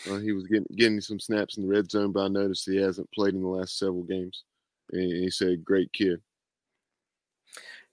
Uh, 0.10 0.18
he 0.18 0.32
was 0.32 0.48
getting 0.48 0.68
getting 0.76 1.02
some 1.02 1.20
snaps 1.20 1.58
in 1.58 1.64
the 1.64 1.70
red 1.70 1.92
zone, 1.92 2.12
but 2.12 2.22
I 2.22 2.28
noticed 2.30 2.66
he 2.66 2.78
hasn't 2.78 3.12
played 3.12 3.34
in 3.34 3.42
the 3.42 3.48
last 3.48 3.78
several 3.78 4.04
games. 4.04 4.44
And 4.92 5.02
he 5.02 5.30
said, 5.30 5.66
"Great 5.66 5.92
kid." 5.92 6.22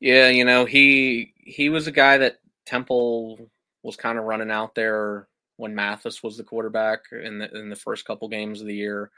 Yeah, 0.00 0.28
you 0.28 0.44
know 0.44 0.64
he 0.64 1.34
he 1.38 1.68
was 1.68 1.86
a 1.86 1.92
guy 1.92 2.18
that 2.18 2.38
Temple 2.66 3.50
was 3.82 3.96
kind 3.96 4.18
of 4.18 4.24
running 4.24 4.50
out 4.50 4.74
there 4.74 5.28
when 5.56 5.74
Mathis 5.74 6.22
was 6.22 6.36
the 6.36 6.44
quarterback 6.44 7.00
in 7.12 7.38
the 7.38 7.50
in 7.56 7.68
the 7.68 7.76
first 7.76 8.04
couple 8.04 8.28
games 8.28 8.60
of 8.60 8.66
the 8.66 8.74
year. 8.74 9.10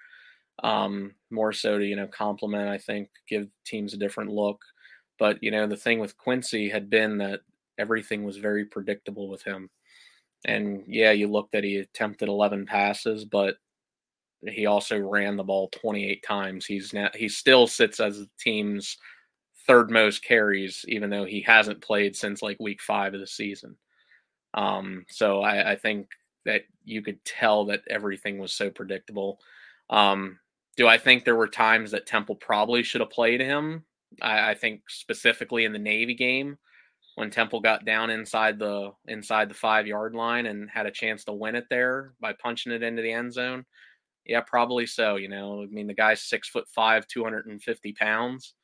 Um, 0.63 1.15
more 1.31 1.53
so 1.53 1.79
to 1.79 1.85
you 1.85 1.97
know 1.97 2.07
complement, 2.09 2.69
I 2.69 2.79
think, 2.79 3.11
give 3.29 3.49
teams 3.65 3.95
a 3.95 3.99
different 3.99 4.31
look. 4.31 4.61
But 5.19 5.43
you 5.43 5.51
know 5.51 5.67
the 5.67 5.77
thing 5.77 6.01
with 6.01 6.19
Quincy 6.19 6.69
had 6.69 6.91
been 6.91 7.19
that 7.19 7.41
everything 7.79 8.25
was 8.25 8.37
very 8.37 8.65
predictable 8.65 9.29
with 9.29 9.43
him. 9.43 9.71
And 10.45 10.85
yeah, 10.87 11.13
you 11.13 11.29
looked 11.29 11.53
that 11.53 11.65
he 11.65 11.79
attempted 11.79 12.29
11 12.29 12.67
passes, 12.67 13.25
but 13.25 13.57
he 14.47 14.67
also 14.67 14.99
ran 14.99 15.37
the 15.37 15.45
ball 15.45 15.69
28 15.71 16.23
times. 16.23 16.67
He's 16.67 16.93
now 16.93 17.11
he 17.15 17.29
still 17.29 17.67
sits 17.67 18.01
as 18.01 18.19
the 18.19 18.29
team's 18.39 18.97
third 19.67 19.91
most 19.91 20.25
carries, 20.25 20.85
even 20.89 21.11
though 21.11 21.25
he 21.25 21.41
hasn't 21.43 21.83
played 21.83 22.17
since 22.17 22.43
like 22.43 22.59
week 22.61 22.81
five 22.81 23.15
of 23.15 23.21
the 23.21 23.27
season. 23.27 23.77
Um, 24.55 25.05
so 25.09 25.41
I, 25.43 25.73
I 25.73 25.77
think 25.77 26.09
that 26.45 26.63
you 26.85 27.03
could 27.03 27.23
tell 27.25 27.67
that 27.67 27.83
everything 27.91 28.39
was 28.39 28.53
so 28.53 28.71
predictable. 28.71 29.39
Um, 29.91 30.39
do 30.79 30.87
I 30.87 30.97
think 30.97 31.25
there 31.25 31.37
were 31.37 31.49
times 31.49 31.91
that 31.91 32.07
Temple 32.07 32.37
probably 32.37 32.85
should 32.85 33.01
have 33.01 33.11
played 33.11 33.41
him? 33.41 33.85
I, 34.23 34.51
I 34.51 34.55
think 34.55 34.83
specifically 34.89 35.65
in 35.65 35.73
the 35.73 35.79
Navy 35.79 36.15
game 36.15 36.57
when 37.17 37.31
Temple 37.31 37.61
got 37.61 37.85
down 37.85 38.11
inside 38.11 38.61
the 38.61 38.93
inside 39.09 39.51
the 39.51 39.55
five 39.55 39.89
yard 39.89 40.15
line 40.15 40.47
and 40.47 40.71
had 40.71 40.87
a 40.87 40.93
chance 40.93 41.25
to 41.25 41.33
win 41.33 41.57
it 41.57 41.65
there 41.69 42.15
by 42.21 42.33
punching 42.33 42.71
it 42.71 42.85
into 42.85 43.03
the 43.03 43.11
end 43.11 43.33
zone. 43.33 43.67
Yeah, 44.25 44.41
probably 44.43 44.87
so. 44.87 45.17
You 45.17 45.29
know, 45.29 45.65
I 45.65 45.67
mean, 45.67 45.89
the 45.89 45.95
guy's 45.95 46.23
six 46.23 46.49
foot 46.49 46.69
five, 46.73 47.09
250 47.09 47.93
pounds. 47.95 48.55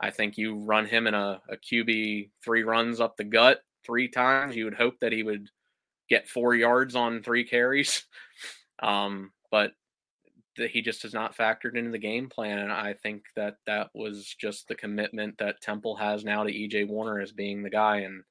I 0.00 0.10
think 0.10 0.36
you 0.36 0.56
run 0.56 0.84
him 0.84 1.06
in 1.06 1.14
a, 1.14 1.40
a 1.48 1.56
QB 1.56 2.30
three 2.44 2.64
runs 2.64 3.00
up 3.00 3.16
the 3.16 3.24
gut 3.24 3.60
three 3.86 4.08
times. 4.08 4.56
You 4.56 4.64
would 4.64 4.74
hope 4.74 4.94
that 5.00 5.12
he 5.12 5.22
would 5.22 5.48
get 6.08 6.28
four 6.28 6.56
yards 6.56 6.96
on 6.96 7.22
three 7.22 7.44
carries. 7.44 8.04
Um, 8.82 9.30
but 9.52 9.74
the, 10.56 10.68
he 10.68 10.82
just 10.82 11.02
has 11.02 11.14
not 11.14 11.36
factored 11.36 11.76
into 11.76 11.90
the 11.90 11.98
game 11.98 12.28
plan. 12.28 12.58
And 12.58 12.72
I 12.72 12.94
think 12.94 13.24
that 13.36 13.56
that 13.66 13.90
was 13.94 14.34
just 14.38 14.68
the 14.68 14.74
commitment 14.74 15.38
that 15.38 15.60
Temple 15.60 15.96
has 15.96 16.24
now 16.24 16.44
to 16.44 16.52
EJ 16.52 16.88
Warner 16.88 17.20
as 17.20 17.32
being 17.32 17.62
the 17.62 17.70
guy. 17.70 17.98
And 17.98 18.22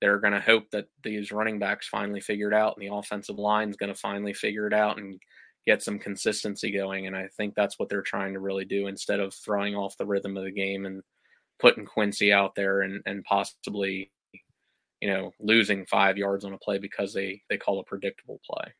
they're 0.00 0.18
going 0.18 0.32
to 0.32 0.40
hope 0.40 0.70
that 0.70 0.86
these 1.04 1.32
running 1.32 1.58
backs 1.58 1.86
finally 1.86 2.20
figure 2.20 2.48
it 2.48 2.54
out 2.54 2.76
and 2.76 2.86
the 2.86 2.94
offensive 2.94 3.38
line 3.38 3.70
is 3.70 3.76
going 3.76 3.92
to 3.92 3.98
finally 3.98 4.32
figure 4.32 4.66
it 4.66 4.72
out 4.72 4.98
and 4.98 5.20
get 5.66 5.82
some 5.82 5.98
consistency 5.98 6.70
going. 6.70 7.06
And 7.06 7.14
I 7.14 7.28
think 7.36 7.54
that's 7.54 7.78
what 7.78 7.88
they're 7.88 8.02
trying 8.02 8.32
to 8.32 8.40
really 8.40 8.64
do 8.64 8.86
instead 8.86 9.20
of 9.20 9.34
throwing 9.34 9.74
off 9.74 9.96
the 9.98 10.06
rhythm 10.06 10.36
of 10.36 10.44
the 10.44 10.50
game 10.50 10.86
and 10.86 11.02
putting 11.58 11.84
Quincy 11.84 12.32
out 12.32 12.54
there 12.54 12.80
and, 12.80 13.02
and 13.04 13.22
possibly, 13.24 14.10
you 15.00 15.08
know, 15.08 15.32
losing 15.38 15.84
five 15.86 16.16
yards 16.16 16.44
on 16.44 16.54
a 16.54 16.58
play 16.58 16.78
because 16.78 17.12
they, 17.12 17.42
they 17.50 17.58
call 17.58 17.78
a 17.78 17.84
predictable 17.84 18.40
play. 18.44 18.72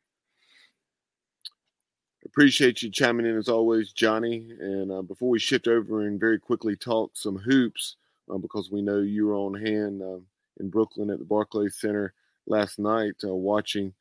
Appreciate 2.25 2.83
you 2.83 2.91
chiming 2.91 3.25
in 3.25 3.37
as 3.37 3.49
always, 3.49 3.91
Johnny. 3.91 4.51
And 4.59 4.91
uh, 4.91 5.01
before 5.01 5.29
we 5.29 5.39
shift 5.39 5.67
over 5.67 6.05
and 6.05 6.19
very 6.19 6.39
quickly 6.39 6.75
talk 6.75 7.11
some 7.13 7.37
hoops, 7.37 7.95
uh, 8.29 8.37
because 8.37 8.69
we 8.71 8.81
know 8.81 8.99
you 8.99 9.25
were 9.25 9.35
on 9.35 9.53
hand 9.55 10.01
uh, 10.01 10.19
in 10.59 10.69
Brooklyn 10.69 11.09
at 11.09 11.19
the 11.19 11.25
Barclays 11.25 11.75
Center 11.77 12.13
last 12.45 12.79
night 12.79 13.15
uh, 13.23 13.33
watching 13.33 13.93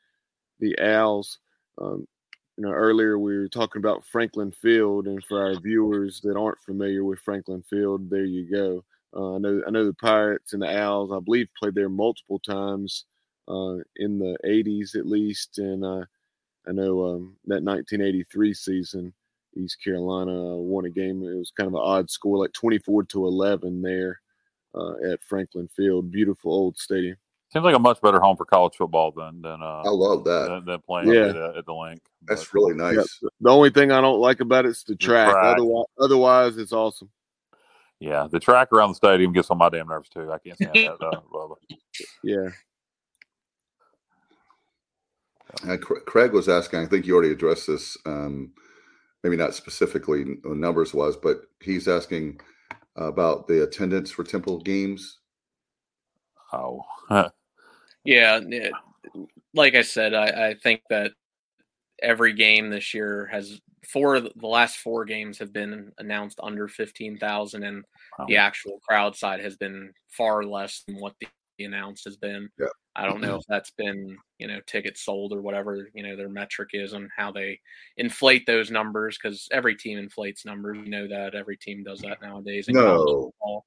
the 0.60 0.78
Owls. 0.80 1.38
Um, 1.80 2.06
you 2.56 2.64
know, 2.64 2.72
earlier 2.72 3.18
we 3.18 3.36
were 3.38 3.48
talking 3.48 3.80
about 3.80 4.04
Franklin 4.04 4.52
Field, 4.52 5.06
and 5.06 5.24
for 5.24 5.42
our 5.42 5.58
viewers 5.58 6.20
that 6.22 6.36
aren't 6.36 6.60
familiar 6.60 7.04
with 7.04 7.20
Franklin 7.20 7.62
Field, 7.62 8.10
there 8.10 8.24
you 8.26 8.50
go. 8.50 8.84
Uh, 9.16 9.36
I 9.36 9.38
know, 9.38 9.62
I 9.66 9.70
know 9.70 9.86
the 9.86 9.94
Pirates 9.94 10.52
and 10.52 10.62
the 10.62 10.78
Owls, 10.78 11.10
I 11.12 11.20
believe, 11.20 11.48
played 11.58 11.74
there 11.74 11.88
multiple 11.88 12.38
times 12.38 13.06
uh, 13.48 13.76
in 13.96 14.18
the 14.18 14.36
'80s 14.44 14.94
at 14.94 15.06
least, 15.06 15.58
and 15.58 15.84
I 16.68 16.72
know 16.72 17.04
um, 17.06 17.36
that 17.46 17.62
1983 17.62 18.54
season, 18.54 19.12
East 19.56 19.78
Carolina 19.82 20.56
won 20.56 20.84
a 20.84 20.90
game. 20.90 21.22
It 21.24 21.36
was 21.36 21.52
kind 21.56 21.66
of 21.68 21.74
an 21.74 21.80
odd 21.82 22.10
score, 22.10 22.38
like 22.38 22.52
24 22.52 23.04
to 23.04 23.26
11 23.26 23.82
there 23.82 24.20
uh, 24.74 24.94
at 25.10 25.22
Franklin 25.22 25.68
Field. 25.74 26.10
Beautiful 26.12 26.52
old 26.52 26.78
stadium. 26.78 27.16
Seems 27.52 27.64
like 27.64 27.74
a 27.74 27.80
much 27.80 28.00
better 28.00 28.20
home 28.20 28.36
for 28.36 28.44
college 28.44 28.74
football 28.76 29.10
than 29.10 29.42
than 29.42 29.60
uh, 29.60 29.82
I 29.84 29.88
love 29.88 30.22
that 30.24 30.48
than, 30.48 30.64
than 30.66 30.80
playing 30.82 31.08
Yeah. 31.08 31.30
at, 31.30 31.36
uh, 31.36 31.52
at 31.58 31.66
the 31.66 31.74
Linc. 31.74 32.00
that's 32.28 32.44
But, 32.44 32.54
really 32.54 32.74
nice 32.74 33.18
Yeah, 33.22 33.28
the 33.40 33.50
only 33.50 33.70
thing 33.70 33.90
I 33.90 34.00
don't 34.00 34.20
like 34.20 34.38
about 34.38 34.66
it's 34.66 34.84
the 34.84 34.94
track. 34.94 35.32
track. 35.32 35.56
Otherwise, 35.56 35.86
otherwise, 35.98 36.58
it's 36.58 36.72
awesome. 36.72 37.10
yeah, 37.98 38.28
the 38.30 38.38
track 38.38 38.68
around 38.72 38.90
the 38.90 38.94
stadium 38.94 39.32
gets 39.32 39.50
on 39.50 39.58
my 39.58 39.68
damn 39.68 39.88
nerves 39.88 40.08
too. 40.10 40.30
I 40.30 40.38
can't 40.38 40.56
stand 40.56 40.74
that. 40.74 41.04
Uh, 41.04 41.54
Yeah. 42.22 42.50
Uh, 45.68 45.76
Cra- 45.76 46.00
Craig 46.02 46.32
was 46.32 46.48
asking, 46.48 46.80
I 46.80 46.86
think 46.86 47.06
you 47.06 47.14
already 47.14 47.32
addressed 47.32 47.66
this, 47.66 47.96
um, 48.06 48.52
maybe 49.22 49.36
not 49.36 49.54
specifically 49.54 50.38
numbers 50.44 50.94
wise, 50.94 51.16
but 51.16 51.42
he's 51.60 51.88
asking 51.88 52.40
about 52.96 53.46
the 53.46 53.62
attendance 53.62 54.10
for 54.10 54.24
Temple 54.24 54.60
games. 54.60 55.18
Oh, 56.52 56.82
Yeah, 58.04 58.40
it, 58.42 58.72
like 59.54 59.74
I 59.74 59.82
said, 59.82 60.14
I, 60.14 60.50
I 60.50 60.54
think 60.54 60.82
that 60.90 61.12
every 62.02 62.32
game 62.32 62.70
this 62.70 62.94
year 62.94 63.28
has 63.30 63.60
four 63.92 64.20
the 64.20 64.32
the 64.36 64.46
last 64.46 64.78
four 64.78 65.04
games 65.04 65.38
have 65.38 65.52
been 65.52 65.92
announced 65.98 66.40
under 66.42 66.66
fifteen 66.68 67.18
thousand, 67.18 67.62
and 67.64 67.84
the 68.26 68.36
actual 68.36 68.80
crowd 68.86 69.16
side 69.16 69.40
has 69.40 69.56
been 69.56 69.92
far 70.08 70.44
less 70.44 70.82
than 70.86 70.96
what 70.96 71.14
the 71.20 71.26
announced 71.64 72.04
has 72.04 72.16
been. 72.16 72.48
Yeah. 72.58 72.66
I 72.96 73.06
don't 73.06 73.20
know 73.20 73.28
mm-hmm. 73.28 73.38
if 73.38 73.46
that's 73.48 73.70
been 73.70 74.16
you 74.38 74.48
know 74.48 74.60
tickets 74.66 75.04
sold 75.04 75.32
or 75.32 75.40
whatever 75.40 75.90
you 75.94 76.02
know 76.02 76.16
their 76.16 76.28
metric 76.28 76.70
is 76.72 76.92
and 76.92 77.08
how 77.16 77.30
they 77.30 77.60
inflate 77.96 78.46
those 78.46 78.70
numbers 78.70 79.18
because 79.20 79.48
every 79.52 79.74
team 79.74 79.98
inflates 79.98 80.44
numbers. 80.44 80.78
You 80.82 80.90
know 80.90 81.08
that 81.08 81.34
every 81.34 81.56
team 81.56 81.84
does 81.84 82.00
that 82.00 82.20
nowadays. 82.22 82.68
in 82.68 82.74
college 82.74 83.32
No. 83.44 83.64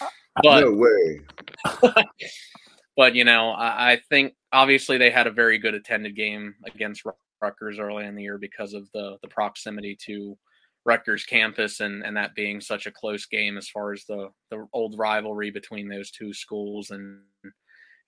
Uh, 0.00 0.06
but 0.42 0.60
no 0.60 0.72
way. 0.72 2.04
but 2.96 3.14
you 3.14 3.24
know, 3.24 3.50
I, 3.50 3.92
I 3.92 4.00
think 4.08 4.34
obviously 4.52 4.98
they 4.98 5.10
had 5.10 5.26
a 5.26 5.32
very 5.32 5.58
good 5.58 5.74
attended 5.74 6.16
game 6.16 6.54
against 6.66 7.04
Ru- 7.04 7.12
Rutgers 7.40 7.78
early 7.78 8.06
in 8.06 8.14
the 8.14 8.22
year 8.22 8.38
because 8.38 8.74
of 8.74 8.90
the 8.92 9.16
the 9.22 9.28
proximity 9.28 9.96
to 10.06 10.36
Rutgers 10.84 11.24
campus 11.24 11.80
and 11.80 12.04
and 12.04 12.16
that 12.16 12.34
being 12.34 12.60
such 12.60 12.86
a 12.86 12.92
close 12.92 13.26
game 13.26 13.56
as 13.56 13.68
far 13.68 13.92
as 13.92 14.04
the 14.04 14.28
the 14.50 14.66
old 14.72 14.98
rivalry 14.98 15.50
between 15.50 15.88
those 15.88 16.10
two 16.10 16.34
schools 16.34 16.90
and 16.90 17.20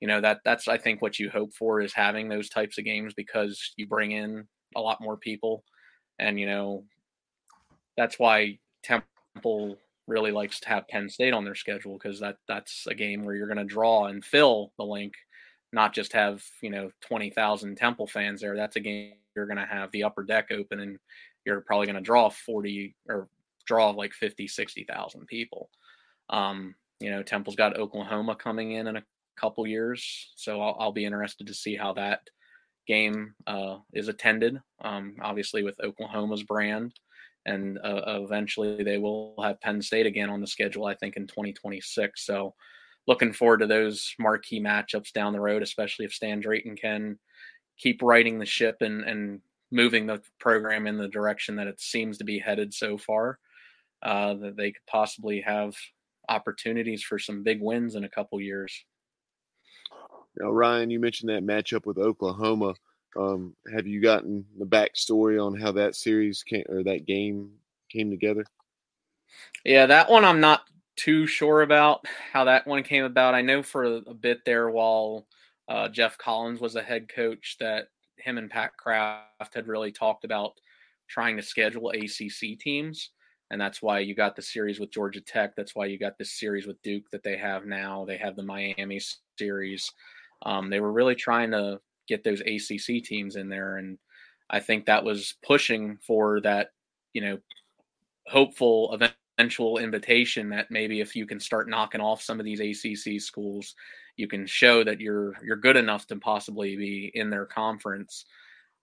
you 0.00 0.08
know 0.08 0.20
that 0.20 0.40
that's 0.44 0.68
I 0.68 0.76
think 0.76 1.00
what 1.00 1.18
you 1.18 1.30
hope 1.30 1.54
for 1.54 1.80
is 1.80 1.94
having 1.94 2.28
those 2.28 2.50
types 2.50 2.76
of 2.78 2.84
games 2.84 3.14
because 3.14 3.72
you 3.76 3.86
bring 3.86 4.12
in 4.12 4.46
a 4.74 4.80
lot 4.80 5.00
more 5.00 5.16
people 5.16 5.64
and 6.18 6.38
you 6.38 6.46
know 6.46 6.84
that's 7.96 8.18
why 8.18 8.58
Temple 8.82 9.78
really 10.06 10.30
likes 10.30 10.60
to 10.60 10.68
have 10.68 10.88
Penn 10.88 11.08
State 11.08 11.32
on 11.32 11.44
their 11.44 11.54
schedule 11.54 11.98
because 11.98 12.20
that 12.20 12.36
that's 12.46 12.86
a 12.88 12.94
game 12.94 13.24
where 13.24 13.34
you're 13.34 13.48
going 13.48 13.56
to 13.56 13.64
draw 13.64 14.06
and 14.06 14.24
fill 14.24 14.72
the 14.78 14.84
Linc, 14.84 15.14
not 15.72 15.94
just 15.94 16.12
have 16.12 16.42
you 16.60 16.70
know 16.70 16.90
twenty 17.00 17.30
thousand 17.30 17.76
Temple 17.76 18.06
fans 18.06 18.40
there. 18.40 18.56
That's 18.56 18.76
a 18.76 18.80
game 18.80 19.14
you're 19.34 19.46
going 19.46 19.58
to 19.58 19.66
have 19.66 19.90
the 19.92 20.04
upper 20.04 20.22
deck 20.22 20.48
open 20.50 20.80
and 20.80 20.98
you're 21.46 21.60
probably 21.62 21.86
going 21.86 21.96
to 21.96 22.02
draw 22.02 22.28
forty 22.28 22.94
or 23.08 23.28
draw 23.66 23.90
like 23.90 24.12
50, 24.12 24.46
60,000 24.48 25.26
people. 25.26 25.68
Um, 26.30 26.74
you 27.00 27.10
know, 27.10 27.22
Temple's 27.22 27.56
got 27.56 27.76
Oklahoma 27.76 28.36
coming 28.36 28.72
in 28.72 28.86
in 28.86 28.96
a 28.96 29.04
couple 29.36 29.66
years, 29.66 30.32
so 30.36 30.60
I'll, 30.62 30.76
I'll 30.78 30.92
be 30.92 31.04
interested 31.04 31.46
to 31.48 31.54
see 31.54 31.76
how 31.76 31.92
that 31.94 32.20
game 32.86 33.34
uh, 33.46 33.78
is 33.92 34.08
attended. 34.08 34.60
Um, 34.82 35.16
obviously, 35.20 35.62
with 35.62 35.80
Oklahoma's 35.82 36.44
brand 36.44 36.94
and 37.44 37.78
uh, 37.78 38.02
eventually 38.06 38.82
they 38.82 38.98
will 38.98 39.34
have 39.42 39.60
Penn 39.60 39.80
State 39.80 40.06
again 40.06 40.30
on 40.30 40.40
the 40.40 40.46
schedule, 40.46 40.86
I 40.86 40.94
think, 40.94 41.16
in 41.16 41.26
2026. 41.26 42.24
So, 42.24 42.54
looking 43.06 43.32
forward 43.32 43.58
to 43.58 43.66
those 43.66 44.14
marquee 44.18 44.60
matchups 44.60 45.12
down 45.12 45.32
the 45.32 45.40
road, 45.40 45.62
especially 45.62 46.04
if 46.06 46.12
Stan 46.12 46.40
Drayton 46.40 46.74
can 46.76 47.18
keep 47.78 48.02
righting 48.02 48.38
the 48.38 48.46
ship 48.46 48.78
and, 48.80 49.04
and 49.04 49.40
moving 49.70 50.06
the 50.06 50.22
program 50.38 50.86
in 50.86 50.96
the 50.96 51.08
direction 51.08 51.56
that 51.56 51.66
it 51.66 51.80
seems 51.80 52.18
to 52.18 52.24
be 52.24 52.38
headed 52.38 52.72
so 52.72 52.96
far. 52.96 53.38
Uh, 54.02 54.34
that 54.34 54.56
they 54.56 54.72
could 54.72 54.86
possibly 54.86 55.40
have 55.40 55.74
opportunities 56.28 57.02
for 57.02 57.18
some 57.18 57.42
big 57.42 57.60
wins 57.60 57.94
in 57.94 58.04
a 58.04 58.08
couple 58.08 58.40
years. 58.40 58.84
Now, 60.38 60.50
Ryan, 60.50 60.90
you 60.90 61.00
mentioned 61.00 61.30
that 61.30 61.44
matchup 61.44 61.86
with 61.86 61.98
Oklahoma. 61.98 62.74
Um, 63.16 63.56
have 63.74 63.86
you 63.86 64.00
gotten 64.02 64.44
the 64.58 64.66
backstory 64.66 65.44
on 65.44 65.58
how 65.58 65.72
that 65.72 65.96
series 65.96 66.42
came 66.42 66.64
or 66.68 66.82
that 66.82 67.06
game 67.06 67.52
came 67.90 68.10
together? 68.10 68.44
Yeah, 69.64 69.86
that 69.86 70.10
one 70.10 70.24
I'm 70.24 70.40
not 70.40 70.62
too 70.96 71.26
sure 71.26 71.62
about 71.62 72.06
how 72.32 72.44
that 72.44 72.66
one 72.66 72.82
came 72.82 73.04
about. 73.04 73.34
I 73.34 73.42
know 73.42 73.62
for 73.62 73.84
a 73.84 74.14
bit 74.14 74.44
there 74.44 74.68
while 74.70 75.26
uh, 75.68 75.88
Geoff 75.88 76.18
Collins 76.18 76.60
was 76.60 76.76
a 76.76 76.82
head 76.82 77.08
coach 77.08 77.56
that 77.60 77.88
him 78.18 78.38
and 78.38 78.50
Pat 78.50 78.76
Kraft 78.76 79.54
had 79.54 79.68
really 79.68 79.92
talked 79.92 80.24
about 80.24 80.52
trying 81.08 81.36
to 81.36 81.42
schedule 81.42 81.90
ACC 81.90 82.58
teams. 82.58 83.10
And 83.50 83.60
that's 83.60 83.80
why 83.80 84.00
you 84.00 84.14
got 84.14 84.34
the 84.34 84.42
series 84.42 84.80
with 84.80 84.90
Georgia 84.90 85.20
Tech. 85.20 85.54
That's 85.56 85.76
why 85.76 85.86
you 85.86 85.98
got 85.98 86.18
this 86.18 86.38
series 86.38 86.66
with 86.66 86.82
Duke 86.82 87.08
that 87.12 87.22
they 87.22 87.36
have 87.36 87.64
now. 87.64 88.04
They 88.04 88.16
have 88.16 88.34
the 88.34 88.42
Miami 88.42 89.00
series. 89.38 89.92
Um, 90.42 90.68
they 90.68 90.80
were 90.80 90.92
really 90.92 91.14
trying 91.14 91.52
to 91.52 91.80
get 92.08 92.24
those 92.24 92.40
ACC 92.40 93.04
teams 93.04 93.36
in 93.36 93.48
there. 93.48 93.76
And 93.76 93.98
I 94.50 94.60
think 94.60 94.86
that 94.86 95.04
was 95.04 95.34
pushing 95.44 95.98
for 96.04 96.40
that, 96.40 96.70
you 97.12 97.20
know, 97.20 97.38
hopeful 98.26 98.98
eventual 99.38 99.78
invitation 99.78 100.48
that 100.50 100.70
maybe 100.70 101.00
if 101.00 101.14
you 101.14 101.26
can 101.26 101.38
start 101.38 101.68
knocking 101.68 102.00
off 102.00 102.22
some 102.22 102.40
of 102.40 102.44
these 102.44 102.60
ACC 102.60 103.20
schools, 103.20 103.74
you 104.16 104.28
can 104.28 104.46
show 104.46 104.82
that 104.84 105.00
you're 105.00 105.34
you're 105.42 105.56
good 105.56 105.76
enough 105.76 106.06
to 106.08 106.16
possibly 106.16 106.76
be 106.76 107.10
in 107.14 107.30
their 107.30 107.46
conference. 107.46 108.24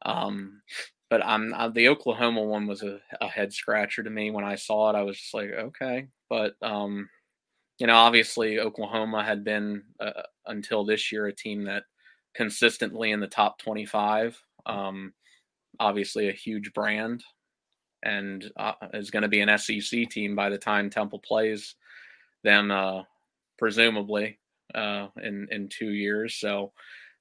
Um, 0.05 0.61
but 1.09 1.25
I'm 1.25 1.53
uh, 1.53 1.69
the 1.69 1.89
Oklahoma 1.89 2.41
one 2.41 2.67
was 2.67 2.83
a, 2.83 2.99
a, 3.21 3.27
head 3.27 3.53
scratcher 3.53 4.03
to 4.03 4.09
me 4.09 4.31
when 4.31 4.43
I 4.43 4.55
saw 4.55 4.89
it. 4.89 4.95
I 4.95 5.03
was 5.03 5.17
just 5.17 5.33
like, 5.33 5.51
okay, 5.51 6.07
but 6.29 6.55
um, 6.61 7.09
you 7.79 7.87
know, 7.87 7.95
obviously 7.95 8.59
Oklahoma 8.59 9.23
had 9.23 9.43
been 9.43 9.83
uh, 9.99 10.23
until 10.47 10.85
this 10.85 11.11
year 11.11 11.27
a 11.27 11.35
team 11.35 11.65
that 11.65 11.83
consistently 12.33 13.11
in 13.11 13.19
the 13.19 13.27
top 13.27 13.59
25. 13.59 14.39
Um, 14.65 15.13
obviously, 15.79 16.29
a 16.29 16.33
huge 16.33 16.73
brand, 16.73 17.23
and 18.03 18.49
uh, 18.57 18.73
is 18.93 19.11
going 19.11 19.23
to 19.23 19.29
be 19.29 19.41
an 19.41 19.57
SEC 19.57 20.09
team 20.09 20.35
by 20.35 20.49
the 20.49 20.57
time 20.57 20.89
Temple 20.89 21.19
plays 21.19 21.75
them, 22.43 22.71
uh, 22.71 23.03
presumably 23.57 24.39
uh, 24.75 25.07
in 25.21 25.47
in 25.51 25.69
two 25.69 25.91
years. 25.91 26.35
So 26.35 26.71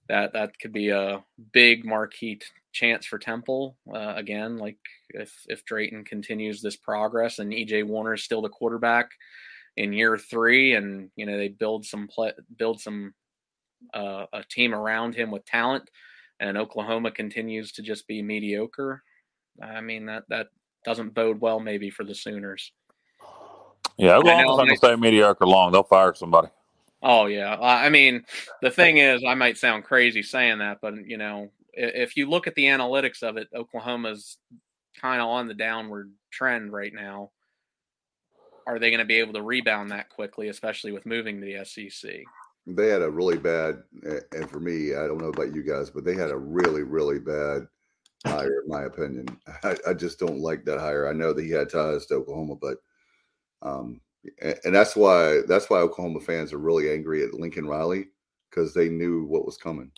that 0.08 0.32
that 0.32 0.58
could 0.58 0.72
be 0.72 0.88
a 0.88 1.22
big 1.52 1.84
marquee 1.84 2.36
t- 2.36 2.46
chance 2.72 3.06
for 3.06 3.18
Temple 3.18 3.76
uh, 3.94 4.14
again. 4.16 4.58
Like 4.58 4.78
if 5.10 5.32
if 5.48 5.64
Drayton 5.64 6.04
continues 6.04 6.60
this 6.60 6.76
progress 6.76 7.38
and 7.38 7.52
EJ 7.52 7.86
Warner 7.86 8.14
is 8.14 8.24
still 8.24 8.42
the 8.42 8.48
quarterback 8.48 9.10
in 9.76 9.92
year 9.92 10.18
three, 10.18 10.74
and 10.74 11.10
you 11.16 11.26
know 11.26 11.36
they 11.36 11.48
build 11.48 11.84
some 11.84 12.08
play, 12.08 12.32
build 12.56 12.80
some 12.80 13.14
uh, 13.94 14.26
a 14.32 14.42
team 14.50 14.74
around 14.74 15.14
him 15.14 15.30
with 15.30 15.44
talent, 15.44 15.88
and 16.40 16.58
Oklahoma 16.58 17.10
continues 17.10 17.72
to 17.72 17.82
just 17.82 18.06
be 18.06 18.22
mediocre. 18.22 19.02
I 19.62 19.80
mean 19.80 20.06
that 20.06 20.24
that 20.28 20.48
doesn't 20.84 21.14
bode 21.14 21.40
well 21.40 21.60
maybe 21.60 21.90
for 21.90 22.04
the 22.04 22.14
Sooners. 22.14 22.72
Yeah, 23.98 24.16
Oklahoma's 24.16 24.56
not 24.56 24.56
going 24.56 24.68
to 24.70 24.76
stay 24.76 24.96
mediocre 24.96 25.46
long. 25.46 25.70
They'll 25.70 25.82
fire 25.82 26.14
somebody. 26.14 26.48
Oh 27.02 27.26
yeah, 27.26 27.56
I 27.60 27.88
mean, 27.88 28.24
the 28.60 28.70
thing 28.70 28.98
is, 28.98 29.24
I 29.26 29.34
might 29.34 29.58
sound 29.58 29.84
crazy 29.84 30.22
saying 30.22 30.58
that, 30.58 30.78
but 30.80 30.94
you 31.06 31.16
know, 31.16 31.50
if 31.72 32.16
you 32.16 32.28
look 32.28 32.46
at 32.46 32.54
the 32.54 32.66
analytics 32.66 33.22
of 33.22 33.36
it, 33.36 33.48
Oklahoma's 33.54 34.38
kind 35.00 35.20
of 35.20 35.28
on 35.28 35.48
the 35.48 35.54
downward 35.54 36.12
trend 36.30 36.72
right 36.72 36.92
now. 36.94 37.30
Are 38.66 38.78
they 38.78 38.90
going 38.90 39.00
to 39.00 39.04
be 39.04 39.18
able 39.18 39.32
to 39.32 39.42
rebound 39.42 39.90
that 39.90 40.08
quickly, 40.08 40.48
especially 40.48 40.92
with 40.92 41.04
moving 41.04 41.40
to 41.40 41.46
the 41.46 41.64
SEC? 41.64 42.22
They 42.66 42.88
had 42.88 43.02
a 43.02 43.10
really 43.10 43.38
bad, 43.38 43.82
and 44.30 44.48
for 44.48 44.60
me, 44.60 44.94
I 44.94 45.08
don't 45.08 45.18
know 45.18 45.30
about 45.30 45.52
you 45.52 45.64
guys, 45.64 45.90
but 45.90 46.04
they 46.04 46.14
had 46.14 46.30
a 46.30 46.36
really, 46.36 46.84
really 46.84 47.18
bad 47.18 47.66
hire, 48.24 48.62
in 48.62 48.68
my 48.68 48.82
opinion. 48.82 49.26
I, 49.64 49.76
I 49.88 49.94
just 49.94 50.20
don't 50.20 50.38
like 50.38 50.64
that 50.66 50.78
hire. 50.78 51.08
I 51.08 51.12
know 51.12 51.32
that 51.32 51.44
he 51.44 51.50
had 51.50 51.70
ties 51.70 52.06
to 52.06 52.14
Oklahoma, 52.14 52.54
but 52.54 52.76
um, 53.62 54.00
and 54.64 54.74
that's 54.74 54.94
why 54.94 55.40
that's 55.48 55.68
why 55.68 55.78
Oklahoma 55.78 56.20
fans 56.20 56.52
are 56.52 56.58
really 56.58 56.90
angry 56.90 57.24
at 57.24 57.34
Lincoln 57.34 57.66
Riley 57.66 58.06
because 58.50 58.74
they 58.74 58.88
knew 58.88 59.24
what 59.24 59.46
was 59.46 59.56
coming. 59.56 59.90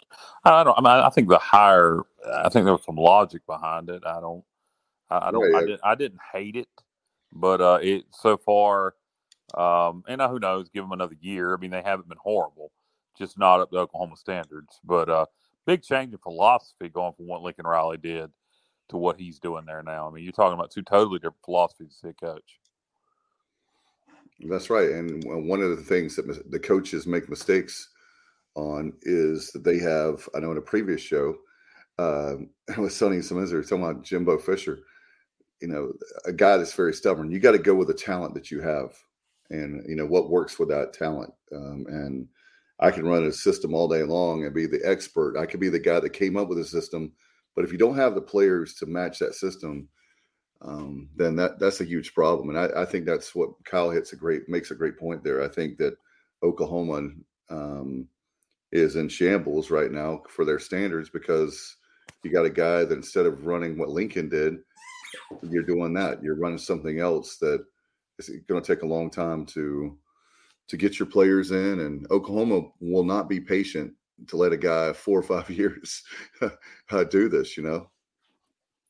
I 0.45 0.65
don't. 0.65 0.79
I 0.79 0.81
mean, 0.81 1.05
I 1.05 1.11
think 1.11 1.29
the 1.29 1.39
hire. 1.39 2.01
I 2.27 2.49
think 2.49 2.65
there 2.65 2.73
was 2.73 2.85
some 2.85 2.97
logic 2.97 3.45
behind 3.47 3.91
it. 3.91 4.03
I 4.07 4.21
don't. 4.21 4.45
I, 5.11 5.31
don't. 5.31 5.43
Yeah, 5.43 5.51
yeah. 5.51 5.57
I, 5.57 5.67
did, 5.67 5.81
I 5.85 5.95
didn't 5.95 6.21
hate 6.33 6.57
it, 6.57 6.69
but 7.33 7.61
uh, 7.61 7.79
it 7.83 8.05
so 8.11 8.37
far. 8.37 8.95
Um, 9.55 10.05
and 10.09 10.21
who 10.23 10.39
knows? 10.39 10.69
Give 10.69 10.85
them 10.85 10.93
another 10.93 11.17
year. 11.21 11.55
I 11.55 11.59
mean, 11.59 11.71
they 11.71 11.83
haven't 11.83 12.09
been 12.09 12.19
horrible, 12.21 12.73
just 13.19 13.39
not 13.39 13.61
up 13.61 13.71
to 13.71 13.79
Oklahoma 13.79 14.17
standards. 14.17 14.81
But 14.85 15.09
uh, 15.09 15.27
big 15.67 15.83
change 15.83 16.13
in 16.13 16.19
philosophy 16.19 16.89
going 16.89 17.13
from 17.15 17.27
what 17.27 17.43
Lincoln 17.43 17.67
Riley 17.67 17.99
did 17.99 18.31
to 18.89 18.97
what 18.97 19.19
he's 19.19 19.39
doing 19.39 19.65
there 19.67 19.83
now. 19.83 20.09
I 20.09 20.13
mean, 20.13 20.25
you're 20.25 20.33
talking 20.33 20.59
about 20.59 20.71
two 20.71 20.83
totally 20.83 21.19
different 21.19 21.45
philosophies 21.45 21.99
as 21.99 22.09
head 22.09 22.17
coach. 22.21 22.59
That's 24.45 24.69
right. 24.71 24.91
And 24.91 25.23
one 25.49 25.63
of 25.63 25.71
the 25.71 25.83
things 25.83 26.17
that 26.17 26.51
the 26.51 26.59
coaches 26.59 27.07
make 27.07 27.29
mistakes 27.29 27.89
on 28.55 28.93
is 29.03 29.51
that 29.53 29.65
they 29.65 29.79
have, 29.79 30.29
I 30.35 30.41
know 30.41 30.53
in 30.53 30.59
a 30.59 30.63
previous 30.63 31.01
show, 31.01 31.37
with 31.99 32.93
Sonny 32.93 33.19
Simizer 33.19 33.63
talking 33.63 33.85
about 33.85 34.03
Jimbo 34.03 34.39
Fisher, 34.39 34.81
you 35.63 35.69
know, 35.69 35.93
a 36.27 36.33
guy 36.33 36.57
that's 36.57 36.75
very 36.75 36.93
stubborn. 36.93 37.31
You 37.31 37.39
got 37.41 37.53
to 37.53 37.59
go 37.59 37.75
with 37.75 37.89
the 37.89 37.95
talent 37.95 38.35
that 38.35 38.51
you 38.51 38.61
have 38.61 38.93
and, 39.51 39.83
you 39.89 39.97
know, 39.97 40.07
what 40.07 40.31
works 40.31 40.59
with 40.59 40.69
that 40.69 40.93
talent. 40.93 41.33
Um, 41.55 41.87
and 41.89 42.29
I 42.81 42.91
can 42.91 43.07
run 43.07 43.25
a 43.25 43.33
system 43.33 43.73
all 43.73 43.89
day 43.89 44.03
long 44.03 44.45
and 44.45 44.55
be 44.55 44.67
the 44.67 44.83
expert. 44.85 45.39
I 45.39 45.47
could 45.47 45.61
be 45.61 45.69
the 45.69 45.79
guy 45.79 46.01
that 46.01 46.11
came 46.11 46.37
up 46.37 46.49
with 46.49 46.59
a 46.59 46.65
system. 46.65 47.13
But 47.55 47.65
if 47.65 47.73
you 47.73 47.79
don't 47.79 47.97
have 47.97 48.15
the 48.15 48.21
players 48.21 48.75
to 48.75 48.87
match 48.87 49.21
that 49.21 49.35
system, 49.35 49.89
um, 50.67 51.11
then 51.15 51.37
that 51.37 51.59
that's 51.59 51.81
a 51.81 51.85
huge 51.85 52.15
problem. 52.15 52.49
And 52.49 52.59
I, 52.59 52.83
I, 52.83 52.85
think 52.87 53.05
that's 53.05 53.35
what 53.35 53.51
Kyle 53.65 53.91
hits 53.91 54.13
a 54.13 54.17
great 54.17 54.49
makes 54.49 54.71
a 54.71 54.75
great 54.75 54.99
point 54.99 55.23
there. 55.23 55.43
I 55.43 55.49
think 55.49 55.77
that 55.79 55.97
Oklahoma 56.43 57.11
um, 57.51 58.09
is 58.73 58.97
in 58.97 59.09
shambles 59.09 59.71
right 59.71 59.93
now 59.93 60.23
for 60.29 60.45
their 60.45 60.59
standards 60.59 61.11
because 61.11 61.77
you 62.23 62.33
got 62.33 62.47
a 62.47 62.51
guy 62.51 62.85
that 62.85 62.95
instead 62.95 63.27
of 63.27 63.47
running 63.47 63.79
what 63.79 63.91
Lincoln 63.91 64.31
did, 64.31 64.57
you're 65.43 65.63
doing 65.63 65.93
that. 65.95 66.23
You're 66.23 66.37
running 66.37 66.59
something 66.59 66.99
else 66.99 67.37
that 67.39 67.63
is 68.19 68.31
going 68.49 68.63
to 68.63 68.75
take 68.75 68.83
a 68.83 68.89
long 68.89 69.11
time 69.11 69.45
to 69.47 69.99
to 70.69 70.77
get 70.79 70.99
your 70.99 71.07
players 71.07 71.51
in. 71.51 71.81
And 71.81 72.07
Oklahoma 72.11 72.69
will 72.81 73.05
not 73.05 73.29
be 73.29 73.39
patient 73.39 73.93
to 74.29 74.39
let 74.39 74.55
a 74.55 74.57
guy 74.57 74.95
four 74.95 75.19
or 75.19 75.23
five 75.23 75.51
years 75.51 76.03
uh, 76.91 77.05
do 77.05 77.29
this. 77.29 77.59
You 77.59 77.65
know, 77.65 77.91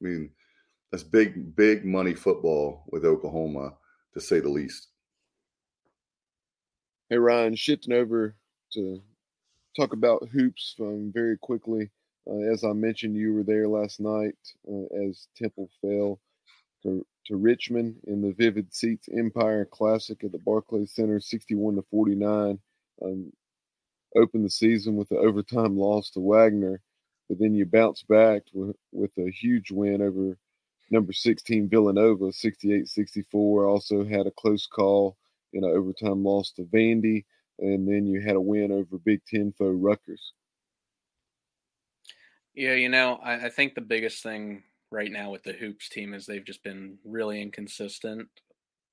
I 0.01 0.05
mean 0.05 0.31
that's 0.91 1.03
big, 1.03 1.57
big 1.57 1.85
money 1.85 2.15
football 2.15 2.85
with 2.89 3.05
Oklahoma, 3.05 3.75
to 4.15 4.21
say 4.21 4.41
the 4.41 4.49
least. 4.49 4.89
Hey 7.11 7.19
Ryan, 7.19 7.55
shifting 7.55 7.93
over 7.93 8.35
to 8.73 9.03
talk 9.77 9.93
about 9.93 10.29
hoops 10.33 10.75
um, 10.81 11.11
very 11.13 11.37
quickly. 11.39 11.91
Uh, 12.29 12.51
as 12.53 12.65
I 12.65 12.73
mentioned, 12.73 13.17
you 13.17 13.35
were 13.35 13.43
there 13.43 13.69
last 13.69 14.01
night 14.01 14.37
uh, 14.69 15.09
as 15.09 15.29
Temple 15.37 15.69
fell 15.81 16.21
to, 16.83 17.05
to 17.27 17.37
Richmond 17.37 17.97
in 18.07 18.23
the 18.23 18.33
Vivid 18.33 18.75
Seats 18.75 19.09
Empire 19.15 19.65
Classic 19.65 20.23
at 20.25 20.33
the 20.33 20.39
Barclays 20.39 20.93
Center, 20.95 21.21
61 21.21 21.77
to 21.77 21.83
49. 21.91 22.59
Um, 23.05 23.33
opened 24.17 24.45
the 24.45 24.51
season 24.51 24.97
with 24.97 25.11
an 25.11 25.19
overtime 25.19 25.77
loss 25.77 26.11
to 26.11 26.21
Wagner, 26.21 26.81
but 27.29 27.39
then 27.39 27.55
you 27.55 27.67
bounced 27.67 28.07
back 28.09 28.43
with, 28.53 28.77
with 28.93 29.11
a 29.19 29.31
huge 29.31 29.71
win 29.71 30.01
over 30.01 30.39
number 30.91 31.13
16 31.13 31.69
Villanova 31.69 32.27
68-64 32.27 33.69
also 33.69 34.05
had 34.05 34.27
a 34.27 34.33
close 34.33 34.67
call 34.67 35.17
in 35.53 35.65
an 35.65 35.71
overtime 35.71 36.25
loss 36.25 36.53
to 36.53 36.63
Vandy 36.63 37.25
and 37.59 37.89
then 37.89 38.07
you 38.07 38.21
had 38.21 38.37
a 38.37 38.41
win 38.41 38.73
over 38.73 38.99
Big 38.99 39.25
Ten 39.27 39.53
foe 39.57 39.71
Rutgers. 39.71 40.33
Yeah, 42.55 42.75
you 42.75 42.89
know, 42.89 43.19
I, 43.23 43.47
I, 43.47 43.49
think 43.51 43.75
the 43.75 43.81
biggest 43.81 44.23
thing 44.23 44.63
right 44.91 45.11
now 45.11 45.31
with 45.31 45.43
the 45.43 45.53
hoops 45.53 45.89
team 45.89 46.15
is 46.15 46.25
they've 46.25 46.45
just 46.45 46.63
been 46.63 46.99
really 47.05 47.43
inconsistent 47.43 48.29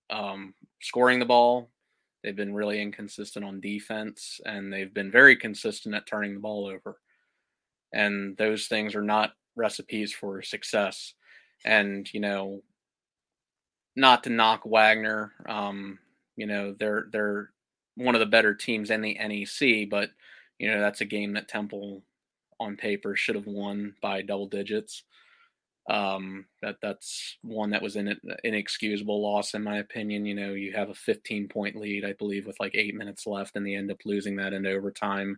um, 0.10 0.54
scoring 0.82 1.20
the 1.20 1.26
ball. 1.26 1.70
They've 2.24 2.36
been 2.36 2.54
really 2.54 2.82
inconsistent 2.82 3.46
on 3.46 3.62
defense, 3.62 4.40
and 4.46 4.72
they've 4.72 4.94
been 4.94 5.12
very 5.12 5.36
consistent 5.36 5.96
at 5.96 6.08
turning 6.08 6.34
the 6.34 6.40
ball 6.40 6.68
over. 6.68 7.00
And 7.94 8.38
those 8.38 8.68
things 8.68 8.96
are 8.96 9.02
not 9.02 9.34
recipes 9.56 10.14
for 10.14 10.42
success 10.42 11.14
and 11.66 12.12
you 12.14 12.20
know, 12.20 12.62
not 13.96 14.24
to 14.24 14.30
knock 14.30 14.64
Wagner, 14.66 15.34
um, 15.48 16.00
you 16.36 16.48
know, 16.48 16.76
they're 16.80 17.06
they're 17.12 17.50
one 17.96 18.16
of 18.16 18.20
the 18.20 18.26
better 18.26 18.54
teams 18.54 18.90
in 18.90 19.02
the 19.02 19.16
NEC, 19.16 19.90
but 19.90 20.10
you 20.60 20.72
know 20.72 20.80
that's 20.80 21.02
a 21.02 21.06
game 21.06 21.34
that 21.34 21.48
Temple 21.48 22.04
on 22.60 22.78
paper 22.78 23.16
should 23.16 23.36
have 23.36 23.48
won 23.48 23.96
by 24.02 24.22
double 24.22 24.48
digits. 24.48 25.04
Um, 25.90 26.46
that 26.62 26.78
that's 26.82 27.38
one 27.42 27.72
that 27.72 27.82
was 27.82 27.96
an 27.96 28.16
inexcusable 28.44 29.22
loss 29.22 29.56
in 29.56 29.64
my 29.64 29.78
opinion. 29.80 30.26
You 30.26 30.36
know, 30.36 30.54
you 30.54 30.74
have 30.74 30.90
a 30.90 30.96
15 30.96 31.48
point 31.50 31.76
lead, 31.76 32.06
I 32.06 32.14
believe, 32.14 32.46
with 32.46 32.60
like 32.60 32.76
eight 32.76 32.96
minutes 32.96 33.26
left, 33.28 33.56
and 33.56 33.66
they 33.66 33.76
end 33.76 33.92
up 33.92 33.98
losing 34.06 34.36
that 34.38 34.54
in 34.54 34.66
overtime. 34.66 35.38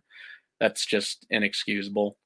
That's 0.60 0.84
just 0.86 1.26
inexcusable. 1.30 2.16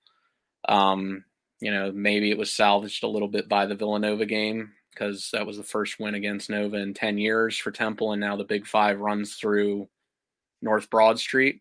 Um, 0.69 1.25
you 1.61 1.73
know, 1.73 1.91
maybe 1.93 2.31
it 2.31 2.39
was 2.39 2.53
salvaged 2.53 3.05
a 3.05 3.09
little 3.09 3.29
bit 3.29 3.49
by 3.49 3.67
the 3.67 3.75
Villanova 3.75 4.27
game 4.27 4.73
because 4.93 5.31
that 5.33 5.47
was 5.47 5.57
the 5.57 5.63
first 5.63 6.01
win 6.01 6.15
against 6.15 6.51
Nova 6.51 6.77
in 6.77 6.95
10 6.95 7.19
years 7.19 7.57
for 7.57 7.71
Temple. 7.71 8.13
And 8.13 8.21
now 8.21 8.37
the 8.37 8.45
Big 8.45 8.67
Five 8.67 9.01
runs 9.01 9.35
through 9.35 9.89
North 10.63 10.91
Broad 10.91 11.19
Street 11.19 11.61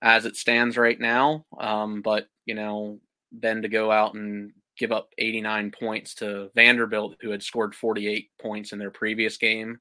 as 0.00 0.26
it 0.26 0.36
stands 0.36 0.76
right 0.76 0.98
now. 0.98 1.44
Um, 1.58 2.02
but, 2.02 2.26
you 2.44 2.54
know, 2.54 2.98
then 3.30 3.62
to 3.62 3.68
go 3.68 3.90
out 3.90 4.14
and 4.14 4.52
give 4.76 4.92
up 4.92 5.10
89 5.18 5.70
points 5.70 6.14
to 6.16 6.50
Vanderbilt, 6.54 7.16
who 7.20 7.30
had 7.30 7.42
scored 7.42 7.74
48 7.74 8.30
points 8.40 8.72
in 8.72 8.78
their 8.78 8.90
previous 8.90 9.36
game 9.36 9.78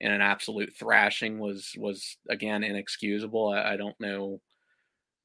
in 0.00 0.10
an 0.10 0.20
absolute 0.22 0.74
thrashing 0.74 1.38
was 1.38 1.72
was 1.76 2.16
again 2.28 2.64
inexcusable. 2.64 3.48
I, 3.48 3.74
I 3.74 3.76
don't 3.76 3.98
know 4.00 4.40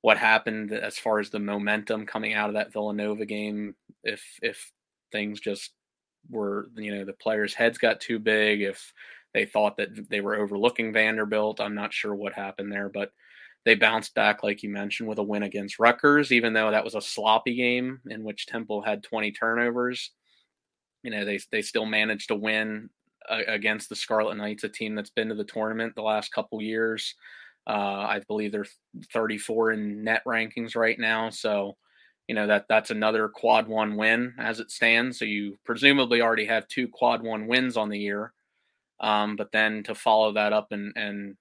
what 0.06 0.20
happened 0.20 0.72
as 0.72 1.00
far 1.00 1.18
as 1.18 1.32
the 1.32 1.40
momentum 1.40 2.06
coming 2.06 2.36
out 2.36 2.48
of 2.48 2.54
that 2.54 2.72
Villanova 2.72 3.26
game. 3.26 3.74
If 4.04 4.22
if 4.44 4.72
things 5.12 5.40
just 5.40 5.72
were, 6.30 6.68
you 6.76 6.94
know, 6.94 7.06
the 7.06 7.14
players' 7.14 7.56
heads 7.56 7.80
got 7.80 8.00
too 8.00 8.20
big, 8.20 8.62
if 8.62 8.94
they 9.34 9.46
thought 9.46 9.78
that 9.78 10.08
they 10.12 10.22
were 10.22 10.36
overlooking 10.36 10.94
Vanderbilt, 10.94 11.60
I'm 11.60 11.74
not 11.74 11.92
sure 11.92 12.14
what 12.14 12.34
happened 12.34 12.72
there, 12.72 12.88
but 12.88 13.14
they 13.64 13.74
bounced 13.74 14.14
back, 14.14 14.44
like 14.44 14.62
you 14.62 14.70
mentioned, 14.70 15.10
with 15.10 15.18
a 15.18 15.24
win 15.24 15.42
against 15.42 15.80
Rutgers, 15.80 16.32
even 16.32 16.54
though 16.54 16.70
that 16.70 16.84
was 16.84 16.94
a 16.94 17.02
sloppy 17.02 17.56
game 17.56 18.00
in 18.06 18.24
which 18.24 18.46
Temple 18.46 18.84
had 18.84 19.02
20 19.02 19.32
turnovers. 19.32 20.12
You 21.02 21.10
know, 21.10 21.26
they 21.26 21.40
they 21.50 21.64
still 21.64 21.88
managed 21.88 22.28
to 22.28 22.36
win 22.36 22.92
uh, 23.28 23.42
against 23.48 23.90
the 23.90 23.96
Scarlet 23.96 24.38
Knights, 24.38 24.66
a 24.66 24.70
team 24.70 24.94
that's 24.94 25.10
been 25.10 25.30
to 25.30 25.36
the 25.36 25.44
tournament 25.44 25.96
the 25.96 26.04
last 26.04 26.32
couple 26.32 26.62
years. 26.62 27.16
Uh, 27.68 28.06
I 28.08 28.22
believe 28.28 28.52
they're 28.52 28.66
34 29.12 29.72
in 29.72 30.04
net 30.04 30.22
rankings 30.26 30.76
right 30.76 31.00
now. 31.00 31.30
So, 31.30 31.76
you 32.28 32.34
know 32.34 32.48
that 32.48 32.66
that's 32.68 32.92
another 32.92 33.28
quad 33.30 33.68
one 33.68 33.98
win 33.98 34.34
as 34.40 34.60
it 34.60 34.72
stands. 34.72 35.20
So 35.20 35.26
you 35.26 35.58
presumably 35.64 36.22
already 36.22 36.46
have 36.46 36.68
two 36.68 36.88
quad 36.88 37.22
one 37.22 37.48
wins 37.48 37.78
on 37.78 37.90
the 37.90 38.00
year. 38.00 38.34
Um, 39.00 39.36
but 39.36 39.52
then 39.52 39.84
to 39.84 39.96
follow 39.96 40.34
that 40.34 40.54
up 40.54 40.68
and 40.72 40.94
and 40.96 41.36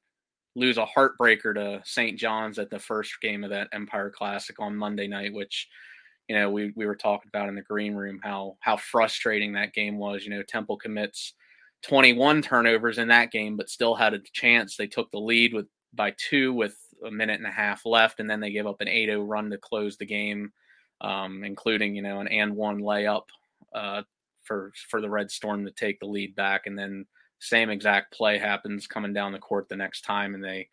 lose 0.56 0.78
a 0.78 0.86
heartbreaker 0.86 1.54
to 1.54 1.80
St. 1.84 2.18
John's 2.18 2.58
at 2.58 2.70
the 2.70 2.78
first 2.78 3.20
game 3.20 3.44
of 3.44 3.50
that 3.50 3.68
Empire 3.72 4.10
Classic 4.10 4.56
on 4.60 4.76
Monday 4.76 5.06
night, 5.06 5.32
which 5.32 5.68
you 6.28 6.36
know 6.36 6.50
we 6.50 6.72
we 6.76 6.86
were 6.86 6.96
talking 6.96 7.30
about 7.32 7.48
in 7.48 7.54
the 7.54 7.62
green 7.62 7.94
room 7.94 8.20
how 8.22 8.56
how 8.60 8.76
frustrating 8.76 9.52
that 9.54 9.72
game 9.72 9.96
was. 9.98 10.24
You 10.24 10.30
know, 10.30 10.42
Temple 10.42 10.76
commits 10.76 11.34
21 11.82 12.42
turnovers 12.42 12.98
in 12.98 13.08
that 13.08 13.30
game, 13.30 13.56
but 13.56 13.70
still 13.70 13.94
had 13.94 14.14
a 14.14 14.20
chance. 14.32 14.76
They 14.76 14.86
took 14.86 15.10
the 15.10 15.18
lead 15.18 15.54
with 15.54 15.66
by 15.94 16.14
two 16.16 16.52
with 16.52 16.76
a 17.04 17.10
minute 17.10 17.38
and 17.38 17.46
a 17.46 17.52
half 17.52 17.84
left, 17.84 18.20
and 18.20 18.28
then 18.28 18.40
they 18.40 18.50
gave 18.50 18.66
up 18.66 18.80
an 18.80 18.88
8-0 18.88 19.24
run 19.26 19.50
to 19.50 19.58
close 19.58 19.96
the 19.96 20.06
game, 20.06 20.52
um, 21.00 21.44
including 21.44 21.94
you 21.94 22.02
know 22.02 22.20
an 22.20 22.28
and 22.28 22.54
one 22.54 22.80
layup 22.80 23.24
uh, 23.74 24.02
for 24.44 24.72
for 24.88 25.00
the 25.00 25.10
Red 25.10 25.30
Storm 25.30 25.64
to 25.64 25.70
take 25.70 26.00
the 26.00 26.06
lead 26.06 26.34
back, 26.34 26.66
and 26.66 26.78
then 26.78 27.06
same 27.38 27.70
exact 27.70 28.12
play 28.12 28.38
happens 28.38 28.86
coming 28.86 29.12
down 29.12 29.32
the 29.32 29.38
court 29.38 29.68
the 29.68 29.76
next 29.76 30.02
time, 30.02 30.34
and 30.34 30.42
they 30.42 30.68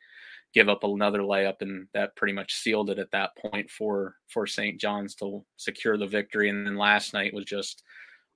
give 0.54 0.70
up 0.70 0.84
another 0.84 1.20
layup, 1.20 1.62
and 1.62 1.88
that 1.94 2.16
pretty 2.16 2.34
much 2.34 2.56
sealed 2.56 2.90
it 2.90 3.00
at 3.00 3.12
that 3.12 3.36
point 3.38 3.70
for 3.70 4.16
for 4.28 4.46
St. 4.48 4.80
John's 4.80 5.16
to 5.16 5.44
secure 5.58 5.98
the 5.98 6.08
victory. 6.08 6.50
And 6.50 6.66
then 6.66 6.76
last 6.76 7.14
night 7.14 7.34
was 7.34 7.46
just 7.46 7.84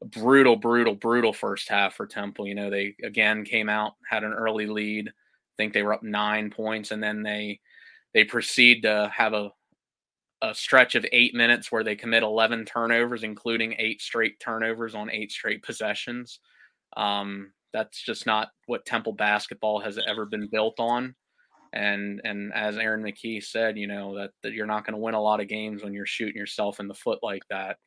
a 0.02 0.06
brutal, 0.06 0.56
brutal, 0.56 0.95
brutal 0.95 1.34
first 1.34 1.70
half 1.70 1.95
for 1.95 2.07
Temple. 2.07 2.48
You 2.48 2.56
know, 2.56 2.70
they 2.70 2.95
again 3.03 3.44
came 3.44 3.70
out, 3.70 3.94
had 4.10 4.24
an 4.24 4.34
early 4.34 4.68
lead. 4.68 5.12
Think 5.57 5.73
they 5.73 5.84
were 5.84 5.94
up 5.94 6.03
nine 6.03 6.49
points, 6.49 6.91
and 6.91 7.02
then 7.02 7.23
they 7.23 7.60
they 8.14 8.23
proceed 8.23 8.82
to 8.84 9.11
have 9.15 9.34
a 9.34 9.52
a 10.41 10.53
stretch 10.53 10.95
of 10.95 11.06
eight 11.11 11.34
minutes 11.34 11.72
where 11.72 11.84
they 11.84 11.95
commit 11.95 12.22
11 12.22 12.65
turnovers, 12.65 13.23
including 13.23 13.76
eight 13.80 14.02
straight 14.02 14.40
turnovers 14.40 14.94
on 14.94 15.10
eight 15.10 15.32
straight 15.32 15.64
possessions. 15.64 16.40
Um, 16.98 17.52
that's 17.73 18.02
just 18.02 18.26
not 18.26 18.49
what 18.68 18.86
Temple 18.86 19.14
basketball 19.14 19.80
has 19.80 19.98
ever 20.07 20.26
been 20.26 20.48
built 20.48 20.80
on. 20.80 21.15
And 21.73 22.22
and 22.23 22.53
as 22.53 22.77
Aaron 22.77 23.03
McKie 23.03 23.44
said, 23.44 23.77
you 23.77 23.88
know 23.88 24.15
that, 24.15 24.32
that 24.44 24.53
you're 24.53 24.65
not 24.65 24.86
going 24.86 24.94
to 24.94 25.02
win 25.02 25.14
a 25.14 25.22
lot 25.22 25.41
of 25.41 25.49
games 25.49 25.84
when 25.84 25.94
you're 25.94 26.06
shooting 26.06 26.38
yourself 26.38 26.80
in 26.80 26.88
the 26.88 26.94
foot 26.94 27.19
like 27.22 27.44
that 27.49 27.77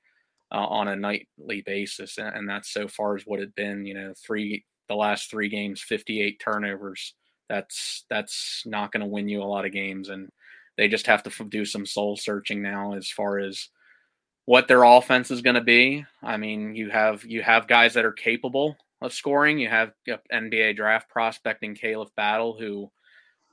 uh, 0.53 0.67
on 0.67 0.89
a 0.89 0.97
nightly 0.97 1.63
basis, 1.65 2.19
and, 2.19 2.35
and 2.37 2.49
that's 2.49 2.71
so 2.71 2.87
far 2.87 3.17
as 3.17 3.23
what 3.25 3.41
it 3.41 3.55
been. 3.55 3.87
You 3.87 3.95
know, 3.95 4.15
three 4.27 4.65
the 4.89 4.95
last 4.95 5.31
three 5.31 5.49
games, 5.49 5.83
58 5.83 6.41
turnovers. 6.41 7.15
That's 7.49 8.05
that's 8.11 8.63
not 8.67 8.93
going 8.93 9.01
to 9.01 9.07
win 9.07 9.29
you 9.29 9.43
a 9.43 9.45
lot 9.45 9.65
of 9.65 9.73
games, 9.73 10.09
and 10.09 10.31
they 10.77 10.89
just 10.89 11.07
have 11.07 11.23
to 11.25 11.45
do 11.45 11.65
some 11.65 11.87
soul 11.87 12.17
searching 12.17 12.63
now 12.63 12.95
as 12.95 13.11
far 13.11 13.39
as 13.39 13.69
what 14.45 14.69
their 14.69 14.85
offense 14.85 15.31
is 15.31 15.43
going 15.43 15.57
to 15.57 15.61
be. 15.61 16.05
I 16.23 16.37
mean, 16.37 16.75
you 16.75 16.91
have 16.91 17.25
you 17.25 17.43
have 17.43 17.69
guys 17.69 17.95
that 17.95 18.05
are 18.05 18.13
capable 18.13 18.77
of 19.01 19.13
scoring. 19.13 19.59
You 19.59 19.69
have 19.69 19.93
NBA 20.33 20.77
draft 20.77 21.09
prospecting 21.09 21.75
Khalif 21.75 22.15
Battle, 22.17 22.57
who 22.59 22.91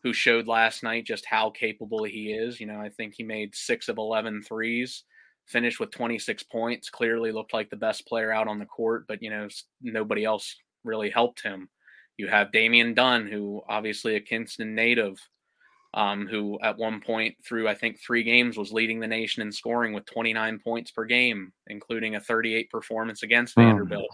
who 0.04 0.14
showed 0.14 0.48
last 0.48 0.84
night 0.84 1.06
just 1.06 1.26
how 1.26 1.50
capable 1.50 2.04
he 2.04 2.32
is. 2.32 2.60
You 2.60 2.68
know, 2.68 2.80
I 2.80 2.90
think 2.90 3.16
he 3.16 3.24
made 3.24 3.56
six 3.56 3.90
of 3.90 3.98
11 3.98 4.44
threes 4.44 5.04
finished 5.46 5.80
with 5.80 5.92
26 5.92 6.44
points. 6.44 6.90
Clearly 6.90 7.32
looked 7.32 7.54
like 7.54 7.70
the 7.70 7.76
best 7.76 8.08
player 8.08 8.32
out 8.32 8.48
on 8.48 8.60
the 8.60 8.66
court, 8.66 9.06
but 9.08 9.22
you 9.22 9.30
know 9.30 9.48
nobody 9.82 10.24
else 10.24 10.56
really 10.84 11.10
helped 11.10 11.42
him. 11.42 11.70
You 12.18 12.28
have 12.28 12.52
Damian 12.52 12.94
Dunn, 12.94 13.28
who 13.28 13.62
obviously 13.68 14.16
a 14.16 14.22
Kinston 14.22 14.74
native, 14.74 15.20
um, 15.94 16.28
who 16.28 16.60
at 16.62 16.78
one 16.78 17.02
point 17.02 17.36
through 17.44 17.68
I 17.68 17.76
think 17.76 18.00
three 18.00 18.24
games 18.24 18.58
was 18.58 18.72
leading 18.72 19.00
the 19.00 19.08
nation 19.08 19.42
in 19.42 19.52
scoring 19.52 19.94
with 19.94 20.06
29 20.06 20.60
points 20.60 20.92
per 20.92 21.06
game, 21.06 21.52
including 21.68 22.16
a 22.16 22.22
38 22.22 22.70
performance 22.70 23.24
against 23.24 23.56
mm. 23.56 23.64
Vanderbilt. 23.64 24.10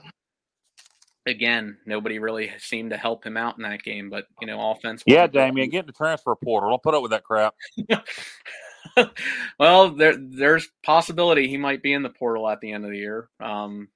Again, 1.28 1.78
nobody 1.86 2.18
really 2.18 2.52
seemed 2.58 2.90
to 2.90 2.98
help 2.98 3.24
him 3.24 3.38
out 3.38 3.56
in 3.58 3.64
that 3.64 3.84
game, 3.84 4.10
but 4.10 4.26
you 4.42 4.48
know, 4.48 4.72
offense. 4.72 5.04
Yeah, 5.06 5.28
Damian, 5.28 5.70
get 5.70 5.82
in 5.82 5.86
the 5.86 5.94
transfer 5.94 6.36
portal. 6.36 6.72
Don't 6.72 6.82
put 6.82 6.96
up 6.96 7.04
with 7.04 7.12
that 7.12 7.24
crap. 7.24 7.54
well, 9.60 9.92
there 9.92 10.16
there's 10.18 10.70
possibility 10.84 11.48
he 11.48 11.58
might 11.58 11.84
be 11.84 11.94
in 11.94 12.02
the 12.02 12.10
portal 12.10 12.50
at 12.50 12.60
the 12.62 12.72
end 12.72 12.86
of 12.86 12.92
the 12.92 12.98
year. 12.98 13.30
Um, 13.40 13.90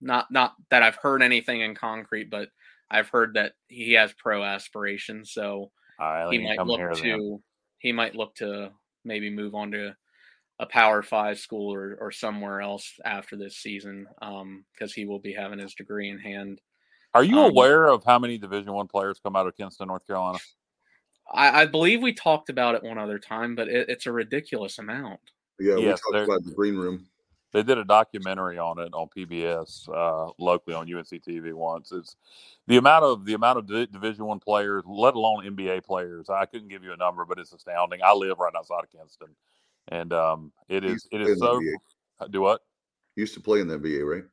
not 0.00 0.30
not 0.30 0.54
that 0.70 0.82
I've 0.82 0.96
heard 0.96 1.22
anything 1.22 1.60
in 1.60 1.74
concrete, 1.74 2.30
but 2.30 2.50
I've 2.90 3.08
heard 3.08 3.34
that 3.34 3.52
he 3.68 3.92
has 3.92 4.12
pro 4.12 4.42
aspirations, 4.42 5.32
so 5.32 5.70
right, 5.98 6.30
he 6.30 6.38
might 6.38 6.66
look 6.66 6.94
to 6.96 7.02
then. 7.02 7.42
he 7.78 7.92
might 7.92 8.16
look 8.16 8.34
to 8.36 8.70
maybe 9.04 9.30
move 9.30 9.54
on 9.54 9.70
to 9.72 9.94
a 10.58 10.66
Power 10.66 11.02
Five 11.02 11.38
school 11.38 11.72
or 11.72 11.96
or 12.00 12.10
somewhere 12.12 12.60
else 12.60 12.92
after 13.04 13.36
this 13.36 13.56
season, 13.56 14.06
because 14.18 14.42
um, 14.42 14.94
he 14.94 15.04
will 15.04 15.20
be 15.20 15.32
having 15.32 15.58
his 15.58 15.74
degree 15.74 16.10
in 16.10 16.18
hand. 16.18 16.60
Are 17.14 17.24
you 17.24 17.38
um, 17.38 17.50
aware 17.50 17.88
of 17.88 18.04
how 18.04 18.18
many 18.18 18.38
Division 18.38 18.72
One 18.72 18.88
players 18.88 19.20
come 19.22 19.36
out 19.36 19.46
of 19.46 19.56
Kinston, 19.56 19.88
North 19.88 20.06
Carolina? 20.06 20.38
I, 21.32 21.62
I 21.62 21.66
believe 21.66 22.02
we 22.02 22.12
talked 22.12 22.50
about 22.50 22.74
it 22.74 22.82
one 22.82 22.98
other 22.98 23.18
time, 23.18 23.54
but 23.54 23.68
it, 23.68 23.88
it's 23.88 24.06
a 24.06 24.12
ridiculous 24.12 24.78
amount. 24.78 25.20
Yeah, 25.58 25.76
we 25.76 25.84
yes, 25.84 26.00
talked 26.00 26.24
about 26.24 26.44
the 26.44 26.52
green 26.52 26.76
room. 26.76 27.06
They 27.52 27.62
did 27.62 27.78
a 27.78 27.84
documentary 27.84 28.58
on 28.58 28.78
it 28.78 28.94
on 28.94 29.08
PBS 29.16 29.88
uh, 29.88 30.32
locally 30.38 30.74
on 30.74 30.92
UNC 30.92 31.08
TV 31.08 31.52
once. 31.52 31.90
It's 31.90 32.14
the 32.68 32.76
amount 32.76 33.04
of 33.04 33.24
the 33.24 33.34
amount 33.34 33.58
of 33.58 33.66
Division 33.66 34.24
One 34.24 34.38
players, 34.38 34.84
let 34.86 35.14
alone 35.14 35.44
NBA 35.44 35.84
players. 35.84 36.30
I 36.30 36.46
couldn't 36.46 36.68
give 36.68 36.84
you 36.84 36.92
a 36.92 36.96
number, 36.96 37.24
but 37.24 37.38
it's 37.38 37.52
astounding. 37.52 38.00
I 38.04 38.12
live 38.12 38.38
right 38.38 38.54
outside 38.56 38.84
of 38.84 38.90
Kinston, 38.90 39.34
and 39.88 40.12
um, 40.12 40.52
it 40.68 40.84
is 40.84 41.08
it 41.10 41.22
is 41.22 41.38
so. 41.38 41.60
Do 42.30 42.40
what? 42.42 42.60
used 43.16 43.34
to 43.34 43.40
play 43.40 43.60
in 43.60 43.68
the 43.68 43.78
NBA, 43.78 44.04
right? 44.04 44.24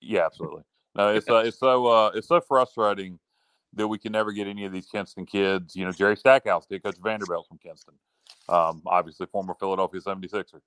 Yeah, 0.00 0.26
absolutely. 0.26 0.62
No, 0.94 1.14
it's 1.14 1.28
uh, 1.28 1.42
it's 1.46 1.58
so 1.58 1.86
uh, 1.86 2.10
it's 2.14 2.28
so 2.28 2.40
frustrating 2.40 3.18
that 3.74 3.86
we 3.86 3.98
can 3.98 4.12
never 4.12 4.32
get 4.32 4.48
any 4.48 4.64
of 4.64 4.72
these 4.72 4.86
Kinston 4.86 5.26
kids. 5.26 5.76
You 5.76 5.84
know, 5.84 5.92
Jerry 5.92 6.16
Stackhouse 6.16 6.66
did 6.66 6.82
coach 6.82 6.96
Vanderbilt 7.02 7.46
from 7.46 7.58
Kinston, 7.58 7.94
um, 8.48 8.82
obviously 8.86 9.26
former 9.26 9.54
Philadelphia 9.58 10.00
76er. 10.00 10.60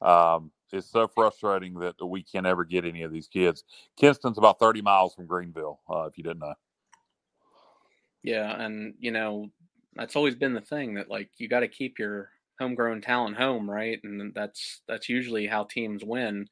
Um, 0.00 0.50
it's 0.72 0.90
so 0.90 1.08
frustrating 1.08 1.74
that 1.80 1.94
we 2.04 2.22
can't 2.22 2.46
ever 2.46 2.64
get 2.64 2.84
any 2.84 3.02
of 3.02 3.12
these 3.12 3.28
kids. 3.28 3.64
Kinston's 3.96 4.38
about 4.38 4.58
30 4.58 4.82
miles 4.82 5.14
from 5.14 5.26
Greenville, 5.26 5.80
uh, 5.88 6.02
if 6.02 6.16
you 6.16 6.24
didn't 6.24 6.40
know. 6.40 6.54
Yeah, 8.22 8.60
and 8.60 8.94
you 8.98 9.10
know 9.10 9.50
that's 9.94 10.16
always 10.16 10.34
been 10.34 10.54
the 10.54 10.60
thing 10.60 10.94
that 10.94 11.10
like 11.10 11.30
you 11.38 11.48
got 11.48 11.60
to 11.60 11.68
keep 11.68 11.98
your 11.98 12.30
homegrown 12.58 13.00
talent 13.00 13.36
home, 13.36 13.70
right? 13.70 14.00
And 14.02 14.34
that's 14.34 14.82
that's 14.88 15.08
usually 15.08 15.46
how 15.46 15.64
teams 15.64 16.04
win, 16.04 16.48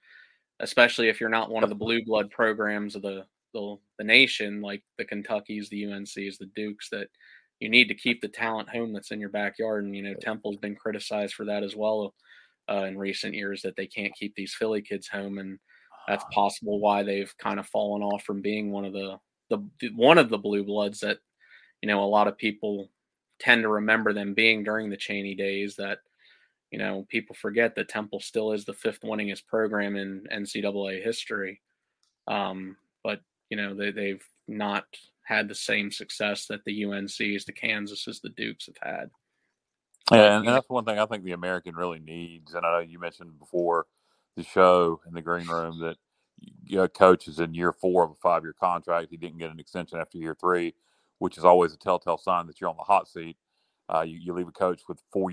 especially 0.61 1.09
if 1.09 1.21
you're 1.21 1.29
not 1.29 1.51
one 1.51 1.65
of 1.65 1.69
the 1.69 1.75
blue 1.75 2.05
blood 2.05 2.31
programs 2.31 2.95
of 2.95 3.03
the 3.03 3.27
the, 3.53 3.77
the 3.99 4.05
nation, 4.05 4.61
like 4.61 4.83
the 4.99 5.05
Kentuckies, 5.05 5.69
the 5.69 5.85
UNCs, 5.85 6.39
the 6.39 6.51
Dukes, 6.55 6.91
that 6.91 7.09
you 7.59 7.69
need 7.69 7.89
to 7.89 7.95
keep 7.95 8.21
the 8.21 8.29
talent 8.29 8.69
home 8.69 8.93
that's 8.93 9.11
in 9.11 9.21
your 9.21 9.31
backyard. 9.31 9.85
And, 9.85 9.97
you 9.97 10.03
know, 10.03 10.15
Temple's 10.15 10.59
been 10.59 10.77
criticized 10.77 11.35
for 11.35 11.47
that 11.47 11.63
as 11.63 11.75
well 11.75 12.15
uh, 12.71 12.85
in 12.85 12.99
recent 12.99 13.35
years 13.35 13.63
that 13.63 13.77
they 13.77 13.87
can't 13.87 14.15
keep 14.15 14.35
these 14.35 14.55
Philly 14.55 14.83
kids 14.83 15.09
home. 15.09 15.39
And 15.39 15.59
that's 16.09 16.25
ah. 16.25 16.33
possible 16.33 16.81
why 16.81 17.03
they've 17.03 17.33
kind 17.39 17.59
of 17.61 17.67
fallen 17.67 18.03
off 18.03 18.23
from 18.25 18.41
being 18.41 18.71
one 18.71 18.85
of 18.85 18.93
the, 18.93 19.19
the 19.51 19.91
one 19.95 20.19
of 20.19 20.29
the 20.29 20.39
blue 20.39 20.65
bloods 20.65 21.01
that, 21.01 21.19
you 21.83 21.89
know, 21.89 22.03
a 22.03 22.07
lot 22.07 22.29
of 22.29 22.39
people 22.39 22.91
tend 23.39 23.63
to 23.63 23.69
remember 23.69 24.13
them 24.13 24.35
being 24.35 24.65
during 24.65 24.89
the 24.89 24.97
Chaney 24.97 25.35
days 25.35 25.77
that, 25.77 25.99
you 26.71 26.79
know, 26.79 27.07
people 27.09 27.37
forget 27.37 27.75
that 27.77 27.89
Temple 27.89 28.21
still 28.21 28.53
is 28.53 28.65
the 28.65 28.73
fifth 28.73 29.03
winningest 29.03 29.47
program 29.47 29.97
in 29.97 30.27
NCAA 30.33 31.03
history. 31.03 31.61
Um, 32.27 32.77
but 33.05 33.21
you 33.51 33.57
know, 33.57 33.75
they, 33.75 33.93
they've 33.93 34.25
not 34.49 34.85
had 35.25 35.49
the 35.49 35.55
same 35.55 35.91
success 35.91 36.47
that 36.47 36.65
the 36.65 36.83
UNCs, 36.83 37.45
the 37.45 37.53
Kansases, 37.53 38.21
the 38.21 38.31
Dukes 38.31 38.67
have 38.67 38.77
had. 38.83 39.11
Yeah, 40.13 40.39
and 40.39 40.49
that's 40.49 40.69
one 40.71 40.87
thing 40.87 40.99
I 40.99 41.07
think 41.07 41.25
the 41.25 41.33
American 41.33 41.77
really 41.77 42.01
needs. 42.01 42.55
And 42.55 42.67
I 42.67 42.73
know 42.73 42.79
you 42.81 42.99
mentioned 42.99 43.39
before 43.39 43.87
the 44.37 44.45
show 44.45 45.01
in 45.07 45.15
the 45.15 45.23
green 45.23 45.49
room 45.49 45.81
that 45.81 45.97
you 46.65 46.79
know, 46.79 46.89
coach 46.89 47.29
is 47.29 47.41
in 47.41 47.55
year 47.55 47.73
four 47.73 48.05
of 48.05 48.13
a 48.13 48.17
five 48.17 48.45
year 48.45 48.55
contract. 48.59 49.09
He 49.11 49.19
didn't 49.19 49.39
get 49.39 49.51
an 49.51 49.61
extension 49.61 49.99
after 50.01 50.19
year 50.19 50.37
three, 50.41 50.75
which 51.19 51.39
is 51.39 51.45
always 51.45 51.75
a 51.75 51.79
telltale 51.79 52.19
sign 52.19 52.47
that 52.49 52.61
you're 52.61 52.71
on 52.71 52.77
the 52.79 52.85
hot 52.85 53.09
seat. 53.09 53.37
Uh, 53.95 54.03
you, 54.03 54.19
you 54.19 54.33
leave 54.35 54.49
a 54.49 54.53
coach 54.53 54.83
with 54.89 55.01
four 55.13 55.33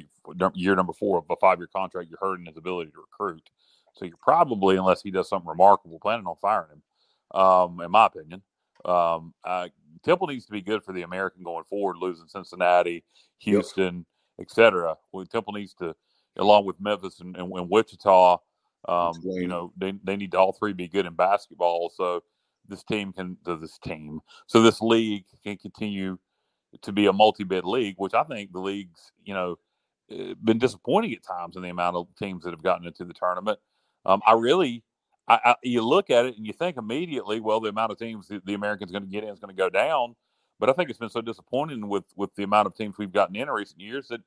year 0.55 0.75
number 0.75 0.93
four 0.93 1.19
of 1.19 1.25
a 1.29 1.35
five 1.37 1.59
year 1.59 1.69
contract, 1.75 2.09
you're 2.09 2.19
hurting 2.21 2.47
his 2.47 2.57
ability 2.57 2.91
to 2.91 2.99
recruit. 2.99 3.49
So 3.95 4.05
you're 4.05 4.17
probably, 4.21 4.77
unless 4.77 5.03
he 5.03 5.11
does 5.11 5.29
something 5.29 5.49
remarkable, 5.49 5.99
planning 6.01 6.27
on 6.27 6.35
firing 6.41 6.69
him. 6.71 7.39
Um, 7.39 7.81
in 7.81 7.91
my 7.91 8.07
opinion, 8.07 8.41
um, 8.85 9.33
uh, 9.45 9.69
Temple 10.03 10.27
needs 10.27 10.45
to 10.47 10.51
be 10.51 10.61
good 10.61 10.83
for 10.83 10.93
the 10.93 11.03
American 11.03 11.43
going 11.43 11.63
forward, 11.65 11.97
losing 11.99 12.27
Cincinnati, 12.27 13.03
Houston. 13.39 14.05
Etc. 14.43 14.95
Well, 15.11 15.25
Temple 15.25 15.53
needs 15.53 15.73
to, 15.75 15.95
along 16.37 16.65
with 16.65 16.79
Memphis 16.79 17.19
and, 17.19 17.35
and, 17.35 17.51
and 17.51 17.69
Wichita, 17.69 18.37
um, 18.87 19.13
you 19.23 19.47
know, 19.47 19.71
they, 19.77 19.93
they 20.03 20.15
need 20.15 20.31
to 20.31 20.37
all 20.37 20.53
three 20.53 20.73
be 20.73 20.87
good 20.87 21.05
in 21.05 21.13
basketball. 21.13 21.89
So 21.95 22.21
this 22.67 22.83
team 22.83 23.13
can, 23.13 23.37
this 23.45 23.79
team, 23.79 24.19
so 24.45 24.61
this 24.61 24.81
league 24.81 25.25
can 25.43 25.57
continue 25.57 26.17
to 26.81 26.91
be 26.91 27.05
a 27.05 27.13
multi-bid 27.13 27.65
league, 27.65 27.95
which 27.97 28.13
I 28.13 28.23
think 28.23 28.51
the 28.51 28.59
league's, 28.59 29.11
you 29.23 29.33
know, 29.33 29.57
eh, 30.11 30.33
been 30.43 30.59
disappointing 30.59 31.13
at 31.13 31.23
times 31.23 31.55
in 31.55 31.61
the 31.61 31.69
amount 31.69 31.95
of 31.95 32.07
teams 32.17 32.43
that 32.43 32.51
have 32.51 32.63
gotten 32.63 32.85
into 32.85 33.05
the 33.05 33.13
tournament. 33.13 33.59
Um, 34.05 34.21
I 34.27 34.33
really, 34.33 34.83
I, 35.27 35.39
I, 35.45 35.55
you 35.63 35.81
look 35.81 36.09
at 36.09 36.25
it 36.25 36.37
and 36.37 36.45
you 36.45 36.53
think 36.53 36.77
immediately, 36.77 37.39
well, 37.39 37.59
the 37.59 37.69
amount 37.69 37.91
of 37.91 37.99
teams 37.99 38.27
the, 38.27 38.41
the 38.43 38.53
Americans 38.53 38.91
going 38.91 39.03
to 39.03 39.09
get 39.09 39.23
in 39.23 39.29
is 39.29 39.39
going 39.39 39.55
to 39.55 39.59
go 39.59 39.69
down. 39.69 40.15
But 40.59 40.69
I 40.69 40.73
think 40.73 40.89
it's 40.89 40.99
been 40.99 41.09
so 41.09 41.21
disappointing 41.21 41.89
with 41.89 42.05
with 42.15 42.33
the 42.35 42.43
amount 42.43 42.67
of 42.67 42.75
teams 42.75 42.97
we've 42.97 43.11
gotten 43.11 43.35
in 43.35 43.49
recent 43.49 43.81
years 43.81 44.07
that 44.09 44.21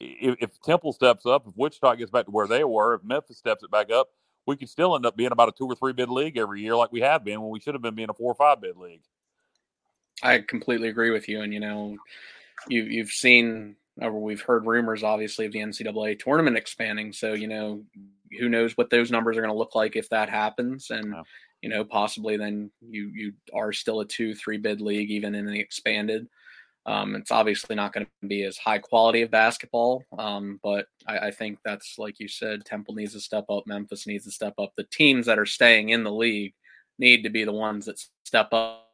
if, 0.00 0.36
if 0.40 0.60
Temple 0.62 0.92
steps 0.92 1.26
up, 1.26 1.46
if 1.46 1.56
Wichita 1.56 1.94
gets 1.96 2.10
back 2.10 2.26
to 2.26 2.30
where 2.30 2.46
they 2.46 2.64
were, 2.64 2.94
if 2.94 3.04
Memphis 3.04 3.38
steps 3.38 3.62
it 3.62 3.70
back 3.70 3.90
up, 3.90 4.08
we 4.46 4.56
could 4.56 4.68
still 4.68 4.94
end 4.94 5.06
up 5.06 5.16
being 5.16 5.32
about 5.32 5.48
a 5.48 5.52
two 5.52 5.66
or 5.66 5.74
three 5.74 5.92
bid 5.92 6.08
league 6.08 6.36
every 6.36 6.60
year, 6.62 6.76
like 6.76 6.92
we 6.92 7.00
have 7.00 7.24
been 7.24 7.40
when 7.40 7.50
we 7.50 7.60
should 7.60 7.74
have 7.74 7.82
been 7.82 7.94
being 7.94 8.10
a 8.10 8.14
four 8.14 8.30
or 8.30 8.34
five 8.34 8.60
bid 8.60 8.76
league. 8.76 9.02
I 10.22 10.38
completely 10.38 10.88
agree 10.88 11.10
with 11.10 11.28
you, 11.28 11.42
and 11.42 11.52
you 11.52 11.60
know, 11.60 11.96
you 12.68 12.84
you've 12.84 13.10
seen 13.10 13.76
or 14.00 14.12
we've 14.12 14.42
heard 14.42 14.66
rumors, 14.66 15.02
obviously, 15.02 15.46
of 15.46 15.52
the 15.52 15.60
NCAA 15.60 16.18
tournament 16.18 16.56
expanding. 16.56 17.12
So 17.12 17.32
you 17.32 17.48
know, 17.48 17.82
who 18.38 18.48
knows 18.48 18.76
what 18.76 18.90
those 18.90 19.10
numbers 19.10 19.36
are 19.36 19.40
going 19.40 19.52
to 19.52 19.58
look 19.58 19.74
like 19.74 19.96
if 19.96 20.08
that 20.10 20.28
happens, 20.28 20.90
and 20.90 21.12
yeah. 21.12 21.22
you 21.62 21.68
know, 21.68 21.84
possibly 21.84 22.36
then 22.36 22.70
you 22.80 23.10
you 23.14 23.32
are 23.54 23.72
still 23.72 24.00
a 24.00 24.06
two 24.06 24.34
three 24.34 24.58
bid 24.58 24.80
league 24.80 25.10
even 25.10 25.34
in 25.34 25.46
the 25.46 25.58
expanded. 25.58 26.28
Um, 26.86 27.16
it's 27.16 27.32
obviously 27.32 27.74
not 27.74 27.92
going 27.92 28.06
to 28.06 28.28
be 28.28 28.44
as 28.44 28.56
high 28.56 28.78
quality 28.78 29.22
of 29.22 29.30
basketball, 29.30 30.04
um, 30.18 30.60
but 30.62 30.86
I, 31.08 31.18
I, 31.18 31.30
think 31.32 31.58
that's 31.64 31.98
like 31.98 32.20
you 32.20 32.28
said. 32.28 32.64
Temple 32.64 32.94
needs 32.94 33.14
to 33.14 33.20
step 33.20 33.44
up. 33.50 33.64
Memphis 33.66 34.06
needs 34.06 34.24
to 34.24 34.30
step 34.30 34.54
up. 34.56 34.70
The 34.76 34.86
teams 34.92 35.26
that 35.26 35.38
are 35.38 35.46
staying 35.46 35.88
in 35.88 36.04
the 36.04 36.12
league 36.12 36.54
need 37.00 37.24
to 37.24 37.30
be 37.30 37.42
the 37.42 37.52
ones 37.52 37.86
that 37.86 38.00
step 38.24 38.52
up 38.52 38.86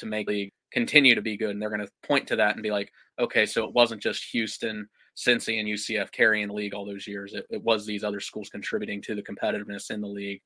to 0.00 0.06
make 0.06 0.26
the 0.26 0.32
league 0.32 0.52
continue 0.72 1.14
to 1.14 1.22
be 1.22 1.36
good. 1.36 1.50
And 1.50 1.62
they're 1.62 1.70
going 1.70 1.86
to 1.86 1.92
point 2.02 2.26
to 2.28 2.36
that 2.36 2.54
and 2.54 2.62
be 2.62 2.72
like, 2.72 2.90
okay, 3.20 3.46
so 3.46 3.64
it 3.64 3.72
wasn't 3.72 4.02
just 4.02 4.24
Houston, 4.32 4.88
Cincy, 5.16 5.60
and 5.60 5.68
UCF 5.68 6.10
carrying 6.10 6.48
the 6.48 6.54
league 6.54 6.74
all 6.74 6.84
those 6.84 7.06
years. 7.06 7.32
It, 7.32 7.46
it 7.48 7.62
was 7.62 7.86
these 7.86 8.02
other 8.02 8.20
schools 8.20 8.48
contributing 8.48 9.00
to 9.02 9.14
the 9.14 9.22
competitiveness 9.22 9.90
in 9.90 10.00
the 10.00 10.08
league. 10.08 10.42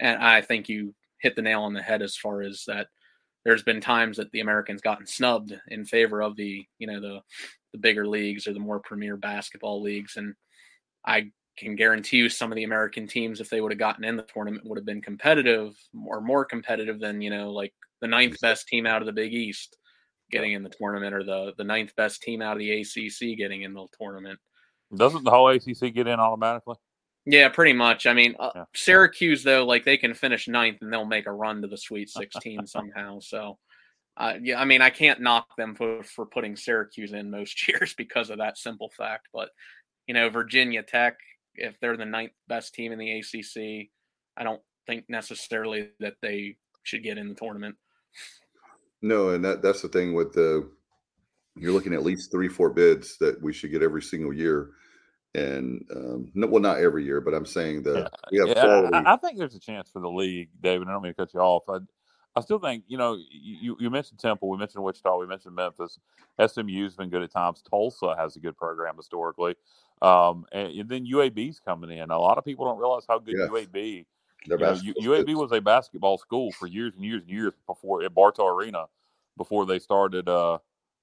And 0.00 0.20
I 0.20 0.40
think 0.40 0.68
you 0.68 0.94
hit 1.20 1.36
the 1.36 1.42
nail 1.42 1.62
on 1.62 1.74
the 1.74 1.82
head 1.82 2.02
as 2.02 2.16
far 2.16 2.42
as 2.42 2.64
that. 2.66 2.88
There's 3.48 3.62
been 3.62 3.80
times 3.80 4.18
that 4.18 4.30
the 4.32 4.40
Americans 4.40 4.82
gotten 4.82 5.06
snubbed 5.06 5.58
in 5.68 5.86
favor 5.86 6.20
of 6.20 6.36
the, 6.36 6.66
you 6.78 6.86
know, 6.86 7.00
the 7.00 7.20
the 7.72 7.78
bigger 7.78 8.06
leagues 8.06 8.46
or 8.46 8.52
the 8.52 8.60
more 8.60 8.78
premier 8.78 9.16
basketball 9.16 9.80
leagues. 9.80 10.18
And 10.18 10.34
I 11.06 11.30
can 11.56 11.74
guarantee 11.74 12.18
you 12.18 12.28
some 12.28 12.52
of 12.52 12.56
the 12.56 12.64
American 12.64 13.06
teams, 13.06 13.40
if 13.40 13.48
they 13.48 13.62
would 13.62 13.72
have 13.72 13.78
gotten 13.78 14.04
in 14.04 14.18
the 14.18 14.22
tournament, 14.24 14.66
would 14.66 14.76
have 14.76 14.84
been 14.84 15.00
competitive 15.00 15.74
or 16.06 16.20
more 16.20 16.44
competitive 16.44 17.00
than, 17.00 17.22
you 17.22 17.30
know, 17.30 17.50
like 17.50 17.72
the 18.02 18.06
ninth 18.06 18.36
best 18.42 18.68
team 18.68 18.84
out 18.84 19.00
of 19.00 19.06
the 19.06 19.12
Big 19.14 19.32
East 19.32 19.78
getting 20.30 20.52
in 20.52 20.62
the 20.62 20.68
tournament, 20.68 21.14
or 21.14 21.24
the 21.24 21.54
the 21.56 21.64
ninth 21.64 21.96
best 21.96 22.20
team 22.20 22.42
out 22.42 22.52
of 22.52 22.58
the 22.58 22.82
ACC 22.82 23.38
getting 23.38 23.62
in 23.62 23.72
the 23.72 23.86
tournament. 23.98 24.38
Doesn't 24.94 25.24
the 25.24 25.30
whole 25.30 25.48
ACC 25.48 25.94
get 25.94 26.06
in 26.06 26.20
automatically? 26.20 26.76
Yeah, 27.30 27.50
pretty 27.50 27.74
much. 27.74 28.06
I 28.06 28.14
mean, 28.14 28.34
uh, 28.40 28.50
yeah. 28.54 28.64
Syracuse 28.74 29.42
though, 29.42 29.66
like 29.66 29.84
they 29.84 29.98
can 29.98 30.14
finish 30.14 30.48
ninth 30.48 30.78
and 30.80 30.90
they'll 30.90 31.04
make 31.04 31.26
a 31.26 31.32
run 31.32 31.60
to 31.60 31.68
the 31.68 31.76
Sweet 31.76 32.08
16 32.10 32.66
somehow. 32.66 33.20
So, 33.20 33.58
uh, 34.16 34.34
yeah, 34.42 34.58
I 34.58 34.64
mean, 34.64 34.80
I 34.80 34.88
can't 34.88 35.20
knock 35.20 35.54
them 35.58 35.74
for 35.74 36.02
for 36.02 36.24
putting 36.24 36.56
Syracuse 36.56 37.12
in 37.12 37.30
most 37.30 37.68
years 37.68 37.92
because 37.94 38.30
of 38.30 38.38
that 38.38 38.56
simple 38.56 38.88
fact. 38.96 39.28
But 39.34 39.50
you 40.06 40.14
know, 40.14 40.30
Virginia 40.30 40.82
Tech, 40.82 41.18
if 41.54 41.78
they're 41.80 41.98
the 41.98 42.06
ninth 42.06 42.32
best 42.48 42.72
team 42.72 42.92
in 42.92 42.98
the 42.98 43.18
ACC, 43.18 43.90
I 44.38 44.42
don't 44.42 44.62
think 44.86 45.04
necessarily 45.10 45.90
that 46.00 46.14
they 46.22 46.56
should 46.82 47.02
get 47.02 47.18
in 47.18 47.28
the 47.28 47.34
tournament. 47.34 47.76
No, 49.02 49.30
and 49.30 49.44
that 49.44 49.60
that's 49.60 49.82
the 49.82 49.88
thing 49.88 50.14
with 50.14 50.32
the 50.32 50.70
you're 51.56 51.72
looking 51.72 51.92
at 51.92 52.04
least 52.04 52.30
three, 52.30 52.48
four 52.48 52.70
bids 52.70 53.18
that 53.18 53.42
we 53.42 53.52
should 53.52 53.70
get 53.70 53.82
every 53.82 54.00
single 54.00 54.32
year. 54.32 54.70
And 55.34 55.84
um, 55.94 56.30
no, 56.34 56.46
well, 56.46 56.62
not 56.62 56.78
every 56.78 57.04
year, 57.04 57.20
but 57.20 57.34
I'm 57.34 57.46
saying 57.46 57.82
that 57.84 58.10
yeah. 58.30 58.44
we 58.44 58.48
have 58.48 58.56
yeah. 58.56 58.90
I, 58.92 59.14
I, 59.14 59.16
think 59.16 59.38
there's 59.38 59.54
a 59.54 59.60
chance 59.60 59.90
for 59.90 60.00
the 60.00 60.08
league, 60.08 60.48
David. 60.62 60.88
I 60.88 60.92
don't 60.92 61.02
mean 61.02 61.12
to 61.12 61.16
cut 61.16 61.34
you 61.34 61.40
off. 61.40 61.64
I, 61.68 61.78
I 62.34 62.40
still 62.40 62.58
think, 62.58 62.84
you 62.88 62.96
know, 62.96 63.18
you, 63.30 63.76
you 63.78 63.90
mentioned 63.90 64.20
Temple, 64.20 64.48
we 64.48 64.56
mentioned 64.56 64.82
Wichita, 64.82 65.18
we 65.18 65.26
mentioned 65.26 65.54
Memphis. 65.54 65.98
SMU's 66.44 66.96
been 66.96 67.10
good 67.10 67.22
at 67.22 67.30
times. 67.30 67.62
Tulsa 67.68 68.14
has 68.16 68.36
a 68.36 68.40
good 68.40 68.56
program 68.56 68.96
historically. 68.96 69.54
Um, 70.00 70.46
and, 70.52 70.68
and, 70.68 70.88
then 70.88 71.04
UAB's 71.04 71.60
coming 71.60 71.90
in. 71.90 72.10
A 72.10 72.18
lot 72.18 72.38
of 72.38 72.44
people 72.44 72.64
don't 72.64 72.78
realize 72.78 73.04
how 73.08 73.18
good 73.18 73.34
yes. 73.36 73.50
UAB 73.50 74.06
you 74.46 74.56
know, 74.56 74.74
UAB 74.74 75.34
was 75.34 75.52
a 75.52 75.60
basketball 75.60 76.18
school 76.18 76.52
for 76.52 76.66
years 76.66 76.94
and 76.94 77.04
years 77.04 77.22
and 77.22 77.30
years 77.30 77.52
before 77.66 78.02
at 78.02 78.14
Bartow 78.14 78.46
Arena, 78.46 78.86
before 79.36 79.66
they 79.66 79.78
started 79.78 80.28
uh, 80.28 80.58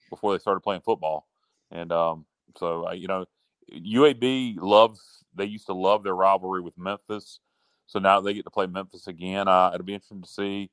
before 0.09 0.33
they 0.33 0.39
started 0.39 0.61
playing 0.61 0.81
football, 0.81 1.27
and 1.71 1.91
um, 1.91 2.25
so 2.57 2.87
uh, 2.87 2.93
you 2.93 3.07
know, 3.07 3.25
UAB 3.73 4.57
loves 4.59 5.23
they 5.35 5.45
used 5.45 5.67
to 5.67 5.73
love 5.73 6.03
their 6.03 6.15
rivalry 6.15 6.61
with 6.61 6.77
Memphis, 6.77 7.39
so 7.87 7.99
now 7.99 8.21
they 8.21 8.33
get 8.33 8.45
to 8.45 8.51
play 8.51 8.67
Memphis 8.67 9.07
again. 9.07 9.47
Uh, 9.47 9.71
it'll 9.73 9.85
be 9.85 9.93
interesting 9.93 10.21
to 10.21 10.27
see. 10.27 10.69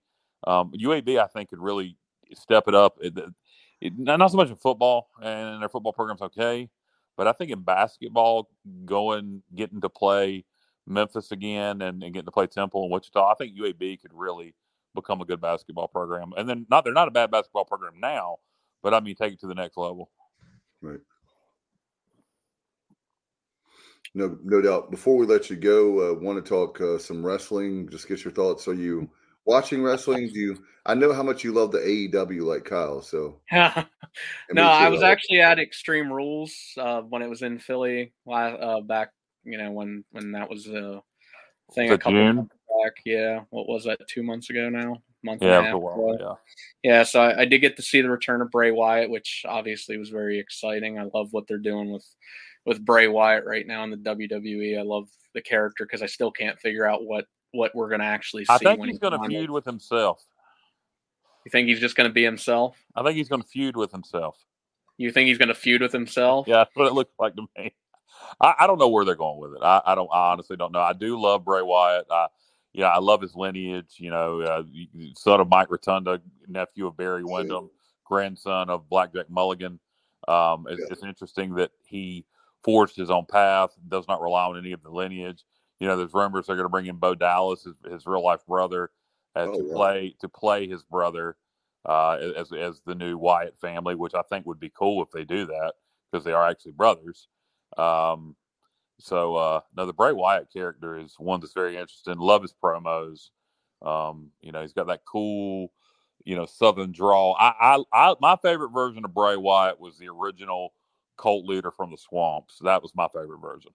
Um, 0.46 0.72
UAB, 0.72 1.18
I 1.18 1.26
think, 1.26 1.50
could 1.50 1.60
really 1.60 1.96
step 2.34 2.64
it 2.68 2.74
up. 2.74 2.96
It, 3.00 3.18
it, 3.80 3.98
not 3.98 4.30
so 4.30 4.36
much 4.36 4.48
in 4.48 4.56
football, 4.56 5.08
and 5.20 5.62
their 5.62 5.68
football 5.68 5.92
program's 5.92 6.22
okay, 6.22 6.68
but 7.16 7.26
I 7.26 7.32
think 7.32 7.50
in 7.50 7.60
basketball, 7.60 8.48
going 8.84 9.42
getting 9.54 9.80
to 9.80 9.88
play 9.88 10.44
Memphis 10.86 11.32
again 11.32 11.82
and, 11.82 12.02
and 12.02 12.12
getting 12.12 12.26
to 12.26 12.32
play 12.32 12.46
Temple 12.46 12.82
and 12.82 12.92
Wichita, 12.92 13.30
I 13.30 13.34
think 13.34 13.56
UAB 13.56 14.00
could 14.00 14.12
really 14.14 14.54
become 14.94 15.20
a 15.20 15.24
good 15.24 15.40
basketball 15.40 15.88
program. 15.88 16.32
And 16.36 16.48
then 16.48 16.66
not 16.70 16.84
they're 16.84 16.92
not 16.92 17.08
a 17.08 17.12
bad 17.12 17.30
basketball 17.30 17.64
program 17.64 17.94
now, 18.00 18.38
but 18.82 18.94
I 18.94 19.00
mean 19.00 19.14
take 19.14 19.34
it 19.34 19.40
to 19.40 19.46
the 19.46 19.54
next 19.54 19.76
level. 19.76 20.10
Right. 20.80 21.00
No, 24.14 24.36
no 24.44 24.60
doubt. 24.60 24.90
Before 24.90 25.16
we 25.16 25.26
let 25.26 25.48
you 25.48 25.56
go, 25.56 26.10
uh, 26.10 26.14
want 26.18 26.44
to 26.44 26.48
talk 26.48 26.80
uh, 26.80 26.98
some 26.98 27.24
wrestling. 27.24 27.88
Just 27.88 28.08
get 28.08 28.24
your 28.24 28.32
thoughts. 28.32 28.68
Are 28.68 28.74
you 28.74 29.08
watching 29.46 29.82
wrestling? 29.82 30.28
Do 30.32 30.38
you? 30.38 30.64
I 30.84 30.94
know 30.94 31.12
how 31.12 31.22
much 31.22 31.44
you 31.44 31.52
love 31.52 31.72
the 31.72 31.78
AEW, 31.78 32.42
like 32.42 32.64
Kyle. 32.64 33.00
So, 33.00 33.40
no, 33.52 34.64
I 34.64 34.88
was 34.88 35.02
actually 35.02 35.40
at 35.40 35.58
Extreme 35.58 36.12
Rules 36.12 36.54
uh, 36.76 37.00
when 37.02 37.22
it 37.22 37.30
was 37.30 37.42
in 37.42 37.58
Philly 37.58 38.12
uh, 38.30 38.80
back 38.80 39.10
you 39.44 39.58
know, 39.58 39.70
when 39.70 40.04
when 40.10 40.32
that 40.32 40.48
was 40.48 40.66
a 40.68 41.02
thing 41.74 41.90
a 41.90 41.98
couple 41.98 42.12
June? 42.12 42.36
months 42.36 42.54
back. 42.84 42.94
Yeah, 43.04 43.40
what 43.50 43.68
was 43.68 43.84
that? 43.84 44.00
Two 44.08 44.22
months 44.22 44.50
ago 44.50 44.68
now. 44.68 45.02
Month 45.24 45.42
yeah, 45.42 45.58
and 45.58 45.66
a 45.66 45.70
half 45.70 45.80
while, 45.80 46.16
yeah. 46.18 46.34
Yeah, 46.82 47.02
so 47.04 47.22
I, 47.22 47.42
I, 47.42 47.44
did 47.44 47.60
get 47.60 47.76
to 47.76 47.82
see 47.82 48.00
the 48.00 48.10
return 48.10 48.42
of 48.42 48.50
Bray 48.50 48.72
Wyatt, 48.72 49.08
which 49.08 49.44
obviously 49.46 49.96
was 49.96 50.08
very 50.08 50.40
exciting. 50.40 50.98
I 50.98 51.04
love 51.14 51.28
what 51.30 51.46
they're 51.46 51.58
doing 51.58 51.92
with 51.92 52.04
with 52.64 52.84
Bray 52.84 53.08
Wyatt 53.08 53.44
right 53.44 53.66
now 53.66 53.84
in 53.84 53.90
the 53.90 53.96
WWE. 53.96 54.78
I 54.78 54.82
love 54.82 55.08
the 55.34 55.42
character 55.42 55.84
because 55.84 56.02
I 56.02 56.06
still 56.06 56.30
can't 56.30 56.58
figure 56.58 56.86
out 56.86 57.04
what 57.04 57.26
what 57.52 57.74
we're 57.74 57.88
going 57.88 58.00
to 58.00 58.06
actually 58.06 58.44
see. 58.44 58.52
I 58.52 58.58
think 58.58 58.84
he's 58.84 58.98
going 58.98 59.18
to 59.20 59.28
feud 59.28 59.50
with 59.50 59.64
himself. 59.64 60.24
You 61.44 61.50
think 61.50 61.68
he's 61.68 61.80
just 61.80 61.96
going 61.96 62.08
to 62.08 62.14
be 62.14 62.22
himself? 62.22 62.76
I 62.94 63.02
think 63.02 63.16
he's 63.16 63.28
going 63.28 63.42
to 63.42 63.48
feud 63.48 63.76
with 63.76 63.90
himself. 63.90 64.38
You 64.96 65.10
think 65.10 65.28
he's 65.28 65.38
going 65.38 65.48
to 65.48 65.54
feud 65.54 65.82
with 65.82 65.92
himself? 65.92 66.46
Yeah, 66.46 66.56
that's 66.58 66.70
what 66.74 66.86
it 66.86 66.94
looks 66.94 67.12
like 67.18 67.34
to 67.36 67.46
me. 67.56 67.74
I, 68.40 68.54
I, 68.60 68.66
don't 68.66 68.78
know 68.78 68.88
where 68.88 69.04
they're 69.04 69.16
going 69.16 69.40
with 69.40 69.54
it. 69.54 69.62
I, 69.62 69.82
I, 69.84 69.94
don't. 69.94 70.08
I 70.12 70.32
honestly 70.32 70.56
don't 70.56 70.72
know. 70.72 70.80
I 70.80 70.92
do 70.92 71.20
love 71.20 71.44
Bray 71.44 71.62
Wyatt. 71.62 72.06
I, 72.10 72.28
yeah, 72.72 72.86
I 72.86 73.00
love 73.00 73.20
his 73.20 73.34
lineage. 73.34 73.96
You 73.96 74.10
know, 74.10 74.40
uh, 74.40 74.62
son 75.16 75.40
of 75.40 75.48
Mike 75.48 75.70
Rotunda, 75.70 76.20
nephew 76.46 76.86
of 76.86 76.96
Barry 76.96 77.24
Windham, 77.24 77.70
grandson 78.04 78.70
of 78.70 78.88
Blackjack 78.88 79.28
Mulligan. 79.28 79.78
Um, 80.28 80.66
it's, 80.70 80.80
yeah. 80.80 80.86
it's 80.90 81.02
interesting 81.02 81.54
that 81.56 81.72
he 81.84 82.24
forged 82.64 82.96
his 82.96 83.10
own 83.10 83.26
path, 83.26 83.70
does 83.88 84.06
not 84.08 84.22
rely 84.22 84.44
on 84.46 84.58
any 84.58 84.72
of 84.72 84.82
the 84.82 84.90
lineage. 84.90 85.44
You 85.80 85.88
know, 85.88 85.96
there's 85.96 86.14
rumors 86.14 86.46
they're 86.46 86.56
going 86.56 86.66
to 86.66 86.70
bring 86.70 86.86
in 86.86 86.96
Bo 86.96 87.14
Dallas, 87.14 87.64
his, 87.64 87.74
his 87.90 88.06
real 88.06 88.24
life 88.24 88.44
brother, 88.46 88.90
uh, 89.34 89.46
Oh, 89.46 89.56
to 89.56 89.64
wow. 89.64 89.76
play 89.76 90.16
to 90.20 90.28
play 90.28 90.68
his 90.68 90.82
brother 90.82 91.36
uh, 91.86 92.18
as 92.36 92.52
as 92.52 92.80
the 92.86 92.94
new 92.94 93.18
Wyatt 93.18 93.58
family, 93.60 93.94
which 93.94 94.14
I 94.14 94.22
think 94.22 94.46
would 94.46 94.60
be 94.60 94.70
cool 94.70 95.02
if 95.02 95.10
they 95.10 95.24
do 95.24 95.46
that 95.46 95.74
because 96.10 96.24
they 96.24 96.32
are 96.32 96.48
actually 96.48 96.72
brothers. 96.72 97.28
Um, 97.76 98.36
so 98.98 99.34
uh, 99.34 99.60
no, 99.76 99.86
the 99.86 99.92
Bray 99.92 100.12
Wyatt 100.12 100.52
character 100.52 100.98
is 100.98 101.14
one 101.18 101.40
that's 101.40 101.54
very 101.54 101.76
interesting. 101.76 102.18
Love 102.18 102.42
his 102.42 102.54
promos. 102.62 103.30
Um, 103.80 104.30
you 104.40 104.52
know, 104.52 104.62
he's 104.62 104.74
got 104.74 104.86
that 104.86 105.04
cool, 105.04 105.72
you 106.24 106.36
know, 106.36 106.46
Southern 106.46 106.92
drawl. 106.92 107.36
I, 107.38 107.52
I, 107.92 108.10
I, 108.10 108.14
my 108.20 108.36
favorite 108.36 108.70
version 108.70 109.04
of 109.04 109.12
Bray 109.12 109.36
Wyatt 109.36 109.80
was 109.80 109.98
the 109.98 110.08
original 110.08 110.72
cult 111.22 111.46
leader 111.46 111.70
from 111.70 111.90
the 111.90 111.96
swamps. 111.96 112.58
That 112.64 112.82
was 112.82 112.94
my 112.94 113.06
favorite 113.08 113.38
version. 113.40 113.70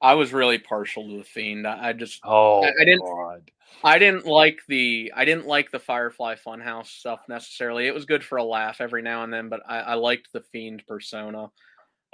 I 0.00 0.14
was 0.14 0.32
really 0.32 0.58
partial 0.58 1.08
to 1.08 1.18
the 1.18 1.24
Fiend. 1.24 1.66
I, 1.66 1.92
just 1.92 2.20
Oh, 2.24 2.62
I- 2.64 2.72
I 2.80 2.84
didn't- 2.84 3.02
God. 3.04 3.50
I 3.84 3.98
didn't 3.98 4.26
like 4.26 4.60
the 4.68 5.10
I 5.16 5.24
didn't 5.24 5.46
like 5.46 5.70
the 5.70 5.78
Firefly 5.78 6.34
Funhouse 6.34 6.88
stuff 6.88 7.22
necessarily. 7.26 7.86
It 7.86 7.94
was 7.94 8.04
good 8.04 8.22
for 8.22 8.36
a 8.36 8.44
laugh 8.44 8.82
every 8.82 9.00
now 9.00 9.24
and 9.24 9.32
then, 9.32 9.48
but 9.48 9.62
I, 9.66 9.78
I 9.78 9.94
liked 9.94 10.28
the 10.32 10.42
Fiend 10.42 10.84
persona. 10.86 11.50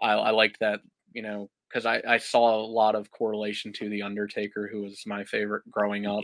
I, 0.01 0.13
I 0.13 0.31
liked 0.31 0.61
that, 0.61 0.81
you 1.13 1.23
know, 1.23 1.51
because 1.69 1.85
I, 1.85 2.01
I 2.07 2.19
saw 2.19 2.61
a 2.61 2.63
lot 2.65 2.95
of 2.95 3.11
correlation 3.11 3.73
to 3.73 3.89
the 3.89 4.03
Undertaker, 4.03 4.69
who 4.71 4.83
was 4.83 5.03
my 5.05 5.25
favorite 5.25 5.69
growing 5.69 6.07
up. 6.07 6.23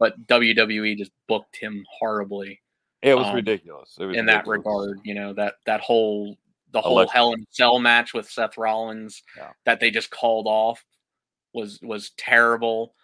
But 0.00 0.26
WWE 0.26 0.96
just 0.98 1.12
booked 1.28 1.56
him 1.56 1.84
horribly 2.00 2.60
It 3.02 3.14
was 3.16 3.26
um, 3.28 3.36
ridiculous. 3.36 3.96
It 4.00 4.06
was 4.06 4.16
in 4.16 4.26
that 4.26 4.48
regard. 4.48 4.98
You 5.04 5.14
know 5.14 5.32
that 5.34 5.54
that 5.66 5.80
whole 5.80 6.36
the 6.72 6.80
whole 6.80 6.98
Alexa- 6.98 7.12
Hell 7.14 7.32
in 7.34 7.46
Cell 7.50 7.78
match 7.78 8.14
with 8.14 8.30
Seth 8.30 8.56
Rollins 8.58 9.22
Yeah. 9.36 9.52
that 9.64 9.80
they 9.80 9.90
just 9.90 10.10
called 10.10 10.46
off 10.46 10.84
was 11.54 11.78
was 11.82 12.10
terrible. 12.16 12.94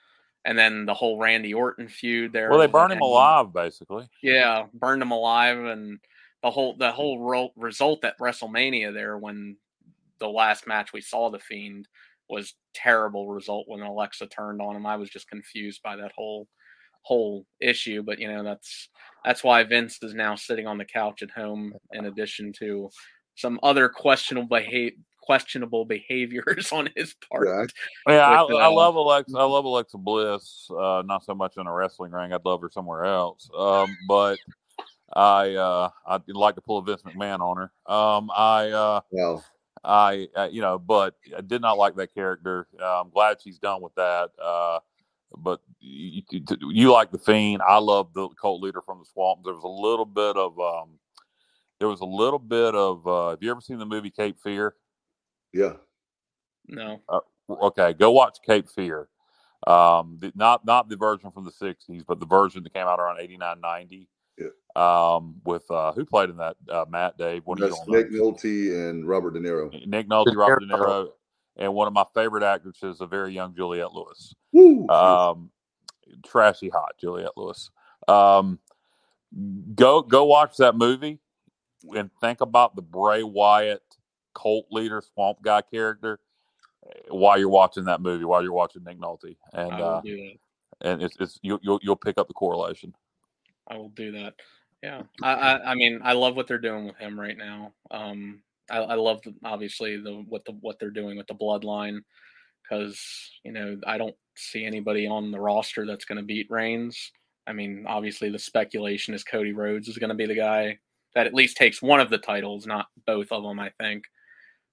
And 0.44 0.58
then 0.58 0.86
the 0.86 0.94
whole 0.94 1.18
Randy 1.18 1.52
Orton 1.52 1.88
feud 1.88 2.32
there. 2.32 2.48
Well, 2.48 2.58
they 2.58 2.66
burned 2.66 2.92
him 2.92 3.00
alive, 3.02 3.52
basically. 3.52 4.08
Yeah, 4.22 4.66
burned 4.72 5.02
him 5.02 5.10
alive, 5.10 5.58
and 5.58 5.98
the 6.42 6.50
whole 6.50 6.74
the 6.76 6.90
whole 6.92 7.18
ro- 7.20 7.52
result 7.56 8.04
at 8.04 8.18
WrestleMania 8.18 8.94
there 8.94 9.18
when 9.18 9.56
the 10.20 10.28
last 10.28 10.66
match 10.66 10.92
we 10.92 11.00
saw 11.02 11.28
the 11.28 11.38
Fiend 11.38 11.86
was 12.30 12.54
terrible 12.72 13.28
result 13.28 13.66
when 13.68 13.80
Alexa 13.82 14.26
turned 14.28 14.62
on 14.62 14.76
him. 14.76 14.86
I 14.86 14.96
was 14.96 15.10
just 15.10 15.28
confused 15.28 15.82
by 15.82 15.96
that 15.96 16.12
whole 16.16 16.48
whole 17.02 17.44
issue, 17.60 18.02
but 18.02 18.18
you 18.18 18.30
know 18.32 18.42
that's 18.42 18.88
that's 19.24 19.44
why 19.44 19.62
Vince 19.64 19.98
is 20.02 20.14
now 20.14 20.34
sitting 20.34 20.66
on 20.66 20.78
the 20.78 20.84
couch 20.84 21.22
at 21.22 21.30
home 21.30 21.74
in 21.92 22.06
addition 22.06 22.52
to 22.60 22.88
some 23.38 23.58
other 23.62 23.88
questionable 23.88 24.48
behavior 24.48 24.92
questionable 25.28 25.84
behaviors 25.84 26.72
on 26.72 26.88
his 26.96 27.14
part. 27.30 27.46
Yeah, 27.46 27.66
Yeah, 28.14 28.42
with, 28.44 28.56
I, 28.56 28.60
I 28.60 28.66
uh, 28.66 28.70
love 28.70 28.94
Alexa. 28.94 29.36
I 29.36 29.44
love 29.44 29.66
Alexa 29.66 29.98
Bliss. 29.98 30.70
Uh, 30.70 31.02
not 31.04 31.22
so 31.22 31.34
much 31.34 31.58
in 31.58 31.66
a 31.66 31.72
wrestling 31.72 32.12
ring. 32.12 32.32
I'd 32.32 32.46
love 32.46 32.62
her 32.62 32.70
somewhere 32.70 33.04
else. 33.04 33.48
Um, 33.56 33.94
but 34.08 34.38
I 35.14 35.54
uh, 35.54 35.90
I'd 36.06 36.22
like 36.28 36.54
to 36.54 36.62
pull 36.62 36.78
a 36.78 36.82
Vince 36.82 37.02
McMahon 37.02 37.40
on 37.40 37.56
her. 37.58 37.92
Um, 37.92 38.30
I 38.34 38.70
uh, 38.70 39.00
Well, 39.10 39.44
I 39.84 40.28
uh, 40.34 40.48
you 40.50 40.62
know, 40.62 40.78
but 40.78 41.14
I 41.36 41.42
did 41.42 41.60
not 41.60 41.76
like 41.76 41.94
that 41.96 42.14
character. 42.14 42.66
Uh, 42.80 43.02
I'm 43.02 43.10
glad 43.10 43.36
she's 43.42 43.58
done 43.58 43.82
with 43.82 43.94
that. 43.96 44.30
Uh, 44.42 44.78
but 45.36 45.60
you, 45.80 46.22
you, 46.30 46.42
you 46.70 46.92
like 46.92 47.12
the 47.12 47.18
fiend. 47.18 47.60
I 47.60 47.76
love 47.76 48.14
the 48.14 48.28
cult 48.40 48.62
leader 48.62 48.80
from 48.80 49.00
the 49.00 49.04
swamp. 49.04 49.40
There 49.44 49.52
was 49.52 49.64
a 49.64 49.68
little 49.68 50.06
bit 50.06 50.38
of 50.38 50.58
um, 50.58 50.98
there 51.78 51.88
was 51.88 52.00
a 52.00 52.06
little 52.06 52.38
bit 52.38 52.74
of. 52.74 53.06
Uh, 53.06 53.30
have 53.30 53.42
you 53.42 53.50
ever 53.50 53.60
seen 53.60 53.78
the 53.78 53.86
movie 53.86 54.10
Cape 54.10 54.38
Fear? 54.42 54.74
yeah. 55.52 55.74
No. 56.70 57.00
okay, 57.48 57.94
go 57.94 58.10
watch 58.10 58.38
Cape 58.44 58.68
Fear. 58.68 59.08
Um, 59.66 60.18
the, 60.20 60.32
not 60.34 60.66
not 60.66 60.88
the 60.88 60.96
version 60.96 61.30
from 61.30 61.44
the 61.44 61.50
'60s, 61.50 62.04
but 62.06 62.20
the 62.20 62.26
version 62.26 62.62
that 62.62 62.74
came 62.74 62.86
out 62.86 63.00
around 63.00 63.20
'89, 63.20 63.60
'90. 63.60 64.08
Yeah. 64.38 64.46
Um, 64.76 65.36
with 65.44 65.68
uh, 65.70 65.92
who 65.92 66.04
played 66.04 66.30
in 66.30 66.36
that? 66.36 66.56
Uh, 66.70 66.84
Matt, 66.88 67.16
Dave. 67.16 67.42
What 67.46 67.58
do 67.58 67.64
you 67.64 67.70
That's 67.70 67.84
don't? 67.86 67.96
Nick 67.96 68.10
Nolte 68.12 68.90
and 68.90 69.08
Robert 69.08 69.32
De 69.32 69.40
Niro. 69.40 69.70
Nick 69.86 70.08
Nolte, 70.08 70.36
Robert 70.36 70.60
De 70.60 70.66
Niro. 70.66 70.78
Niro, 70.86 71.08
and 71.56 71.74
one 71.74 71.88
of 71.88 71.94
my 71.94 72.04
favorite 72.14 72.44
actresses, 72.44 73.00
a 73.00 73.06
very 73.06 73.32
young 73.32 73.54
Juliette 73.54 73.92
Lewis. 73.92 74.34
Woo! 74.52 74.86
Um, 74.88 75.50
trashy 76.24 76.68
hot 76.68 76.92
Juliette 77.00 77.36
Lewis. 77.36 77.70
Um, 78.06 78.58
go 79.74 80.02
go 80.02 80.24
watch 80.24 80.56
that 80.58 80.76
movie 80.76 81.18
and 81.94 82.10
think 82.20 82.40
about 82.40 82.76
the 82.76 82.82
Bray 82.82 83.22
Wyatt 83.22 83.82
cult 84.34 84.66
leader 84.70 85.02
swamp 85.02 85.38
guy 85.42 85.62
character 85.62 86.20
eh, 86.86 87.08
while 87.10 87.38
you're 87.38 87.48
watching 87.48 87.84
that 87.84 88.00
movie. 88.00 88.24
While 88.24 88.42
you're 88.42 88.52
watching 88.52 88.84
Nick 88.84 88.98
Nolte, 88.98 89.36
and 89.52 89.72
uh, 89.72 90.00
and 90.80 91.02
it's, 91.02 91.16
it's 91.20 91.38
you, 91.42 91.58
you'll 91.62 91.80
you'll 91.82 91.96
pick 91.96 92.18
up 92.18 92.28
the 92.28 92.34
correlation. 92.34 92.94
I 93.68 93.76
will 93.76 93.90
do 93.90 94.12
that. 94.12 94.34
Yeah, 94.82 95.02
I, 95.22 95.32
I, 95.32 95.70
I 95.72 95.74
mean, 95.74 96.00
I 96.04 96.12
love 96.12 96.36
what 96.36 96.46
they're 96.46 96.58
doing 96.58 96.86
with 96.86 96.96
him 96.96 97.18
right 97.18 97.36
now. 97.36 97.72
Um, 97.90 98.42
I, 98.70 98.78
I 98.78 98.94
love 98.94 99.20
the, 99.22 99.34
obviously 99.44 99.96
the 99.96 100.24
what 100.28 100.44
the 100.44 100.52
what 100.60 100.78
they're 100.78 100.90
doing 100.90 101.16
with 101.16 101.26
the 101.26 101.34
bloodline 101.34 102.00
because 102.62 103.00
you 103.44 103.52
know 103.52 103.78
I 103.86 103.98
don't 103.98 104.14
see 104.36 104.64
anybody 104.64 105.06
on 105.06 105.30
the 105.30 105.40
roster 105.40 105.86
that's 105.86 106.04
going 106.04 106.18
to 106.18 106.24
beat 106.24 106.46
Reigns. 106.50 107.12
I 107.46 107.52
mean, 107.52 107.86
obviously 107.88 108.30
the 108.30 108.38
speculation 108.38 109.14
is 109.14 109.24
Cody 109.24 109.52
Rhodes 109.52 109.88
is 109.88 109.98
going 109.98 110.10
to 110.10 110.14
be 110.14 110.26
the 110.26 110.34
guy 110.34 110.78
that 111.14 111.26
at 111.26 111.34
least 111.34 111.56
takes 111.56 111.82
one 111.82 112.00
of 112.00 112.10
the 112.10 112.18
titles, 112.18 112.66
not 112.66 112.86
both 113.06 113.32
of 113.32 113.42
them. 113.42 113.58
I 113.58 113.70
think 113.80 114.04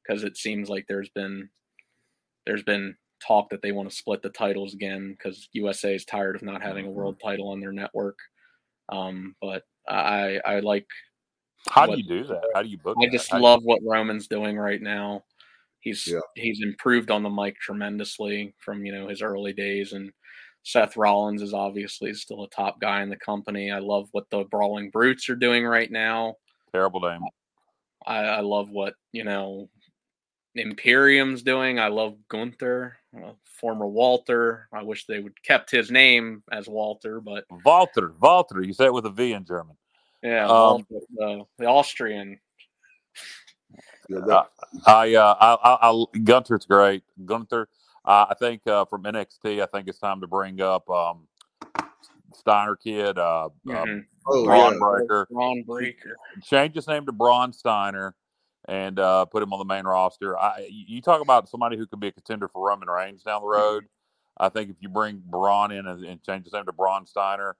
because 0.05 0.23
it 0.23 0.37
seems 0.37 0.69
like 0.69 0.85
there's 0.87 1.09
been 1.09 1.49
there's 2.45 2.63
been 2.63 2.95
talk 3.25 3.49
that 3.49 3.61
they 3.61 3.71
want 3.71 3.89
to 3.89 3.95
split 3.95 4.21
the 4.21 4.29
titles 4.29 4.73
again 4.73 5.11
because 5.17 5.49
USA 5.53 5.95
is 5.95 6.05
tired 6.05 6.35
of 6.35 6.43
not 6.43 6.61
having 6.61 6.85
a 6.85 6.91
world 6.91 7.17
title 7.23 7.47
on 7.49 7.59
their 7.59 7.71
network. 7.71 8.17
Um, 8.89 9.35
but 9.41 9.63
I 9.87 10.39
I 10.45 10.59
like 10.59 10.85
How 11.69 11.87
What- 11.87 11.95
do 11.97 12.01
you 12.03 12.07
do 12.07 12.23
that? 12.25 12.43
How 12.53 12.61
do 12.61 12.69
you 12.69 12.77
book? 12.77 12.97
I 13.01 13.07
just 13.07 13.31
How- 13.31 13.39
love 13.39 13.63
what 13.63 13.81
Roman's 13.83 14.27
doing 14.27 14.57
right 14.57 14.81
now. 14.81 15.23
He's 15.79 16.05
Yeah. 16.07 16.19
he's 16.35 16.61
improved 16.61 17.09
on 17.09 17.23
the 17.23 17.29
mic 17.29 17.57
tremendously 17.59 18.53
from 18.59 18.85
you 18.85 18.91
know 18.91 19.07
his 19.07 19.21
early 19.23 19.53
days, 19.53 19.93
and 19.93 20.11
Seth 20.65 20.97
Rollins 20.97 21.43
is 21.43 21.53
obviously 21.53 22.13
still 22.15 22.43
a 22.43 22.49
top 22.49 22.81
guy 22.81 23.03
in 23.03 23.09
the 23.09 23.15
company. 23.15 23.71
I 23.71 23.77
love 23.77 24.09
what 24.11 24.27
the 24.31 24.45
Brawling 24.45 24.89
Brutes 24.89 25.29
are 25.29 25.35
doing 25.35 25.63
right 25.63 25.91
now. 25.91 26.35
terrible 26.73 26.99
name. 26.99 27.21
I, 28.05 28.17
I 28.17 28.39
love 28.41 28.71
what 28.71 28.95
you 29.11 29.23
know 29.23 29.69
Imperium's 30.55 31.43
doing. 31.43 31.79
I 31.79 31.89
love 31.89 32.17
Gunther, 32.29 32.97
uh, 33.15 33.33
former 33.43 33.85
Walter. 33.85 34.67
I 34.73 34.81
wish 34.81 35.05
they 35.05 35.19
would 35.19 35.41
kept 35.43 35.69
his 35.69 35.91
name 35.91 36.41
as 36.51 36.67
Walter, 36.67 37.21
but 37.21 37.45
Walter, 37.63 38.11
Walter. 38.19 38.63
You 38.63 38.73
say 38.73 38.85
it 38.85 38.93
with 38.93 39.05
a 39.05 39.11
V 39.11 39.33
in 39.33 39.45
German. 39.45 39.77
yeah, 40.23 40.45
Um, 40.45 40.83
Walter, 40.89 41.05
uh, 41.21 41.43
the 41.59 41.65
Austrian. 41.65 42.39
Yeah, 44.09 44.19
that, 44.27 44.47
I, 44.87 45.13
uh, 45.15 45.35
I, 45.39 45.53
I, 45.53 45.91
I, 45.91 46.17
Gunther's 46.23 46.65
great. 46.65 47.03
Gunther, 47.23 47.67
uh, 48.05 48.25
I 48.29 48.33
think 48.35 48.65
uh, 48.67 48.85
from 48.85 49.03
NXT, 49.03 49.61
I 49.61 49.65
think 49.67 49.87
it's 49.87 49.99
time 49.99 50.21
to 50.21 50.27
bring 50.27 50.61
up 50.61 50.89
um, 50.89 51.27
Steiner 52.33 52.75
Kid, 52.75 53.17
uh, 53.17 53.45
uh, 53.45 53.49
Mhm. 53.65 54.05
oh, 54.27 54.43
Braun 54.45 54.73
yeah. 54.73 54.79
Breakker. 54.79 55.27
Bron 55.31 55.63
Breakker. 55.63 56.17
Change 56.43 56.75
his 56.75 56.87
name 56.87 57.05
to 57.05 57.11
Braun 57.11 57.53
Steiner 57.53 58.15
and 58.67 58.99
uh, 58.99 59.25
put 59.25 59.43
him 59.43 59.53
on 59.53 59.59
the 59.59 59.65
main 59.65 59.85
roster. 59.85 60.37
I, 60.37 60.67
you 60.69 61.01
talk 61.01 61.21
about 61.21 61.47
somebody 61.49 61.77
who 61.77 61.85
could 61.87 61.99
be 61.99 62.07
a 62.07 62.11
contender 62.11 62.47
for 62.47 62.67
Roman 62.67 62.89
Reigns 62.89 63.23
down 63.23 63.41
the 63.41 63.47
road. 63.47 63.85
I 64.37 64.49
think 64.49 64.69
if 64.69 64.75
you 64.81 64.89
bring 64.89 65.21
Braun 65.25 65.71
in 65.71 65.85
and, 65.87 66.03
and 66.03 66.21
change 66.23 66.43
his 66.45 66.53
name 66.53 66.65
to 66.65 66.73
Braun 66.73 67.05
Steiner, 67.05 67.55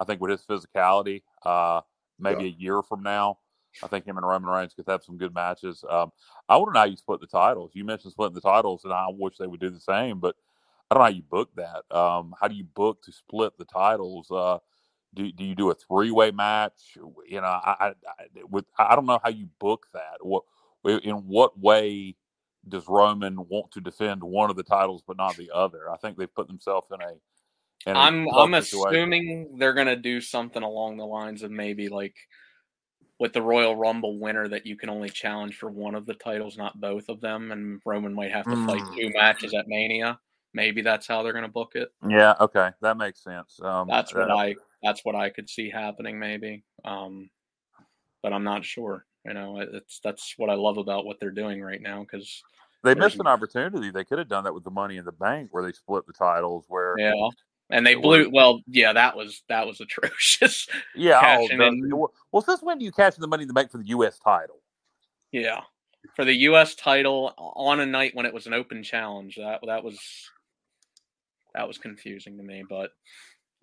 I 0.00 0.04
think 0.04 0.20
with 0.20 0.30
his 0.30 0.44
physicality, 0.44 1.22
uh, 1.44 1.82
maybe 2.18 2.44
Yeah. 2.44 2.50
a 2.50 2.52
year 2.52 2.82
from 2.82 3.02
now, 3.02 3.38
I 3.82 3.86
think 3.88 4.06
him 4.06 4.16
and 4.16 4.26
Roman 4.26 4.50
Reigns 4.50 4.74
could 4.74 4.86
have 4.88 5.02
some 5.02 5.16
good 5.18 5.34
matches. 5.34 5.84
Um, 5.88 6.12
I 6.48 6.58
know 6.74 6.80
how 6.80 6.84
you 6.84 6.96
split 6.96 7.20
the 7.20 7.26
titles. 7.26 7.72
You 7.74 7.84
mentioned 7.84 8.12
splitting 8.12 8.34
the 8.34 8.40
titles, 8.40 8.84
and 8.84 8.92
I 8.92 9.06
wish 9.10 9.36
they 9.36 9.46
would 9.46 9.60
do 9.60 9.70
the 9.70 9.80
same, 9.80 10.18
but 10.20 10.36
I 10.90 10.94
don't 10.94 11.00
know 11.00 11.04
how 11.04 11.10
you 11.16 11.22
book 11.22 11.50
that. 11.56 11.96
Um, 11.96 12.34
how 12.40 12.48
do 12.48 12.54
you 12.54 12.64
book 12.64 13.02
to 13.02 13.12
split 13.12 13.56
the 13.58 13.64
titles? 13.64 14.30
Uh, 14.30 14.58
do, 15.14 15.30
do 15.32 15.44
you 15.44 15.54
do 15.54 15.70
a 15.70 15.74
three 15.74 16.10
way 16.10 16.30
match? 16.30 16.96
You 17.28 17.40
know, 17.40 17.46
I, 17.46 17.76
I 17.80 17.86
I- 17.88 18.44
with 18.50 18.66
I 18.78 18.94
don't 18.94 19.06
know 19.06 19.20
how 19.22 19.30
you 19.30 19.48
book 19.58 19.86
that. 19.94 20.18
What 20.20 20.44
in 20.84 21.26
what 21.26 21.58
way 21.58 22.16
does 22.68 22.88
Roman 22.88 23.48
want 23.48 23.70
to 23.72 23.80
defend 23.80 24.22
one 24.22 24.50
of 24.50 24.56
the 24.56 24.62
titles 24.62 25.02
but 25.06 25.16
not 25.16 25.36
the 25.36 25.50
other? 25.52 25.90
I 25.90 25.96
think 25.96 26.16
they've 26.16 26.34
put 26.34 26.48
themselves 26.48 26.88
in 26.92 27.00
a. 27.00 27.12
In 27.88 27.96
a 27.96 28.00
I'm 28.00 28.28
I'm 28.34 28.54
situation. 28.54 29.00
assuming 29.12 29.56
they're 29.58 29.74
gonna 29.74 29.96
do 29.96 30.20
something 30.20 30.62
along 30.62 30.96
the 30.96 31.06
lines 31.06 31.42
of 31.42 31.52
maybe 31.52 31.88
like 31.88 32.16
with 33.18 33.32
the 33.32 33.42
Royal 33.42 33.76
Rumble 33.76 34.18
winner 34.18 34.46
that 34.48 34.66
you 34.66 34.76
can 34.76 34.90
only 34.90 35.08
challenge 35.08 35.56
for 35.56 35.70
one 35.70 35.94
of 35.94 36.04
the 36.06 36.14
titles, 36.14 36.58
not 36.58 36.80
both 36.80 37.08
of 37.08 37.20
them, 37.20 37.50
and 37.52 37.80
Roman 37.86 38.12
might 38.12 38.32
have 38.32 38.44
to 38.44 38.66
fight 38.66 38.82
Mm. 38.82 38.96
two 38.96 39.10
matches 39.14 39.54
at 39.54 39.68
Mania. 39.68 40.18
Maybe 40.52 40.82
that's 40.82 41.06
how 41.06 41.22
they're 41.22 41.32
gonna 41.32 41.48
book 41.48 41.76
it. 41.76 41.90
Yeah. 42.08 42.34
Okay, 42.40 42.70
that 42.80 42.96
makes 42.96 43.22
sense. 43.22 43.60
Um, 43.62 43.88
That's 43.88 44.14
what 44.14 44.28
that- 44.28 44.36
I 44.36 44.54
that's 44.82 45.04
what 45.04 45.14
I 45.16 45.30
could 45.30 45.48
see 45.48 45.70
happening, 45.70 46.18
maybe. 46.18 46.62
Um, 46.84 47.30
but 48.22 48.32
I'm 48.32 48.44
not 48.44 48.64
sure. 48.64 49.06
You 49.24 49.34
know, 49.34 49.58
it's 49.60 49.98
that's 50.00 50.34
what 50.36 50.50
I 50.50 50.54
love 50.54 50.78
about 50.78 51.04
what 51.06 51.18
they're 51.18 51.30
doing 51.30 51.60
right 51.62 51.80
now 51.80 52.00
because 52.00 52.42
they 52.84 52.94
missed 52.94 53.18
an 53.18 53.26
opportunity. 53.26 53.90
They 53.90 54.04
could 54.04 54.18
have 54.18 54.28
done 54.28 54.44
that 54.44 54.54
with 54.54 54.62
the 54.64 54.70
money 54.70 54.98
in 54.98 55.04
the 55.04 55.12
bank 55.12 55.48
where 55.52 55.62
they 55.62 55.72
split 55.72 56.06
the 56.06 56.12
titles. 56.12 56.66
Where 56.68 56.94
yeah, 56.98 57.28
and 57.70 57.86
they 57.86 57.94
blew. 57.94 58.30
Well, 58.32 58.62
yeah, 58.66 58.92
that 58.92 59.16
was 59.16 59.42
that 59.48 59.66
was 59.66 59.80
atrocious. 59.80 60.66
Yeah. 60.94 61.20
Oh, 61.22 61.48
the, 61.48 62.08
well, 62.32 62.42
since 62.42 62.62
when 62.62 62.78
do 62.78 62.84
you 62.84 62.92
cash 62.92 63.14
the 63.14 63.26
money 63.26 63.42
in 63.42 63.48
the 63.48 63.54
bank 63.54 63.70
for 63.70 63.78
the 63.78 63.88
U.S. 63.88 64.18
title? 64.18 64.60
Yeah, 65.32 65.60
for 66.14 66.24
the 66.24 66.34
U.S. 66.34 66.74
title 66.74 67.34
on 67.36 67.80
a 67.80 67.86
night 67.86 68.14
when 68.14 68.26
it 68.26 68.34
was 68.34 68.46
an 68.46 68.54
open 68.54 68.82
challenge. 68.82 69.36
That 69.36 69.60
that 69.66 69.84
was 69.84 69.98
that 71.54 71.66
was 71.66 71.78
confusing 71.78 72.36
to 72.36 72.42
me, 72.42 72.64
but 72.68 72.90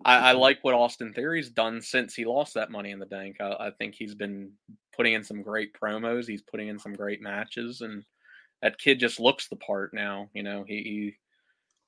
I, 0.04 0.30
I 0.30 0.32
like 0.32 0.58
what 0.62 0.74
Austin 0.74 1.12
Theory's 1.12 1.50
done 1.50 1.80
since 1.80 2.14
he 2.14 2.24
lost 2.24 2.54
that 2.54 2.70
Money 2.70 2.90
in 2.90 2.98
the 2.98 3.06
Bank. 3.06 3.36
I, 3.40 3.52
I 3.52 3.70
think 3.78 3.94
he's 3.94 4.14
been 4.14 4.52
putting 4.96 5.14
in 5.14 5.24
some 5.24 5.42
great 5.42 5.70
promos. 5.74 6.26
He's 6.26 6.42
putting 6.42 6.68
in 6.68 6.78
some 6.78 6.92
great 6.92 7.22
matches, 7.22 7.80
and 7.80 8.04
that 8.62 8.78
kid 8.78 8.98
just 8.98 9.20
looks 9.20 9.48
the 9.48 9.56
part 9.56 9.94
now. 9.94 10.28
You 10.34 10.42
know, 10.42 10.64
he 10.66 10.74
he, 10.74 11.14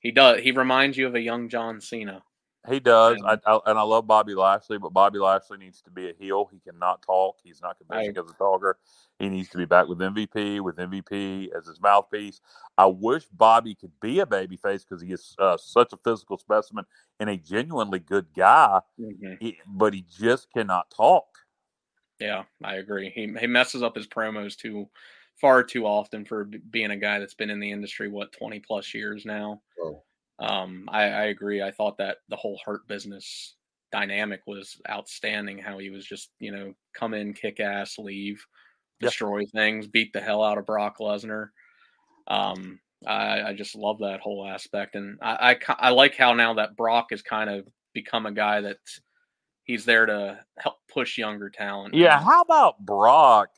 he 0.07 0.13
does. 0.13 0.41
He 0.41 0.53
reminds 0.53 0.97
you 0.97 1.09
of 1.09 1.17
a 1.17 1.21
young 1.21 1.49
John 1.49 1.81
Cena. 1.81 2.23
He 2.69 2.79
does, 2.79 3.17
and 3.17 3.27
I, 3.27 3.39
I, 3.45 3.59
and 3.67 3.77
I 3.77 3.83
love 3.83 4.07
Bobby 4.07 4.37
Lashley, 4.37 4.79
but 4.79 4.93
Bobby 4.93 5.19
Lashley 5.19 5.59
needs 5.59 5.83
to 5.83 5.91
be 5.91 6.11
a 6.11 6.13
heel. 6.17 6.49
He 6.53 6.61
cannot 6.61 7.03
talk. 7.03 7.39
He's 7.43 7.61
not 7.61 7.77
convincing 7.77 8.17
as 8.17 8.31
a 8.31 8.35
talker. 8.35 8.79
He 9.19 9.29
needs 9.29 9.49
to 9.49 9.59
be 9.59 9.65
back 9.65 9.89
with 9.89 9.99
MVP, 9.99 10.61
with 10.61 10.77
MVP 10.77 11.49
as 11.57 11.67
his 11.67 11.81
mouthpiece. 11.81 12.41
I 12.79 12.87
wish 12.87 13.25
Bobby 13.33 13.75
could 13.75 13.91
be 14.01 14.21
a 14.21 14.27
babyface 14.27 14.85
because 14.89 15.03
he 15.03 15.13
is 15.13 15.35
uh, 15.41 15.57
such 15.57 15.93
a 15.93 15.97
physical 15.97 16.39
specimen 16.39 16.85
and 17.19 17.29
a 17.29 17.37
genuinely 17.37 17.99
good 17.99 18.27
guy, 18.37 18.81
mm-hmm. 19.01 19.35
he, 19.41 19.59
but 19.67 19.93
he 19.93 20.05
just 20.17 20.53
cannot 20.53 20.89
talk. 20.91 21.27
Yeah, 22.21 22.45
I 22.63 22.77
agree. 22.77 23.11
He 23.11 23.33
he 23.41 23.49
messes 23.49 23.83
up 23.83 23.97
his 23.97 24.07
promos 24.07 24.57
too 24.57 24.89
far 25.41 25.63
too 25.63 25.87
often 25.87 26.25
for 26.25 26.45
being 26.45 26.91
a 26.91 26.97
guy 26.97 27.19
that's 27.19 27.35
been 27.35 27.51
in 27.51 27.61
the 27.61 27.71
industry 27.71 28.09
what 28.09 28.33
twenty 28.33 28.61
plus 28.61 28.95
years 28.95 29.25
now. 29.25 29.61
Oh. 29.81 30.03
Um, 30.39 30.89
I, 30.91 31.05
I 31.05 31.25
agree. 31.27 31.63
I 31.63 31.71
thought 31.71 31.99
that 31.99 32.19
the 32.29 32.37
whole 32.37 32.61
Hurt 32.65 32.87
business 32.89 33.55
dynamic 33.93 34.43
was 34.47 34.81
outstanding. 34.91 35.59
How 35.59 35.79
he 35.79 35.91
was 35.91 36.05
just 36.05 36.31
you 36.39 36.53
know 36.53 36.75
come 36.95 37.15
in, 37.15 37.33
kick 37.33 37.61
ass, 37.61 37.99
leave, 37.99 38.45
destroy 39.01 39.41
yep. 39.41 39.51
things, 39.51 39.87
beat 39.87 40.13
the 40.13 40.21
hell 40.21 40.43
out 40.43 40.59
of 40.59 40.67
Brock 40.67 40.99
Lesnar. 40.99 41.49
Um, 42.29 42.81
I, 43.07 43.43
I 43.43 43.53
just 43.55 43.75
love 43.75 43.99
that 44.01 44.21
whole 44.21 44.47
aspect, 44.47 44.95
and 44.95 45.19
I, 45.23 45.57
I, 45.69 45.75
I 45.89 45.91
like 45.91 46.17
how 46.17 46.33
now 46.33 46.55
that 46.55 46.77
Brock 46.77 47.09
has 47.11 47.23
kind 47.23 47.51
of 47.51 47.67
become 47.93 48.27
a 48.27 48.33
guy 48.33 48.61
that 48.63 48.79
he's 49.65 49.85
there 49.85 50.07
to 50.07 50.39
help 50.59 50.77
push 50.89 51.19
younger 51.19 51.51
talent. 51.51 51.95
Yeah, 51.95 52.21
how 52.21 52.41
about 52.41 52.85
Brock? 52.85 53.51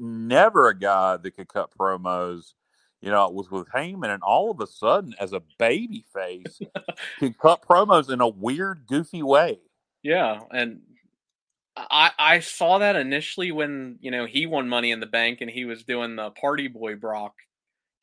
Never 0.00 0.68
a 0.68 0.78
guy 0.78 1.18
that 1.18 1.36
could 1.36 1.48
cut 1.48 1.70
promos. 1.78 2.54
You 3.02 3.10
know, 3.10 3.26
it 3.26 3.34
was 3.34 3.50
with 3.50 3.68
Heyman, 3.68 4.12
and 4.12 4.22
all 4.22 4.50
of 4.50 4.60
a 4.60 4.66
sudden, 4.66 5.14
as 5.20 5.32
a 5.32 5.42
baby 5.58 6.04
face, 6.12 6.60
can 7.18 7.34
cut 7.34 7.62
promos 7.62 8.10
in 8.10 8.20
a 8.20 8.28
weird, 8.28 8.86
goofy 8.86 9.22
way. 9.22 9.58
Yeah, 10.02 10.40
and 10.50 10.80
I 11.76 12.10
I 12.18 12.40
saw 12.40 12.78
that 12.78 12.96
initially 12.96 13.52
when 13.52 13.98
you 14.00 14.10
know 14.10 14.26
he 14.26 14.46
won 14.46 14.68
Money 14.68 14.90
in 14.90 15.00
the 15.00 15.06
Bank 15.06 15.40
and 15.40 15.50
he 15.50 15.64
was 15.64 15.84
doing 15.84 16.16
the 16.16 16.30
Party 16.30 16.68
Boy 16.68 16.94
Brock 16.96 17.34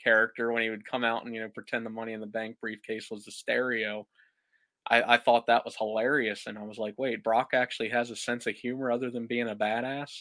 character 0.03 0.51
when 0.51 0.63
he 0.63 0.69
would 0.69 0.85
come 0.85 1.03
out 1.03 1.25
and 1.25 1.33
you 1.33 1.41
know 1.41 1.49
pretend 1.49 1.85
the 1.85 1.89
Money 1.89 2.13
in 2.13 2.21
the 2.21 2.27
Bank 2.27 2.57
briefcase 2.61 3.09
was 3.11 3.25
the 3.25 3.31
stereo. 3.31 4.07
I, 4.89 5.15
I 5.15 5.17
thought 5.17 5.47
that 5.47 5.65
was 5.65 5.75
hilarious, 5.75 6.47
and 6.47 6.57
I 6.57 6.63
was 6.63 6.77
like, 6.77 6.95
wait, 6.97 7.23
Brock 7.23 7.49
actually 7.53 7.89
has 7.89 8.09
a 8.09 8.15
sense 8.15 8.47
of 8.47 8.55
humor 8.55 8.91
other 8.91 9.11
than 9.11 9.27
being 9.27 9.49
a 9.49 9.55
badass, 9.55 10.11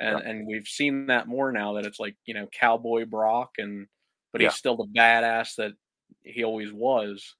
and 0.00 0.18
yeah. 0.18 0.30
and 0.30 0.46
we've 0.46 0.66
seen 0.66 1.06
that 1.06 1.28
more 1.28 1.52
now 1.52 1.74
that 1.74 1.86
it's 1.86 2.00
like 2.00 2.16
you 2.26 2.34
know 2.34 2.46
Cowboy 2.52 3.04
Brock, 3.06 3.52
and 3.58 3.86
but 4.32 4.40
he's 4.40 4.46
yeah. 4.46 4.52
still 4.52 4.76
the 4.76 4.86
badass 4.86 5.56
that 5.56 5.72
he 6.22 6.44
always 6.44 6.72
was. 6.72 7.34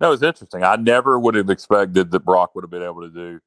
That 0.00 0.08
was 0.08 0.22
interesting. 0.22 0.64
I 0.64 0.76
never 0.76 1.18
would 1.18 1.36
have 1.36 1.50
expected 1.50 2.10
that 2.10 2.20
Brock 2.20 2.54
would 2.54 2.64
have 2.64 2.70
been 2.70 2.82
able 2.82 3.02
to 3.02 3.10
do 3.10 3.40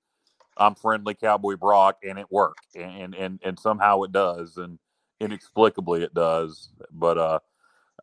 I'm 0.59 0.75
friendly 0.75 1.13
Cowboy 1.13 1.55
Brock, 1.55 1.97
and 2.07 2.17
it 2.17 2.31
worked, 2.31 2.75
and 2.75 3.15
and 3.15 3.39
and 3.43 3.59
somehow 3.59 4.03
it 4.03 4.11
does, 4.11 4.57
and 4.57 4.79
inexplicably 5.19 6.03
it 6.03 6.13
does. 6.13 6.69
But 6.91 7.17
uh, 7.17 7.39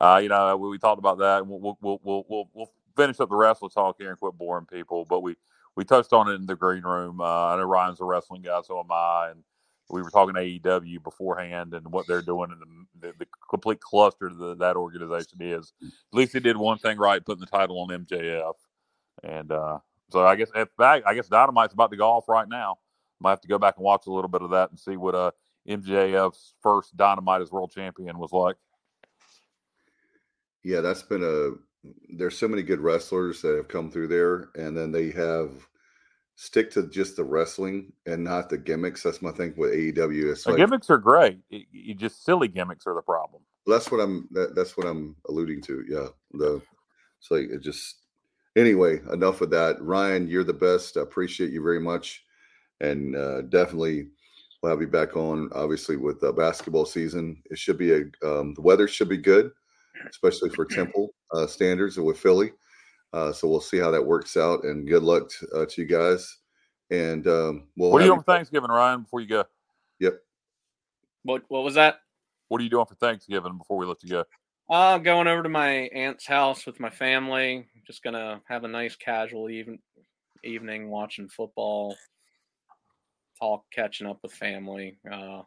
uh, 0.00 0.20
you 0.22 0.28
know, 0.28 0.56
we, 0.56 0.70
we 0.70 0.78
talked 0.78 0.98
about 0.98 1.18
that. 1.18 1.46
We'll 1.46 1.76
we'll 1.80 2.00
we'll 2.02 2.24
we'll, 2.28 2.50
we'll 2.52 2.72
finish 2.96 3.20
up 3.20 3.28
the 3.28 3.36
wrestling 3.36 3.70
talk 3.70 3.96
here 3.98 4.10
and 4.10 4.18
quit 4.18 4.38
boring 4.38 4.66
people. 4.66 5.04
But 5.04 5.20
we 5.20 5.36
we 5.76 5.84
touched 5.84 6.12
on 6.12 6.28
it 6.28 6.34
in 6.34 6.46
the 6.46 6.56
green 6.56 6.82
room. 6.82 7.20
Uh, 7.20 7.46
I 7.46 7.56
know 7.56 7.64
Ryan's 7.64 8.00
a 8.00 8.04
wrestling 8.04 8.42
guy, 8.42 8.60
so 8.64 8.80
am 8.80 8.90
I, 8.90 9.30
and 9.30 9.42
we 9.90 10.02
were 10.02 10.10
talking 10.10 10.34
AEW 10.34 11.02
beforehand 11.02 11.74
and 11.74 11.86
what 11.92 12.06
they're 12.06 12.22
doing 12.22 12.50
and 12.50 12.60
the, 13.00 13.08
the, 13.08 13.14
the 13.18 13.26
complete 13.50 13.80
cluster 13.80 14.30
that 14.32 14.58
that 14.58 14.76
organization 14.76 15.38
is. 15.40 15.72
At 15.82 15.90
least 16.12 16.32
they 16.32 16.40
did 16.40 16.56
one 16.56 16.78
thing 16.78 16.98
right, 16.98 17.24
putting 17.24 17.40
the 17.40 17.46
title 17.46 17.80
on 17.80 17.88
MJF, 17.88 18.54
and 19.22 19.52
uh, 19.52 19.78
so 20.10 20.26
I 20.26 20.36
guess 20.36 20.50
if 20.54 20.68
that, 20.78 21.06
I 21.06 21.14
guess 21.14 21.28
Dynamite's 21.28 21.74
about 21.74 21.90
to 21.90 21.96
go 21.96 22.08
off 22.08 22.28
right 22.28 22.48
now. 22.48 22.78
I 23.20 23.24
might 23.24 23.30
have 23.30 23.40
to 23.42 23.48
go 23.48 23.58
back 23.58 23.76
and 23.76 23.84
watch 23.84 24.06
a 24.06 24.12
little 24.12 24.28
bit 24.28 24.42
of 24.42 24.50
that 24.50 24.70
and 24.70 24.78
see 24.78 24.96
what 24.96 25.14
uh 25.14 25.30
MJF's 25.68 26.54
first 26.62 26.96
Dynamite 26.96 27.40
as 27.40 27.50
world 27.50 27.72
champion 27.72 28.18
was 28.18 28.32
like. 28.32 28.56
Yeah, 30.62 30.80
that's 30.80 31.02
been 31.02 31.22
a. 31.22 31.52
There's 32.08 32.38
so 32.38 32.48
many 32.48 32.62
good 32.62 32.80
wrestlers 32.80 33.42
that 33.42 33.56
have 33.56 33.68
come 33.68 33.90
through 33.90 34.08
there, 34.08 34.48
and 34.54 34.76
then 34.76 34.92
they 34.92 35.10
have 35.10 35.50
stick 36.36 36.70
to 36.72 36.88
just 36.88 37.16
the 37.16 37.24
wrestling 37.24 37.92
and 38.06 38.24
not 38.24 38.48
the 38.48 38.58
gimmicks. 38.58 39.02
That's 39.02 39.22
my 39.22 39.30
thing 39.30 39.54
with 39.56 39.72
AEW. 39.72 40.32
It's 40.32 40.44
the 40.44 40.50
like, 40.50 40.58
gimmicks 40.58 40.90
are 40.90 40.98
great. 40.98 41.40
You 41.50 41.94
just 41.94 42.24
silly 42.24 42.48
gimmicks 42.48 42.86
are 42.86 42.94
the 42.94 43.02
problem. 43.02 43.42
That's 43.66 43.90
what 43.90 43.98
I'm. 43.98 44.28
That, 44.32 44.54
that's 44.54 44.76
what 44.76 44.86
I'm 44.86 45.16
alluding 45.28 45.62
to. 45.62 45.84
Yeah, 45.88 46.08
the 46.32 46.60
it's 47.18 47.30
like 47.30 47.50
it 47.50 47.62
just 47.62 47.96
anyway, 48.56 49.00
enough 49.12 49.40
of 49.40 49.50
that. 49.50 49.80
Ryan, 49.80 50.28
you're 50.28 50.44
the 50.44 50.52
best. 50.52 50.96
I 50.96 51.00
appreciate 51.00 51.50
you 51.50 51.62
very 51.62 51.80
much. 51.80 52.24
And 52.80 53.16
uh, 53.16 53.42
definitely 53.42 54.08
we'll 54.62 54.70
have 54.70 54.80
you 54.80 54.88
back 54.88 55.16
on, 55.16 55.50
obviously, 55.54 55.96
with 55.96 56.20
the 56.20 56.32
basketball 56.32 56.86
season. 56.86 57.42
It 57.50 57.58
should 57.58 57.78
be 57.78 57.92
a, 57.92 58.00
um, 58.22 58.54
the 58.54 58.62
weather 58.62 58.88
should 58.88 59.08
be 59.08 59.16
good, 59.16 59.50
especially 60.08 60.50
for 60.50 60.64
Temple 60.64 61.14
uh, 61.34 61.46
standards 61.46 61.98
with 61.98 62.18
Philly. 62.18 62.52
Uh, 63.12 63.32
so 63.32 63.48
we'll 63.48 63.60
see 63.60 63.78
how 63.78 63.90
that 63.90 64.04
works 64.04 64.36
out. 64.36 64.64
And 64.64 64.88
good 64.88 65.02
luck 65.02 65.28
to, 65.30 65.48
uh, 65.50 65.66
to 65.66 65.82
you 65.82 65.86
guys. 65.86 66.38
And 66.90 67.26
um, 67.26 67.68
we'll 67.76 67.90
what 67.90 68.02
are 68.02 68.04
you 68.04 68.10
doing 68.10 68.20
for 68.20 68.32
Thanksgiving, 68.32 68.70
Ryan, 68.70 69.02
before 69.02 69.20
you 69.20 69.28
go? 69.28 69.44
Yep. 70.00 70.20
What 71.22 71.42
What 71.48 71.64
was 71.64 71.74
that? 71.74 72.00
What 72.48 72.60
are 72.60 72.64
you 72.64 72.70
doing 72.70 72.86
for 72.86 72.94
Thanksgiving 72.96 73.56
before 73.56 73.78
we 73.78 73.86
let 73.86 74.02
you 74.02 74.10
go? 74.10 74.24
Uh, 74.68 74.98
going 74.98 75.26
over 75.26 75.42
to 75.42 75.48
my 75.48 75.70
aunt's 75.94 76.26
house 76.26 76.66
with 76.66 76.80
my 76.80 76.90
family. 76.90 77.66
Just 77.86 78.02
gonna 78.02 78.40
have 78.48 78.64
a 78.64 78.68
nice 78.68 78.96
casual 78.96 79.50
even 79.50 79.78
evening 80.42 80.90
watching 80.90 81.28
football, 81.28 81.96
talk, 83.40 83.64
catching 83.72 84.06
up 84.06 84.18
with 84.22 84.32
family. 84.32 84.98
Uh, 85.10 85.42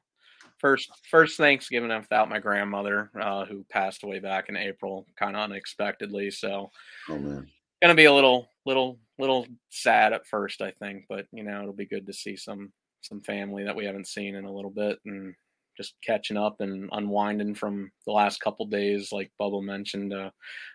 first 0.59 0.89
first 1.09 1.37
Thanksgiving 1.37 1.89
without 1.89 2.29
my 2.29 2.39
grandmother, 2.39 3.11
uh, 3.19 3.45
who 3.45 3.65
passed 3.69 4.03
away 4.03 4.19
back 4.19 4.49
in 4.49 4.57
April, 4.57 5.05
kind 5.17 5.35
of 5.35 5.43
unexpectedly. 5.43 6.31
So, 6.31 6.71
oh 7.09 7.17
man, 7.17 7.47
gonna 7.81 7.95
be 7.95 8.05
a 8.05 8.13
little 8.13 8.49
little 8.65 8.99
little 9.19 9.47
sad 9.69 10.13
at 10.13 10.27
first, 10.27 10.61
I 10.61 10.71
think, 10.71 11.05
but 11.09 11.27
you 11.31 11.43
know 11.43 11.61
it'll 11.61 11.73
be 11.73 11.85
good 11.85 12.05
to 12.07 12.13
see 12.13 12.35
some 12.35 12.71
some 13.01 13.21
family 13.21 13.63
that 13.63 13.75
we 13.75 13.85
haven't 13.85 14.07
seen 14.07 14.35
in 14.35 14.45
a 14.45 14.51
little 14.51 14.71
bit 14.71 14.99
and 15.05 15.33
just 15.77 15.93
catching 16.03 16.37
up 16.37 16.59
and 16.59 16.89
unwinding 16.91 17.53
from 17.53 17.91
the 18.05 18.11
last 18.11 18.41
couple 18.41 18.65
days. 18.65 19.11
Like 19.11 19.31
Bubba 19.39 19.63
mentioned, 19.63 20.13
uh, 20.13 20.31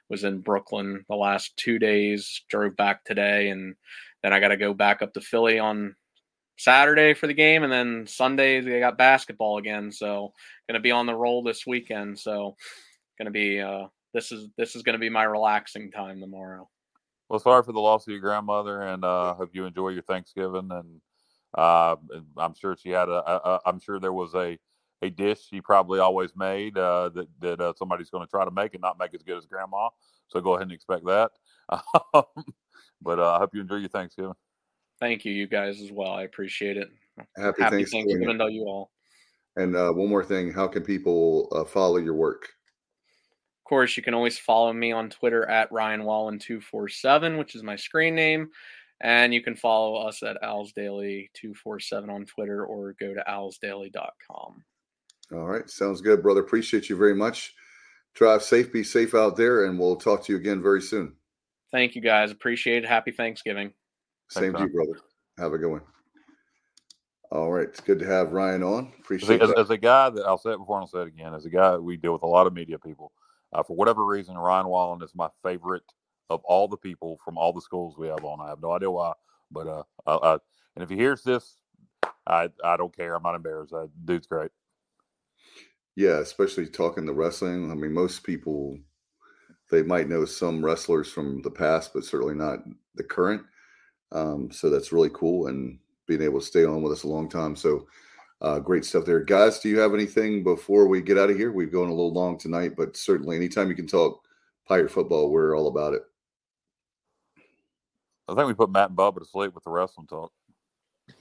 was 0.08 0.24
in 0.24 0.38
Brooklyn 0.38 1.04
the 1.08 1.16
last 1.16 1.56
two 1.56 1.78
days. 1.78 2.42
Drove 2.48 2.76
back 2.76 3.04
today, 3.04 3.48
and 3.48 3.74
then 4.22 4.32
I 4.32 4.40
got 4.40 4.48
to 4.48 4.56
go 4.56 4.72
back 4.72 5.02
up 5.02 5.12
to 5.14 5.20
Philly 5.20 5.58
on 5.58 5.96
Saturday 6.58 7.14
for 7.14 7.26
the 7.26 7.34
game, 7.34 7.62
and 7.62 7.72
then 7.72 8.06
Sunday 8.06 8.60
they 8.60 8.80
got 8.80 8.98
basketball 8.98 9.58
again. 9.58 9.90
So 9.90 10.32
going 10.68 10.74
to 10.74 10.80
be 10.80 10.90
on 10.90 11.06
the 11.06 11.14
roll 11.14 11.42
this 11.42 11.66
weekend. 11.66 12.18
So 12.18 12.56
going 13.18 13.26
to 13.26 13.30
be 13.30 13.60
uh, 13.60 13.86
this 14.14 14.32
is 14.32 14.48
this 14.56 14.76
is 14.76 14.82
going 14.82 14.94
to 14.94 14.98
be 14.98 15.08
my 15.08 15.24
relaxing 15.24 15.90
time 15.90 16.20
tomorrow. 16.20 16.68
Well, 17.28 17.40
sorry 17.40 17.62
for 17.62 17.72
the 17.72 17.80
loss 17.80 18.06
of 18.06 18.12
your 18.12 18.20
grandmother, 18.20 18.82
and 18.82 19.04
uh, 19.04 19.34
hope 19.34 19.50
you 19.54 19.64
enjoy 19.64 19.88
your 19.88 20.02
Thanksgiving. 20.02 20.70
And 20.70 21.00
uh, 21.56 21.96
I'm 22.36 22.54
sure 22.54 22.76
she 22.76 22.90
had 22.90 23.08
a, 23.08 23.48
a. 23.48 23.60
I'm 23.66 23.80
sure 23.80 23.98
there 23.98 24.12
was 24.12 24.34
a 24.34 24.58
a 25.02 25.10
dish 25.10 25.48
she 25.50 25.60
probably 25.60 25.98
always 25.98 26.30
made 26.36 26.78
uh, 26.78 27.08
that 27.10 27.28
that 27.40 27.60
uh, 27.60 27.72
somebody's 27.76 28.10
going 28.10 28.24
to 28.24 28.30
try 28.30 28.44
to 28.44 28.50
make 28.50 28.74
and 28.74 28.82
not 28.82 28.98
make 28.98 29.14
as 29.14 29.22
good 29.22 29.38
as 29.38 29.46
grandma. 29.46 29.88
So 30.28 30.40
go 30.40 30.54
ahead 30.54 30.62
and 30.62 30.72
expect 30.72 31.04
that. 31.06 31.30
but 33.02 33.18
uh, 33.18 33.34
I 33.34 33.38
hope 33.38 33.54
you 33.54 33.60
enjoy 33.60 33.76
your 33.76 33.88
Thanksgiving. 33.88 34.34
Thank 35.02 35.24
you, 35.24 35.32
you 35.32 35.48
guys 35.48 35.80
as 35.80 35.90
well. 35.90 36.12
I 36.12 36.22
appreciate 36.22 36.76
it. 36.76 36.88
Happy, 37.36 37.60
Happy 37.60 37.76
Thanksgiving. 37.78 38.06
Thanksgiving 38.06 38.38
to 38.38 38.52
you 38.52 38.66
all. 38.68 38.92
And 39.56 39.74
uh, 39.74 39.90
one 39.90 40.08
more 40.08 40.22
thing, 40.22 40.52
how 40.52 40.68
can 40.68 40.84
people 40.84 41.48
uh, 41.50 41.64
follow 41.64 41.96
your 41.96 42.14
work? 42.14 42.44
Of 42.44 43.68
course, 43.68 43.96
you 43.96 44.04
can 44.04 44.14
always 44.14 44.38
follow 44.38 44.72
me 44.72 44.92
on 44.92 45.10
Twitter 45.10 45.44
at 45.50 45.72
Ryan 45.72 46.04
Wallen 46.04 46.38
two 46.38 46.60
four 46.60 46.88
seven, 46.88 47.36
which 47.36 47.56
is 47.56 47.64
my 47.64 47.74
screen 47.74 48.14
name. 48.14 48.50
And 49.00 49.34
you 49.34 49.42
can 49.42 49.56
follow 49.56 49.96
us 49.96 50.22
at 50.22 50.40
Owls 50.40 50.70
Daily 50.70 51.32
247 51.34 52.08
on 52.08 52.24
Twitter 52.24 52.64
or 52.64 52.94
go 53.00 53.12
to 53.12 53.24
owlsdaily.com. 53.28 54.64
All 55.32 55.46
right. 55.48 55.68
Sounds 55.68 56.00
good, 56.00 56.22
brother. 56.22 56.42
Appreciate 56.42 56.88
you 56.88 56.96
very 56.96 57.16
much. 57.16 57.54
Drive 58.14 58.44
safe, 58.44 58.72
be 58.72 58.84
safe 58.84 59.16
out 59.16 59.36
there, 59.36 59.64
and 59.64 59.80
we'll 59.80 59.96
talk 59.96 60.24
to 60.26 60.32
you 60.32 60.38
again 60.38 60.62
very 60.62 60.80
soon. 60.80 61.16
Thank 61.72 61.96
you, 61.96 62.02
guys. 62.02 62.30
Appreciate 62.30 62.84
it. 62.84 62.88
Happy 62.88 63.10
Thanksgiving. 63.10 63.72
Same 64.32 64.52
to 64.54 64.60
you, 64.60 64.68
brother. 64.68 64.98
Have 65.38 65.52
a 65.52 65.58
good 65.58 65.70
one. 65.70 65.82
All 67.30 67.50
right. 67.50 67.68
It's 67.68 67.80
good 67.80 67.98
to 67.98 68.06
have 68.06 68.32
Ryan 68.32 68.62
on. 68.62 68.92
Appreciate 68.98 69.42
as, 69.42 69.50
as 69.52 69.70
a 69.70 69.76
guy 69.76 70.10
that 70.10 70.24
I'll 70.24 70.38
say 70.38 70.52
it 70.52 70.58
before 70.58 70.76
and 70.76 70.82
I'll 70.82 70.88
say 70.88 71.00
it 71.00 71.08
again, 71.08 71.34
as 71.34 71.46
a 71.46 71.50
guy, 71.50 71.76
we 71.76 71.96
deal 71.96 72.12
with 72.12 72.22
a 72.22 72.26
lot 72.26 72.46
of 72.46 72.52
media 72.52 72.78
people. 72.78 73.12
Uh, 73.52 73.62
for 73.62 73.76
whatever 73.76 74.04
reason, 74.04 74.36
Ryan 74.36 74.68
Wallen 74.68 75.02
is 75.02 75.14
my 75.14 75.28
favorite 75.42 75.82
of 76.30 76.40
all 76.44 76.68
the 76.68 76.76
people 76.76 77.18
from 77.24 77.36
all 77.36 77.52
the 77.52 77.60
schools 77.60 77.96
we 77.98 78.08
have 78.08 78.24
on. 78.24 78.40
I 78.40 78.48
have 78.48 78.62
no 78.62 78.72
idea 78.72 78.90
why, 78.90 79.12
but 79.50 79.66
uh, 79.66 79.82
uh, 80.06 80.16
uh 80.16 80.38
and 80.74 80.82
if 80.82 80.88
he 80.88 80.96
hears 80.96 81.22
this, 81.22 81.56
I 82.26 82.48
I 82.64 82.78
don't 82.78 82.96
care. 82.96 83.14
I'm 83.14 83.22
not 83.22 83.34
embarrassed. 83.34 83.74
Uh, 83.74 83.88
dude's 84.06 84.26
great. 84.26 84.50
Yeah, 85.94 86.20
especially 86.20 86.66
talking 86.66 87.04
the 87.04 87.12
wrestling. 87.12 87.70
I 87.70 87.74
mean, 87.74 87.92
most 87.92 88.24
people 88.24 88.78
they 89.70 89.82
might 89.82 90.08
know 90.08 90.24
some 90.24 90.64
wrestlers 90.64 91.10
from 91.10 91.42
the 91.42 91.50
past, 91.50 91.92
but 91.92 92.04
certainly 92.04 92.34
not 92.34 92.60
the 92.94 93.04
current. 93.04 93.42
Um, 94.12 94.50
so 94.50 94.70
that's 94.70 94.92
really 94.92 95.10
cool, 95.12 95.48
and 95.48 95.78
being 96.06 96.22
able 96.22 96.40
to 96.40 96.46
stay 96.46 96.64
on 96.64 96.82
with 96.82 96.92
us 96.92 97.04
a 97.04 97.08
long 97.08 97.28
time. 97.28 97.56
So 97.56 97.86
uh, 98.40 98.58
great 98.58 98.84
stuff 98.84 99.04
there, 99.04 99.20
guys. 99.20 99.60
Do 99.60 99.68
you 99.68 99.78
have 99.78 99.94
anything 99.94 100.42
before 100.42 100.86
we 100.88 101.00
get 101.00 101.18
out 101.18 101.30
of 101.30 101.36
here? 101.36 101.52
We've 101.52 101.72
gone 101.72 101.88
a 101.88 101.94
little 101.94 102.12
long 102.12 102.38
tonight, 102.38 102.72
but 102.76 102.96
certainly 102.96 103.36
anytime 103.36 103.68
you 103.68 103.76
can 103.76 103.86
talk 103.86 104.22
pirate 104.66 104.90
football, 104.90 105.30
we're 105.30 105.56
all 105.56 105.68
about 105.68 105.94
it. 105.94 106.02
I 108.28 108.34
think 108.34 108.46
we 108.46 108.54
put 108.54 108.70
Matt 108.70 108.90
and 108.90 108.98
Bubba 108.98 109.18
to 109.18 109.24
sleep 109.24 109.54
with 109.54 109.64
the 109.64 109.70
wrestling 109.70 110.06
talk. 110.06 110.32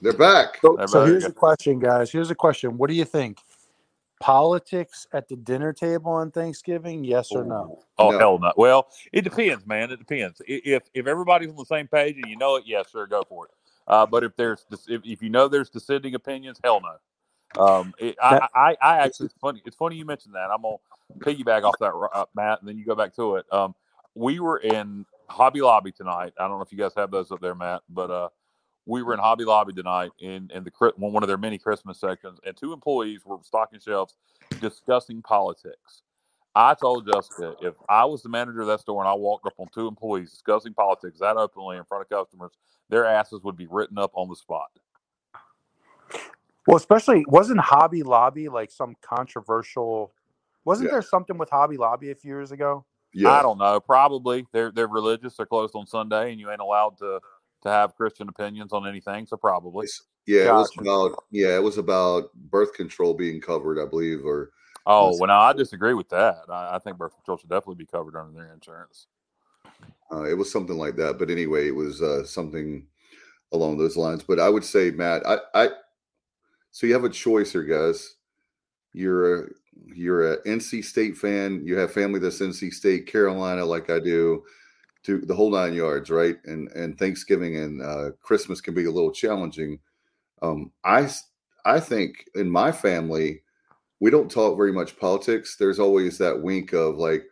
They're 0.00 0.12
back. 0.12 0.58
So, 0.62 0.76
Hey, 0.76 0.86
so 0.86 1.00
buddy. 1.00 1.10
here's 1.12 1.24
a 1.24 1.32
question, 1.32 1.78
guys. 1.78 2.10
Here's 2.10 2.30
a 2.30 2.34
question. 2.34 2.76
What 2.78 2.88
do 2.88 2.94
you 2.94 3.04
think? 3.04 3.38
Politics 4.22 5.06
at 5.12 5.28
the 5.28 5.34
dinner 5.34 5.72
table 5.72 6.12
on 6.12 6.30
Thanksgiving? 6.30 7.02
Yes 7.02 7.32
or 7.32 7.44
no? 7.44 7.80
Oh 7.98 8.10
No. 8.10 8.18
hell 8.18 8.38
no. 8.38 8.52
Well, 8.56 8.88
it 9.12 9.22
depends, 9.22 9.66
man. 9.66 9.90
It 9.90 9.98
depends. 9.98 10.40
If 10.46 10.84
if 10.94 11.06
everybody's 11.08 11.50
on 11.50 11.56
the 11.56 11.64
same 11.64 11.88
page 11.88 12.16
and 12.16 12.30
you 12.30 12.36
know 12.36 12.56
it, 12.56 12.64
yes, 12.64 12.92
sir, 12.92 13.06
go 13.06 13.24
for 13.28 13.46
it. 13.46 13.52
Uh, 13.88 14.06
but 14.06 14.22
if 14.22 14.36
there's 14.36 14.64
if, 14.88 15.02
if 15.04 15.22
you 15.22 15.28
know 15.28 15.48
there's 15.48 15.70
dissenting 15.70 16.14
opinions, 16.14 16.60
hell 16.62 16.80
no. 16.80 17.62
Um, 17.62 17.94
it, 17.98 18.16
I, 18.22 18.46
I 18.54 18.76
I 18.80 18.98
actually 18.98 19.26
it's 19.26 19.34
funny. 19.40 19.60
It's 19.66 19.76
funny 19.76 19.96
you 19.96 20.04
mentioned 20.04 20.34
that. 20.34 20.50
I'm 20.50 20.62
gonna 20.62 20.76
piggyback 21.18 21.64
off 21.64 21.74
that, 21.80 21.92
uh, 21.92 22.24
Matt, 22.34 22.60
and 22.60 22.68
then 22.68 22.78
you 22.78 22.84
go 22.84 22.94
back 22.94 23.14
to 23.16 23.36
it. 23.36 23.52
Um, 23.52 23.74
we 24.14 24.38
were 24.38 24.58
in 24.58 25.04
Hobby 25.28 25.60
Lobby 25.62 25.90
tonight. 25.92 26.32
I 26.38 26.46
don't 26.46 26.58
know 26.58 26.62
if 26.62 26.70
you 26.70 26.78
guys 26.78 26.92
have 26.96 27.10
those 27.10 27.32
up 27.32 27.40
there, 27.40 27.54
Matt, 27.54 27.82
but 27.88 28.10
uh, 28.10 28.28
we 28.86 29.02
were 29.02 29.14
in 29.14 29.20
Hobby 29.20 29.44
Lobby 29.44 29.72
tonight 29.72 30.10
in 30.20 30.50
in 30.52 30.64
the 30.64 30.72
one 30.96 31.12
one 31.12 31.22
of 31.22 31.28
their 31.28 31.38
many 31.38 31.58
Christmas 31.58 31.98
sections, 32.00 32.38
and 32.46 32.56
two 32.56 32.72
employees 32.72 33.20
were 33.24 33.38
stocking 33.42 33.80
shelves 33.80 34.14
discussing 34.60 35.22
politics. 35.22 36.02
I 36.54 36.74
told 36.74 37.06
Jessica 37.06 37.54
if 37.62 37.74
I 37.88 38.04
was 38.04 38.22
the 38.22 38.28
manager 38.28 38.60
of 38.60 38.66
that 38.66 38.80
store 38.80 39.00
and 39.02 39.08
I 39.08 39.14
walked 39.14 39.46
up 39.46 39.54
on 39.58 39.68
two 39.74 39.88
employees 39.88 40.30
discussing 40.30 40.74
politics 40.74 41.18
that 41.20 41.36
openly 41.36 41.78
in 41.78 41.84
front 41.84 42.02
of 42.02 42.10
customers, 42.10 42.52
their 42.90 43.06
asses 43.06 43.40
would 43.42 43.56
be 43.56 43.66
written 43.70 43.98
up 43.98 44.10
on 44.14 44.28
the 44.28 44.36
spot. 44.36 44.68
Well, 46.66 46.76
especially 46.76 47.24
wasn't 47.26 47.60
Hobby 47.60 48.02
Lobby 48.02 48.48
like 48.48 48.70
some 48.70 48.96
controversial? 49.00 50.12
Wasn't 50.64 50.88
Yeah. 50.88 50.92
there 50.92 51.02
something 51.02 51.38
with 51.38 51.50
Hobby 51.50 51.76
Lobby 51.76 52.10
a 52.10 52.14
few 52.14 52.30
years 52.30 52.52
ago? 52.52 52.84
Yeah, 53.14 53.32
I 53.32 53.42
don't 53.42 53.58
know. 53.58 53.80
Probably 53.80 54.46
they're 54.52 54.70
they're 54.70 54.86
religious. 54.88 55.36
They're 55.36 55.46
closed 55.46 55.74
on 55.74 55.86
Sunday, 55.86 56.30
and 56.32 56.40
you 56.40 56.50
ain't 56.50 56.60
allowed 56.60 56.98
to 56.98 57.20
to 57.62 57.70
have 57.70 57.96
Christian 57.96 58.28
opinions 58.28 58.72
on 58.72 58.86
anything. 58.86 59.26
So 59.26 59.36
probably. 59.36 59.88
yeah. 60.26 60.48
It 60.48 60.54
was 60.54 60.70
about 60.78 61.24
yeah, 61.30 61.56
it 61.56 61.62
was 61.62 61.78
about 61.78 62.32
birth 62.34 62.74
control 62.74 63.14
being 63.14 63.40
covered, 63.40 63.80
I 63.80 63.86
believe, 63.86 64.24
or 64.24 64.52
Oh 64.86 65.16
well, 65.18 65.28
no, 65.28 65.34
I 65.34 65.52
disagree 65.52 65.94
with 65.94 66.08
that. 66.08 66.40
I, 66.48 66.76
I 66.76 66.78
think 66.78 66.98
birth 66.98 67.14
control 67.14 67.38
should 67.38 67.50
definitely 67.50 67.76
be 67.76 67.86
covered 67.86 68.16
under 68.16 68.32
their 68.32 68.52
insurance. 68.52 69.06
Uh, 70.12 70.24
it 70.24 70.34
was 70.34 70.50
something 70.50 70.76
like 70.76 70.96
that. 70.96 71.18
But 71.18 71.30
anyway, 71.30 71.68
it 71.68 71.74
was 71.74 72.02
uh, 72.02 72.24
something 72.24 72.86
along 73.52 73.78
those 73.78 73.96
lines. 73.96 74.24
But 74.24 74.40
I 74.40 74.48
would 74.48 74.64
say, 74.64 74.90
Matt, 74.90 75.26
I, 75.26 75.38
I 75.54 75.68
so 76.72 76.86
you 76.86 76.94
have 76.94 77.04
a 77.04 77.08
choice 77.08 77.52
here, 77.52 77.62
guys. 77.62 78.16
You're 78.92 79.44
a 79.44 79.48
you're 79.94 80.32
a 80.32 80.42
NC 80.42 80.84
State 80.84 81.16
fan. 81.16 81.62
You 81.64 81.78
have 81.78 81.92
family 81.92 82.18
that's 82.18 82.40
NC 82.40 82.72
State, 82.72 83.06
Carolina, 83.06 83.64
like 83.64 83.88
I 83.88 84.00
do, 84.00 84.42
to 85.04 85.18
the 85.18 85.34
whole 85.34 85.50
nine 85.50 85.74
yards, 85.74 86.10
right? 86.10 86.36
And 86.44 86.68
and 86.72 86.98
Thanksgiving 86.98 87.56
and 87.56 87.82
uh, 87.82 88.10
Christmas 88.20 88.60
can 88.60 88.74
be 88.74 88.84
a 88.84 88.90
little 88.90 89.12
challenging. 89.12 89.78
Um, 90.42 90.72
I 90.84 91.08
I 91.64 91.80
think 91.80 92.24
in 92.34 92.50
my 92.50 92.72
family, 92.72 93.42
we 94.00 94.10
don't 94.10 94.30
talk 94.30 94.56
very 94.56 94.72
much 94.72 94.98
politics. 94.98 95.56
There's 95.56 95.78
always 95.78 96.18
that 96.18 96.42
wink 96.42 96.72
of 96.72 96.96
like, 96.96 97.24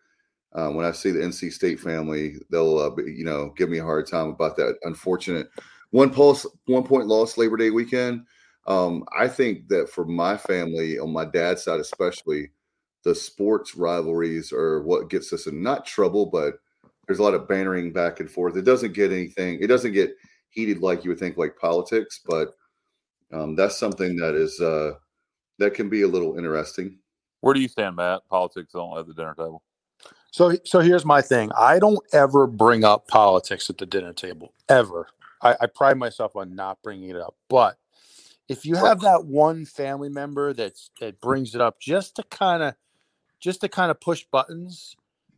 uh, 0.53 0.71
when 0.71 0.87
I 0.87 0.93
see 0.93 1.11
the 1.11 1.21
NC 1.21 1.53
State 1.53 1.81
family, 1.81 2.37
they'll 2.51 2.79
uh, 2.79 2.91
be, 2.91 3.05
you 3.13 3.25
know 3.25 3.53
give 3.57 3.69
me 3.71 3.79
a 3.79 3.85
hard 3.85 4.07
time 4.07 4.29
about 4.29 4.57
that 4.57 4.77
unfortunate 4.83 5.49
one 5.91 6.11
pulse 6.11 6.47
one 6.67 6.85
point 6.85 7.07
loss 7.07 7.37
Labor 7.37 7.57
Day 7.57 7.71
weekend. 7.71 8.25
Um, 8.67 9.05
I 9.19 9.27
think 9.27 9.69
that 9.69 9.91
for 9.91 10.05
my 10.05 10.37
family, 10.37 10.99
on 10.99 11.13
my 11.13 11.25
dad's 11.25 11.65
side 11.65 11.81
especially, 11.81 12.51
the 13.05 13.15
sports 13.15 13.75
rivalries 13.75 14.53
are 14.53 14.83
what 14.83 15.11
gets 15.11 15.33
us 15.33 15.47
in 15.47 15.63
not 15.63 15.87
trouble, 15.87 16.27
but 16.27 16.55
there's 17.11 17.19
a 17.19 17.25
lot 17.25 17.35
of 17.35 17.49
bantering 17.49 17.93
back 17.93 18.21
and 18.21 18.31
forth. 18.31 18.57
It 18.57 18.63
doesn't 18.63 18.93
get 18.93 19.11
anything. 19.11 19.59
It 19.61 19.67
doesn't 19.67 19.91
get 19.91 20.15
heated 20.51 20.81
like 20.81 21.03
you 21.03 21.11
would 21.11 21.19
think, 21.19 21.37
like 21.37 21.59
politics, 21.59 22.21
but 22.25 22.55
um, 23.33 23.57
that's 23.57 23.77
something 23.77 24.15
that 24.15 24.37
is 24.37 24.61
uh, 24.61 24.93
that 25.59 25.75
can 25.75 25.89
be 25.89 26.03
a 26.03 26.07
little 26.07 26.39
interesting. 26.39 27.01
Where 27.41 27.53
do 27.53 27.61
you 27.61 27.67
stand, 27.67 27.97
Matt? 27.97 28.21
Politics 28.31 28.77
on 28.77 28.97
at 28.97 29.09
the 29.09 29.15
dinner 29.15 29.35
table. 29.35 29.61
So, 30.31 30.55
so 30.65 30.79
here's 30.79 31.05
my 31.05 31.21
thing. 31.21 31.51
I 31.59 31.81
don't 31.81 31.99
ever 32.13 32.47
bring 32.47 32.85
up 32.85 33.09
politics 33.09 33.69
at 33.69 33.79
the 33.79 33.87
dinner 33.87 34.13
table 34.13 34.55
ever. 34.69 35.09
I, 35.43 35.57
I 35.63 35.67
pride 35.67 35.99
myself 35.99 36.37
on 36.37 36.55
not 36.55 36.79
bringing 36.81 37.11
it 37.11 37.17
up. 37.17 37.35
But 37.49 37.77
if 38.49 38.65
you 38.65 38.77
have 38.77 39.01
that 39.01 39.25
one 39.25 39.65
family 39.65 40.11
member 40.11 40.53
that's 40.53 40.91
that 41.01 41.21
brings 41.21 41.57
it 41.57 41.61
up 41.61 41.81
just 41.81 42.15
to 42.17 42.23
kind 42.23 42.63
of, 42.63 42.77
just 43.41 43.63
to 43.63 43.69
kind 43.69 43.91
of 43.91 44.01
push 44.01 44.25
buttons, 44.31 44.95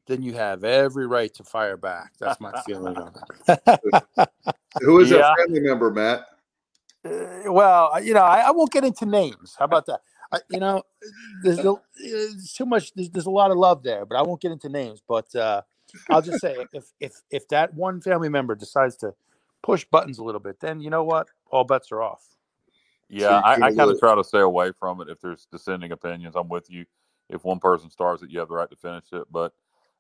then 0.07 0.23
you 0.23 0.35
have 0.35 0.65
every 0.65 1.07
right 1.07 1.33
to 1.35 1.45
fire 1.45 1.77
back. 1.77 2.13
That's 2.19 2.41
my 2.41 2.53
feeling 2.67 2.97
on 2.97 3.13
it. 3.49 4.29
Who 4.83 5.01
is 5.01 5.11
Yeah. 5.11 5.19
that 5.19 5.37
family 5.39 5.61
member, 5.61 5.91
Matt? 5.91 6.27
Uh, 7.05 7.53
well, 7.53 8.03
you 8.03 8.15
know, 8.15 8.23
I, 8.23 8.41
I 8.41 8.51
won't 8.51 8.71
get 8.71 8.85
into 8.85 9.07
names. 9.07 9.57
How 9.59 9.65
about 9.65 9.87
that? 9.87 10.01
I, 10.33 10.39
you 10.49 10.61
know, 10.61 10.83
there's, 11.43 11.59
a, 11.59 11.75
there's 11.97 12.53
too 12.53 12.65
much. 12.65 12.93
There's, 12.95 13.11
there's 13.11 13.27
a 13.27 13.31
lot 13.31 13.51
of 13.51 13.59
love 13.59 13.83
there, 13.83 14.07
but 14.07 14.17
I 14.17 14.23
won't 14.23 14.41
get 14.41 14.53
into 14.53 14.69
names. 14.69 15.03
But 15.07 15.35
uh, 15.35 15.63
I'll 16.09 16.23
just 16.23 16.41
say, 16.41 16.65
if 16.73 16.85
if 17.01 17.13
if 17.31 17.49
that 17.49 17.75
one 17.75 18.01
family 18.01 18.29
member 18.29 18.55
decides 18.55 18.97
to 18.99 19.15
push 19.63 19.85
buttons 19.85 20.19
a 20.19 20.25
little 20.25 20.41
bit, 20.41 20.61
then 20.61 20.81
you 20.81 20.91
know 20.91 21.05
what? 21.05 21.29
All 21.51 21.65
bets 21.65 21.93
are 21.93 22.03
off. 22.03 22.25
Yeah, 23.09 23.37
you 23.39 23.45
I, 23.45 23.55
give 23.57 23.65
I 23.65 23.69
a 23.69 23.75
kind 23.77 23.91
of 23.91 24.01
try 24.01 24.15
to 24.15 24.25
stay 24.25 24.41
away 24.41 24.73
from 24.73 25.01
it 25.03 25.11
if 25.11 25.21
there's 25.21 25.47
dissenting 25.53 25.93
opinions. 25.93 26.35
I'm 26.35 26.49
with 26.49 26.71
you. 26.71 26.87
If 27.29 27.45
one 27.45 27.59
person 27.59 27.91
starts 27.91 28.23
it, 28.23 28.31
you 28.31 28.39
have 28.39 28.49
the 28.49 28.55
right 28.55 28.71
to 28.71 28.77
finish 28.77 29.05
it. 29.13 29.25
But 29.31 29.53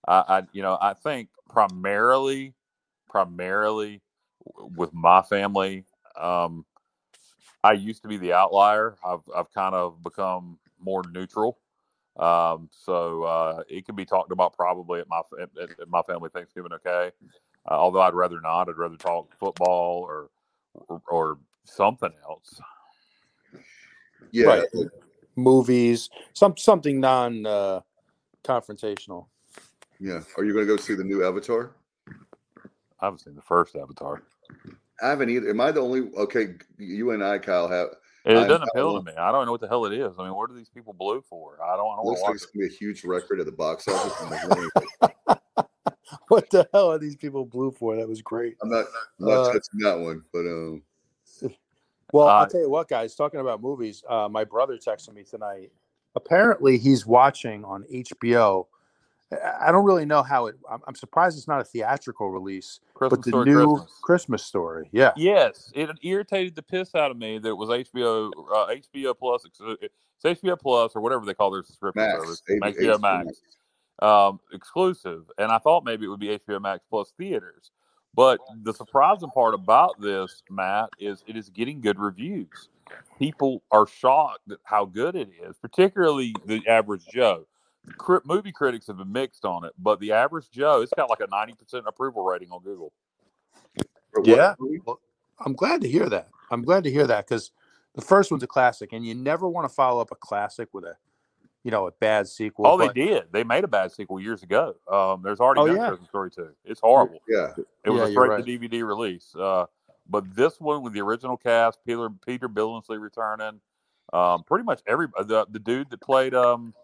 I, 0.07 0.24
I 0.29 0.43
you 0.53 0.62
know, 0.62 0.79
I 0.81 0.95
think 0.95 1.29
primarily, 1.49 2.55
primarily 3.09 4.01
with 4.77 4.93
my 4.93 5.23
family, 5.23 5.85
um, 6.20 6.65
I 7.65 7.73
used 7.73 8.03
to 8.03 8.09
be 8.09 8.16
the 8.16 8.33
outlier. 8.33 8.97
I've 9.05 9.23
I've 9.35 9.53
kind 9.53 9.74
of 9.74 10.03
become 10.03 10.59
more 10.81 11.03
neutral. 11.12 11.59
Um, 12.19 12.69
so 12.70 13.23
uh, 13.23 13.62
it 13.69 13.87
can 13.87 13.95
be 13.95 14.05
talked 14.05 14.33
about 14.33 14.55
probably 14.55 15.01
at 15.01 15.09
my 15.09 15.23
at, 15.41 15.49
at 15.61 15.81
at 15.81 15.89
my 15.89 16.03
family 16.03 16.31
Thanksgiving. 16.33 16.73
Okay, 16.73 17.11
uh, 17.70 17.74
although 17.74 18.01
I'd 18.01 18.15
rather 18.15 18.41
not. 18.41 18.69
I'd 18.69 18.77
rather 18.77 18.97
talk 18.97 19.33
football 19.39 20.03
or 20.03 20.31
or, 20.89 21.03
or 21.09 21.39
something 21.65 22.12
else. 22.29 22.61
Yeah, 24.31 24.47
Right. 24.47 24.69
Movies, 25.37 26.11
some 26.35 26.57
something 26.57 27.01
non 27.01 27.47
uh, 27.47 27.81
confrontational. 28.45 29.27
Yeah. 30.03 30.20
Are 30.37 30.45
you 30.45 30.53
going 30.53 30.66
to 30.66 30.77
go 30.77 30.77
see 30.77 30.95
the 30.95 31.05
new 31.05 31.24
Avatar? 31.24 31.70
I 33.01 33.07
haven't 33.07 33.20
seen 33.20 33.35
the 33.37 33.43
first 33.43 33.77
Avatar. 33.77 34.23
I 35.03 35.09
haven't 35.09 35.31
either. 35.31 35.51
Am 35.51 35.61
I 35.61 35.70
the 35.70 35.81
only? 35.81 36.11
Okay, 36.16 36.55
you 36.79 37.12
and 37.12 37.23
I, 37.24 37.39
Kyle, 37.39 37.69
have. 37.69 37.89
It 38.24 38.37
I'm 38.37 38.47
doesn't 38.47 38.69
appeal 38.69 39.03
to 39.03 39.05
me. 39.05 39.16
I 39.16 39.33
don't 39.33 39.47
know 39.47 39.53
what 39.53 39.61
the 39.61 39.69
hell 39.69 39.85
it 39.87 39.93
is. 39.93 40.12
I 40.19 40.24
mean, 40.24 40.35
what 40.35 40.51
are 40.51 40.55
these 40.55 40.69
people 40.69 40.93
blue 40.93 41.23
for? 41.29 41.59
I 41.62 41.77
don't. 41.77 41.93
I 41.93 41.97
don't 41.97 42.07
Looks 42.07 42.20
like 42.23 42.35
it's 42.35 42.45
it. 42.45 42.53
to 42.53 42.59
be 42.59 42.66
a 42.66 42.69
huge 42.69 43.05
record 43.05 43.41
at 43.41 43.47
the 43.47 43.53
box 43.53 43.87
office. 43.89 44.70
What 46.29 46.49
the 46.51 46.69
hell 46.73 46.91
are 46.93 46.99
these 46.99 47.16
people 47.16 47.45
blue 47.45 47.70
for? 47.73 47.97
That 47.97 48.09
was 48.09 48.23
great. 48.23 48.57
I'm 48.62 48.70
not, 48.70 48.87
I'm 49.20 49.27
not 49.27 49.33
Uh, 49.41 49.47
touching 49.47 49.81
that 49.81 49.99
one, 49.99 50.23
but 50.33 50.41
um, 50.41 50.83
Well, 52.12 52.29
Uh, 52.29 52.33
I'll 52.33 52.47
tell 52.47 52.61
you 52.61 52.70
what, 52.70 52.89
guys. 52.89 53.15
Talking 53.15 53.41
about 53.41 53.61
movies, 53.62 54.05
uh, 54.09 54.29
my 54.31 54.45
brother 54.45 54.77
texted 54.77 55.15
me 55.15 55.24
tonight. 55.24 55.73
Apparently, 56.15 56.77
he's 56.79 57.07
watching 57.07 57.65
on 57.65 57.85
HBO 57.93 58.66
I 59.60 59.72
don't 59.72 59.84
really 59.84 60.04
know 60.04 60.22
how 60.22 60.46
it. 60.46 60.56
I'm, 60.70 60.80
I'm 60.86 60.94
surprised 60.94 61.36
it's 61.38 61.48
not 61.48 61.60
a 61.60 61.64
theatrical 61.64 62.30
release, 62.30 62.80
Christmas 62.94 63.18
but 63.18 63.24
the 63.24 63.30
Story 63.30 63.46
new 63.46 63.76
Christmas. 63.76 63.98
Christmas 64.02 64.44
story. 64.44 64.88
Yeah, 64.92 65.12
Yes, 65.16 65.72
it 65.74 65.90
irritated 66.02 66.54
the 66.54 66.62
piss 66.62 66.94
out 66.94 67.10
of 67.10 67.16
me 67.16 67.38
that 67.38 67.48
it 67.48 67.56
was 67.56 67.68
HBO, 67.68 68.30
uh, 68.54 68.74
HBO 68.94 69.16
Plus, 69.18 69.44
ex- 69.46 69.78
it's 69.80 70.40
HBO 70.40 70.59
Plus 70.59 70.92
or 70.94 71.00
whatever 71.00 71.24
they 71.24 71.34
call 71.34 71.50
their 71.50 71.62
subscription 71.62 72.02
Max, 72.02 72.20
service, 72.20 72.42
A- 72.50 72.54
HBO 72.60 73.00
Max, 73.00 73.40
um, 74.00 74.40
exclusive. 74.52 75.24
And 75.38 75.50
I 75.50 75.59
thought 75.59 75.84
maybe 75.84 76.06
it 76.06 76.09
would 76.09 76.20
be 76.20 76.38
HBO 76.38 76.60
Max 76.60 76.84
Plus 76.88 77.12
theaters. 77.16 77.70
But 78.14 78.40
the 78.62 78.74
surprising 78.74 79.30
part 79.30 79.54
about 79.54 80.00
this, 80.00 80.42
Matt, 80.50 80.90
is 80.98 81.24
it 81.26 81.36
is 81.36 81.48
getting 81.48 81.80
good 81.80 81.98
reviews. 81.98 82.68
People 83.18 83.62
are 83.70 83.86
shocked 83.86 84.50
at 84.50 84.59
how 84.64 84.84
good 84.84 85.16
it 85.16 85.30
is, 85.42 85.56
particularly 85.56 86.34
the 86.44 86.60
average 86.68 87.06
Joe. 87.06 87.46
Cri- 87.98 88.20
movie 88.24 88.52
critics 88.52 88.86
have 88.86 88.96
been 88.98 89.10
mixed 89.12 89.44
on 89.44 89.64
it, 89.64 89.72
but 89.78 89.98
the 90.00 90.12
average 90.12 90.50
Joe, 90.50 90.82
it's 90.82 90.92
got 90.96 91.10
like 91.10 91.20
a 91.20 91.26
90% 91.26 91.86
approval 91.86 92.22
rating 92.24 92.50
on 92.50 92.62
Google. 92.62 92.92
Yeah. 94.24 94.54
Well, 94.84 95.00
I'm 95.44 95.54
glad 95.54 95.80
to 95.80 95.88
hear 95.88 96.09
that. 96.09 96.28
I'm 96.50 96.62
glad 96.62 96.84
to 96.84 96.90
hear 96.90 97.06
that 97.06 97.26
because 97.26 97.50
the 97.94 98.02
first 98.02 98.30
one's 98.30 98.42
a 98.42 98.46
classic, 98.46 98.92
and 98.92 99.04
you 99.04 99.14
never 99.14 99.48
want 99.48 99.68
to 99.68 99.74
follow 99.74 100.00
up 100.00 100.10
a 100.12 100.14
classic 100.14 100.68
with 100.72 100.84
a, 100.84 100.96
you 101.64 101.70
know, 101.70 101.86
a 101.86 101.92
bad 101.92 102.28
sequel. 102.28 102.66
Oh, 102.66 102.78
but- 102.78 102.94
they 102.94 103.06
did. 103.06 103.24
They 103.32 103.42
made 103.42 103.64
a 103.64 103.68
bad 103.68 103.90
sequel 103.92 104.20
years 104.20 104.42
ago. 104.42 104.76
Um, 104.90 105.22
there's 105.22 105.40
already 105.40 105.60
Oh, 105.62 105.66
been 105.66 105.76
yeah. 105.76 105.86
a 105.86 105.88
Christmas 105.88 106.09
Story 106.09 106.30
2. 106.30 106.48
It's 106.64 106.80
horrible. 106.80 107.20
Yeah. 107.28 107.52
It 107.84 107.90
was 107.90 107.98
Yeah, 108.00 108.04
a 108.06 108.10
you're 108.10 108.10
straight 108.10 108.28
right. 108.28 108.44
to 108.44 108.59
DVD 108.59 108.86
release. 108.86 109.34
Uh, 109.34 109.66
but 110.09 110.34
this 110.34 110.60
one 110.60 110.82
with 110.82 110.92
the 110.92 111.00
original 111.00 111.36
cast, 111.36 111.78
Peter 111.86 112.10
Peter 112.26 112.48
Billingsley 112.48 113.00
returning, 113.00 113.60
um, 114.12 114.42
pretty 114.44 114.64
much 114.64 114.82
every 114.86 115.06
the 115.24 115.46
the 115.48 115.59
dude 115.60 115.88
that 115.90 116.00
played 116.00 116.34
um 116.34 116.74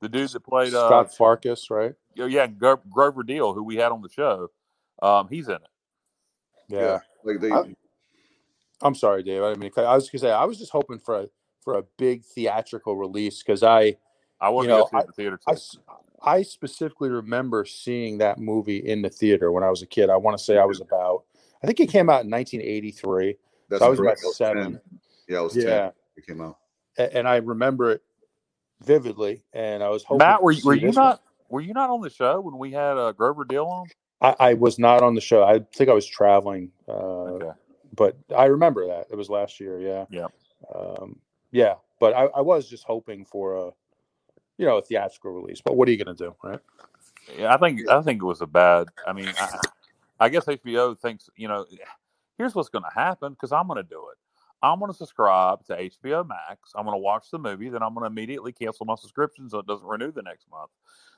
the 0.00 0.08
dude 0.08 0.30
that 0.30 0.40
played 0.40 0.74
uh, 0.74 0.88
Scut 0.88 1.12
Farkus, 1.18 1.70
right? 1.70 1.94
yeah, 2.14 2.26
yeah 2.26 2.46
Gro- 2.46 2.80
Grover 2.90 3.22
Dill, 3.22 3.54
who 3.54 3.62
we 3.64 3.76
had 3.76 3.92
on 3.92 4.02
the 4.02 4.08
show, 4.08 4.50
um, 5.02 5.28
he's 5.28 5.48
in 5.48 5.54
it. 5.56 5.62
Yeah. 6.68 7.00
Like 7.24 7.40
they, 7.40 7.52
I- 7.52 7.74
I'm 8.82 8.94
sorry, 8.94 9.22
Dave. 9.22 9.42
I 9.42 9.54
mean 9.54 9.70
I 9.76 9.94
was 9.94 10.10
gonna 10.10 10.20
say 10.20 10.30
I 10.32 10.44
was 10.44 10.58
just 10.58 10.72
hoping 10.72 10.98
for 10.98 11.20
a 11.22 11.28
for 11.62 11.78
a 11.78 11.82
big 11.98 12.24
theatrical 12.24 12.96
release 12.96 13.42
because 13.42 13.62
I 13.62 13.96
I 14.40 14.50
want 14.50 14.66
You 14.66 14.70
to 14.74 14.76
know, 14.76 14.82
go 14.84 14.88
see 14.90 14.96
it 14.96 15.00
in 15.00 15.06
the 15.06 15.12
theater 15.12 15.40
I, 15.46 15.52
too. 15.52 15.56
s- 15.56 15.78
I 16.22 16.42
specifically 16.42 17.08
remember 17.08 17.64
seeing 17.64 18.18
that 18.18 18.38
movie 18.38 18.78
in 18.78 19.02
the 19.02 19.08
theater 19.10 19.50
when 19.52 19.64
I 19.64 19.70
was 19.70 19.82
a 19.82 19.86
kid. 19.86 20.10
I 20.10 20.16
want 20.16 20.36
to 20.38 20.44
say 20.44 20.58
I 20.58 20.64
was 20.64 20.80
about, 20.80 21.24
I 21.62 21.66
think 21.66 21.80
it 21.80 21.88
came 21.90 22.10
out 22.10 22.24
in 22.24 22.30
1983. 22.30 23.36
that's 23.70 23.80
So 23.80 23.86
I 23.86 23.88
was 23.88 23.98
correct. 23.98 24.20
about 24.22 24.34
seven. 24.34 24.72
10. 24.74 24.80
Yeah, 25.28 25.38
I 25.38 25.40
was 25.42 25.56
Yeah. 25.56 25.64
10. 25.64 25.92
It 26.18 26.26
came 26.26 26.40
out. 26.42 26.58
And 26.98 27.26
I 27.28 27.36
remember 27.36 27.92
it 27.92 28.02
vividly. 28.84 29.42
And 29.52 29.82
I 29.82 29.88
was 29.88 30.04
hoping. 30.04 30.26
Matt, 30.26 30.42
were 30.42 30.52
you, 30.52 30.62
were 30.64 30.74
you 30.74 30.88
this 30.88 30.96
one. 30.96 31.04
not 31.04 31.22
were 31.48 31.60
you 31.60 31.74
not 31.74 31.90
on 31.90 32.00
the 32.00 32.10
show 32.10 32.40
when 32.40 32.58
we 32.58 32.72
had 32.72 32.96
uh, 32.96 33.12
Grover 33.12 33.44
Dill 33.44 33.66
on? 33.66 33.86
I, 34.20 34.34
I 34.38 34.54
was 34.54 34.78
not 34.78 35.02
on 35.02 35.14
the 35.14 35.20
show. 35.20 35.42
I 35.42 35.60
think 35.74 35.90
I 35.90 35.94
was 35.94 36.06
traveling. 36.06 36.70
Uh, 36.88 36.92
Okay. 37.36 37.50
But 37.94 38.16
I 38.36 38.46
remember 38.46 38.86
that. 38.88 39.06
It 39.10 39.16
was 39.16 39.30
last 39.30 39.58
year. 39.60 39.80
Yeah. 39.80 40.04
Yep. 40.10 40.32
Um, 40.74 41.18
yeah. 41.50 41.74
But 41.98 42.14
I, 42.14 42.24
I 42.26 42.40
was 42.42 42.68
just 42.68 42.84
hoping 42.84 43.24
for 43.24 43.54
a, 43.54 43.70
you 44.58 44.66
know, 44.66 44.78
a 44.78 44.82
theatrical 44.82 45.32
release. 45.32 45.62
But 45.64 45.76
what 45.76 45.88
are 45.88 45.92
you 45.92 46.04
going 46.04 46.14
to 46.14 46.24
do? 46.24 46.36
Right. 46.42 46.60
Yeah, 47.38 47.54
I 47.54 47.58
think 47.58 47.88
I 47.88 48.00
think 48.02 48.22
it 48.22 48.24
was 48.24 48.40
a 48.42 48.46
bad. 48.46 48.88
I 49.06 49.12
mean, 49.12 49.32
I, 49.38 49.58
I 50.20 50.28
guess 50.28 50.44
HBO 50.44 50.98
thinks 50.98 51.28
you 51.36 51.48
know. 51.48 51.66
Here's 52.38 52.54
what's 52.54 52.68
going 52.68 52.84
to 52.84 52.94
happen 52.94 53.32
because 53.32 53.50
I'm 53.50 53.66
going 53.66 53.82
to 53.82 53.88
do 53.88 54.04
it. 54.12 54.18
I'm 54.66 54.78
going 54.78 54.90
to 54.90 54.96
subscribe 54.96 55.64
to 55.66 55.76
HBO 55.76 56.26
Max. 56.26 56.72
I'm 56.74 56.84
going 56.84 56.94
to 56.94 57.02
watch 57.02 57.30
the 57.30 57.38
movie, 57.38 57.68
then 57.68 57.82
I'm 57.82 57.94
going 57.94 58.02
to 58.02 58.10
immediately 58.10 58.52
cancel 58.52 58.86
my 58.86 58.96
subscription 58.96 59.48
so 59.48 59.58
it 59.58 59.66
doesn't 59.66 59.86
renew 59.86 60.12
the 60.12 60.22
next 60.22 60.46
month. 60.50 60.70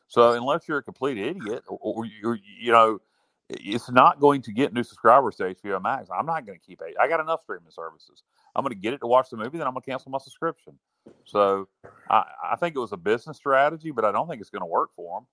So 0.09 0.33
unless 0.33 0.67
you're 0.67 0.79
a 0.79 0.83
complete 0.83 1.19
idiot, 1.19 1.65
or, 1.69 1.79
or 1.81 2.05
you 2.07 2.37
you 2.61 2.73
know, 2.73 3.01
it's 3.49 3.91
not 3.91 4.21
going 4.21 4.43
to 4.43 4.53
get 4.53 4.73
new 4.73 4.83
subscribers 4.83 5.37
to 5.37 5.55
HBO 5.55 5.83
Max. 5.83 6.09
I'm 6.11 6.27
not 6.27 6.47
going 6.47 6.59
to 6.59 6.65
keep 6.65 6.83
it. 6.83 6.95
I 7.01 7.09
got 7.09 7.21
enough 7.21 7.43
streaming 7.43 7.71
services. 7.71 8.23
I'm 8.55 8.63
going 8.63 8.75
to 8.75 8.81
get 8.81 8.95
it 8.95 8.99
to 8.99 9.07
watch 9.07 9.31
the 9.31 9.37
movie, 9.37 9.59
then 9.59 9.67
I'm 9.67 9.73
going 9.73 9.83
to 9.83 9.91
cancel 9.91 10.11
my 10.11 10.19
subscription. 10.19 10.79
So 11.25 11.69
I, 12.11 12.25
I 12.53 12.57
think 12.57 12.77
it 12.77 12.81
was 12.81 12.93
a 12.93 12.97
business 12.97 13.37
strategy, 13.37 13.91
but 13.91 14.05
I 14.05 14.13
don't 14.13 14.29
think 14.29 14.41
it's 14.41 14.51
going 14.51 14.63
to 14.63 14.67
work 14.67 14.91
for 14.95 15.21
them. 15.21 15.27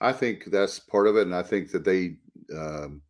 I 0.00 0.12
think 0.12 0.46
that's 0.46 0.80
part 0.80 1.06
of 1.06 1.16
it, 1.16 1.22
and 1.22 1.34
I 1.34 1.42
think 1.42 1.70
that 1.70 1.84
they 1.84 2.16
um, 2.56 3.02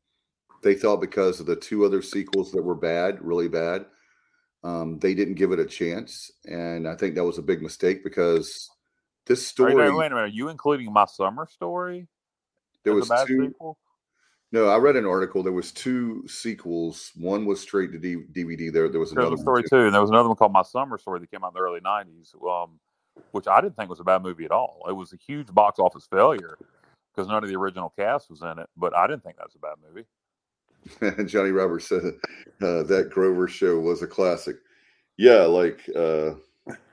they 0.63 0.75
thought 0.75 1.01
because 1.01 1.41
of 1.41 1.47
the 1.47 1.57
two 1.57 1.85
other 1.85 2.03
sequels 2.03 2.53
that 2.53 2.63
were 2.63 2.75
bad, 2.75 3.19
really 3.23 3.49
bad, 3.49 3.87
um, 4.65 4.99
they 4.99 5.15
didn't 5.15 5.35
give 5.35 5.53
it 5.53 5.59
a 5.59 5.67
chance, 5.67 6.31
and 6.45 6.87
I 6.87 6.95
think 6.95 7.15
that 7.15 7.25
was 7.25 7.39
a 7.39 7.43
big 7.43 7.63
mistake 7.63 8.05
because 8.05 8.71
this 9.27 9.47
story 9.47 9.75
wait, 9.75 9.91
wait 9.91 10.07
a 10.07 10.15
minute. 10.15 10.15
Are 10.17 10.27
you 10.27 10.49
including 10.49 10.93
my 10.93 11.07
summer 11.07 11.47
story? 11.47 12.09
there 12.85 12.95
was 12.95 13.11
two. 13.27 13.47
sequel? 13.47 13.79
No, 14.53 14.69
I 14.69 14.77
read 14.77 14.97
an 14.97 15.07
article. 15.07 15.43
There 15.43 15.53
was 15.53 15.73
two 15.73 16.27
sequels. 16.29 17.11
One 17.17 17.47
was 17.47 17.61
straight 17.61 17.91
to 17.93 17.99
D- 17.99 18.25
DVD. 18.33 18.71
There, 18.71 18.89
there 18.89 19.01
was 19.01 19.13
another 19.13 19.39
Story 19.39 19.63
too. 19.63 19.87
and 19.87 19.95
there 19.95 20.01
was 20.01 20.11
another 20.11 20.29
one 20.29 20.37
called 20.37 20.53
My 20.53 20.63
Summer 20.63 20.99
Story 20.99 21.21
that 21.21 21.31
came 21.31 21.43
out 21.43 21.49
in 21.49 21.55
the 21.55 21.61
early 21.61 21.81
'90s, 21.81 22.35
um, 22.47 22.79
which 23.31 23.49
I 23.49 23.61
didn't 23.63 23.77
think 23.77 23.89
was 23.89 24.01
a 24.01 24.05
bad 24.05 24.23
movie 24.23 24.45
at 24.45 24.51
all. 24.51 24.83
It 24.89 24.93
was 24.93 25.13
a 25.13 25.17
huge 25.17 25.53
box 25.55 25.79
office 25.79 26.07
failure 26.07 26.59
because 27.15 27.29
none 27.29 27.43
of 27.43 27.49
the 27.49 27.57
original 27.57 27.93
cast 27.99 28.29
was 28.29 28.43
in 28.43 28.59
it, 28.59 28.69
but 28.77 28.95
I 28.95 29.07
didn't 29.07 29.25
think 29.25 29.39
that 29.39 29.47
was 29.47 29.55
a 29.55 29.59
bad 29.59 29.77
movie. 29.87 30.07
Johnny 31.27 31.51
Roberts 31.51 31.89
said 31.89 32.03
uh, 32.61 32.83
that 32.85 33.11
Grover 33.11 33.49
show 33.49 33.79
was 33.79 34.03
a 34.03 34.07
classic. 34.07 34.57
Yeah, 35.17 35.43
like 35.43 35.81
uh, 35.95 36.35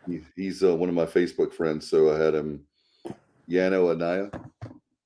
he, 0.05 0.21
he's 0.35 0.63
uh, 0.63 0.75
one 0.75 0.89
of 0.89 0.95
my 0.95 1.05
Facebook 1.05 1.53
friends, 1.53 1.89
so 1.89 2.13
I 2.13 2.19
had 2.19 2.35
him. 2.35 2.65
Yano 3.49 3.91
Anaya. 3.91 4.29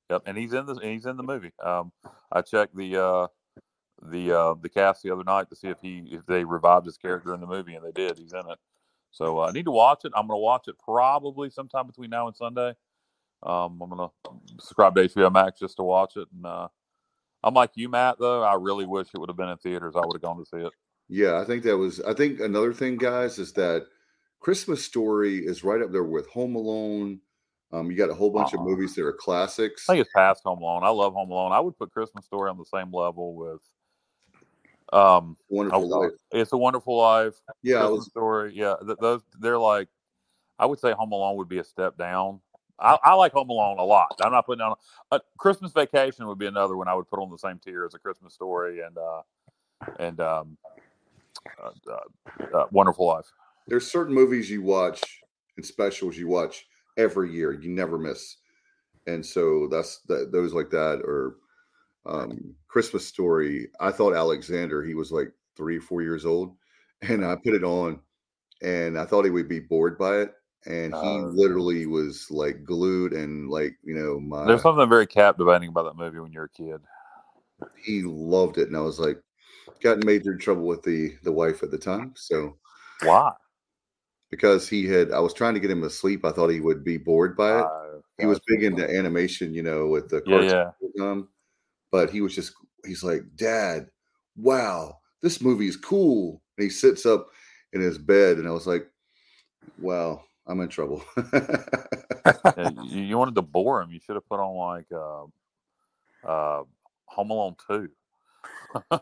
Yep, 0.10 0.24
and 0.26 0.38
he's 0.38 0.54
in 0.54 0.66
the 0.66 0.76
he's 0.76 1.06
in 1.06 1.16
the 1.16 1.24
movie. 1.24 1.54
Um, 1.64 1.92
I 2.32 2.42
checked 2.42 2.76
the 2.76 3.02
uh, 3.02 3.28
the 4.02 4.38
uh, 4.38 4.54
the 4.62 4.70
cast 4.70 5.02
the 5.02 5.12
other 5.12 5.24
night 5.24 5.50
to 5.50 5.56
see 5.56 5.70
if 5.70 5.78
he 5.82 6.04
if 6.12 6.26
they 6.26 6.44
revived 6.44 6.86
his 6.86 6.98
character 6.98 7.34
in 7.34 7.40
the 7.40 7.48
movie, 7.48 7.76
and 7.76 7.86
they 7.86 7.92
did. 7.92 8.18
He's 8.18 8.34
in 8.34 8.40
it. 8.50 8.60
So 9.12 9.40
uh, 9.40 9.48
I 9.48 9.52
need 9.52 9.66
to 9.66 9.72
watch 9.72 10.06
it. 10.06 10.12
I'm 10.16 10.28
going 10.28 10.38
to 10.38 10.44
watch 10.44 10.68
it 10.68 10.76
probably 10.84 11.50
sometime 11.50 11.88
between 11.88 12.10
now 12.10 12.28
and 12.28 12.36
Sunday. 12.36 12.74
Um, 13.44 13.80
I'm 13.82 13.90
going 13.90 14.10
to 14.10 14.32
subscribe 14.60 14.96
to 14.96 15.08
HBO 15.08 15.32
Max 15.32 15.60
just 15.60 15.78
to 15.78 15.84
watch 15.84 16.18
it. 16.18 16.28
And 16.34 16.46
I'm 17.44 17.54
like 17.54 17.72
you, 17.76 17.90
Matt. 17.90 18.18
Though 18.20 18.44
I 18.44 18.56
really 18.56 18.86
wish 18.86 19.08
it 19.14 19.18
would 19.20 19.30
have 19.30 19.38
been 19.38 19.50
in 19.50 19.58
theaters. 19.58 19.96
I 19.96 20.00
would 20.06 20.16
have 20.16 20.22
gone 20.22 20.38
to 20.38 20.46
see 20.46 20.66
it. 20.66 20.72
Yeah, 21.10 21.40
I 21.40 21.46
think 21.46 21.64
that 21.64 21.78
was. 21.78 22.00
I 22.02 22.14
think 22.14 22.40
another 22.40 22.74
thing, 22.74 22.98
guys, 22.98 23.38
is 23.38 23.52
that 23.54 23.86
Christmas 24.40 24.84
Story 24.84 25.40
is 25.40 25.64
right 25.64 25.82
up 25.82 25.92
there 25.92 26.04
with 26.04 26.28
Home 26.30 26.56
Alone. 26.56 27.20
Um, 27.72 27.90
you 27.90 27.98
got 27.98 28.10
a 28.10 28.14
whole 28.14 28.30
bunch 28.30 28.54
of 28.54 28.60
Uh-uh. 28.60 28.66
movies 28.66 28.96
that 28.96 29.04
are 29.04 29.14
classics. 29.14 29.90
I 29.90 29.94
think 29.94 30.06
it's 30.06 30.14
past 30.16 30.44
Home 30.46 30.62
Alone. 30.62 30.84
I 30.84 30.90
love 30.90 31.14
Home 31.14 31.32
Alone. 31.32 31.52
I 31.52 31.60
would 31.60 31.78
put 31.78 31.92
Christmas 31.92 32.26
Story 32.26 32.50
on 32.50 32.58
the 32.58 32.66
same 32.66 32.92
level 32.94 33.36
with 33.36 33.62
um 34.94 35.38
Wonderful 35.50 35.90
Life. 35.90 36.12
It's 36.32 36.54
a 36.54 36.58
Wonderful 36.58 36.98
Life. 36.98 37.34
Yeah, 37.64 37.80
Christmas 37.80 37.98
was. 37.98 38.06
Story. 38.08 38.54
Yeah, 38.56 38.76
th- 38.86 38.98
those 39.02 39.22
they're 39.40 39.58
like. 39.60 39.90
I 40.60 40.68
would 40.68 40.80
say 40.80 40.94
Home 40.94 41.12
Alone 41.12 41.36
would 41.38 41.50
be 41.50 41.58
a 41.58 41.64
step 41.64 41.98
down. 41.98 42.40
I, 42.80 42.98
I 43.04 43.14
like 43.14 43.34
Home 43.34 43.50
Alone 43.50 43.80
a 43.80 43.84
lot. 43.84 44.20
I'm 44.22 44.32
not 44.32 44.46
putting 44.46 44.60
down. 44.60 44.76
Uh, 45.12 45.20
Christmas 45.38 45.72
Vacation 45.72 46.28
would 46.28 46.40
be 46.40 46.48
another 46.48 46.76
one 46.76 46.88
I 46.88 46.94
would 46.94 47.08
put 47.08 47.20
on 47.20 47.30
the 47.30 47.38
same 47.38 47.60
tier 47.60 47.86
as 47.86 47.94
a 47.94 48.00
Christmas 48.00 48.34
Story 48.34 48.82
and 48.82 48.98
uh 48.98 49.22
and 50.00 50.20
um 50.20 50.58
uh, 51.64 51.92
uh, 51.92 52.58
uh, 52.58 52.66
Wonderful 52.72 53.08
Life. 53.08 53.26
There's 53.68 53.90
certain 53.90 54.14
movies 54.14 54.50
you 54.50 54.62
watch 54.62 55.02
and 55.58 55.66
specials 55.66 56.18
you 56.18 56.28
watch 56.28 56.66
every 56.98 57.32
year. 57.32 57.54
You 57.54 57.70
never 57.70 57.98
miss, 57.98 58.38
and 59.08 59.26
so 59.26 59.68
that's 59.70 60.00
that. 60.08 60.32
Those 60.32 60.54
like 60.54 60.70
that 60.72 61.02
or 61.04 61.36
um, 62.06 62.56
Christmas 62.68 63.08
Story. 63.08 63.70
I 63.80 63.92
thought 63.92 64.16
Alexander. 64.16 64.84
He 64.84 64.96
was 64.96 65.12
like 65.12 65.32
three, 65.56 65.80
four 65.80 66.02
years 66.02 66.26
old, 66.26 66.56
and 67.02 67.26
I 67.26 67.36
put 67.36 67.54
it 67.54 67.64
on, 67.64 68.00
and 68.62 68.98
I 68.98 69.06
thought 69.06 69.26
he 69.26 69.32
would 69.32 69.50
be 69.50 69.60
bored 69.60 69.98
by 69.98 70.18
it, 70.18 70.34
and 70.66 70.94
he 70.94 71.20
Uh, 71.20 71.28
literally 71.28 71.86
was 71.86 72.30
like 72.32 72.64
glued 72.64 73.14
and 73.14 73.50
like 73.50 73.78
you 73.84 73.96
know 73.96 74.20
my. 74.20 74.46
There's 74.48 74.62
something 74.62 74.90
very 74.90 75.08
captivating 75.08 75.70
about 75.70 75.84
that 75.84 75.98
movie 75.98 76.20
when 76.20 76.32
you're 76.32 76.46
a 76.46 76.50
kid. 76.50 76.82
he 77.84 78.02
loved 78.04 78.58
it, 78.58 78.68
and 78.68 78.78
I 78.78 78.82
was 78.82 79.00
like, 79.00 79.22
got 79.82 79.98
in 79.98 80.06
major 80.06 80.36
trouble 80.38 80.66
with 80.66 80.84
the 80.84 81.16
the 81.24 81.32
wife 81.32 81.64
at 81.64 81.72
the 81.72 81.78
time. 81.78 82.14
So 82.16 82.58
Why? 83.04 83.34
because 84.30 84.68
he 84.68 84.86
had, 84.88 85.12
I 85.12 85.20
was 85.20 85.34
trying 85.34 85.54
to 85.54 85.60
get 85.60 85.72
him 85.72 85.82
to 85.82 85.90
sleep. 85.90 86.26
I 86.26 86.32
thought 86.32 86.50
he 86.50 86.60
would 86.60 86.84
be 86.84 86.98
bored 86.98 87.38
by 87.38 87.60
it. 87.60 87.66
Uh, 87.66 88.00
he 88.20 88.26
was 88.26 88.40
big 88.48 88.64
into 88.64 88.84
animation, 88.90 89.54
you 89.54 89.64
know, 89.64 89.88
with 89.88 90.10
the 90.10 90.22
Yeah, 90.26 90.30
cartoon. 90.30 90.60
yeah. 90.96 91.06
Um, 91.06 91.30
but 91.92 92.10
he 92.10 92.22
was 92.22 92.36
just, 92.36 92.54
he's 92.86 93.04
like, 93.04 93.24
Dad, 93.36 93.88
wow, 94.38 95.00
this 95.22 95.42
movie 95.42 95.68
is 95.68 95.78
cool. 95.78 96.42
And 96.58 96.64
he 96.66 96.70
sits 96.70 97.06
up 97.06 97.28
in 97.74 97.82
his 97.82 97.98
bed, 97.98 98.38
and 98.38 98.48
I 98.48 98.52
was 98.52 98.68
like, 98.68 98.88
Wow, 99.78 100.24
I'm 100.48 100.60
in 100.62 100.70
trouble. 100.70 101.04
Yeah, 102.56 102.70
you, 102.84 103.02
you 103.02 103.18
wanted 103.18 103.36
to 103.36 103.42
bore 103.42 103.82
him. 103.82 103.92
You 103.92 104.00
should 104.00 104.16
have 104.16 104.26
put 104.30 104.40
on 104.40 104.56
like 104.56 104.86
uh, 104.94 105.24
uh, 106.26 106.64
Home 107.06 107.30
Alone 107.32 107.56
Two. 107.68 107.90
Home 108.92 109.02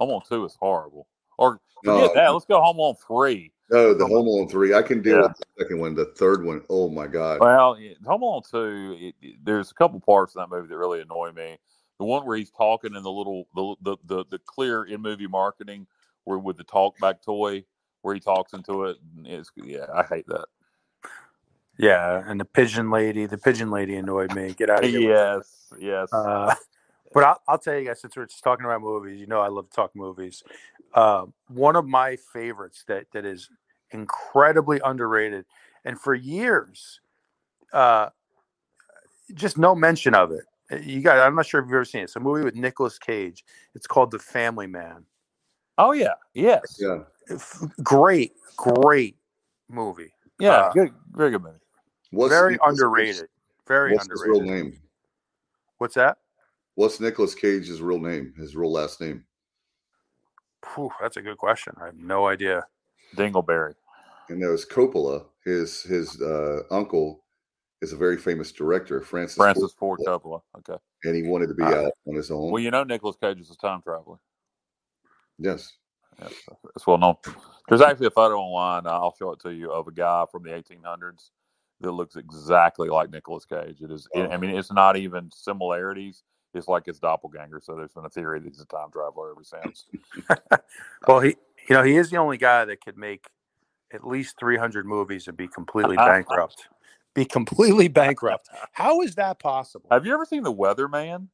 Alone 0.00 0.22
Two 0.28 0.44
is 0.44 0.56
horrible. 0.60 1.08
Or 1.38 1.60
forget 1.82 2.10
No. 2.10 2.14
that. 2.14 2.28
Let's 2.28 2.44
go 2.44 2.60
Home 2.60 2.78
Alone 2.78 2.94
three. 3.04 3.52
No, 3.70 3.94
the 3.94 4.06
Home 4.06 4.26
Alone 4.28 4.48
three. 4.48 4.74
I 4.74 4.82
can 4.82 5.02
deal 5.02 5.16
Yeah. 5.16 5.22
with 5.28 5.36
the 5.38 5.44
second 5.58 5.80
one. 5.80 5.94
The 5.96 6.04
third 6.16 6.44
one, 6.44 6.62
oh 6.70 6.88
my 6.88 7.08
god. 7.08 7.40
Well, 7.40 7.76
yeah, 7.80 7.94
Home 8.06 8.22
Alone 8.22 8.42
two. 8.48 8.96
It, 9.00 9.14
it- 9.20 9.36
there's 9.44 9.72
a 9.72 9.74
couple 9.74 9.98
parts 9.98 10.36
in 10.36 10.40
that 10.40 10.50
movie 10.50 10.68
that 10.68 10.76
really 10.76 11.00
annoy 11.00 11.32
me. 11.32 11.58
The 11.98 12.04
one 12.04 12.24
where 12.24 12.36
he's 12.36 12.50
talking 12.52 12.94
in 12.94 13.02
the 13.02 13.10
little 13.10 13.48
the 13.56 13.74
the 13.82 13.96
the, 14.06 14.24
the 14.30 14.38
clear 14.46 14.84
in 14.84 15.00
movie 15.02 15.26
marketing 15.26 15.86
where 16.24 16.38
with 16.38 16.58
the 16.58 16.64
talkback 16.64 17.22
toy 17.24 17.64
where 18.02 18.14
he 18.14 18.20
talks 18.20 18.52
into 18.52 18.84
it. 18.84 18.98
It's, 19.24 19.50
yeah, 19.56 19.86
I 19.92 20.04
hate 20.04 20.26
that. 20.28 20.46
Yeah, 21.78 22.22
and 22.26 22.38
the 22.38 22.44
pigeon 22.44 22.90
lady, 22.90 23.26
the 23.26 23.38
pigeon 23.38 23.70
lady 23.70 23.96
annoyed 23.96 24.34
me. 24.34 24.52
Get 24.52 24.70
out 24.70 24.84
of 24.84 24.90
here. 24.90 25.00
Yes, 25.00 25.72
yes. 25.80 26.12
Uh, 26.12 26.54
but 27.14 27.24
I'll, 27.24 27.40
I'll 27.48 27.58
tell 27.58 27.76
you 27.78 27.86
guys, 27.86 28.00
since 28.00 28.16
we're 28.16 28.26
just 28.26 28.44
talking 28.44 28.64
about 28.64 28.82
movies, 28.82 29.18
you 29.20 29.26
know, 29.26 29.40
I 29.40 29.48
love 29.48 29.68
to 29.70 29.74
talk 29.74 29.94
movies. 29.96 30.42
Uh, 30.94 31.26
one 31.48 31.74
of 31.76 31.86
my 31.86 32.16
favorites 32.32 32.84
that 32.88 33.06
that 33.12 33.24
is 33.24 33.48
incredibly 33.90 34.80
underrated, 34.84 35.46
and 35.84 35.98
for 35.98 36.14
years, 36.14 37.00
uh, 37.72 38.10
just 39.34 39.56
no 39.58 39.74
mention 39.74 40.14
of 40.14 40.30
it. 40.30 40.44
Uh, 40.70 40.76
You 40.76 41.00
guys, 41.00 41.20
I'm 41.20 41.34
not 41.34 41.46
sure 41.46 41.60
if 41.60 41.66
you've 41.66 41.74
ever 41.74 41.84
seen 41.86 42.02
it. 42.02 42.04
It's 42.04 42.16
a 42.16 42.20
movie 42.20 42.44
with 42.44 42.54
Nicolas 42.54 42.98
Cage. 42.98 43.44
It's 43.74 43.86
called 43.86 44.10
The 44.10 44.18
Family 44.18 44.66
Man. 44.66 45.04
oh 45.78 45.92
yeah, 45.92 46.14
yes, 46.34 46.76
Yeah. 46.78 47.04
F- 47.30 47.62
Great, 47.82 48.34
great 48.56 49.16
movie. 49.70 50.12
yeah. 50.38 50.52
Uh, 50.52 50.72
good, 50.72 50.90
very 51.12 51.30
good 51.30 51.42
movie. 51.42 51.56
What's 52.12 52.30
Very 52.32 52.52
Nicolas 52.52 52.70
Cage's- 52.70 52.80
underrated. 52.82 53.28
Very 53.66 53.92
What's 53.94 54.08
his 54.10 54.22
real 54.24 54.40
underrated. 54.40 54.64
name? 54.72 54.80
What's 55.78 55.94
that? 55.94 56.18
What's 56.74 57.00
Nicholas 57.00 57.34
Cage's 57.34 57.80
real 57.82 57.98
name? 57.98 58.32
His 58.36 58.54
real 58.56 58.70
last 58.72 59.00
name? 59.00 59.24
Whew, 60.74 60.90
that's 61.00 61.16
a 61.16 61.22
good 61.22 61.38
question. 61.38 61.74
I 61.80 61.86
have 61.86 61.96
no 61.96 62.26
idea. 62.26 62.64
Dingleberry. 63.16 63.74
And 64.28 64.42
that 64.42 64.48
was 64.48 64.64
Coppola. 64.64 65.26
His 65.44 65.82
his 65.82 66.20
uh, 66.22 66.62
uncle 66.70 67.24
is 67.82 67.92
a 67.92 67.96
very 67.96 68.16
famous 68.16 68.52
director, 68.52 69.00
Francis. 69.02 69.36
Francis 69.36 69.72
Ford 69.72 70.00
Ford 70.04 70.22
Coppola, 70.22 70.40
Coppola. 70.54 70.58
Okay. 70.70 70.82
and 71.04 71.16
he 71.16 71.22
wanted 71.24 71.48
to 71.48 71.54
be 71.54 71.64
Ah. 71.64 71.86
out 71.86 71.92
on 72.06 72.14
his 72.14 72.30
own. 72.30 72.50
Well, 72.52 72.62
you 72.62 72.70
know 72.70 72.84
Nicholas 72.84 73.16
Cage 73.20 73.40
is 73.40 73.50
a 73.50 73.56
time 73.56 73.82
traveler. 73.82 74.18
yes. 75.38 75.72
Yes, 76.20 76.32
it's 76.76 76.86
well 76.86 76.98
known. 76.98 77.16
There's 77.68 77.80
actually 77.80 78.06
a 78.06 78.10
photo 78.10 78.38
online. 78.38 78.86
uh, 78.86 78.90
I'll 78.90 79.14
show 79.18 79.32
it 79.32 79.40
to 79.40 79.50
you 79.50 79.72
of 79.72 79.88
a 79.88 79.92
guy 79.92 80.24
from 80.30 80.42
the 80.44 80.50
1800s 80.50 81.30
that 81.82 81.92
looks 81.92 82.16
exactly 82.16 82.88
like 82.88 83.10
Nicolas 83.10 83.44
Cage. 83.44 83.80
It 83.80 83.90
is. 83.90 84.08
I 84.14 84.36
mean, 84.36 84.54
oh. 84.54 84.58
it's 84.58 84.72
not 84.72 84.96
even 84.96 85.30
similarities. 85.30 86.22
It's 86.54 86.68
like 86.68 86.86
his 86.86 86.98
doppelganger. 86.98 87.60
So 87.62 87.74
there's 87.74 87.92
been 87.92 88.04
a 88.04 88.10
theory 88.10 88.40
that 88.40 88.48
he's 88.48 88.60
a 88.60 88.66
time 88.66 88.90
traveler 88.92 89.30
ever 89.30 89.44
since. 89.44 89.86
Well, 91.08 91.18
he, 91.18 91.36
you 91.68 91.74
know, 91.74 91.82
he 91.82 91.96
is 91.96 92.10
the 92.10 92.18
only 92.18 92.36
guy 92.36 92.64
that 92.64 92.80
could 92.80 92.96
make 92.96 93.26
at 93.92 94.06
least 94.06 94.38
300 94.38 94.86
movies 94.86 95.26
and 95.26 95.36
be 95.36 95.48
completely 95.48 95.96
bankrupt. 95.96 96.68
Be 97.14 97.26
completely 97.26 97.88
bankrupt. 97.88 98.48
How 98.72 99.02
is 99.02 99.16
that 99.16 99.38
possible? 99.38 99.86
Have 99.90 100.06
you 100.06 100.14
ever 100.14 100.24
seen 100.24 100.42
The 100.42 100.52
Weatherman? 100.52 101.28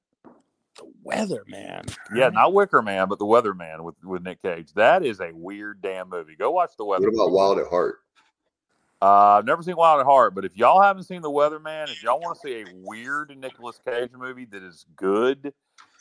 The 0.75 0.91
Weatherman. 1.07 1.97
Yeah, 2.13 2.31
not 2.31 2.53
Wicker 2.53 2.83
Man, 2.83 3.09
but 3.09 3.21
The 3.21 3.25
Weatherman 3.25 3.85
with 3.85 3.95
with 4.03 4.25
Nick 4.25 4.43
Cage. 4.43 4.73
That 4.75 5.05
is 5.05 5.21
a 5.21 5.31
weird 5.33 5.81
damn 5.81 6.09
movie. 6.09 6.35
Go 6.35 6.51
watch 6.51 6.73
The 6.77 6.85
Weather. 6.85 7.07
What 7.07 7.15
Weatherman. 7.15 7.27
about 7.27 7.31
Wild 7.31 7.59
at 7.61 7.69
Heart? 7.69 8.01
Uh, 9.01 9.39
I've 9.39 9.45
never 9.45 9.63
seen 9.63 9.77
Wild 9.77 10.01
at 10.01 10.07
Heart, 10.07 10.35
but 10.35 10.45
if 10.45 10.57
y'all 10.57 10.83
haven't 10.83 11.05
seen 11.05 11.23
The 11.23 11.31
Weatherman, 11.31 11.85
if 11.85 12.03
y'all 12.03 12.21
want 12.21 12.39
to 12.41 12.41
see 12.41 12.63
a 12.63 12.65
weird 12.83 13.37
Nicolas 13.39 13.81
Cage 13.87 14.11
movie 14.17 14.45
that 14.47 14.63
is 14.63 14.87
good, 14.97 15.53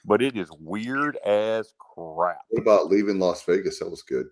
but 0.03 0.22
it 0.22 0.36
is 0.36 0.49
weird 0.60 1.18
as 1.18 1.74
crap. 1.78 2.40
What 2.49 2.61
about 2.61 2.88
Leaving 2.88 3.19
Las 3.19 3.44
Vegas? 3.44 3.80
That 3.80 3.90
was 3.90 4.02
good. 4.02 4.28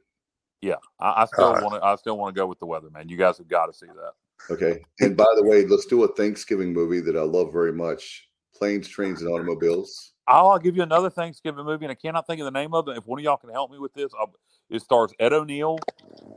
Yeah, 0.62 0.76
I, 1.00 1.24
I 1.24 1.26
still 1.26 1.56
Uh, 1.56 1.62
want 1.62 1.76
to. 1.76 1.86
I 1.86 1.96
still 1.96 2.18
want 2.18 2.34
to 2.34 2.40
go 2.40 2.48
with 2.48 2.60
The 2.60 2.66
Weatherman. 2.66 3.10
You 3.10 3.18
guys 3.18 3.38
have 3.38 3.48
got 3.48 3.68
to 3.68 3.74
see 3.74 3.86
that. 3.86 4.54
Okay. 4.54 4.84
And 5.00 5.16
by 5.16 5.28
the 5.36 5.44
way, 5.44 5.66
let's 5.66 5.86
do 5.86 6.04
a 6.04 6.08
Thanksgiving 6.16 6.74
movie 6.74 7.02
that 7.02 7.16
I 7.16 7.22
love 7.22 7.54
very 7.54 7.74
much: 7.74 8.28
Planes, 8.56 8.88
Trains, 8.88 9.22
and 9.22 9.30
Automobiles. 9.30 10.14
I'll, 10.28 10.50
I'll 10.50 10.60
give 10.60 10.76
you 10.76 10.82
another 10.82 11.12
Thanksgiving 11.12 11.66
movie, 11.66 11.86
and 11.86 11.92
I 11.92 11.96
cannot 11.96 12.26
think 12.26 12.40
of 12.42 12.46
the 12.46 12.52
name 12.52 12.74
of 12.74 12.88
it. 12.88 12.98
If 12.98 13.06
one 13.06 13.20
of 13.20 13.24
y'all 13.24 13.38
can 13.38 13.52
help 13.52 13.70
me 13.70 13.78
with 13.78 13.94
this, 13.94 14.12
I'll, 14.20 14.34
it 14.72 14.82
stars 14.82 15.12
Ed 15.20 15.34
O'Neill. 15.34 15.78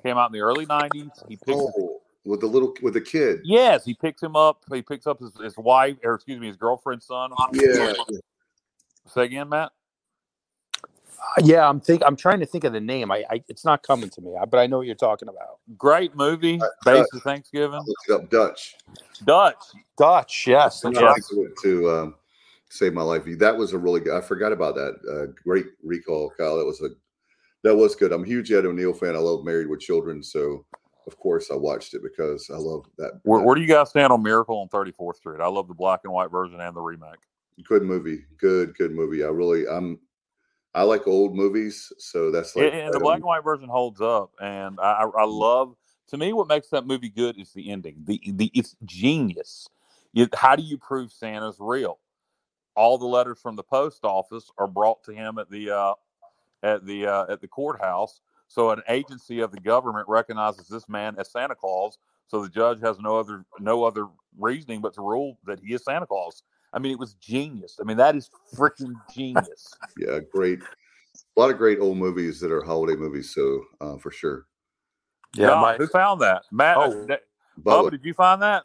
Came 0.02 0.18
out 0.18 0.26
in 0.26 0.32
the 0.32 0.40
early 0.40 0.66
'90s. 0.66 1.10
He 1.28 1.36
picks. 1.36 1.58
Oh, 1.58 1.97
with 2.24 2.40
the 2.40 2.46
little 2.46 2.74
with 2.82 2.94
the 2.94 3.00
kid. 3.00 3.40
Yes, 3.44 3.84
he 3.84 3.94
picks 3.94 4.22
him 4.22 4.36
up. 4.36 4.62
He 4.72 4.82
picks 4.82 5.06
up 5.06 5.20
his, 5.20 5.32
his 5.42 5.56
wife, 5.56 5.96
or 6.04 6.14
excuse 6.14 6.40
me, 6.40 6.46
his 6.48 6.56
girlfriend's 6.56 7.06
son. 7.06 7.30
Yeah. 7.52 7.92
Say 9.06 9.24
again, 9.24 9.48
Matt. 9.48 9.70
Uh, 10.82 11.42
Yeah, 11.42 11.68
I'm 11.68 11.80
think 11.80 12.02
I'm 12.04 12.16
trying 12.16 12.40
to 12.40 12.46
think 12.46 12.64
of 12.64 12.72
the 12.72 12.80
name. 12.80 13.10
I, 13.10 13.24
I 13.30 13.42
it's 13.48 13.64
not 13.64 13.82
coming 13.82 14.10
to 14.10 14.20
me, 14.20 14.36
I- 14.40 14.44
but 14.44 14.58
I 14.58 14.66
know 14.66 14.78
what 14.78 14.86
you're 14.86 14.94
talking 14.94 15.28
about. 15.28 15.58
Great 15.76 16.14
movie, 16.14 16.60
Uh, 16.60 16.66
based 16.84 17.12
of 17.14 17.22
Thanksgiving. 17.22 17.80
Looked 17.84 18.08
it 18.08 18.12
up 18.12 18.30
Dutch. 18.30 18.76
Dutch. 19.24 19.56
Dutch, 19.96 20.46
yes. 20.46 20.84
I'm 20.84 20.92
that's 20.92 21.02
trying 21.02 21.14
right. 21.44 21.56
to 21.62 21.62
to 21.62 21.90
um, 21.90 22.14
save 22.68 22.92
my 22.92 23.02
life. 23.02 23.22
That 23.38 23.56
was 23.56 23.72
a 23.72 23.78
really 23.78 24.00
good. 24.00 24.16
I 24.16 24.20
forgot 24.20 24.52
about 24.52 24.74
that. 24.76 24.94
Uh, 25.10 25.32
great 25.42 25.66
recall, 25.82 26.30
Kyle. 26.36 26.58
That 26.58 26.66
was 26.66 26.80
a 26.82 26.88
that 27.64 27.74
was 27.74 27.96
good. 27.96 28.12
I'm 28.12 28.22
a 28.22 28.26
huge 28.26 28.52
Ed 28.52 28.66
O'Neill 28.66 28.92
fan. 28.92 29.16
I 29.16 29.18
love 29.18 29.44
Married 29.44 29.68
with 29.68 29.80
Children, 29.80 30.22
so 30.22 30.64
of 31.08 31.18
course 31.18 31.50
I 31.50 31.56
watched 31.56 31.94
it 31.94 32.02
because 32.02 32.48
I 32.52 32.58
love 32.58 32.84
that. 32.98 33.20
Where, 33.24 33.40
that 33.40 33.46
where 33.46 33.54
do 33.56 33.62
you 33.62 33.66
guys 33.66 33.90
stand 33.90 34.12
on 34.12 34.22
Miracle 34.22 34.56
on 34.56 34.68
34th 34.68 35.16
Street? 35.16 35.40
I 35.40 35.48
love 35.48 35.66
the 35.66 35.74
black 35.74 36.00
and 36.04 36.12
white 36.12 36.30
version 36.30 36.60
and 36.60 36.76
the 36.76 36.80
remake. 36.80 37.18
good 37.64 37.82
movie. 37.82 38.24
Good, 38.38 38.76
good 38.76 38.92
movie. 38.92 39.24
I 39.24 39.28
really, 39.28 39.66
I'm, 39.66 39.98
I 40.74 40.82
like 40.82 41.06
old 41.08 41.34
movies, 41.34 41.90
so 41.98 42.30
that's 42.30 42.54
like 42.54 42.66
and, 42.66 42.82
and 42.82 42.94
the 42.94 43.00
black 43.00 43.16
and 43.16 43.24
white 43.24 43.42
version 43.42 43.68
holds 43.68 44.00
up, 44.00 44.32
and 44.40 44.78
I, 44.78 45.02
I 45.02 45.22
I 45.22 45.24
love. 45.24 45.74
To 46.08 46.16
me, 46.16 46.32
what 46.32 46.48
makes 46.48 46.68
that 46.68 46.86
movie 46.86 47.08
good 47.08 47.38
is 47.38 47.52
the 47.52 47.70
ending. 47.70 47.96
The 48.04 48.20
the 48.26 48.50
it's 48.54 48.76
genius. 48.84 49.68
You, 50.12 50.28
how 50.34 50.56
do 50.56 50.62
you 50.62 50.78
prove 50.78 51.10
Santa's 51.10 51.56
real? 51.58 51.98
All 52.76 52.96
the 52.96 53.06
letters 53.06 53.38
from 53.40 53.56
the 53.56 53.62
post 53.62 54.04
office 54.04 54.50
are 54.56 54.68
brought 54.68 55.02
to 55.04 55.12
him 55.12 55.38
at 55.38 55.50
the 55.50 55.70
uh, 55.70 55.94
at 56.62 56.86
the 56.86 57.06
uh, 57.06 57.26
at 57.28 57.40
the 57.40 57.48
courthouse. 57.48 58.20
So 58.48 58.70
an 58.70 58.82
agency 58.88 59.40
of 59.40 59.52
the 59.52 59.60
government 59.60 60.08
recognizes 60.08 60.66
this 60.68 60.88
man 60.88 61.16
as 61.18 61.30
Santa 61.30 61.54
Claus. 61.54 61.98
So 62.26 62.42
the 62.42 62.48
judge 62.48 62.80
has 62.80 62.98
no 62.98 63.16
other 63.18 63.44
no 63.60 63.84
other 63.84 64.06
reasoning 64.38 64.80
but 64.80 64.94
to 64.94 65.02
rule 65.02 65.38
that 65.46 65.60
he 65.60 65.74
is 65.74 65.84
Santa 65.84 66.06
Claus. 66.06 66.42
I 66.72 66.78
mean, 66.78 66.92
it 66.92 66.98
was 66.98 67.14
genius. 67.14 67.78
I 67.80 67.84
mean, 67.84 67.96
that 67.98 68.14
is 68.16 68.30
freaking 68.54 68.94
genius. 69.14 69.74
yeah, 69.98 70.18
great. 70.32 70.60
A 71.36 71.40
lot 71.40 71.50
of 71.50 71.56
great 71.58 71.78
old 71.78 71.96
movies 71.98 72.40
that 72.40 72.52
are 72.52 72.62
holiday 72.62 72.96
movies. 72.96 73.32
So 73.34 73.64
uh, 73.80 73.96
for 73.96 74.10
sure, 74.10 74.46
Yeah, 75.34 75.48
John, 75.48 75.62
my, 75.62 75.76
who 75.76 75.86
found 75.86 76.20
that? 76.20 76.42
Matt, 76.52 76.76
Oh. 76.78 77.06
that- 77.06 77.22
Bubba, 77.62 77.84
Bubba. 77.86 77.90
did 77.90 78.04
you 78.04 78.14
find 78.14 78.40
that? 78.42 78.64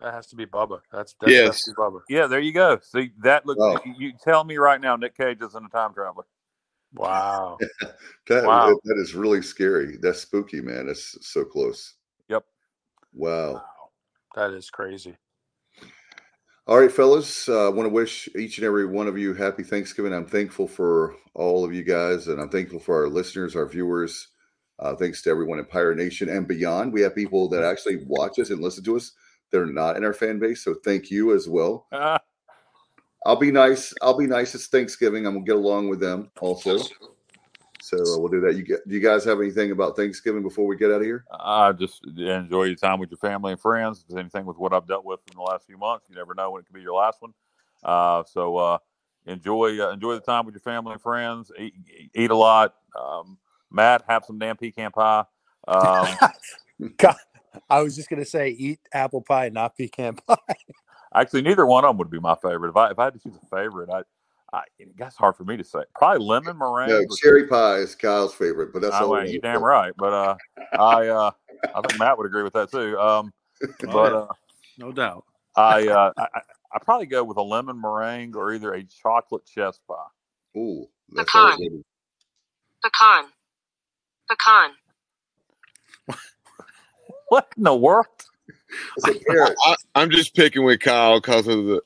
that 0.00 0.14
has 0.14 0.26
to 0.28 0.36
be 0.36 0.46
Bubba. 0.46 0.80
That's 0.92 1.14
that's 1.20 1.32
Yes. 1.32 1.46
has 1.46 1.62
to 1.64 1.70
be 1.72 1.74
Bubba. 1.74 2.00
Yeah, 2.08 2.26
there 2.28 2.40
you 2.40 2.52
go. 2.52 2.78
See, 2.82 3.10
that 3.18 3.44
looks. 3.46 3.58
Wow. 3.58 3.80
You, 3.84 3.94
you 3.98 4.12
tell 4.22 4.44
me 4.44 4.56
right 4.56 4.80
now, 4.80 4.96
Nick 4.96 5.16
Cage 5.16 5.42
isn't 5.42 5.64
a 5.64 5.68
time 5.68 5.92
traveler. 5.92 6.24
Wow. 6.94 7.58
That, 8.28 8.44
Wow. 8.44 8.78
that 8.84 8.98
is 8.98 9.14
really 9.14 9.40
scary. 9.40 9.96
That's 10.02 10.20
spooky, 10.20 10.60
man. 10.60 10.86
That's 10.86 11.16
so 11.26 11.44
close. 11.44 11.94
Yep. 12.28 12.44
Wow. 13.14 13.54
wow. 13.54 13.62
That 14.34 14.50
is 14.52 14.68
crazy. 14.68 15.16
All 16.66 16.78
right, 16.78 16.92
fellas. 16.92 17.48
uh, 17.48 17.66
I 17.66 17.70
want 17.70 17.86
to 17.86 17.92
wish 17.92 18.28
each 18.36 18.58
and 18.58 18.66
every 18.66 18.84
one 18.84 19.06
of 19.08 19.16
you 19.16 19.32
happy 19.32 19.62
Thanksgiving. 19.62 20.12
I'm 20.12 20.26
thankful 20.26 20.68
for 20.68 21.16
all 21.32 21.64
of 21.64 21.72
you 21.72 21.82
guys, 21.82 22.28
and 22.28 22.38
I'm 22.38 22.50
thankful 22.50 22.78
for 22.80 23.00
our 23.02 23.08
listeners, 23.08 23.56
our 23.56 23.66
viewers. 23.66 24.28
Uh, 24.78 24.94
thanks 24.94 25.22
to 25.22 25.30
everyone 25.30 25.58
in 25.58 25.64
Pirate 25.64 25.96
Nation 25.96 26.28
and 26.28 26.46
beyond. 26.46 26.92
We 26.92 27.00
have 27.00 27.14
people 27.14 27.48
that 27.48 27.64
actually 27.70 28.04
watch 28.06 28.38
us 28.38 28.50
and 28.50 28.60
listen 28.60 28.84
to 28.84 28.96
us. 28.96 29.12
They're 29.50 29.64
not 29.64 29.96
in 29.96 30.04
our 30.04 30.12
fan 30.12 30.38
base, 30.38 30.62
so 30.62 30.74
thank 30.84 31.10
you 31.10 31.34
as 31.34 31.48
well. 31.48 31.86
I'll 33.28 33.36
be 33.36 33.52
nice. 33.52 33.92
I'll 34.00 34.16
be 34.16 34.26
nice. 34.26 34.54
It's 34.54 34.68
Thanksgiving. 34.68 35.26
I'm 35.26 35.34
gonna 35.34 35.44
get 35.44 35.56
along 35.56 35.90
with 35.90 36.00
them 36.00 36.30
also. 36.40 36.78
So 37.82 37.98
uh, 37.98 38.18
we'll 38.18 38.28
do 38.28 38.40
that. 38.40 38.56
You 38.56 38.62
get? 38.62 38.88
Do 38.88 38.94
you 38.94 39.02
guys 39.02 39.22
have 39.26 39.38
anything 39.38 39.70
about 39.70 39.96
Thanksgiving 39.96 40.42
before 40.42 40.66
we 40.66 40.78
get 40.78 40.90
out 40.90 41.02
of 41.02 41.02
here? 41.02 41.26
I 41.38 41.72
just 41.72 42.06
enjoy 42.06 42.64
your 42.64 42.74
time 42.74 42.98
with 42.98 43.10
your 43.10 43.18
family 43.18 43.52
and 43.52 43.60
friends. 43.60 44.00
If 44.00 44.08
there's 44.08 44.18
anything 44.20 44.46
with 44.46 44.56
what 44.56 44.72
I've 44.72 44.88
dealt 44.88 45.04
with 45.04 45.20
in 45.30 45.36
the 45.36 45.42
last 45.42 45.66
few 45.66 45.76
months, 45.76 46.06
you 46.08 46.16
never 46.16 46.34
know 46.34 46.52
when 46.52 46.60
it 46.60 46.64
could 46.64 46.74
be 46.74 46.80
your 46.80 46.94
last 46.94 47.20
one. 47.20 47.34
Uh, 47.84 48.24
so 48.24 48.56
uh, 48.56 48.78
enjoy 49.26 49.78
uh, 49.78 49.90
enjoy 49.90 50.14
the 50.14 50.20
time 50.20 50.46
with 50.46 50.54
your 50.54 50.62
family 50.62 50.92
and 50.92 51.02
friends. 51.02 51.52
Eat, 51.58 51.74
eat 52.14 52.30
a 52.30 52.34
lot. 52.34 52.76
Um, 52.98 53.36
Matt, 53.70 54.04
have 54.08 54.24
some 54.24 54.38
damn 54.38 54.56
pecan 54.56 54.90
pie. 54.90 55.24
Um, 55.66 56.08
God, 56.96 57.16
I 57.68 57.82
was 57.82 57.94
just 57.94 58.08
gonna 58.08 58.24
say, 58.24 58.48
eat 58.48 58.80
apple 58.90 59.20
pie, 59.20 59.50
not 59.50 59.76
pecan 59.76 60.14
pie. 60.14 60.36
actually, 61.20 61.42
neither 61.42 61.66
one 61.66 61.84
of 61.84 61.90
them 61.90 61.98
would 61.98 62.10
be 62.10 62.20
my 62.20 62.34
favorite. 62.36 62.70
If 62.70 62.76
I 62.76 62.90
if 62.90 62.98
I 62.98 63.04
had 63.04 63.14
to 63.14 63.20
choose 63.20 63.34
a 63.42 63.56
favorite, 63.56 63.90
I, 63.90 64.02
I 64.56 64.62
that's 64.96 65.16
hard 65.16 65.36
for 65.36 65.44
me 65.44 65.56
to 65.56 65.64
say. 65.64 65.80
Probably 65.94 66.24
lemon 66.24 66.58
meringue. 66.58 66.90
No, 66.90 67.16
cherry 67.16 67.46
pie 67.46 67.76
is 67.76 67.94
Kyle's 67.94 68.34
favorite, 68.34 68.72
but 68.72 68.82
that's 68.82 68.94
I 68.94 69.00
all. 69.00 69.16
mean, 69.16 69.26
you 69.26 69.40
know. 69.42 69.52
damn 69.52 69.62
right. 69.64 69.92
But 69.96 70.12
uh, 70.12 70.36
I 70.72 71.06
uh, 71.08 71.30
I 71.74 71.80
think 71.80 71.98
Matt 71.98 72.18
would 72.18 72.26
agree 72.26 72.42
with 72.42 72.54
that 72.54 72.70
too. 72.70 72.98
Um, 72.98 73.32
but 73.80 74.12
uh, 74.12 74.26
No 74.78 74.92
doubt. 74.92 75.24
I, 75.56 75.88
uh, 75.88 76.12
I 76.16 76.22
I 76.22 76.40
I 76.72 76.78
probably 76.78 77.06
go 77.06 77.24
with 77.24 77.36
a 77.36 77.42
lemon 77.42 77.80
meringue 77.80 78.36
or 78.36 78.52
either 78.54 78.74
a 78.74 78.84
chocolate 78.84 79.44
chess 79.44 79.80
pie. 79.88 79.94
Ooh, 80.56 80.88
that's 81.10 81.34
all. 81.34 81.56
Pecan. 82.82 83.24
Pecan. 84.30 84.70
What 87.28 87.52
in 87.56 87.64
the 87.64 87.74
world? 87.74 88.06
It's 88.96 89.08
a 89.08 89.14
carrot. 89.24 89.54
I, 89.64 89.76
I'm 89.94 90.10
just 90.10 90.34
picking 90.34 90.64
with 90.64 90.80
Kyle 90.80 91.20
because 91.20 91.46
of 91.46 91.64
the 91.64 91.82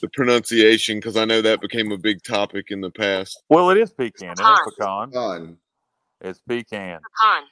the 0.00 0.08
pronunciation, 0.08 0.96
because 0.96 1.16
I 1.18 1.26
know 1.26 1.42
that 1.42 1.60
became 1.60 1.92
a 1.92 1.98
big 1.98 2.22
topic 2.22 2.70
in 2.70 2.80
the 2.80 2.90
past. 2.90 3.42
Well, 3.50 3.68
it 3.68 3.76
is 3.76 3.92
pecan. 3.92 4.30
It 4.30 4.40
ain't 4.40 4.58
pecan. 4.64 5.10
Pecan. 5.10 5.56
It's 6.22 6.40
pecan. 6.40 7.00
Pecan. 7.00 7.42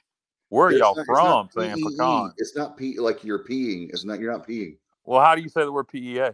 Where 0.49 0.69
are 0.69 0.71
It's 0.71 0.79
y'all 0.81 0.95
not- 0.97 1.51
from 1.53 1.63
saying 1.63 1.77
PEE. 1.77 1.83
pecan? 1.97 2.33
It's 2.39 2.57
not 2.57 2.77
P 2.79 2.99
like 2.99 3.23
you're 3.23 3.45
peeing. 3.45 3.91
It's 3.91 4.05
not. 4.05 4.19
You're 4.19 4.33
not 4.33 4.47
peeing. 4.49 4.79
Well, 5.05 5.21
how 5.21 5.35
do 5.35 5.43
you 5.43 5.49
say 5.51 5.63
the 5.63 5.73
word 5.73 5.89
PEA? 5.89 6.31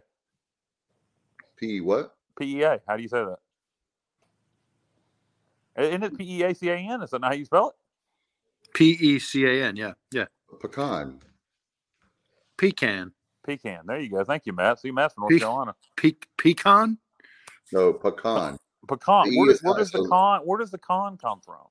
P 1.57 1.81
what? 1.81 2.15
PEA. 2.39 2.79
How 2.87 2.97
do 2.97 3.03
you 3.03 3.09
say 3.09 3.25
that? 3.25 3.39
Isn't 5.85 6.03
it 6.05 6.17
P 6.17 6.39
E 6.39 6.43
A 6.45 6.55
C 6.55 6.69
A 6.69 6.77
N? 6.77 7.03
Is 7.03 7.11
that 7.11 7.21
not 7.21 7.33
how 7.33 7.37
you 7.37 7.45
spell 7.45 7.71
it? 7.71 7.75
P 8.75 8.91
E 9.01 9.19
C 9.19 9.45
A 9.47 9.65
N. 9.65 9.75
Yeah, 9.77 9.95
yeah. 10.13 10.27
Pecan. 10.61 11.21
Pecan. 12.57 13.13
Pecan. 13.45 13.81
There 13.87 13.99
you 14.01 14.11
go. 14.11 14.25
Thank 14.25 14.47
you, 14.47 14.53
Matt. 14.53 14.81
See, 14.81 14.91
Matt's 14.91 15.15
from 15.15 15.23
North 15.23 15.33
Pe- 15.33 15.39
Carolina. 15.39 15.75
Pe- 15.97 16.13
pecan. 16.39 16.99
No, 17.73 17.93
pecan. 17.93 18.59
Pecan. 18.87 19.31
P 19.31 19.39
Where 19.39 19.49
does, 19.49 19.63
where 19.63 19.77
does 19.77 19.91
the 19.91 20.07
con? 20.09 20.41
Where 20.45 20.59
does 20.59 20.71
the 20.71 20.79
con 20.79 21.17
come 21.17 21.41
from? 21.41 21.67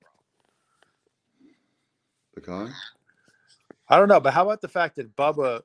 Pecan. 2.35 2.73
I 3.89 3.97
don't 3.97 4.07
know, 4.07 4.19
but 4.19 4.33
how 4.33 4.43
about 4.43 4.61
the 4.61 4.67
fact 4.67 4.95
that 4.95 5.15
Bubba? 5.15 5.61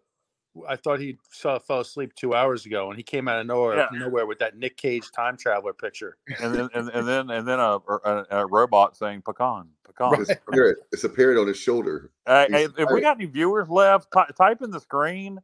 I 0.66 0.76
thought 0.76 0.98
he 0.98 1.18
saw, 1.30 1.58
fell 1.58 1.80
asleep 1.80 2.14
two 2.14 2.34
hours 2.34 2.66
ago, 2.66 2.88
and 2.88 2.96
he 2.96 3.02
came 3.02 3.28
out 3.28 3.38
of 3.38 3.46
nowhere, 3.46 3.76
Yeah. 3.76 3.88
nowhere 3.92 4.26
with 4.26 4.40
that 4.40 4.56
Nick 4.56 4.76
Cage 4.76 5.10
time 5.12 5.36
traveler 5.36 5.72
picture. 5.72 6.16
And 6.40 6.52
then 6.54 6.68
and, 6.74 6.88
and 6.88 7.06
then 7.06 7.30
and 7.30 7.46
then 7.46 7.60
a, 7.60 7.78
a, 8.04 8.26
a 8.30 8.46
robot 8.46 8.96
saying 8.96 9.22
pecan. 9.22 9.68
Pecan. 9.88 10.20
It's 10.20 10.30
a 10.30 10.36
parrot. 10.50 10.78
It's 10.92 11.04
a 11.04 11.08
parrot 11.08 11.38
on 11.38 11.48
his 11.48 11.56
shoulder. 11.56 12.10
Hey, 12.26 12.46
He's 12.48 12.56
hey, 12.56 12.68
if 12.82 12.90
we 12.92 13.00
got 13.00 13.16
any 13.16 13.26
viewers 13.26 13.68
left, 13.68 14.12
ty- 14.12 14.28
type 14.36 14.62
in 14.62 14.70
the 14.70 14.80
screen. 14.80 15.40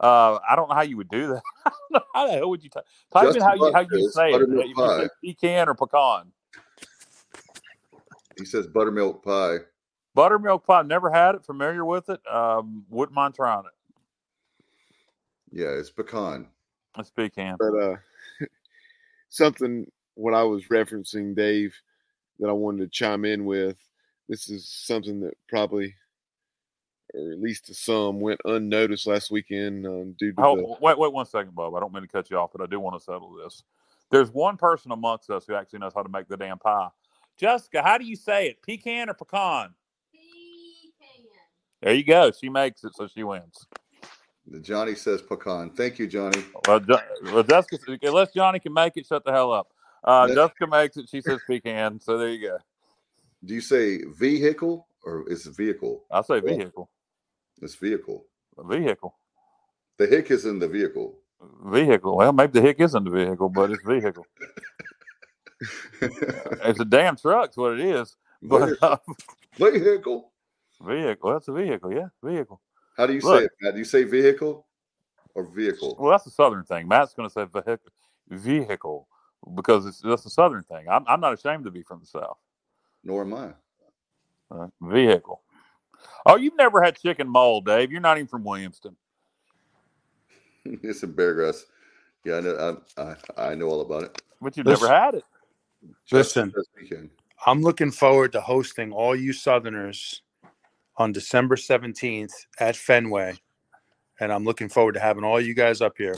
Uh, 0.00 0.38
I 0.48 0.54
don't 0.54 0.68
know 0.68 0.74
how 0.76 0.82
you 0.82 0.96
would 0.96 1.08
do 1.08 1.26
that. 1.28 1.42
I 1.66 1.70
don't 1.70 1.92
know 1.92 2.00
how 2.14 2.26
the 2.26 2.32
hell 2.34 2.50
would 2.50 2.62
you 2.62 2.70
type? 2.70 2.84
Type 3.12 3.22
in 3.22 3.34
Justin 3.34 3.42
how 3.42 3.54
you 3.54 3.72
how 3.74 3.80
you 3.80 4.10
say 4.10 4.28
it. 4.28 4.32
buttermilk 4.32 4.64
If 4.64 4.68
you 4.68 4.74
say 4.76 5.08
pie. 5.08 5.08
pecan 5.24 5.68
or 5.68 5.74
pecan. 5.74 6.32
He 8.38 8.44
says 8.44 8.68
buttermilk 8.68 9.24
pie. 9.24 9.56
Buttermilk 10.14 10.64
pie. 10.66 10.82
Never 10.82 11.10
had 11.10 11.34
it. 11.34 11.44
Familiar 11.44 11.84
with 11.84 12.08
it. 12.08 12.20
Um, 12.32 12.84
wouldn't 12.88 13.14
mind 13.14 13.34
trying 13.34 13.64
it. 13.64 13.72
Yeah, 15.50 15.70
it's 15.70 15.90
pecan. 15.90 16.46
It's 16.96 17.10
pecan. 17.10 17.56
But 17.58 17.74
uh, 17.74 17.96
something 19.28 19.90
what 20.14 20.34
I 20.34 20.44
was 20.44 20.64
referencing, 20.66 21.34
Dave, 21.34 21.74
that 22.38 22.48
I 22.48 22.52
wanted 22.52 22.84
to 22.84 22.88
chime 22.88 23.24
in 23.24 23.44
with. 23.44 23.78
This 24.28 24.50
is 24.50 24.68
something 24.68 25.20
that 25.20 25.34
probably, 25.48 25.94
or 27.14 27.32
at 27.32 27.40
least 27.40 27.66
to 27.66 27.74
some, 27.74 28.20
went 28.20 28.40
unnoticed 28.44 29.06
last 29.06 29.30
weekend 29.30 29.86
um, 29.86 30.14
due 30.18 30.32
to 30.32 30.36
the 30.36 30.42
Oh, 30.42 30.76
wait, 30.80 30.98
wait 30.98 31.12
one 31.12 31.26
second, 31.26 31.54
Bob. 31.54 31.74
I 31.74 31.80
don't 31.80 31.92
mean 31.92 32.02
to 32.02 32.08
cut 32.08 32.30
you 32.30 32.36
off, 32.36 32.50
but 32.52 32.62
I 32.62 32.66
do 32.66 32.78
want 32.78 32.98
to 32.98 33.04
settle 33.04 33.32
this. 33.32 33.62
There's 34.10 34.30
one 34.30 34.56
person 34.56 34.92
amongst 34.92 35.30
us 35.30 35.46
who 35.46 35.54
actually 35.54 35.80
knows 35.80 35.92
how 35.94 36.02
to 36.02 36.08
make 36.08 36.28
the 36.28 36.36
damn 36.36 36.58
pie. 36.58 36.88
Jessica, 37.38 37.82
how 37.82 37.98
do 37.98 38.04
you 38.04 38.16
say 38.16 38.48
it? 38.48 38.62
Pecan 38.62 39.08
or 39.08 39.14
pecan? 39.14 39.74
There 41.80 41.94
you 41.94 42.04
go. 42.04 42.32
She 42.32 42.48
makes 42.48 42.84
it, 42.84 42.94
so 42.94 43.06
she 43.06 43.22
wins. 43.22 43.66
Johnny 44.62 44.94
says 44.94 45.22
pecan. 45.22 45.70
Thank 45.70 45.98
you, 45.98 46.06
Johnny. 46.06 46.42
Well, 46.66 46.80
well 47.22 47.42
Jessica, 47.42 47.98
unless 48.02 48.32
Johnny 48.32 48.58
can 48.58 48.72
make 48.72 48.96
it, 48.96 49.06
shut 49.06 49.24
the 49.24 49.32
hell 49.32 49.52
up. 49.52 49.68
Uh, 50.02 50.28
Jessica 50.28 50.66
makes 50.66 50.96
it. 50.96 51.08
She 51.08 51.20
says 51.20 51.40
pecan. 51.46 52.00
So 52.00 52.18
there 52.18 52.30
you 52.30 52.48
go. 52.48 52.58
Do 53.44 53.54
you 53.54 53.60
say 53.60 54.02
vehicle 54.18 54.86
or 55.04 55.28
is 55.30 55.46
it 55.46 55.56
vehicle? 55.56 56.04
I 56.10 56.22
say 56.22 56.40
vehicle. 56.40 56.90
It's 57.62 57.74
vehicle. 57.74 58.24
Vehicle. 58.58 59.14
The 59.98 60.06
hick 60.06 60.30
is 60.30 60.44
in 60.44 60.58
the 60.58 60.68
vehicle. 60.68 61.18
Vehicle. 61.66 62.16
Well, 62.16 62.32
maybe 62.32 62.52
the 62.52 62.62
hick 62.62 62.80
isn't 62.80 63.04
the 63.04 63.10
vehicle, 63.10 63.48
but 63.48 63.70
it's 63.70 63.82
vehicle. 63.84 64.26
It's 66.00 66.78
a 66.78 66.84
damn 66.84 67.16
truck's 67.16 67.56
what 67.56 67.72
it 67.72 67.80
is. 67.80 68.16
But 68.42 68.80
uh, 68.80 68.96
vehicle. 69.58 70.30
vehicle. 70.80 71.32
That's 71.32 71.48
a 71.48 71.52
vehicle. 71.52 71.92
Yeah, 71.92 72.08
vehicle. 72.22 72.60
How 72.96 73.06
do 73.06 73.14
you 73.14 73.20
Look. 73.20 73.40
say 73.40 73.44
it, 73.46 73.50
Matt? 73.60 73.74
Do 73.74 73.78
you 73.78 73.84
say 73.84 74.04
vehicle 74.04 74.66
or 75.34 75.44
vehicle? 75.44 75.96
Well, 75.98 76.12
that's 76.12 76.26
a 76.26 76.30
southern 76.30 76.64
thing. 76.64 76.86
Matt's 76.86 77.14
going 77.14 77.28
to 77.28 77.32
say 77.32 77.44
vehicle, 77.50 77.90
vehicle 78.28 79.08
because 79.54 79.86
it's 79.86 80.00
that's 80.00 80.26
a 80.26 80.30
southern 80.30 80.62
thing. 80.62 80.86
I'm, 80.88 81.04
I'm 81.08 81.20
not 81.20 81.34
ashamed 81.34 81.64
to 81.64 81.70
be 81.70 81.82
from 81.82 82.00
the 82.00 82.06
south. 82.06 82.38
Nor 83.08 83.22
am 83.22 83.32
I. 83.34 83.48
Uh, 84.50 84.66
vehicle. 84.82 85.40
Oh, 86.26 86.36
you've 86.36 86.56
never 86.58 86.82
had 86.82 86.98
chicken 86.98 87.26
mull, 87.26 87.62
Dave. 87.62 87.90
You're 87.90 88.02
not 88.02 88.18
even 88.18 88.28
from 88.28 88.44
Williamston. 88.44 88.94
it's 90.66 91.02
in 91.02 91.14
Beargrass. 91.14 91.62
Yeah, 92.24 92.36
I 92.36 92.40
know. 92.40 92.82
I, 92.98 93.02
I, 93.02 93.50
I 93.50 93.54
know 93.54 93.68
all 93.68 93.80
about 93.80 94.02
it. 94.02 94.22
But 94.42 94.56
you've 94.58 94.66
Listen- 94.66 94.88
never 94.88 94.94
had 94.94 95.14
it. 95.14 95.24
Listen, 96.12 96.52
I'm 97.46 97.62
looking 97.62 97.92
forward 97.92 98.32
to 98.32 98.40
hosting 98.40 98.92
all 98.92 99.14
you 99.16 99.32
Southerners 99.32 100.22
on 100.96 101.12
December 101.12 101.54
17th 101.54 102.32
at 102.58 102.76
Fenway, 102.76 103.38
and 104.20 104.32
I'm 104.32 104.44
looking 104.44 104.68
forward 104.68 104.94
to 104.94 105.00
having 105.00 105.22
all 105.24 105.40
you 105.40 105.54
guys 105.54 105.80
up 105.80 105.94
here. 105.96 106.16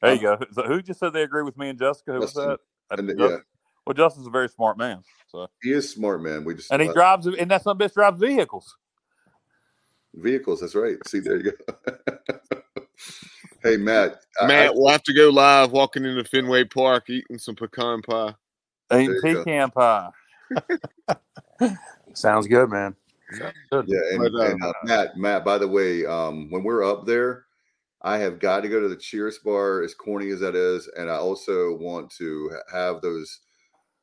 There 0.00 0.14
you 0.14 0.20
go. 0.22 0.38
So 0.52 0.62
who 0.62 0.80
just 0.82 0.98
said 0.98 1.12
they 1.12 1.22
agree 1.22 1.42
with 1.42 1.58
me 1.58 1.68
and 1.68 1.78
Jessica? 1.78 2.14
Who 2.14 2.20
was 2.20 2.32
Justin. 2.32 2.48
that? 2.48 2.60
Uh, 2.90 2.96
And, 2.98 3.08
Justin? 3.10 3.30
yeah, 3.30 3.36
Well, 3.86 3.94
Justin's 3.94 4.26
a 4.26 4.30
very 4.30 4.48
smart 4.48 4.78
man. 4.78 5.02
So 5.28 5.48
he 5.62 5.72
is 5.72 5.90
smart, 5.90 6.22
man. 6.22 6.44
We 6.44 6.54
just 6.54 6.70
and 6.72 6.80
he 6.80 6.88
uh, 6.88 6.92
drives 6.92 7.26
and 7.26 7.50
that 7.50 7.62
some 7.62 7.78
bitch 7.78 7.94
drives 7.94 8.20
vehicles. 8.20 8.76
vehicles. 10.14 10.60
That's 10.60 10.74
right. 10.74 10.96
See, 11.06 11.20
there 11.20 11.36
you 11.36 11.52
go. 11.52 11.94
hey, 13.62 13.76
Matt. 13.76 14.20
Matt. 14.42 14.68
I- 14.68 14.72
we'll 14.72 14.88
have 14.90 15.02
to 15.04 15.14
go 15.14 15.28
live, 15.30 15.72
walking 15.72 16.04
into 16.04 16.24
Fenway 16.24 16.64
Park, 16.64 17.10
eating 17.10 17.38
some 17.38 17.56
pecan 17.56 18.02
pie. 18.02 18.34
Eating 18.92 19.06
There 19.22 19.30
you 19.30 19.34
go. 19.34 19.44
pecan 19.44 19.70
pie. 19.70 20.10
Sounds 22.14 22.46
good, 22.46 22.70
man. 22.70 22.94
Good. 23.70 23.86
Yeah, 23.86 24.00
and, 24.12 24.18
But, 24.18 24.34
uh, 24.34 24.50
and 24.50 24.62
uh, 24.62 24.72
Matt, 24.84 25.16
Matt. 25.16 25.44
By 25.44 25.58
the 25.58 25.68
way, 25.68 26.06
um, 26.06 26.50
when 26.50 26.62
we're 26.62 26.84
up 26.84 27.06
there, 27.06 27.46
I 28.02 28.18
have 28.18 28.38
got 28.38 28.60
to 28.60 28.68
go 28.68 28.80
to 28.80 28.88
the 28.88 28.96
Cheers 28.96 29.38
bar, 29.38 29.82
as 29.82 29.94
corny 29.94 30.30
as 30.30 30.40
that 30.40 30.54
is, 30.54 30.88
and 30.96 31.10
I 31.10 31.16
also 31.16 31.74
want 31.76 32.10
to 32.18 32.50
have 32.72 33.00
those 33.00 33.40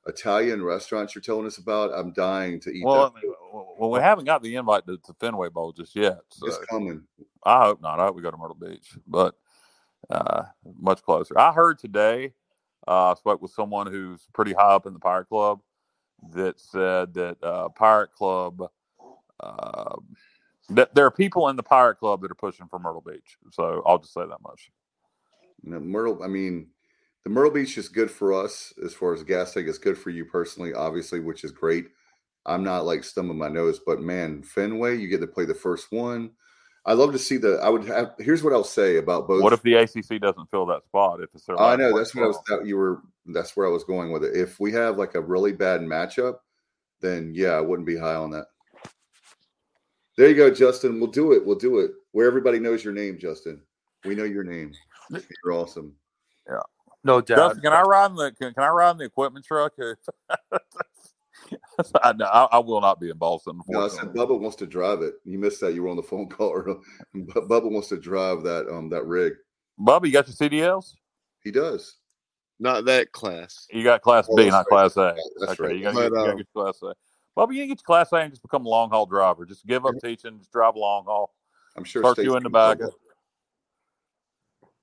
Italian 0.07 0.63
restaurants 0.63 1.13
you're 1.13 1.21
telling 1.21 1.45
us 1.45 1.57
about. 1.57 1.91
I'm 1.93 2.11
dying 2.13 2.59
to 2.61 2.71
eat 2.71 2.83
Well, 2.83 3.11
that. 3.11 3.19
I 3.19 3.21
mean, 3.21 3.33
well, 3.77 3.91
we 3.91 3.99
haven't 3.99 4.25
got 4.25 4.41
the 4.41 4.55
invite 4.55 4.85
to, 4.87 4.97
to 4.97 5.13
Fenway 5.19 5.49
Bowl 5.49 5.71
just 5.71 5.95
yet. 5.95 6.19
So 6.29 6.47
It's 6.47 6.57
coming. 6.69 7.03
I 7.43 7.65
hope 7.65 7.81
not. 7.81 7.99
I 7.99 8.05
hope 8.05 8.15
we 8.15 8.21
go 8.21 8.31
to 8.31 8.37
Myrtle 8.37 8.55
Beach, 8.55 8.95
but 9.07 9.35
uh, 10.09 10.43
much 10.79 11.03
closer. 11.03 11.37
I 11.37 11.51
heard 11.51 11.79
today. 11.79 12.33
Uh, 12.87 13.11
I 13.11 13.13
spoke 13.15 13.41
with 13.41 13.51
someone 13.51 13.87
who's 13.87 14.27
pretty 14.33 14.53
high 14.53 14.73
up 14.73 14.85
in 14.85 14.93
the 14.93 14.99
Pirate 14.99 15.29
Club 15.29 15.61
that 16.33 16.59
said 16.59 17.13
that 17.13 17.43
uh, 17.43 17.69
Pirate 17.69 18.13
Club. 18.13 18.69
Uh, 19.39 19.95
that 20.69 20.93
there 20.95 21.05
are 21.05 21.11
people 21.11 21.49
in 21.49 21.55
the 21.55 21.63
Pirate 21.63 21.95
Club 21.95 22.21
that 22.21 22.31
are 22.31 22.35
pushing 22.35 22.67
for 22.67 22.79
Myrtle 22.79 23.01
Beach. 23.01 23.37
So 23.51 23.83
I'll 23.85 23.97
just 23.97 24.13
say 24.13 24.21
that 24.21 24.41
much. 24.41 24.71
You 25.63 25.71
know, 25.71 25.79
Myrtle. 25.79 26.23
I 26.23 26.27
mean, 26.27 26.67
the 27.23 27.29
Myrtle 27.29 27.51
Beach 27.51 27.77
is 27.77 27.89
good 27.89 28.09
for 28.09 28.33
us 28.33 28.73
as 28.83 28.93
far 28.93 29.13
as 29.13 29.23
gas 29.23 29.53
tank. 29.53 29.67
It's 29.67 29.77
good 29.77 29.97
for 29.97 30.09
you 30.09 30.25
personally, 30.25 30.73
obviously, 30.73 31.19
which 31.19 31.43
is 31.43 31.51
great. 31.51 31.87
I'm 32.45 32.63
not 32.63 32.85
like 32.85 33.03
stumbling 33.03 33.37
my 33.37 33.49
nose, 33.49 33.79
but 33.85 34.01
man, 34.01 34.41
Fenway, 34.41 34.97
you 34.97 35.07
get 35.07 35.21
to 35.21 35.27
play 35.27 35.45
the 35.45 35.53
first 35.53 35.91
one. 35.91 36.31
I 36.85 36.93
love 36.93 37.11
to 37.11 37.19
see 37.19 37.37
the. 37.37 37.59
I 37.61 37.69
would 37.69 37.85
have. 37.85 38.13
Here's 38.17 38.43
what 38.43 38.53
I'll 38.53 38.63
say 38.63 38.97
about 38.97 39.27
both. 39.27 39.43
What 39.43 39.53
if 39.53 39.61
the 39.61 39.75
ACC 39.75 40.19
doesn't 40.19 40.49
fill 40.49 40.65
that 40.65 40.83
spot? 40.85 41.21
If 41.21 41.29
it's 41.35 41.45
their 41.45 41.59
I 41.61 41.75
know 41.75 41.95
that's 41.95 42.15
what 42.15 42.23
I 42.23 42.27
was. 42.27 42.39
That 42.47 42.65
you 42.65 42.77
were. 42.77 43.01
That's 43.27 43.55
where 43.55 43.67
I 43.67 43.69
was 43.69 43.83
going 43.83 44.11
with 44.11 44.23
it. 44.23 44.35
If 44.35 44.59
we 44.59 44.71
have 44.71 44.97
like 44.97 45.13
a 45.13 45.21
really 45.21 45.51
bad 45.51 45.81
matchup, 45.81 46.37
then 46.99 47.33
yeah, 47.35 47.51
I 47.51 47.61
wouldn't 47.61 47.85
be 47.85 47.97
high 47.97 48.15
on 48.15 48.31
that. 48.31 48.47
There 50.17 50.27
you 50.27 50.35
go, 50.35 50.49
Justin. 50.51 50.99
We'll 50.99 51.11
do 51.11 51.33
it. 51.33 51.45
We'll 51.45 51.55
do 51.55 51.79
it. 51.79 51.91
Where 52.13 52.25
everybody 52.25 52.57
knows 52.57 52.83
your 52.83 52.93
name, 52.93 53.19
Justin. 53.19 53.61
We 54.03 54.15
know 54.15 54.23
your 54.23 54.43
name. 54.43 54.73
You're 55.11 55.53
awesome. 55.53 55.93
No 57.03 57.21
doubt. 57.21 57.35
Dustin, 57.37 57.63
can 57.63 57.73
I 57.73 57.81
ride 57.81 58.11
in 58.11 58.15
the 58.15 58.31
can, 58.31 58.53
can 58.53 58.63
I 58.63 58.69
ride 58.69 58.91
in 58.91 58.97
the 58.97 59.05
equipment 59.05 59.45
truck? 59.45 59.73
I, 62.03 62.13
no, 62.13 62.25
I, 62.25 62.43
I 62.51 62.59
will 62.59 62.79
not 62.81 62.99
be 62.99 63.09
in 63.09 63.17
Boston. 63.17 63.59
No, 63.67 63.83
I 63.83 63.87
said 63.87 64.03
unfortunately. 64.03 64.35
Bubba 64.35 64.39
wants 64.39 64.55
to 64.57 64.67
drive 64.67 65.01
it. 65.01 65.15
You 65.25 65.39
missed 65.39 65.59
that. 65.61 65.73
You 65.73 65.83
were 65.83 65.89
on 65.89 65.95
the 65.95 66.03
phone 66.03 66.29
call. 66.29 66.53
earlier. 66.53 66.77
Bubba 67.15 67.71
wants 67.71 67.89
to 67.89 67.97
drive 67.97 68.43
that 68.43 68.67
um 68.69 68.89
that 68.89 69.05
rig. 69.05 69.33
Bubba, 69.79 70.05
you 70.05 70.11
got 70.11 70.27
your 70.27 70.35
CDLs? 70.35 70.93
He 71.43 71.51
does. 71.51 71.97
Not 72.59 72.85
that 72.85 73.11
class. 73.11 73.65
You 73.71 73.83
got 73.83 74.03
Class 74.03 74.27
Oh, 74.29 74.35
B, 74.35 74.47
not 74.47 74.67
right. 74.71 74.91
Class 74.91 74.97
A. 74.97 75.15
That's 75.39 75.53
okay, 75.53 75.63
right. 75.63 75.75
you 75.75 75.81
got, 75.81 75.95
But, 75.95 76.03
you 76.03 76.09
got 76.11 76.29
um, 76.29 76.37
your 76.37 76.45
Class 76.53 76.79
A. 76.83 76.93
Bubba, 77.35 77.53
you 77.55 77.61
can 77.61 77.69
get 77.69 77.79
your 77.79 77.85
Class 77.85 78.11
A 78.13 78.17
and 78.17 78.31
just 78.31 78.43
become 78.43 78.67
a 78.67 78.69
long 78.69 78.91
haul 78.91 79.07
driver. 79.07 79.45
Just 79.45 79.65
give 79.65 79.83
up 79.83 79.95
teaching, 79.99 80.37
just 80.37 80.51
drive 80.51 80.75
a 80.75 80.79
long 80.79 81.05
haul. 81.05 81.33
I'm 81.75 81.83
sure. 81.83 82.03
Start 82.03 82.19
you 82.19 82.35
in 82.35 82.43
the 82.43 82.49
can 82.49 82.51
back. 82.51 82.77
drive 82.77 82.89
it. 82.89 82.93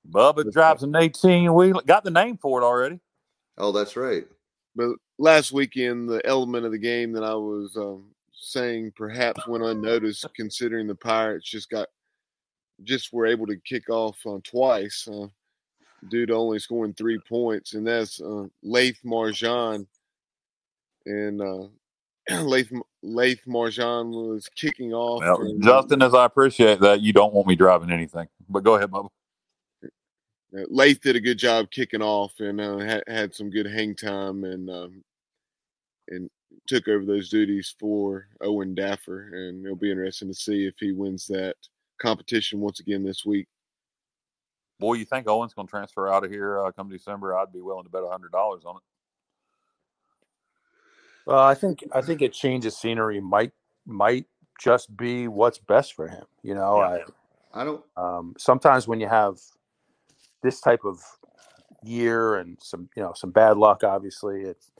Bubba 0.09 0.51
drives 0.51 0.83
an 0.83 0.95
18 0.95 1.53
wheel. 1.53 1.81
Got 1.85 2.03
the 2.03 2.11
name 2.11 2.37
for 2.37 2.61
it 2.61 2.65
already. 2.65 2.99
Oh, 3.57 3.71
that's 3.71 3.95
right. 3.95 4.25
But 4.75 4.91
last 5.17 5.51
weekend, 5.51 6.09
the 6.09 6.25
element 6.25 6.65
of 6.65 6.71
the 6.71 6.77
game 6.77 7.11
that 7.13 7.23
I 7.23 7.33
was 7.33 7.75
um, 7.77 8.05
saying 8.33 8.93
perhaps 8.95 9.47
went 9.47 9.63
unnoticed, 9.63 10.25
considering 10.35 10.87
the 10.87 10.95
Pirates 10.95 11.49
just 11.49 11.69
got 11.69 11.87
just 12.83 13.11
were 13.11 13.25
able 13.25 13.45
to 13.45 13.57
kick 13.65 13.89
off 13.89 14.17
uh, 14.25 14.37
twice 14.43 15.07
uh, 15.11 15.27
due 16.09 16.25
to 16.25 16.33
only 16.33 16.59
scoring 16.59 16.93
three 16.93 17.19
points, 17.27 17.73
and 17.73 17.85
that's 17.85 18.21
uh, 18.21 18.45
Laith 18.63 18.99
Marjan. 19.05 19.85
And 21.05 21.41
uh, 21.41 21.67
Laith, 22.43 22.71
Laith 23.03 23.41
Marjan 23.47 24.11
was 24.11 24.47
kicking 24.55 24.93
off. 24.93 25.21
Well, 25.21 25.41
and, 25.41 25.61
Justin, 25.61 26.01
as 26.01 26.13
I 26.13 26.25
appreciate 26.25 26.79
that, 26.79 27.01
you 27.01 27.11
don't 27.11 27.33
want 27.33 27.47
me 27.47 27.55
driving 27.55 27.91
anything. 27.91 28.27
But 28.47 28.63
go 28.63 28.75
ahead, 28.75 28.91
Bubba. 28.91 29.09
Uh, 30.57 30.63
Laith 30.69 31.01
did 31.01 31.15
a 31.15 31.21
good 31.21 31.37
job 31.37 31.69
kicking 31.71 32.01
off 32.01 32.33
and 32.39 32.59
uh, 32.61 32.79
had, 32.79 33.03
had 33.07 33.35
some 33.35 33.49
good 33.49 33.67
hang 33.67 33.95
time 33.95 34.43
and 34.43 34.69
um, 34.69 35.03
and 36.09 36.29
took 36.67 36.87
over 36.87 37.05
those 37.05 37.29
duties 37.29 37.75
for 37.79 38.27
Owen 38.41 38.75
Daffer. 38.75 39.29
And 39.33 39.65
it'll 39.65 39.77
be 39.77 39.91
interesting 39.91 40.27
to 40.29 40.33
see 40.33 40.65
if 40.65 40.75
he 40.79 40.91
wins 40.91 41.27
that 41.27 41.55
competition 42.01 42.59
once 42.59 42.79
again 42.79 43.03
this 43.03 43.25
week. 43.25 43.47
Boy, 44.79 44.93
you 44.93 45.05
think 45.05 45.27
Owen's 45.27 45.53
going 45.53 45.67
to 45.67 45.71
transfer 45.71 46.11
out 46.11 46.23
of 46.23 46.31
here 46.31 46.65
uh, 46.65 46.71
come 46.71 46.89
December? 46.89 47.37
I'd 47.37 47.53
be 47.53 47.61
willing 47.61 47.83
to 47.83 47.89
bet 47.89 48.03
hundred 48.09 48.31
dollars 48.31 48.63
on 48.65 48.77
it. 48.77 48.83
Well, 51.25 51.39
I 51.39 51.53
think 51.55 51.83
I 51.93 52.01
think 52.01 52.21
a 52.21 52.29
change 52.29 52.65
of 52.65 52.73
scenery 52.73 53.19
might 53.19 53.51
might 53.85 54.25
just 54.59 54.95
be 54.97 55.27
what's 55.27 55.59
best 55.59 55.93
for 55.93 56.07
him. 56.07 56.25
You 56.43 56.55
know, 56.55 56.79
Yeah. 56.79 57.05
I 57.53 57.61
I 57.61 57.63
don't. 57.65 57.83
um, 57.97 58.33
sometimes 58.37 58.87
when 58.87 58.99
you 58.99 59.07
have 59.07 59.37
this 60.41 60.61
type 60.61 60.81
of 60.85 61.01
year 61.83 62.35
and 62.35 62.57
some 62.61 62.89
you 62.95 63.03
know 63.03 63.13
some 63.15 63.31
bad 63.31 63.57
luck, 63.57 63.83
obviously 63.83 64.41
it's 64.41 64.71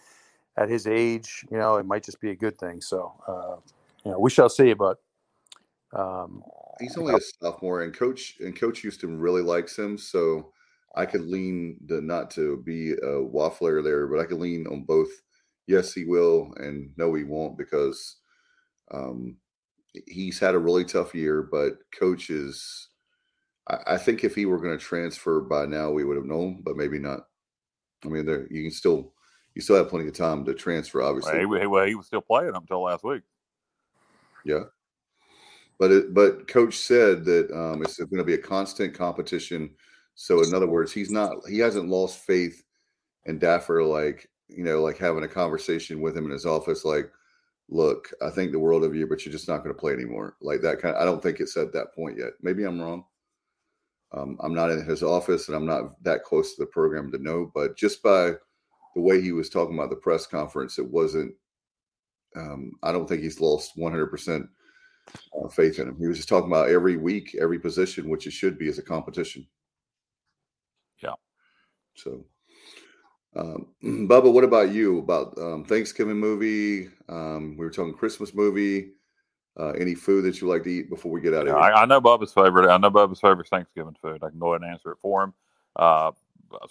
at 0.58 0.70
his 0.70 0.88
age, 0.88 1.46
you 1.50 1.58
know, 1.58 1.78
it 1.78 1.86
might 1.86 2.04
just 2.04 2.20
be 2.20 2.32
a 2.32 2.36
good 2.36 2.58
thing. 2.58 2.82
So 2.82 3.14
uh, 3.28 3.56
you 4.04 4.12
know, 4.12 4.20
we 4.20 4.30
shall 4.30 4.50
see. 4.50 4.74
But 4.74 4.98
um, 5.94 6.44
He's 6.80 6.98
only 6.98 7.16
a 7.16 7.20
sophomore, 7.42 7.84
and 7.84 7.94
coach 7.94 8.38
and 8.40 8.58
Coach 8.58 8.80
Houston 8.80 9.20
really 9.20 9.42
likes 9.42 9.78
him. 9.78 9.98
So 9.98 10.52
I 10.96 11.06
could 11.06 11.26
lean 11.26 11.78
the 11.86 12.02
not 12.02 12.32
to 12.32 12.58
be 12.66 12.92
a 12.92 13.22
waffler 13.22 13.84
there, 13.84 14.08
but 14.08 14.20
I 14.20 14.26
could 14.26 14.40
lean 14.40 14.68
on 14.68 14.84
both. 14.84 15.10
Yes, 15.68 15.94
he 15.94 16.06
will, 16.06 16.54
and 16.58 16.92
no, 16.98 17.14
he 17.14 17.24
won't 17.24 17.58
because 17.58 18.18
um, 18.92 19.38
he's 20.08 20.40
had 20.40 20.56
a 20.56 20.60
really 20.60 20.84
tough 20.84 21.14
year. 21.14 21.44
But 21.44 21.74
Coach 21.98 22.30
is, 22.30 22.89
I, 23.70 23.96
I 23.96 23.98
think, 23.98 24.24
if 24.24 24.36
he 24.36 24.46
were 24.46 24.60
going 24.60 24.78
to 24.78 24.84
transfer 24.84 25.42
by 25.42 25.66
now, 25.66 25.92
we 25.92 26.04
would 26.04 26.18
have 26.18 26.26
known, 26.26 26.62
but 26.64 26.78
maybe 26.78 27.00
not. 27.00 27.22
I 28.06 28.08
mean, 28.08 28.26
there 28.26 28.48
you 28.50 28.64
can 28.64 28.72
still 28.72 29.14
you 29.56 29.62
still 29.62 29.76
have 29.76 29.90
plenty 29.90 30.08
of 30.08 30.14
time 30.14 30.46
to 30.46 30.54
transfer, 30.54 31.02
obviously. 31.02 31.46
Well, 31.46 31.60
he, 31.60 31.68
well, 31.68 31.86
he 31.86 31.96
was 31.96 32.08
still 32.08 32.22
playing 32.22 32.56
up 32.56 32.64
until 32.64 32.84
last 32.84 33.04
week. 33.04 33.24
Yeah. 34.46 34.64
But 35.78 35.92
it, 35.92 36.14
but 36.14 36.48
coach 36.48 36.78
said 36.78 37.26
that 37.26 37.52
um, 37.52 37.82
it's 37.82 37.98
going 37.98 38.18
to 38.18 38.24
be 38.24 38.34
a 38.34 38.38
constant 38.38 38.94
competition. 38.94 39.72
So 40.16 40.44
in 40.44 40.54
other 40.54 40.68
words, 40.68 40.92
he's 40.92 41.12
not 41.12 41.36
he 41.48 41.60
hasn't 41.60 41.90
lost 41.90 42.20
faith 42.20 42.64
in 43.26 43.40
Daffer 43.40 43.88
like 43.88 44.30
you 44.50 44.64
know 44.64 44.82
like 44.82 44.98
having 44.98 45.24
a 45.24 45.28
conversation 45.28 46.02
with 46.02 46.18
him 46.18 46.26
in 46.26 46.32
his 46.32 46.46
office 46.46 46.84
like 46.84 47.12
look 47.70 48.12
I 48.22 48.30
think 48.30 48.52
the 48.52 48.60
world 48.60 48.84
of 48.84 48.96
you 48.96 49.06
but 49.08 49.24
you're 49.24 49.32
just 49.32 49.48
not 49.48 49.64
going 49.64 49.74
to 49.74 49.80
play 49.80 49.94
anymore 49.94 50.36
like 50.42 50.62
that 50.62 50.82
kind 50.82 50.96
of, 50.96 51.02
I 51.02 51.06
don't 51.06 51.22
think 51.22 51.40
it's 51.40 51.56
at 51.56 51.72
that 51.74 51.94
point 51.94 52.18
yet 52.18 52.32
maybe 52.42 52.64
I'm 52.64 52.82
wrong 52.82 53.06
um, 54.12 54.38
I'm 54.42 54.54
not 54.54 54.72
in 54.72 54.84
his 54.84 55.04
office 55.04 55.48
and 55.48 55.56
I'm 55.56 55.66
not 55.66 56.02
that 56.04 56.24
close 56.24 56.56
to 56.56 56.62
the 56.62 56.68
program 56.68 57.12
to 57.12 57.18
know 57.18 57.52
but 57.54 57.78
just 57.78 58.02
by 58.02 58.34
the 58.96 59.02
way 59.02 59.22
he 59.22 59.32
was 59.32 59.50
talking 59.50 59.76
about 59.76 59.90
the 59.90 59.96
press 59.96 60.26
conference 60.26 60.80
it 60.80 60.90
wasn't 60.90 61.34
um, 62.36 62.74
I 62.84 62.92
don't 62.92 63.08
think 63.08 63.22
he's 63.22 63.42
lost 63.42 63.72
100 63.76 64.08
percent 64.08 64.48
uh, 65.34 65.48
faith 65.50 65.80
in 65.80 65.88
him. 65.88 65.98
He 66.00 66.08
was 66.08 66.18
just 66.18 66.30
talking 66.30 66.50
about 66.50 66.70
every 66.70 66.98
week, 66.98 67.36
every 67.40 67.60
position, 67.60 68.10
which 68.10 68.28
it 68.28 68.34
should 68.34 68.58
be 68.58 68.68
as 68.68 68.78
a 68.78 68.84
competition. 68.84 69.48
Yeah. 71.02 71.14
So, 71.96 72.26
um, 73.36 73.68
Bubba, 73.84 74.32
what 74.32 74.44
about 74.44 74.72
you? 74.72 75.00
About 75.00 75.38
um, 75.38 75.66
Thanksgiving 75.66 76.18
movie? 76.18 76.90
Um, 77.08 77.56
we 77.58 77.66
were 77.66 77.72
talking 77.72 77.94
Christmas 77.94 78.34
movie. 78.34 78.92
Uh, 79.58 79.72
any 79.72 79.96
food 79.96 80.24
that 80.24 80.40
you 80.40 80.48
like 80.48 80.64
to 80.64 80.70
eat 80.70 80.90
before 80.90 81.12
we 81.12 81.20
get 81.20 81.34
out 81.34 81.42
of 81.42 81.48
here? 81.48 81.58
I, 81.58 81.82
I 81.82 81.86
know 81.86 82.00
Bubba's 82.00 82.34
favorite. 82.34 82.70
I 82.70 82.78
know 82.78 82.92
Bubba's 82.92 83.20
favorite 83.20 83.48
Thanksgiving 83.48 83.96
food. 84.02 84.24
I 84.24 84.30
can 84.30 84.40
go 84.40 84.54
ahead 84.54 84.62
and 84.62 84.72
answer 84.72 84.92
it 84.92 85.00
for 85.02 85.24
him. 85.24 85.34
Uh, 85.76 86.12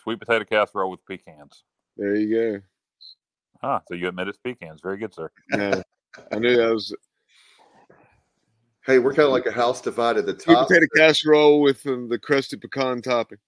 sweet 0.02 0.18
potato 0.18 0.44
casserole 0.44 0.90
with 0.90 1.04
pecans. 1.06 1.64
There 1.96 2.14
you 2.14 2.34
go. 2.34 2.62
Ah, 3.62 3.82
so 3.88 3.94
you 3.94 4.08
admit 4.08 4.28
it's 4.28 4.38
pecans. 4.38 4.80
Very 4.80 4.96
good, 4.96 5.12
sir. 5.12 5.30
Yeah, 5.52 5.82
I 6.32 6.38
knew 6.38 6.56
that 6.56 6.72
was 6.72 6.94
hey, 8.86 8.98
we're 8.98 9.12
kind 9.12 9.26
of 9.26 9.32
like 9.32 9.46
a 9.46 9.52
house 9.52 9.80
divided. 9.80 10.26
The 10.26 10.38
sweet 10.38 10.54
top. 10.54 10.68
potato 10.68 10.86
casserole 10.96 11.60
with 11.60 11.86
um, 11.86 12.08
the 12.08 12.18
crusted 12.18 12.60
pecan 12.60 13.02
topping. 13.02 13.38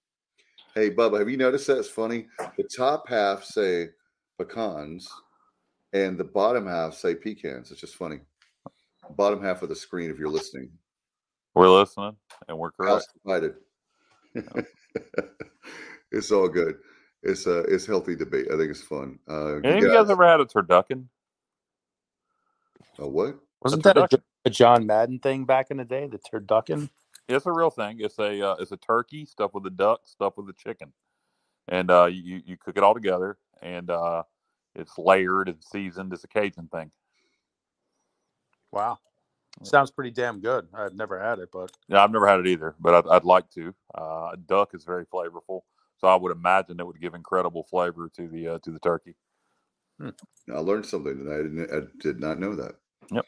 Hey, 0.75 0.91
Bubba, 0.91 1.19
have 1.19 1.31
you 1.31 1.37
noticed 1.37 1.67
that? 1.69 1.79
It's 1.79 1.89
funny. 1.89 2.27
The 2.57 2.65
top 2.65 3.09
half 3.09 3.43
say 3.45 3.89
pecans, 4.39 5.09
and 5.93 6.19
the 6.19 6.25
bottom 6.25 6.67
half 6.67 6.95
say 6.95 7.15
pecans. 7.15 7.71
It's 7.71 7.81
just 7.81 7.97
funny. 7.97 8.21
Bottom 9.17 9.43
half 9.43 9.63
of 9.63 9.69
the 9.69 9.77
screen, 9.77 10.11
if 10.11 10.19
you're 10.19 10.29
listening. 10.29 10.71
We're 11.55 11.69
listening, 11.69 12.17
and 12.49 12.59
we're 12.59 12.71
House 12.81 13.07
correct. 13.25 13.55
divided. 14.35 14.67
it's 16.13 16.31
all 16.31 16.49
good. 16.49 16.77
It's 17.23 17.47
uh 17.47 17.65
it's 17.69 17.87
healthy 17.87 18.15
debate. 18.17 18.47
I 18.53 18.57
think 18.57 18.71
it's 18.71 18.83
fun. 18.83 19.19
Uh, 19.29 19.57
Any 19.57 19.79
of 19.79 19.83
you 19.83 19.93
guys 19.93 20.09
ever 20.11 20.27
had 20.27 20.41
a 20.41 20.45
turducken? 20.45 21.07
a 22.99 23.09
what? 23.09 23.37
wasn't 23.63 23.85
A 23.87 23.93
that 23.95 24.13
a, 24.15 24.23
a 24.45 24.51
John 24.51 24.87
Madden 24.87 25.19
thing 25.19 25.45
back 25.45 25.71
in 25.71 25.77
the 25.77 25.85
day? 25.85 26.07
The 26.07 26.19
turducken. 26.19 26.89
It's 27.29 27.47
a 27.47 27.53
real 27.53 27.71
thing. 27.71 27.99
It's 28.01 28.19
a 28.19 28.51
uh, 28.51 28.57
it's 28.61 28.73
a 28.73 28.77
turkey 28.77 29.25
stuffed 29.27 29.55
with 29.55 29.67
a 29.67 29.71
duck, 29.71 30.01
stuffed 30.05 30.39
with 30.39 30.49
a 30.49 30.53
chicken, 30.55 30.93
and 31.69 31.91
uh, 31.91 32.07
you 32.07 32.41
you 32.45 32.57
cook 32.57 32.77
it 32.77 32.83
all 32.83 32.95
together, 32.95 33.39
and 33.61 33.91
uh, 33.91 34.23
it's 34.75 34.97
layered 34.99 35.49
and 35.49 35.63
seasoned. 35.63 36.13
It's 36.13 36.25
a 36.25 36.29
Cajun 36.29 36.69
thing. 36.69 36.91
Wow, 38.73 38.99
sounds 39.63 39.91
pretty 39.91 40.11
damn 40.11 40.41
good. 40.41 40.67
I've 40.73 40.95
never 40.95 41.21
had 41.21 41.39
it, 41.39 41.51
but 41.53 41.71
Yeah, 41.89 42.03
I've 42.03 42.13
never 42.13 42.27
had 42.27 42.41
it 42.41 42.47
either, 42.47 42.75
but 42.79 42.95
I'd, 42.95 43.09
I'd 43.09 43.25
like 43.25 43.51
to. 43.51 43.75
Uh, 43.95 44.37
duck 44.47 44.71
is 44.75 44.85
very 44.85 45.07
flavorful, 45.07 45.63
so 45.99 46.07
I 46.09 46.17
would 46.17 46.33
imagine 46.33 46.79
it 46.79 46.87
would 46.87 47.01
give 47.01 47.15
incredible 47.15 47.65
flavor 47.65 48.11
to 48.17 48.29
the 48.29 48.49
uh, 48.49 48.59
to 48.61 48.71
the 48.71 48.79
turkey. 48.79 49.17
I 50.03 50.59
learned 50.59 50.87
something 50.87 51.17
tonight. 51.17 51.35
I 51.35 51.43
didn't 51.43 51.71
I 51.71 52.03
did 52.03 52.21
not 52.21 52.39
know 52.39 52.55
that. 52.57 52.77
Yep. 53.11 53.27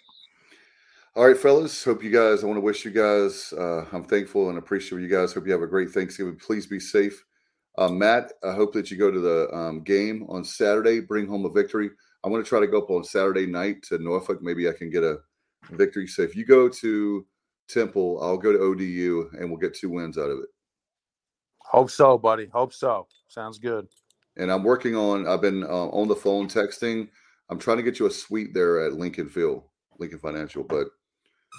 All 1.14 1.26
right, 1.26 1.36
fellas. 1.36 1.84
Hope 1.84 2.02
you 2.02 2.10
guys. 2.10 2.42
I 2.42 2.46
want 2.46 2.56
to 2.56 2.62
wish 2.62 2.84
you 2.86 2.90
guys. 2.90 3.52
Uh, 3.52 3.84
I'm 3.92 4.04
thankful 4.04 4.48
and 4.48 4.56
appreciate 4.56 5.02
you 5.02 5.08
guys. 5.08 5.34
Hope 5.34 5.44
you 5.44 5.52
have 5.52 5.60
a 5.60 5.66
great 5.66 5.90
Thanksgiving. 5.90 6.36
Please 6.36 6.66
be 6.66 6.80
safe. 6.80 7.22
Uh, 7.76 7.88
Matt, 7.88 8.32
I 8.42 8.52
hope 8.54 8.72
that 8.72 8.90
you 8.90 8.96
go 8.96 9.10
to 9.10 9.20
the 9.20 9.54
um, 9.54 9.82
game 9.82 10.24
on 10.30 10.44
Saturday. 10.44 11.00
Bring 11.00 11.26
home 11.26 11.44
a 11.44 11.50
victory. 11.50 11.90
I'm 12.24 12.30
going 12.30 12.42
to 12.42 12.48
try 12.48 12.60
to 12.60 12.66
go 12.66 12.78
up 12.78 12.90
on 12.90 13.04
Saturday 13.04 13.46
night 13.46 13.82
to 13.84 13.98
Norfolk. 13.98 14.42
Maybe 14.42 14.68
I 14.68 14.72
can 14.72 14.90
get 14.90 15.04
a 15.04 15.18
victory. 15.70 16.06
So 16.06 16.22
if 16.22 16.36
you 16.36 16.44
go 16.44 16.68
to 16.68 17.26
Temple, 17.68 18.18
I'll 18.22 18.38
go 18.38 18.52
to 18.52 18.58
ODU 18.58 19.30
and 19.38 19.48
we'll 19.48 19.60
get 19.60 19.74
two 19.74 19.90
wins 19.90 20.18
out 20.18 20.30
of 20.30 20.38
it. 20.38 20.48
hope 21.60 21.90
so, 21.90 22.18
buddy. 22.18 22.46
Hope 22.46 22.72
so. 22.72 23.06
Sounds 23.28 23.58
good. 23.58 23.86
And 24.36 24.50
I'm 24.50 24.62
working 24.62 24.96
on. 24.96 25.26
I've 25.26 25.42
been 25.42 25.64
uh, 25.64 25.88
on 25.88 26.08
the 26.08 26.16
phone 26.16 26.48
texting. 26.48 27.08
I'm 27.50 27.58
trying 27.58 27.76
to 27.76 27.82
get 27.82 27.98
you 27.98 28.06
a 28.06 28.10
suite 28.10 28.54
there 28.54 28.84
at 28.84 28.94
Lincoln 28.94 29.28
Field, 29.28 29.64
Lincoln 29.98 30.18
Financial, 30.18 30.64
but 30.64 30.86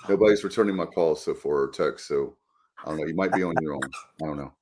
nobody's 0.09 0.43
returning 0.43 0.75
my 0.75 0.85
calls 0.85 1.23
so 1.23 1.33
far 1.33 1.63
or 1.63 1.69
text. 1.69 2.07
So 2.07 2.35
I 2.83 2.89
don't 2.89 2.97
know. 2.97 3.05
You 3.05 3.15
might 3.15 3.31
be 3.31 3.43
on 3.43 3.53
your 3.61 3.75
own. 3.75 3.81
I 4.21 4.25
don't 4.25 4.37
know. 4.37 4.53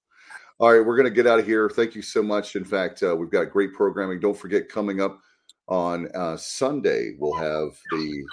All 0.59 0.71
right, 0.71 0.85
we're 0.85 0.95
going 0.95 1.09
to 1.09 1.15
get 1.15 1.25
out 1.25 1.39
of 1.39 1.45
here. 1.45 1.69
Thank 1.69 1.95
you 1.95 2.03
so 2.03 2.21
much. 2.21 2.55
In 2.55 2.63
fact, 2.63 3.01
uh, 3.01 3.15
we've 3.15 3.31
got 3.31 3.49
great 3.49 3.73
programming. 3.73 4.19
Don't 4.19 4.37
forget, 4.37 4.69
coming 4.69 5.01
up 5.01 5.19
on 5.71 6.09
uh, 6.13 6.35
Sunday, 6.35 7.15
we'll 7.17 7.33
have 7.33 7.71
the 7.91 8.23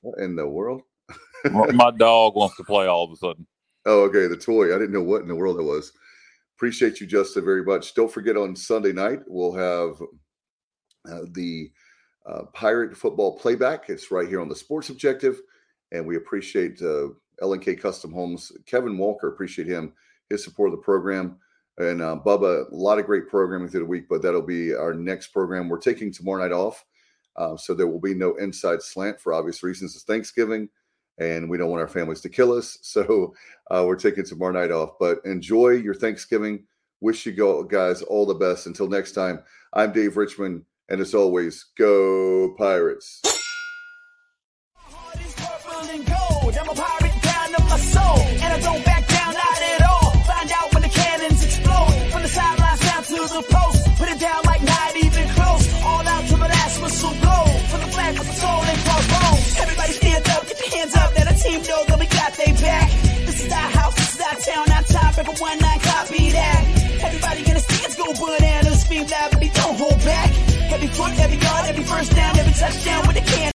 what 0.00 0.18
in 0.18 0.34
the 0.34 0.46
world? 0.46 0.82
My 1.52 1.92
dog 1.92 2.34
wants 2.34 2.56
to 2.56 2.64
play 2.64 2.86
all 2.86 3.04
of 3.04 3.12
a 3.12 3.16
sudden. 3.16 3.46
Oh, 3.86 4.02
okay. 4.02 4.26
The 4.26 4.36
toy. 4.36 4.74
I 4.74 4.78
didn't 4.78 4.92
know 4.92 5.02
what 5.02 5.22
in 5.22 5.28
the 5.28 5.34
world 5.36 5.60
it 5.60 5.62
was. 5.62 5.92
Appreciate 6.56 7.00
you, 7.00 7.06
Justin, 7.06 7.44
very 7.44 7.64
much. 7.64 7.94
Don't 7.94 8.10
forget 8.10 8.36
on 8.36 8.56
Sunday 8.56 8.92
night, 8.92 9.20
we'll 9.28 9.52
have 9.52 10.00
uh, 11.08 11.26
the 11.30 11.70
uh, 12.28 12.42
Pirate 12.52 12.96
football 12.96 13.38
playback. 13.38 13.88
It's 13.88 14.10
right 14.10 14.28
here 14.28 14.40
on 14.40 14.48
the 14.48 14.56
Sports 14.56 14.90
Objective. 14.90 15.40
And 15.92 16.04
we 16.04 16.16
appreciate 16.16 16.82
uh, 16.82 17.10
LNK 17.40 17.80
Custom 17.80 18.12
Homes. 18.12 18.50
Kevin 18.66 18.98
Walker, 18.98 19.28
appreciate 19.28 19.68
him, 19.68 19.92
his 20.30 20.42
support 20.42 20.70
of 20.70 20.80
the 20.80 20.82
program. 20.82 21.38
And 21.78 22.00
uh, 22.00 22.18
Bubba, 22.24 22.70
a 22.70 22.74
lot 22.74 22.98
of 22.98 23.06
great 23.06 23.28
programming 23.28 23.68
through 23.68 23.80
the 23.80 23.86
week, 23.86 24.06
but 24.08 24.22
that'll 24.22 24.42
be 24.42 24.74
our 24.74 24.94
next 24.94 25.28
program. 25.28 25.68
We're 25.68 25.78
taking 25.78 26.12
tomorrow 26.12 26.42
night 26.42 26.52
off. 26.52 26.84
Uh, 27.36 27.56
so 27.56 27.74
there 27.74 27.86
will 27.86 28.00
be 28.00 28.14
no 28.14 28.34
inside 28.36 28.80
slant 28.80 29.20
for 29.20 29.34
obvious 29.34 29.62
reasons. 29.62 29.94
It's 29.94 30.04
Thanksgiving 30.04 30.70
and 31.18 31.48
we 31.48 31.56
don't 31.58 31.70
want 31.70 31.80
our 31.80 31.88
families 31.88 32.20
to 32.22 32.28
kill 32.28 32.52
us. 32.52 32.78
So 32.96 33.34
uh, 33.70 33.84
we're 33.86 33.96
taking 33.96 34.24
tomorrow 34.24 34.52
night 34.52 34.70
off. 34.70 34.92
But 34.98 35.18
enjoy 35.24 35.70
your 35.70 35.94
Thanksgiving. 35.94 36.64
Wish 37.00 37.26
you 37.26 37.32
go, 37.32 37.62
guys 37.62 38.00
all 38.02 38.24
the 38.24 38.34
best. 38.34 38.66
Until 38.66 38.88
next 38.88 39.12
time, 39.12 39.42
I'm 39.74 39.92
Dave 39.92 40.16
Richmond. 40.16 40.64
And 40.88 41.00
as 41.00 41.14
always, 41.14 41.66
go 41.76 42.54
Pirates. 42.56 43.35
Get 60.46 60.58
your 60.60 60.70
hands 60.78 60.94
up. 60.96 61.14
Let 61.16 61.26
a 61.30 61.36
team 61.42 61.60
know 61.62 61.84
that 61.88 61.98
we 61.98 62.06
got 62.06 62.32
they 62.34 62.52
back. 62.62 62.88
This 63.26 63.44
is 63.44 63.52
our 63.52 63.70
house, 63.78 63.94
this 63.94 64.14
is 64.14 64.20
our 64.20 64.36
town, 64.46 64.66
our 64.70 64.84
time. 64.84 65.12
Break 65.14 65.28
a 65.28 65.34
one 65.42 65.58
nine, 65.58 65.80
copy 65.80 66.30
that. 66.30 66.62
Everybody 67.02 67.40
in 67.48 67.54
the 67.54 67.60
stands 67.60 67.96
go 67.96 68.06
bananas. 68.14 68.82
Scream 68.82 69.06
loud, 69.06 69.30
but 69.32 69.40
don't 69.54 69.76
hold 69.76 69.98
back. 70.04 70.30
Every 70.72 70.88
foot, 70.88 71.12
every 71.18 71.38
yard, 71.38 71.66
every 71.68 71.84
first 71.84 72.14
down, 72.14 72.38
every 72.38 72.52
touchdown 72.52 73.06
with 73.06 73.16
a 73.16 73.26
can. 73.26 73.55